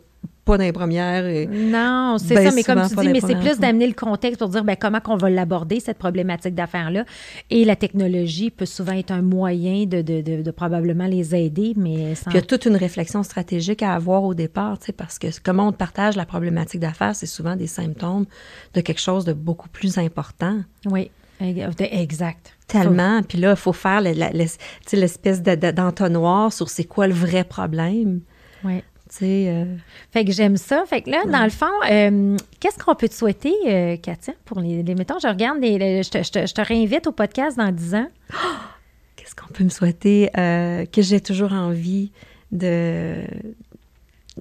pas 0.49 0.57
dans 0.57 0.65
les 0.65 0.73
premières. 0.73 1.27
Et 1.27 1.47
non, 1.47 2.17
c'est 2.19 2.35
ça, 2.35 2.51
mais 2.55 2.63
comme 2.63 2.83
tu 2.89 2.97
dis, 2.97 3.09
mais 3.09 3.21
c'est 3.21 3.39
plus 3.39 3.59
d'amener 3.59 3.87
le 3.87 3.93
contexte 3.93 4.39
pour 4.39 4.49
dire 4.49 4.65
ben, 4.65 4.77
comment 4.77 5.01
on 5.07 5.17
va 5.17 5.29
l'aborder, 5.29 5.79
cette 5.79 5.99
problématique 5.99 6.55
d'affaires-là. 6.55 7.05
Et 7.51 7.65
la 7.65 7.77
technologie 7.77 8.51
peut 8.51 8.67
souvent 8.67 8.93
être 8.93 9.11
un 9.11 9.23
moyen 9.23 9.85
de, 9.85 10.01
de, 10.01 10.21
de, 10.43 10.51
probablement 10.51 11.07
les 11.07 11.35
aider, 11.35 11.75
mais 11.77 12.15
il 12.29 12.35
y 12.35 12.39
a 12.39 12.43
toute 12.43 12.65
une 12.65 12.77
réflexion 12.77 13.23
stratégique 13.23 13.83
à 13.83 13.95
avoir 13.95 14.25
au 14.25 14.35
départ, 14.35 14.79
parce 14.97 15.19
que 15.19 15.27
comment 15.43 15.69
on 15.69 15.73
partage 15.73 16.17
la 16.17 16.25
problématique 16.25 16.81
d'affaires, 16.81 17.15
c'est 17.15 17.27
souvent 17.27 17.55
des 17.55 17.67
symptômes 17.67 18.25
de 18.75 18.81
quelque 18.81 19.01
chose 19.01 19.25
de 19.25 19.35
beaucoup 19.35 19.69
plus 19.69 19.99
important. 19.99 20.61
Oui. 20.87 21.11
Exact. 21.41 22.57
Tellement. 22.67 23.23
Puis 23.23 23.39
là, 23.39 23.51
il 23.51 23.57
faut 23.57 23.73
faire 23.73 24.01
l'espèce 24.01 25.43
d'entonnoir 25.43 26.53
sur 26.53 26.69
c'est 26.69 26.85
quoi 26.85 27.07
le 27.07 27.15
vrai 27.15 27.45
problème. 27.45 28.21
Oui. 28.65 28.83
Euh... 29.23 29.77
Fait 30.11 30.25
que 30.25 30.33
j'aime 30.33 30.57
ça. 30.57 30.85
Fait 30.87 31.03
que 31.03 31.11
là, 31.11 31.25
dans 31.25 31.45
le 31.45 31.51
fond, 31.51 31.67
euh, 31.91 32.37
qu'est-ce 32.61 32.79
qu'on 32.79 32.95
peut 32.95 33.09
te 33.09 33.15
souhaiter, 33.15 33.55
euh, 33.67 33.97
Katia, 33.97 34.35
pour 34.45 34.61
les, 34.61 34.83
les, 34.83 34.95
Mettons, 34.95 35.19
je 35.19 35.29
regarde, 35.29 35.59
les, 35.61 36.03
je, 36.03 36.11
te, 36.11 36.19
je, 36.23 36.53
te, 36.53 36.61
réinvite 36.61 37.07
au 37.07 37.13
podcast 37.13 37.57
dans 37.57 37.71
10 37.71 37.95
ans. 37.95 38.09
qu'est-ce 39.17 39.35
qu'on 39.35 39.53
peut 39.53 39.65
me 39.65 39.71
souhaiter? 39.71 40.31
Que 40.35 41.03
j'ai 41.03 41.21
toujours 41.21 41.53
envie 41.53 42.13
de. 42.53 43.25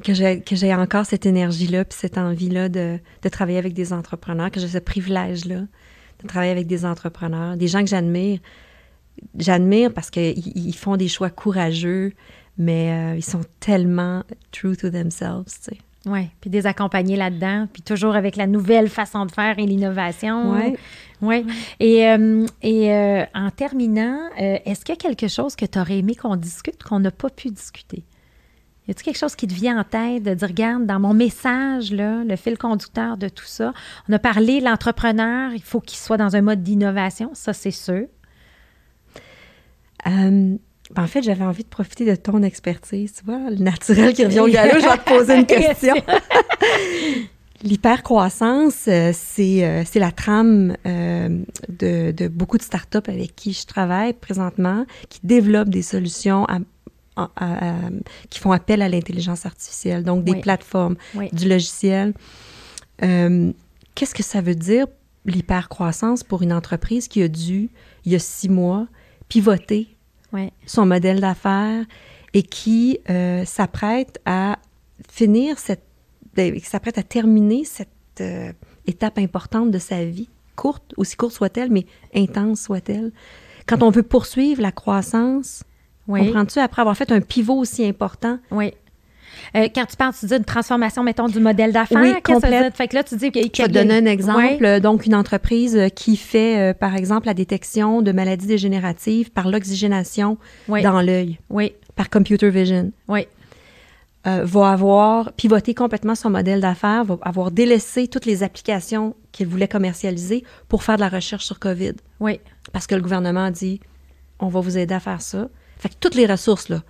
Que 0.04 0.14
j'ai, 0.14 0.42
que 0.42 0.80
encore 0.80 1.08
cette 1.08 1.26
énergie-là, 1.26 1.84
puis 1.84 1.98
cette 2.00 2.20
envie-là 2.20 2.70
de, 2.70 3.00
de 3.24 3.30
travailler 3.30 3.58
avec 3.58 3.74
des 3.74 3.94
entrepreneurs, 3.94 4.52
que 4.52 4.60
j'ai 4.60 4.68
ce 4.68 4.78
privilège-là 4.78 5.62
de 6.22 6.28
travailler 6.28 6.52
avec 6.52 6.68
des 6.68 6.86
entrepreneurs, 6.86 7.58
des 7.58 7.68
gens 7.68 7.82
que 7.82 7.90
j'admire. 7.90 8.40
J'admire 9.38 9.94
parce 9.94 10.10
qu'ils 10.10 10.76
font 10.76 10.96
des 10.96 11.08
choix 11.08 11.30
courageux, 11.30 12.14
mais 12.58 12.92
euh, 12.92 13.18
ils 13.18 13.24
sont 13.24 13.42
tellement 13.60 14.24
true 14.52 14.76
to 14.76 14.90
themselves, 14.90 15.46
tu 15.46 15.74
sais. 15.74 15.78
Oui, 16.06 16.30
puis 16.40 16.50
des 16.50 16.66
accompagnés 16.68 17.18
là-dedans, 17.18 17.68
puis 17.72 17.82
toujours 17.82 18.16
avec 18.16 18.38
la 18.38 18.48
nouvelle 18.48 18.88
façon 18.88 19.26
de 19.26 19.32
faire 19.32 19.60
et 19.60 19.66
l'innovation. 19.66 20.54
Oui. 20.54 20.78
Oui. 21.22 21.46
Et, 21.82 22.08
euh, 22.08 22.46
et 22.62 22.94
euh, 22.94 23.26
en 23.34 23.50
terminant, 23.50 24.30
est-ce 24.38 24.86
qu'il 24.86 24.96
y 24.96 24.98
a 24.98 25.02
quelque 25.02 25.28
chose 25.28 25.58
que 25.58 25.66
tu 25.66 25.78
aurais 25.78 25.98
aimé 25.98 26.16
qu'on 26.16 26.38
discute, 26.38 26.82
qu'on 26.82 27.02
n'a 27.02 27.12
pas 27.12 27.30
pu 27.30 27.50
discuter? 27.50 28.06
Y 28.88 28.92
a-t-il 28.92 29.04
quelque 29.04 29.18
chose 29.18 29.36
qui 29.36 29.48
te 29.48 29.54
vient 29.54 29.78
en 29.80 29.84
tête 29.84 30.24
de 30.24 30.34
dire, 30.34 30.48
regarde, 30.48 30.86
dans 30.86 31.00
mon 31.00 31.14
message, 31.14 31.92
là, 31.92 32.24
le 32.24 32.36
fil 32.38 32.58
conducteur 32.58 33.18
de 33.18 33.28
tout 33.28 33.46
ça, 33.46 33.74
on 34.08 34.14
a 34.14 34.20
parlé, 34.20 34.62
l'entrepreneur, 34.62 35.52
il 35.54 35.62
faut 35.62 35.82
qu'il 35.82 35.98
soit 35.98 36.16
dans 36.16 36.38
un 36.38 36.42
mode 36.42 36.64
d'innovation, 36.64 37.32
ça 37.34 37.52
c'est 37.52 37.72
sûr. 37.72 38.06
Ben, 40.96 41.04
en 41.04 41.08
fait, 41.08 41.22
j'avais 41.22 41.44
envie 41.44 41.64
de 41.64 41.70
profiter 41.70 42.06
de 42.06 42.16
ton 42.16 42.42
expertise, 42.44 43.14
tu 43.14 43.26
vois, 43.26 43.50
le 43.50 43.58
naturel 43.58 44.14
qui 44.14 44.24
revient 44.24 44.40
au 44.40 44.48
galop. 44.48 44.80
Je 44.80 44.88
vais 44.88 44.98
te 44.98 45.10
poser 45.10 45.36
une 45.36 45.46
question. 45.46 45.96
L'hypercroissance, 47.64 48.86
euh, 48.88 49.12
c'est, 49.14 49.66
euh, 49.66 49.84
c'est 49.84 50.00
la 50.00 50.12
trame 50.12 50.78
euh, 50.86 51.44
de, 51.70 52.12
de, 52.12 52.28
beaucoup 52.28 52.58
de 52.58 52.64
startups 52.64 52.98
avec 53.08 53.36
qui 53.36 53.54
je 53.54 53.66
travaille 53.66 54.14
présentement, 54.14 54.86
qui 55.10 55.20
développent 55.24 55.70
des 55.70 55.82
solutions 55.82 56.46
qui 58.30 58.40
font 58.40 58.52
appel 58.52 58.84
à 58.84 58.90
l'intelligence 58.90 59.48
artificielle, 59.48 60.04
donc 60.04 60.24
des 60.24 60.36
plateformes, 60.36 60.98
du 61.34 61.50
logiciel. 61.50 62.14
qu'est-ce 63.00 64.14
que 64.14 64.22
ça 64.22 64.40
veut 64.42 64.54
dire, 64.54 64.86
l'hypercroissance, 65.26 66.24
pour 66.24 66.44
une 66.44 66.54
entreprise 66.54 67.08
qui 67.08 67.24
a 67.24 67.28
dû, 67.28 67.72
il 68.06 68.12
y 68.12 68.16
a 68.16 68.20
six 68.20 68.50
mois, 68.50 68.88
pivoter 69.30 69.97
son 70.66 70.86
modèle 70.86 71.20
d'affaires 71.20 71.86
et 72.34 72.44
qui 72.44 73.00
euh, 73.10 73.46
s'apprête 73.46 74.20
à 74.26 74.60
finir 75.10 75.58
cette, 75.60 75.84
ben, 76.36 76.60
s'apprête 76.60 76.98
à 76.98 77.04
terminer 77.04 77.64
cette 77.64 77.90
euh, 78.22 78.52
étape 78.86 79.18
importante 79.18 79.72
de 79.72 79.80
sa 79.80 80.04
vie, 80.06 80.30
courte, 80.56 80.94
aussi 80.98 81.16
courte 81.16 81.34
soit-elle, 81.34 81.72
mais 81.72 81.86
intense 82.14 82.62
soit-elle. 82.62 83.12
Quand 83.66 83.84
on 83.84 83.90
veut 83.90 84.04
poursuivre 84.04 84.62
la 84.62 84.72
croissance, 84.72 85.64
comprends-tu, 86.08 86.60
après 86.60 86.82
avoir 86.82 86.96
fait 86.96 87.12
un 87.12 87.22
pivot 87.22 87.56
aussi 87.56 87.86
important, 87.86 88.40
oui. 88.52 88.74
Euh, 89.56 89.68
quand 89.74 89.86
tu 89.86 89.96
parles, 89.96 90.14
tu 90.20 90.26
dis 90.26 90.36
une 90.36 90.46
transformation, 90.46 91.04
mettons, 91.04 91.28
du 91.28 91.40
modèle 91.40 91.72
d'affaires. 91.72 92.02
Oui, 92.02 92.14
complète. 92.24 92.76
Fait 92.76 92.88
que 92.88 92.96
là, 92.96 93.04
tu 93.04 93.16
dis... 93.16 93.32
Je 93.34 93.40
vais 93.40 93.50
te 93.50 93.72
donner 93.72 93.98
un 93.98 94.06
exemple. 94.06 94.80
Donc, 94.82 95.06
une 95.06 95.16
entreprise 95.16 95.80
qui 95.96 96.18
fait, 96.18 96.58
euh, 96.58 96.74
par 96.74 96.96
exemple, 96.96 97.28
la 97.28 97.34
détection 97.34 98.02
de 98.02 98.12
maladies 98.12 98.48
dégénératives 98.48 99.32
par 99.32 99.50
l'oxygénation 99.50 100.38
dans 100.68 101.02
l'œil. 101.02 101.40
Oui. 101.50 101.74
Par 101.96 102.10
computer 102.10 102.50
vision. 102.50 102.92
Oui. 103.08 103.28
Euh, 104.26 104.42
va 104.44 104.72
avoir 104.72 105.32
pivoté 105.34 105.74
complètement 105.74 106.16
son 106.16 106.30
modèle 106.30 106.60
d'affaires, 106.60 107.06
va 107.06 107.18
avoir 107.22 107.50
délaissé 107.50 108.08
toutes 108.08 108.26
les 108.26 108.44
applications 108.44 109.16
qu'il 109.32 109.48
voulait 109.48 109.70
commercialiser 109.70 110.44
pour 110.68 110.84
faire 110.84 110.96
de 110.96 111.02
la 111.02 111.08
recherche 111.08 111.46
sur 111.46 111.60
COVID. 111.60 111.94
Oui. 112.20 112.42
Parce 112.74 112.88
que 112.88 112.96
le 112.96 113.02
gouvernement 113.02 113.46
a 113.46 113.52
dit, 113.52 113.80
on 114.40 114.50
va 114.50 114.60
vous 114.60 114.78
aider 114.78 114.94
à 114.94 115.00
faire 115.00 115.22
ça. 115.22 115.48
Fait 115.78 115.90
que 115.90 115.96
toutes 116.00 116.16
les 116.16 116.26
ressources, 116.26 116.68
là, 116.68 116.82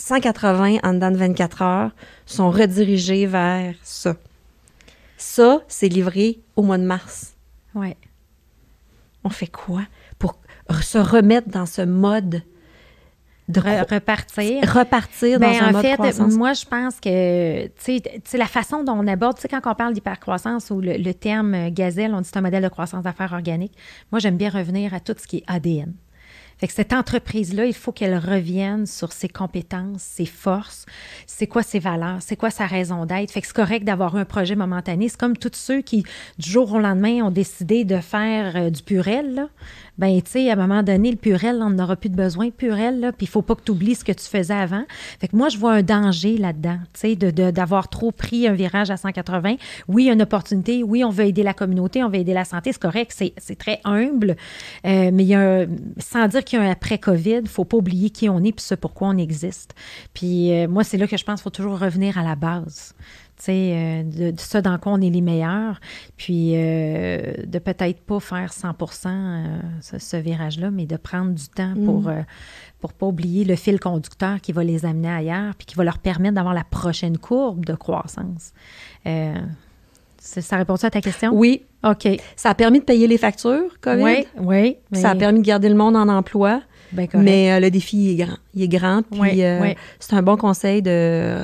180 0.00 0.78
en 0.82 0.94
dedans 0.94 1.10
de 1.10 1.16
24 1.16 1.62
heures 1.62 1.90
sont 2.26 2.50
redirigés 2.50 3.26
vers 3.26 3.74
ça. 3.82 4.16
Ça, 5.16 5.60
c'est 5.68 5.88
livré 5.88 6.40
au 6.56 6.62
mois 6.62 6.78
de 6.78 6.84
mars. 6.84 7.34
Ouais. 7.74 7.96
On 9.22 9.28
fait 9.28 9.46
quoi 9.46 9.82
pour 10.18 10.36
se 10.82 10.98
remettre 10.98 11.48
dans 11.50 11.66
ce 11.66 11.82
mode 11.82 12.42
de 13.48 13.60
repartir? 13.60 14.62
Repartir 14.72 15.40
dans 15.40 15.50
ben, 15.50 15.62
un 15.62 15.74
en 15.74 15.80
fait, 15.80 16.18
moi, 16.20 16.52
je 16.52 16.64
pense 16.64 17.00
que, 17.00 17.66
tu 17.66 18.00
sais, 18.24 18.38
la 18.38 18.46
façon 18.46 18.84
dont 18.84 18.92
on 18.92 19.06
aborde, 19.06 19.36
tu 19.36 19.42
sais, 19.42 19.48
quand 19.48 19.60
on 19.64 19.74
parle 19.74 19.92
d'hypercroissance 19.92 20.70
ou 20.70 20.80
le, 20.80 21.12
terme 21.12 21.70
gazelle, 21.70 22.14
on 22.14 22.20
dit 22.20 22.28
c'est 22.32 22.38
un 22.38 22.42
modèle 22.42 22.62
de 22.62 22.68
croissance 22.68 23.02
d'affaires 23.02 23.32
organique. 23.32 23.72
Moi, 24.12 24.20
j'aime 24.20 24.36
bien 24.36 24.50
revenir 24.50 24.94
à 24.94 25.00
tout 25.00 25.14
ce 25.18 25.26
qui 25.26 25.38
est 25.38 25.44
ADN. 25.46 25.92
Fait 26.60 26.66
que 26.66 26.74
cette 26.74 26.92
entreprise-là, 26.92 27.64
il 27.64 27.72
faut 27.72 27.90
qu'elle 27.90 28.18
revienne 28.18 28.84
sur 28.84 29.12
ses 29.12 29.30
compétences, 29.30 30.02
ses 30.02 30.26
forces, 30.26 30.84
c'est 31.26 31.46
quoi 31.46 31.62
ses 31.62 31.78
valeurs, 31.78 32.18
c'est 32.20 32.36
quoi 32.36 32.50
sa 32.50 32.66
raison 32.66 33.06
d'être? 33.06 33.30
Fait 33.30 33.40
que 33.40 33.46
c'est 33.46 33.56
correct 33.56 33.84
d'avoir 33.84 34.14
un 34.16 34.26
projet 34.26 34.56
momentané. 34.56 35.08
C'est 35.08 35.18
comme 35.18 35.38
tous 35.38 35.54
ceux 35.54 35.80
qui, 35.80 36.04
du 36.38 36.50
jour 36.50 36.70
au 36.74 36.78
lendemain, 36.78 37.22
ont 37.22 37.30
décidé 37.30 37.84
de 37.84 37.98
faire 38.00 38.56
euh, 38.56 38.68
du 38.68 38.82
purel, 38.82 39.48
ben 40.00 40.22
tu 40.22 40.30
sais, 40.30 40.48
à 40.48 40.54
un 40.54 40.56
moment 40.56 40.82
donné, 40.82 41.10
le 41.10 41.18
purel, 41.18 41.60
on 41.62 41.68
n'aura 41.68 41.94
plus 41.94 42.08
de 42.08 42.16
besoin 42.16 42.46
de 42.46 42.52
purel, 42.52 43.00
là, 43.00 43.12
puis 43.12 43.26
il 43.26 43.28
faut 43.28 43.42
pas 43.42 43.54
que 43.54 43.60
tu 43.62 43.70
oublies 43.70 43.94
ce 43.94 44.02
que 44.02 44.12
tu 44.12 44.24
faisais 44.24 44.54
avant. 44.54 44.84
Fait 45.20 45.28
que 45.28 45.36
moi, 45.36 45.50
je 45.50 45.58
vois 45.58 45.74
un 45.74 45.82
danger 45.82 46.38
là-dedans, 46.38 46.78
tu 46.94 47.14
sais, 47.16 47.16
d'avoir 47.16 47.84
de, 47.84 47.88
trop 47.88 48.10
pris 48.10 48.48
un 48.48 48.54
virage 48.54 48.90
à 48.90 48.96
180. 48.96 49.56
Oui, 49.88 50.08
une 50.08 50.22
opportunité, 50.22 50.82
oui, 50.82 51.04
on 51.04 51.10
veut 51.10 51.26
aider 51.26 51.42
la 51.42 51.52
communauté, 51.52 52.02
on 52.02 52.08
veut 52.08 52.16
aider 52.16 52.32
la 52.32 52.46
santé, 52.46 52.72
c'est 52.72 52.80
correct, 52.80 53.14
c'est 53.14 53.58
très 53.58 53.80
humble, 53.84 54.36
euh, 54.86 55.10
mais 55.12 55.22
il 55.22 55.28
y 55.28 55.34
a 55.34 55.66
sans 55.98 56.28
dire 56.28 56.44
qu'il 56.44 56.58
y 56.58 56.62
a 56.62 56.64
un 56.64 56.70
après-COVID, 56.70 57.42
faut 57.46 57.66
pas 57.66 57.76
oublier 57.76 58.08
qui 58.08 58.30
on 58.30 58.38
est 58.38 58.52
puis 58.52 58.64
ce 58.64 58.74
pourquoi 58.74 59.08
on 59.08 59.18
existe. 59.18 59.74
Puis 60.14 60.50
euh, 60.52 60.66
moi, 60.66 60.82
c'est 60.82 60.96
là 60.96 61.06
que 61.06 61.18
je 61.18 61.24
pense 61.24 61.40
qu'il 61.40 61.44
faut 61.44 61.50
toujours 61.50 61.78
revenir 61.78 62.16
à 62.16 62.22
la 62.22 62.36
base. 62.36 62.94
Sais, 63.40 63.72
euh, 63.74 64.02
de, 64.02 64.30
de 64.32 64.38
ça 64.40 64.60
dans 64.60 64.76
quoi 64.78 64.92
on 64.92 65.00
est 65.00 65.08
les 65.08 65.22
meilleurs, 65.22 65.80
puis 66.18 66.52
euh, 66.56 67.32
de 67.46 67.58
peut-être 67.58 68.00
pas 68.02 68.20
faire 68.20 68.52
100 68.52 68.68
euh, 69.06 69.60
ce, 69.80 69.98
ce 69.98 70.16
virage-là, 70.18 70.70
mais 70.70 70.84
de 70.84 70.96
prendre 70.98 71.30
du 71.30 71.48
temps 71.48 71.72
pour 71.86 72.02
Mm. 72.02 72.08
euh, 72.08 72.22
pour 72.80 72.92
pas 72.92 73.06
oublier 73.06 73.44
le 73.46 73.56
fil 73.56 73.80
conducteur 73.80 74.40
qui 74.42 74.52
va 74.52 74.62
les 74.62 74.84
amener 74.84 75.10
ailleurs, 75.10 75.54
puis 75.54 75.66
qui 75.66 75.74
va 75.74 75.84
leur 75.84 75.98
permettre 75.98 76.34
d'avoir 76.34 76.52
la 76.54 76.64
prochaine 76.64 77.16
courbe 77.16 77.64
de 77.64 77.74
croissance. 77.74 78.52
Ça 80.18 80.56
répond 80.58 80.74
à 80.74 80.90
ta 80.90 81.00
question? 81.00 81.30
Oui, 81.32 81.62
OK. 81.82 82.06
ça 82.36 82.50
a 82.50 82.54
permis 82.54 82.80
de 82.80 82.84
payer 82.84 83.06
les 83.06 83.16
factures, 83.16 83.80
COVID? 83.80 84.02
Oui, 84.02 84.26
oui. 84.38 84.76
Ça 84.92 85.10
a 85.10 85.14
permis 85.14 85.40
de 85.40 85.44
garder 85.46 85.68
le 85.70 85.74
monde 85.74 85.96
en 85.96 86.08
emploi? 86.08 86.60
Ben. 86.92 87.08
Mais 87.14 87.52
euh, 87.52 87.60
le 87.60 87.70
défi 87.70 87.96
il 87.96 88.10
est 88.20 88.24
grand. 88.24 88.36
Il 88.54 88.62
est 88.62 88.68
grand. 88.68 89.02
Puis 89.10 89.42
euh, 89.44 89.72
c'est 89.98 90.14
un 90.14 90.22
bon 90.22 90.36
conseil 90.36 90.82
de, 90.82 91.38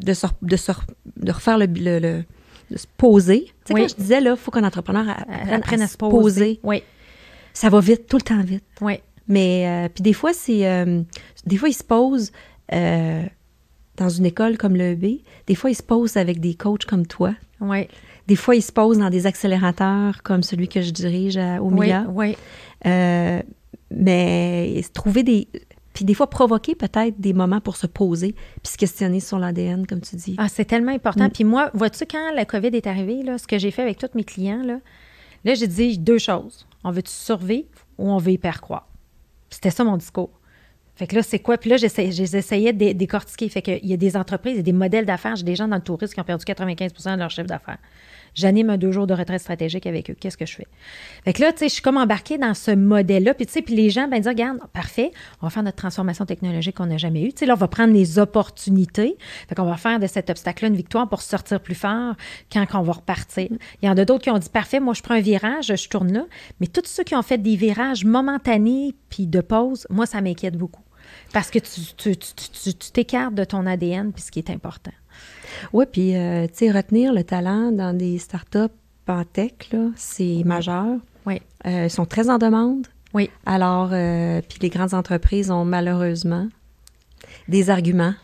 de, 0.00 0.12
se, 0.14 0.26
de, 0.42 0.56
se- 0.56 0.72
de 1.16 1.32
refaire 1.32 1.58
le, 1.58 1.66
le- 1.66 1.98
le- 1.98 2.24
de 2.70 2.76
se 2.76 2.86
poser. 2.96 3.44
Tu 3.44 3.50
sais, 3.68 3.74
Oui. 3.74 3.80
quand 3.82 3.88
je 3.88 3.94
disais, 3.96 4.20
là, 4.20 4.30
il 4.32 4.36
faut 4.36 4.50
qu'un 4.50 4.64
entrepreneur 4.64 5.04
Euh, 5.08 5.12
apprenne, 5.12 5.54
apprenne 5.54 5.82
à, 5.82 5.86
se 5.88 5.96
poser. 5.96 6.16
poser. 6.16 6.60
Oui, 6.62 6.82
Ça 7.52 7.68
va 7.68 7.80
vite, 7.80 8.06
tout 8.06 8.16
le 8.16 8.22
temps 8.22 8.42
vite. 8.42 8.64
oui. 8.80 8.94
Mais 9.28 9.66
euh, 9.68 9.88
puis 9.88 10.02
des 10.02 10.12
fois, 10.14 10.32
c'est 10.32 10.64
des 11.46 11.56
fois, 11.56 11.68
ils 11.68 11.74
se 11.74 11.82
euh, 12.72 13.22
dans 13.96 14.08
une 14.08 14.26
école 14.26 14.58
comme 14.58 14.74
l'EB. 14.74 15.20
Des 15.46 15.54
fois, 15.54 15.70
ils 15.70 15.74
se 15.76 15.82
posent 15.82 16.16
avec 16.16 16.40
des 16.40 16.54
coachs 16.54 16.84
comme 16.86 17.06
toi. 17.06 17.34
Oui, 17.60 17.86
Des 18.26 18.34
fois, 18.36 18.56
ils 18.56 18.62
se 18.62 18.72
posent 18.72 18.98
dans 18.98 19.10
des 19.10 19.26
accélérateurs 19.26 20.22
comme 20.24 20.42
celui 20.42 20.66
que 20.68 20.80
je 20.82 20.90
dirige 20.90 21.36
à, 21.36 21.62
au 21.62 21.70
oui, 21.70 21.86
MIA. 21.88 22.06
oui. 22.08 22.36
Mais 23.96 24.82
trouver 24.92 25.22
des. 25.22 25.48
Puis 25.94 26.04
des 26.04 26.14
fois, 26.14 26.28
provoquer 26.30 26.74
peut-être 26.74 27.20
des 27.20 27.34
moments 27.34 27.60
pour 27.60 27.76
se 27.76 27.86
poser 27.86 28.34
puis 28.62 28.72
se 28.72 28.78
questionner 28.78 29.20
sur 29.20 29.38
l'ADN, 29.38 29.86
comme 29.86 30.00
tu 30.00 30.16
dis. 30.16 30.34
Ah, 30.38 30.48
c'est 30.48 30.64
tellement 30.64 30.92
important. 30.92 31.26
Mm. 31.26 31.30
Puis 31.30 31.44
moi, 31.44 31.70
vois-tu, 31.74 32.06
quand 32.06 32.32
la 32.34 32.46
COVID 32.46 32.68
est 32.68 32.86
arrivée, 32.86 33.22
là, 33.22 33.36
ce 33.36 33.46
que 33.46 33.58
j'ai 33.58 33.70
fait 33.70 33.82
avec 33.82 33.98
tous 33.98 34.08
mes 34.14 34.24
clients, 34.24 34.62
là, 34.62 34.78
là 35.44 35.54
j'ai 35.54 35.66
dit 35.66 35.98
deux 35.98 36.18
choses. 36.18 36.66
On 36.82 36.90
veut-tu 36.90 37.12
survivre 37.12 37.68
ou 37.98 38.10
on 38.10 38.16
veut 38.16 38.32
hyper 38.32 38.60
croire? 38.62 38.88
C'était 39.50 39.70
ça 39.70 39.84
mon 39.84 39.98
discours. 39.98 40.30
Fait 40.94 41.06
que 41.06 41.16
là, 41.16 41.22
c'est 41.22 41.38
quoi? 41.38 41.56
Puis 41.58 41.70
là, 41.70 41.76
j'essayais, 41.76 42.72
de 42.72 42.78
dé- 42.78 42.94
décortiquer. 42.94 43.48
Fait 43.48 43.62
qu'il 43.62 43.86
y 43.86 43.92
a 43.92 43.96
des 43.96 44.16
entreprises 44.16 44.58
et 44.58 44.62
des 44.62 44.72
modèles 44.72 45.06
d'affaires. 45.06 45.36
J'ai 45.36 45.44
des 45.44 45.56
gens 45.56 45.68
dans 45.68 45.76
le 45.76 45.82
tourisme 45.82 46.14
qui 46.14 46.20
ont 46.20 46.24
perdu 46.24 46.44
95% 46.44 47.14
de 47.14 47.18
leur 47.18 47.30
chiffre 47.30 47.46
d'affaires. 47.46 47.78
J'anime 48.34 48.70
un 48.70 48.78
deux 48.78 48.92
jours 48.92 49.06
de 49.06 49.14
retraite 49.14 49.40
stratégique 49.40 49.86
avec 49.86 50.10
eux. 50.10 50.16
Qu'est-ce 50.18 50.36
que 50.36 50.46
je 50.46 50.54
fais? 50.54 50.66
Fait 51.24 51.32
que 51.32 51.42
là, 51.42 51.52
tu 51.52 51.58
sais, 51.58 51.68
je 51.68 51.74
suis 51.74 51.82
comme 51.82 51.98
embarquée 51.98 52.38
dans 52.38 52.54
ce 52.54 52.70
modèle-là. 52.70 53.34
Puis, 53.34 53.46
tu 53.46 53.52
sais, 53.52 53.62
puis 53.62 53.74
les 53.74 53.90
gens, 53.90 54.08
ben, 54.08 54.18
disent, 54.18 54.28
regarde, 54.28 54.58
parfait, 54.72 55.12
on 55.40 55.46
va 55.46 55.50
faire 55.50 55.62
notre 55.62 55.76
transformation 55.76 56.24
technologique 56.24 56.76
qu'on 56.76 56.86
n'a 56.86 56.96
jamais 56.96 57.22
eue. 57.22 57.32
Tu 57.32 57.40
sais, 57.40 57.46
là, 57.46 57.54
on 57.54 57.56
va 57.56 57.68
prendre 57.68 57.92
les 57.92 58.18
opportunités. 58.18 59.16
Fait 59.48 59.54
qu'on 59.54 59.64
va 59.64 59.76
faire 59.76 59.98
de 59.98 60.06
cet 60.06 60.30
obstacle-là 60.30 60.68
une 60.68 60.76
victoire 60.76 61.08
pour 61.08 61.22
sortir 61.22 61.60
plus 61.60 61.74
fort 61.74 62.14
quand 62.52 62.66
on 62.74 62.82
va 62.82 62.92
repartir. 62.92 63.48
Il 63.82 63.86
y 63.86 63.88
en 63.88 63.96
a 63.96 64.04
d'autres 64.04 64.24
qui 64.24 64.30
ont 64.30 64.38
dit, 64.38 64.48
parfait, 64.48 64.80
moi, 64.80 64.94
je 64.94 65.02
prends 65.02 65.14
un 65.14 65.20
virage, 65.20 65.74
je 65.74 65.88
tourne 65.88 66.12
là. 66.12 66.24
Mais 66.60 66.66
tous 66.66 66.86
ceux 66.86 67.04
qui 67.04 67.14
ont 67.14 67.22
fait 67.22 67.38
des 67.38 67.56
virages 67.56 68.04
momentanés 68.04 68.94
puis 69.08 69.26
de 69.26 69.40
pause, 69.40 69.86
moi, 69.90 70.06
ça 70.06 70.20
m'inquiète 70.20 70.56
beaucoup. 70.56 70.82
Parce 71.32 71.50
que 71.50 71.58
tu, 71.58 72.74
t'écartes 72.92 73.34
de 73.34 73.44
ton 73.44 73.66
ADN 73.66 74.12
puis 74.12 74.22
ce 74.22 74.30
qui 74.30 74.38
est 74.38 74.50
important. 74.50 74.92
Oui, 75.72 75.84
puis, 75.90 76.16
euh, 76.16 76.46
tu 76.46 76.66
sais, 76.66 76.70
retenir 76.70 77.12
le 77.12 77.24
talent 77.24 77.72
dans 77.72 77.96
des 77.96 78.18
startups 78.18 78.72
en 79.08 79.24
tech, 79.24 79.52
là, 79.72 79.88
c'est 79.96 80.42
majeur. 80.44 80.96
Oui, 81.26 81.40
Euh, 81.66 81.84
ils 81.84 81.90
sont 81.90 82.06
très 82.06 82.28
en 82.30 82.38
demande. 82.38 82.86
oui, 83.14 83.30
Alors, 83.46 83.90
euh, 83.92 84.40
puis 84.48 84.58
les 84.60 84.68
grandes 84.70 84.94
entreprises 84.94 85.50
ont 85.50 85.64
malheureusement 85.64 86.48
des 87.48 87.70
arguments 87.70 88.14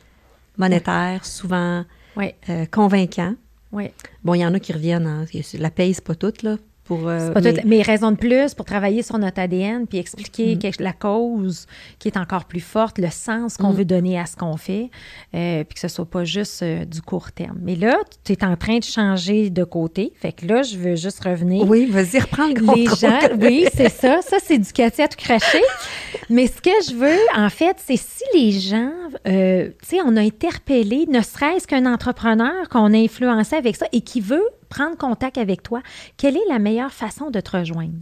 monétaires 0.57 1.25
souvent 1.25 1.85
oui, 2.17 2.35
convaincants. 2.71 3.35
oui. 3.73 3.91
Bon, 4.25 4.35
il 4.35 4.41
y 4.41 4.47
en 4.47 4.55
a 4.55 4.59
qui 4.61 4.73
reviennent. 4.73 5.07
hein. 5.07 5.25
La 5.55 5.71
paye, 5.71 5.95
c'est 5.95 6.05
pas 6.05 6.15
toute, 6.17 6.43
là. 6.43 6.57
Pour, 6.89 7.07
euh, 7.09 7.30
pas 7.32 7.41
mais- 7.64 7.82
raison 7.82 8.11
de 8.11 8.16
plus 8.16 8.55
pour 8.55 8.64
travailler 8.64 9.03
sur 9.03 9.16
notre 9.18 9.39
ADN 9.41 9.86
puis 9.86 9.99
expliquer 9.99 10.57
Mm. 10.57 10.59
que- 10.59 10.82
la 10.82 10.93
cause 10.93 11.66
qui 11.99 12.09
est 12.09 12.16
encore 12.16 12.47
plus 12.47 12.61
forte, 12.61 12.99
le 12.99 13.11
sens 13.11 13.57
qu'on 13.59 13.72
Mm. 13.72 13.76
veut 13.76 13.84
donner 13.84 14.18
à 14.18 14.24
ce 14.26 14.34
qu'on 14.36 14.57
fait, 14.57 14.91
euh, 15.34 15.64
puis 15.64 15.74
que 15.74 15.80
ce 15.80 15.89
soit 15.89 16.07
pas 16.09 16.24
juste 16.24 16.62
euh, 16.62 16.84
du 16.86 17.03
court 17.03 17.30
terme. 17.32 17.59
Mais 17.62 17.76
là, 17.76 17.97
tu 18.24 18.32
es 18.32 18.43
en 18.45 18.57
train 18.57 18.78
de 18.78 18.84
changer 18.84 19.51
de 19.51 19.64
côté. 19.64 20.12
Fait 20.20 20.32
que 20.32 20.47
là, 20.47 20.62
je 20.62 20.76
veux 20.78 20.97
juste 20.97 21.22
revenir. 21.24 21.68
Oui, 21.68 21.86
vas-y, 21.86 22.18
reprends 22.20 22.47
le 22.49 22.55
Les 22.55 22.84
contrôle. 22.84 22.99
gens, 22.99 23.18
oui, 23.41 23.66
c'est 23.74 23.91
ça. 23.91 24.20
Ça, 24.22 24.39
c'est 24.43 24.59
du 24.59 24.72
Cathy 24.72 25.03
à 25.03 25.09
tout 25.09 25.18
cracher. 25.18 25.62
Mais 26.30 26.47
ce 26.47 26.61
que 26.61 26.70
je 26.89 26.95
veux, 26.95 27.18
en 27.36 27.51
fait, 27.51 27.76
c'est 27.84 27.97
si 27.99 28.24
les 28.34 28.51
gens, 28.53 28.91
euh, 29.26 29.68
tu 29.82 29.97
sais, 29.97 29.99
on 30.05 30.16
a 30.16 30.22
interpellé, 30.22 31.07
ne 31.09 31.20
serait-ce 31.20 31.66
qu'un 31.66 31.84
entrepreneur 31.86 32.68
qu'on 32.70 32.95
a 32.95 32.97
influencé 32.99 33.57
avec 33.57 33.76
ça 33.76 33.86
et 33.93 34.01
qui 34.01 34.20
veut 34.20 34.47
prendre 34.69 34.97
contact 34.97 35.39
avec 35.39 35.62
toi, 35.62 35.83
quelle 36.16 36.37
est 36.37 36.49
la 36.49 36.59
meilleure 36.59 36.93
façon 36.93 37.31
de 37.31 37.41
te 37.41 37.57
rejoindre? 37.57 37.95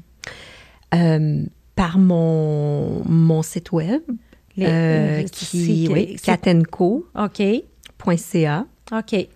Euh, 0.95 1.45
par 1.75 1.99
mon, 1.99 3.03
mon 3.07 3.43
site 3.43 3.73
web, 3.73 4.03
Les- 4.57 4.67
euh, 4.67 4.69
euh, 5.21 5.23
qui 5.25 5.89
oui, 5.93 6.17
OK. 8.93 9.29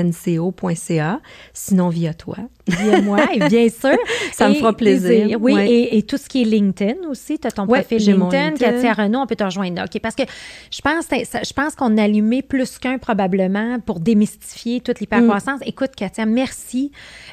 K-A-T-N-C-O.ca, 0.00 1.20
sinon 1.52 1.88
via 1.88 2.14
toi. 2.14 2.36
Via 2.66 3.00
moi, 3.00 3.20
et 3.34 3.38
bien 3.48 3.68
sûr. 3.68 3.96
Ça 4.32 4.48
me 4.48 4.54
fera 4.54 4.72
plaisir. 4.76 5.38
Oui, 5.40 5.52
Ouais. 5.54 5.68
et, 5.70 5.98
et 5.98 6.02
tout 6.02 6.16
ce 6.16 6.28
qui 6.28 6.42
est 6.42 6.44
LinkedIn 6.44 7.08
aussi. 7.08 7.38
Tu 7.38 7.46
as 7.46 7.50
ton 7.50 7.66
Ouais, 7.66 7.80
profil 7.82 7.98
LinkedIn. 7.98 8.52
Katia 8.52 8.92
Renaud, 8.92 9.20
on 9.20 9.26
peut 9.26 9.34
te 9.36 9.42
rejoindre 9.44 9.76
là. 9.76 9.84
OK, 9.84 10.00
parce 10.00 10.14
que 10.14 10.22
je 10.70 10.80
pense, 10.80 11.06
je 11.10 11.52
pense 11.52 11.74
qu'on 11.74 11.96
a 11.98 12.04
allumé 12.04 12.42
plus 12.42 12.78
qu'un 12.78 12.98
probablement 12.98 13.78
pour 13.80 13.98
démystifier 14.00 14.80
toute 14.80 15.00
l'hypercroissance. 15.00 15.60
Écoute, 15.64 15.90
Katia, 15.96 16.26
merci. 16.26 16.92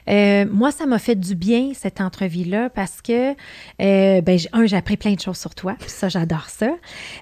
Euh, 0.09 0.45
moi, 0.49 0.71
ça 0.71 0.85
m'a 0.85 0.99
fait 0.99 1.15
du 1.15 1.35
bien, 1.35 1.71
cette 1.73 2.01
entrevue-là, 2.01 2.69
parce 2.69 3.01
que, 3.01 3.31
euh, 3.81 4.21
ben, 4.21 4.39
un, 4.53 4.65
j'ai 4.65 4.77
appris 4.77 4.97
plein 4.97 5.13
de 5.13 5.19
choses 5.19 5.37
sur 5.37 5.53
toi, 5.53 5.75
puis 5.79 5.89
ça, 5.89 6.09
j'adore 6.09 6.47
ça. 6.49 6.69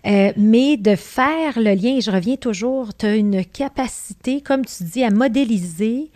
Euh, 0.05 0.31
mais 0.37 0.77
de 0.77 0.95
faire 0.95 1.53
le 1.57 1.73
lien, 1.73 1.97
et 1.97 2.01
je 2.01 2.11
reviens 2.11 2.35
toujours, 2.35 2.95
tu 2.95 3.05
as 3.07 3.15
une 3.15 3.43
capacité, 3.43 4.41
comme 4.45 4.65
tu 4.65 4.83
dis, 4.83 5.03
à 5.03 5.09
modéliser 5.09 6.11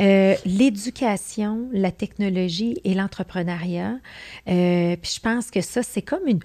euh, 0.00 0.34
l'éducation, 0.46 1.68
la 1.72 1.90
technologie 1.90 2.78
et 2.84 2.94
l'entrepreneuriat. 2.94 3.98
Euh, 4.48 4.96
puis 4.96 5.12
je 5.16 5.20
pense 5.20 5.50
que 5.50 5.60
ça, 5.60 5.82
c'est 5.82 6.02
comme 6.02 6.26
une... 6.26 6.40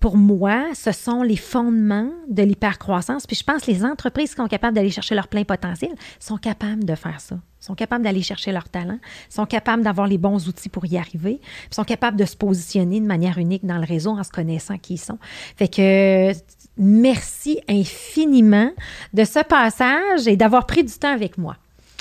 Pour 0.00 0.16
moi, 0.16 0.66
ce 0.74 0.92
sont 0.92 1.22
les 1.22 1.36
fondements 1.36 2.10
de 2.28 2.42
l'hypercroissance. 2.42 3.26
Puis 3.26 3.36
je 3.36 3.44
pense 3.44 3.62
que 3.62 3.70
les 3.70 3.84
entreprises 3.84 4.30
qui 4.30 4.36
sont 4.36 4.48
capables 4.48 4.74
d'aller 4.74 4.90
chercher 4.90 5.14
leur 5.14 5.28
plein 5.28 5.44
potentiel 5.44 5.94
sont 6.20 6.36
capables 6.36 6.84
de 6.84 6.94
faire 6.94 7.20
ça. 7.20 7.36
sont 7.60 7.74
capables 7.74 8.04
d'aller 8.04 8.22
chercher 8.22 8.52
leur 8.52 8.68
talent, 8.68 8.98
sont 9.30 9.46
capables 9.46 9.82
d'avoir 9.82 10.06
les 10.06 10.18
bons 10.18 10.48
outils 10.48 10.68
pour 10.68 10.84
y 10.84 10.98
arriver, 10.98 11.40
sont 11.70 11.84
capables 11.84 12.18
de 12.18 12.26
se 12.26 12.36
positionner 12.36 13.00
de 13.00 13.06
manière 13.06 13.38
unique 13.38 13.64
dans 13.64 13.78
le 13.78 13.86
réseau 13.86 14.10
en 14.10 14.22
se 14.22 14.30
connaissant 14.30 14.76
qui 14.76 14.94
ils 14.94 14.98
sont. 14.98 15.18
Fait 15.56 15.68
que 15.68 16.32
merci 16.76 17.60
infiniment 17.68 18.70
de 19.12 19.24
ce 19.24 19.42
passage 19.44 20.26
et 20.26 20.36
d'avoir 20.36 20.66
pris 20.66 20.84
du 20.84 20.92
temps 20.92 21.12
avec 21.12 21.38
moi. 21.38 21.56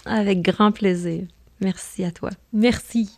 Avec 0.06 0.42
grand 0.42 0.72
plaisir. 0.72 1.24
Merci 1.62 2.04
à 2.04 2.12
toi. 2.12 2.30
Merci. 2.52 3.18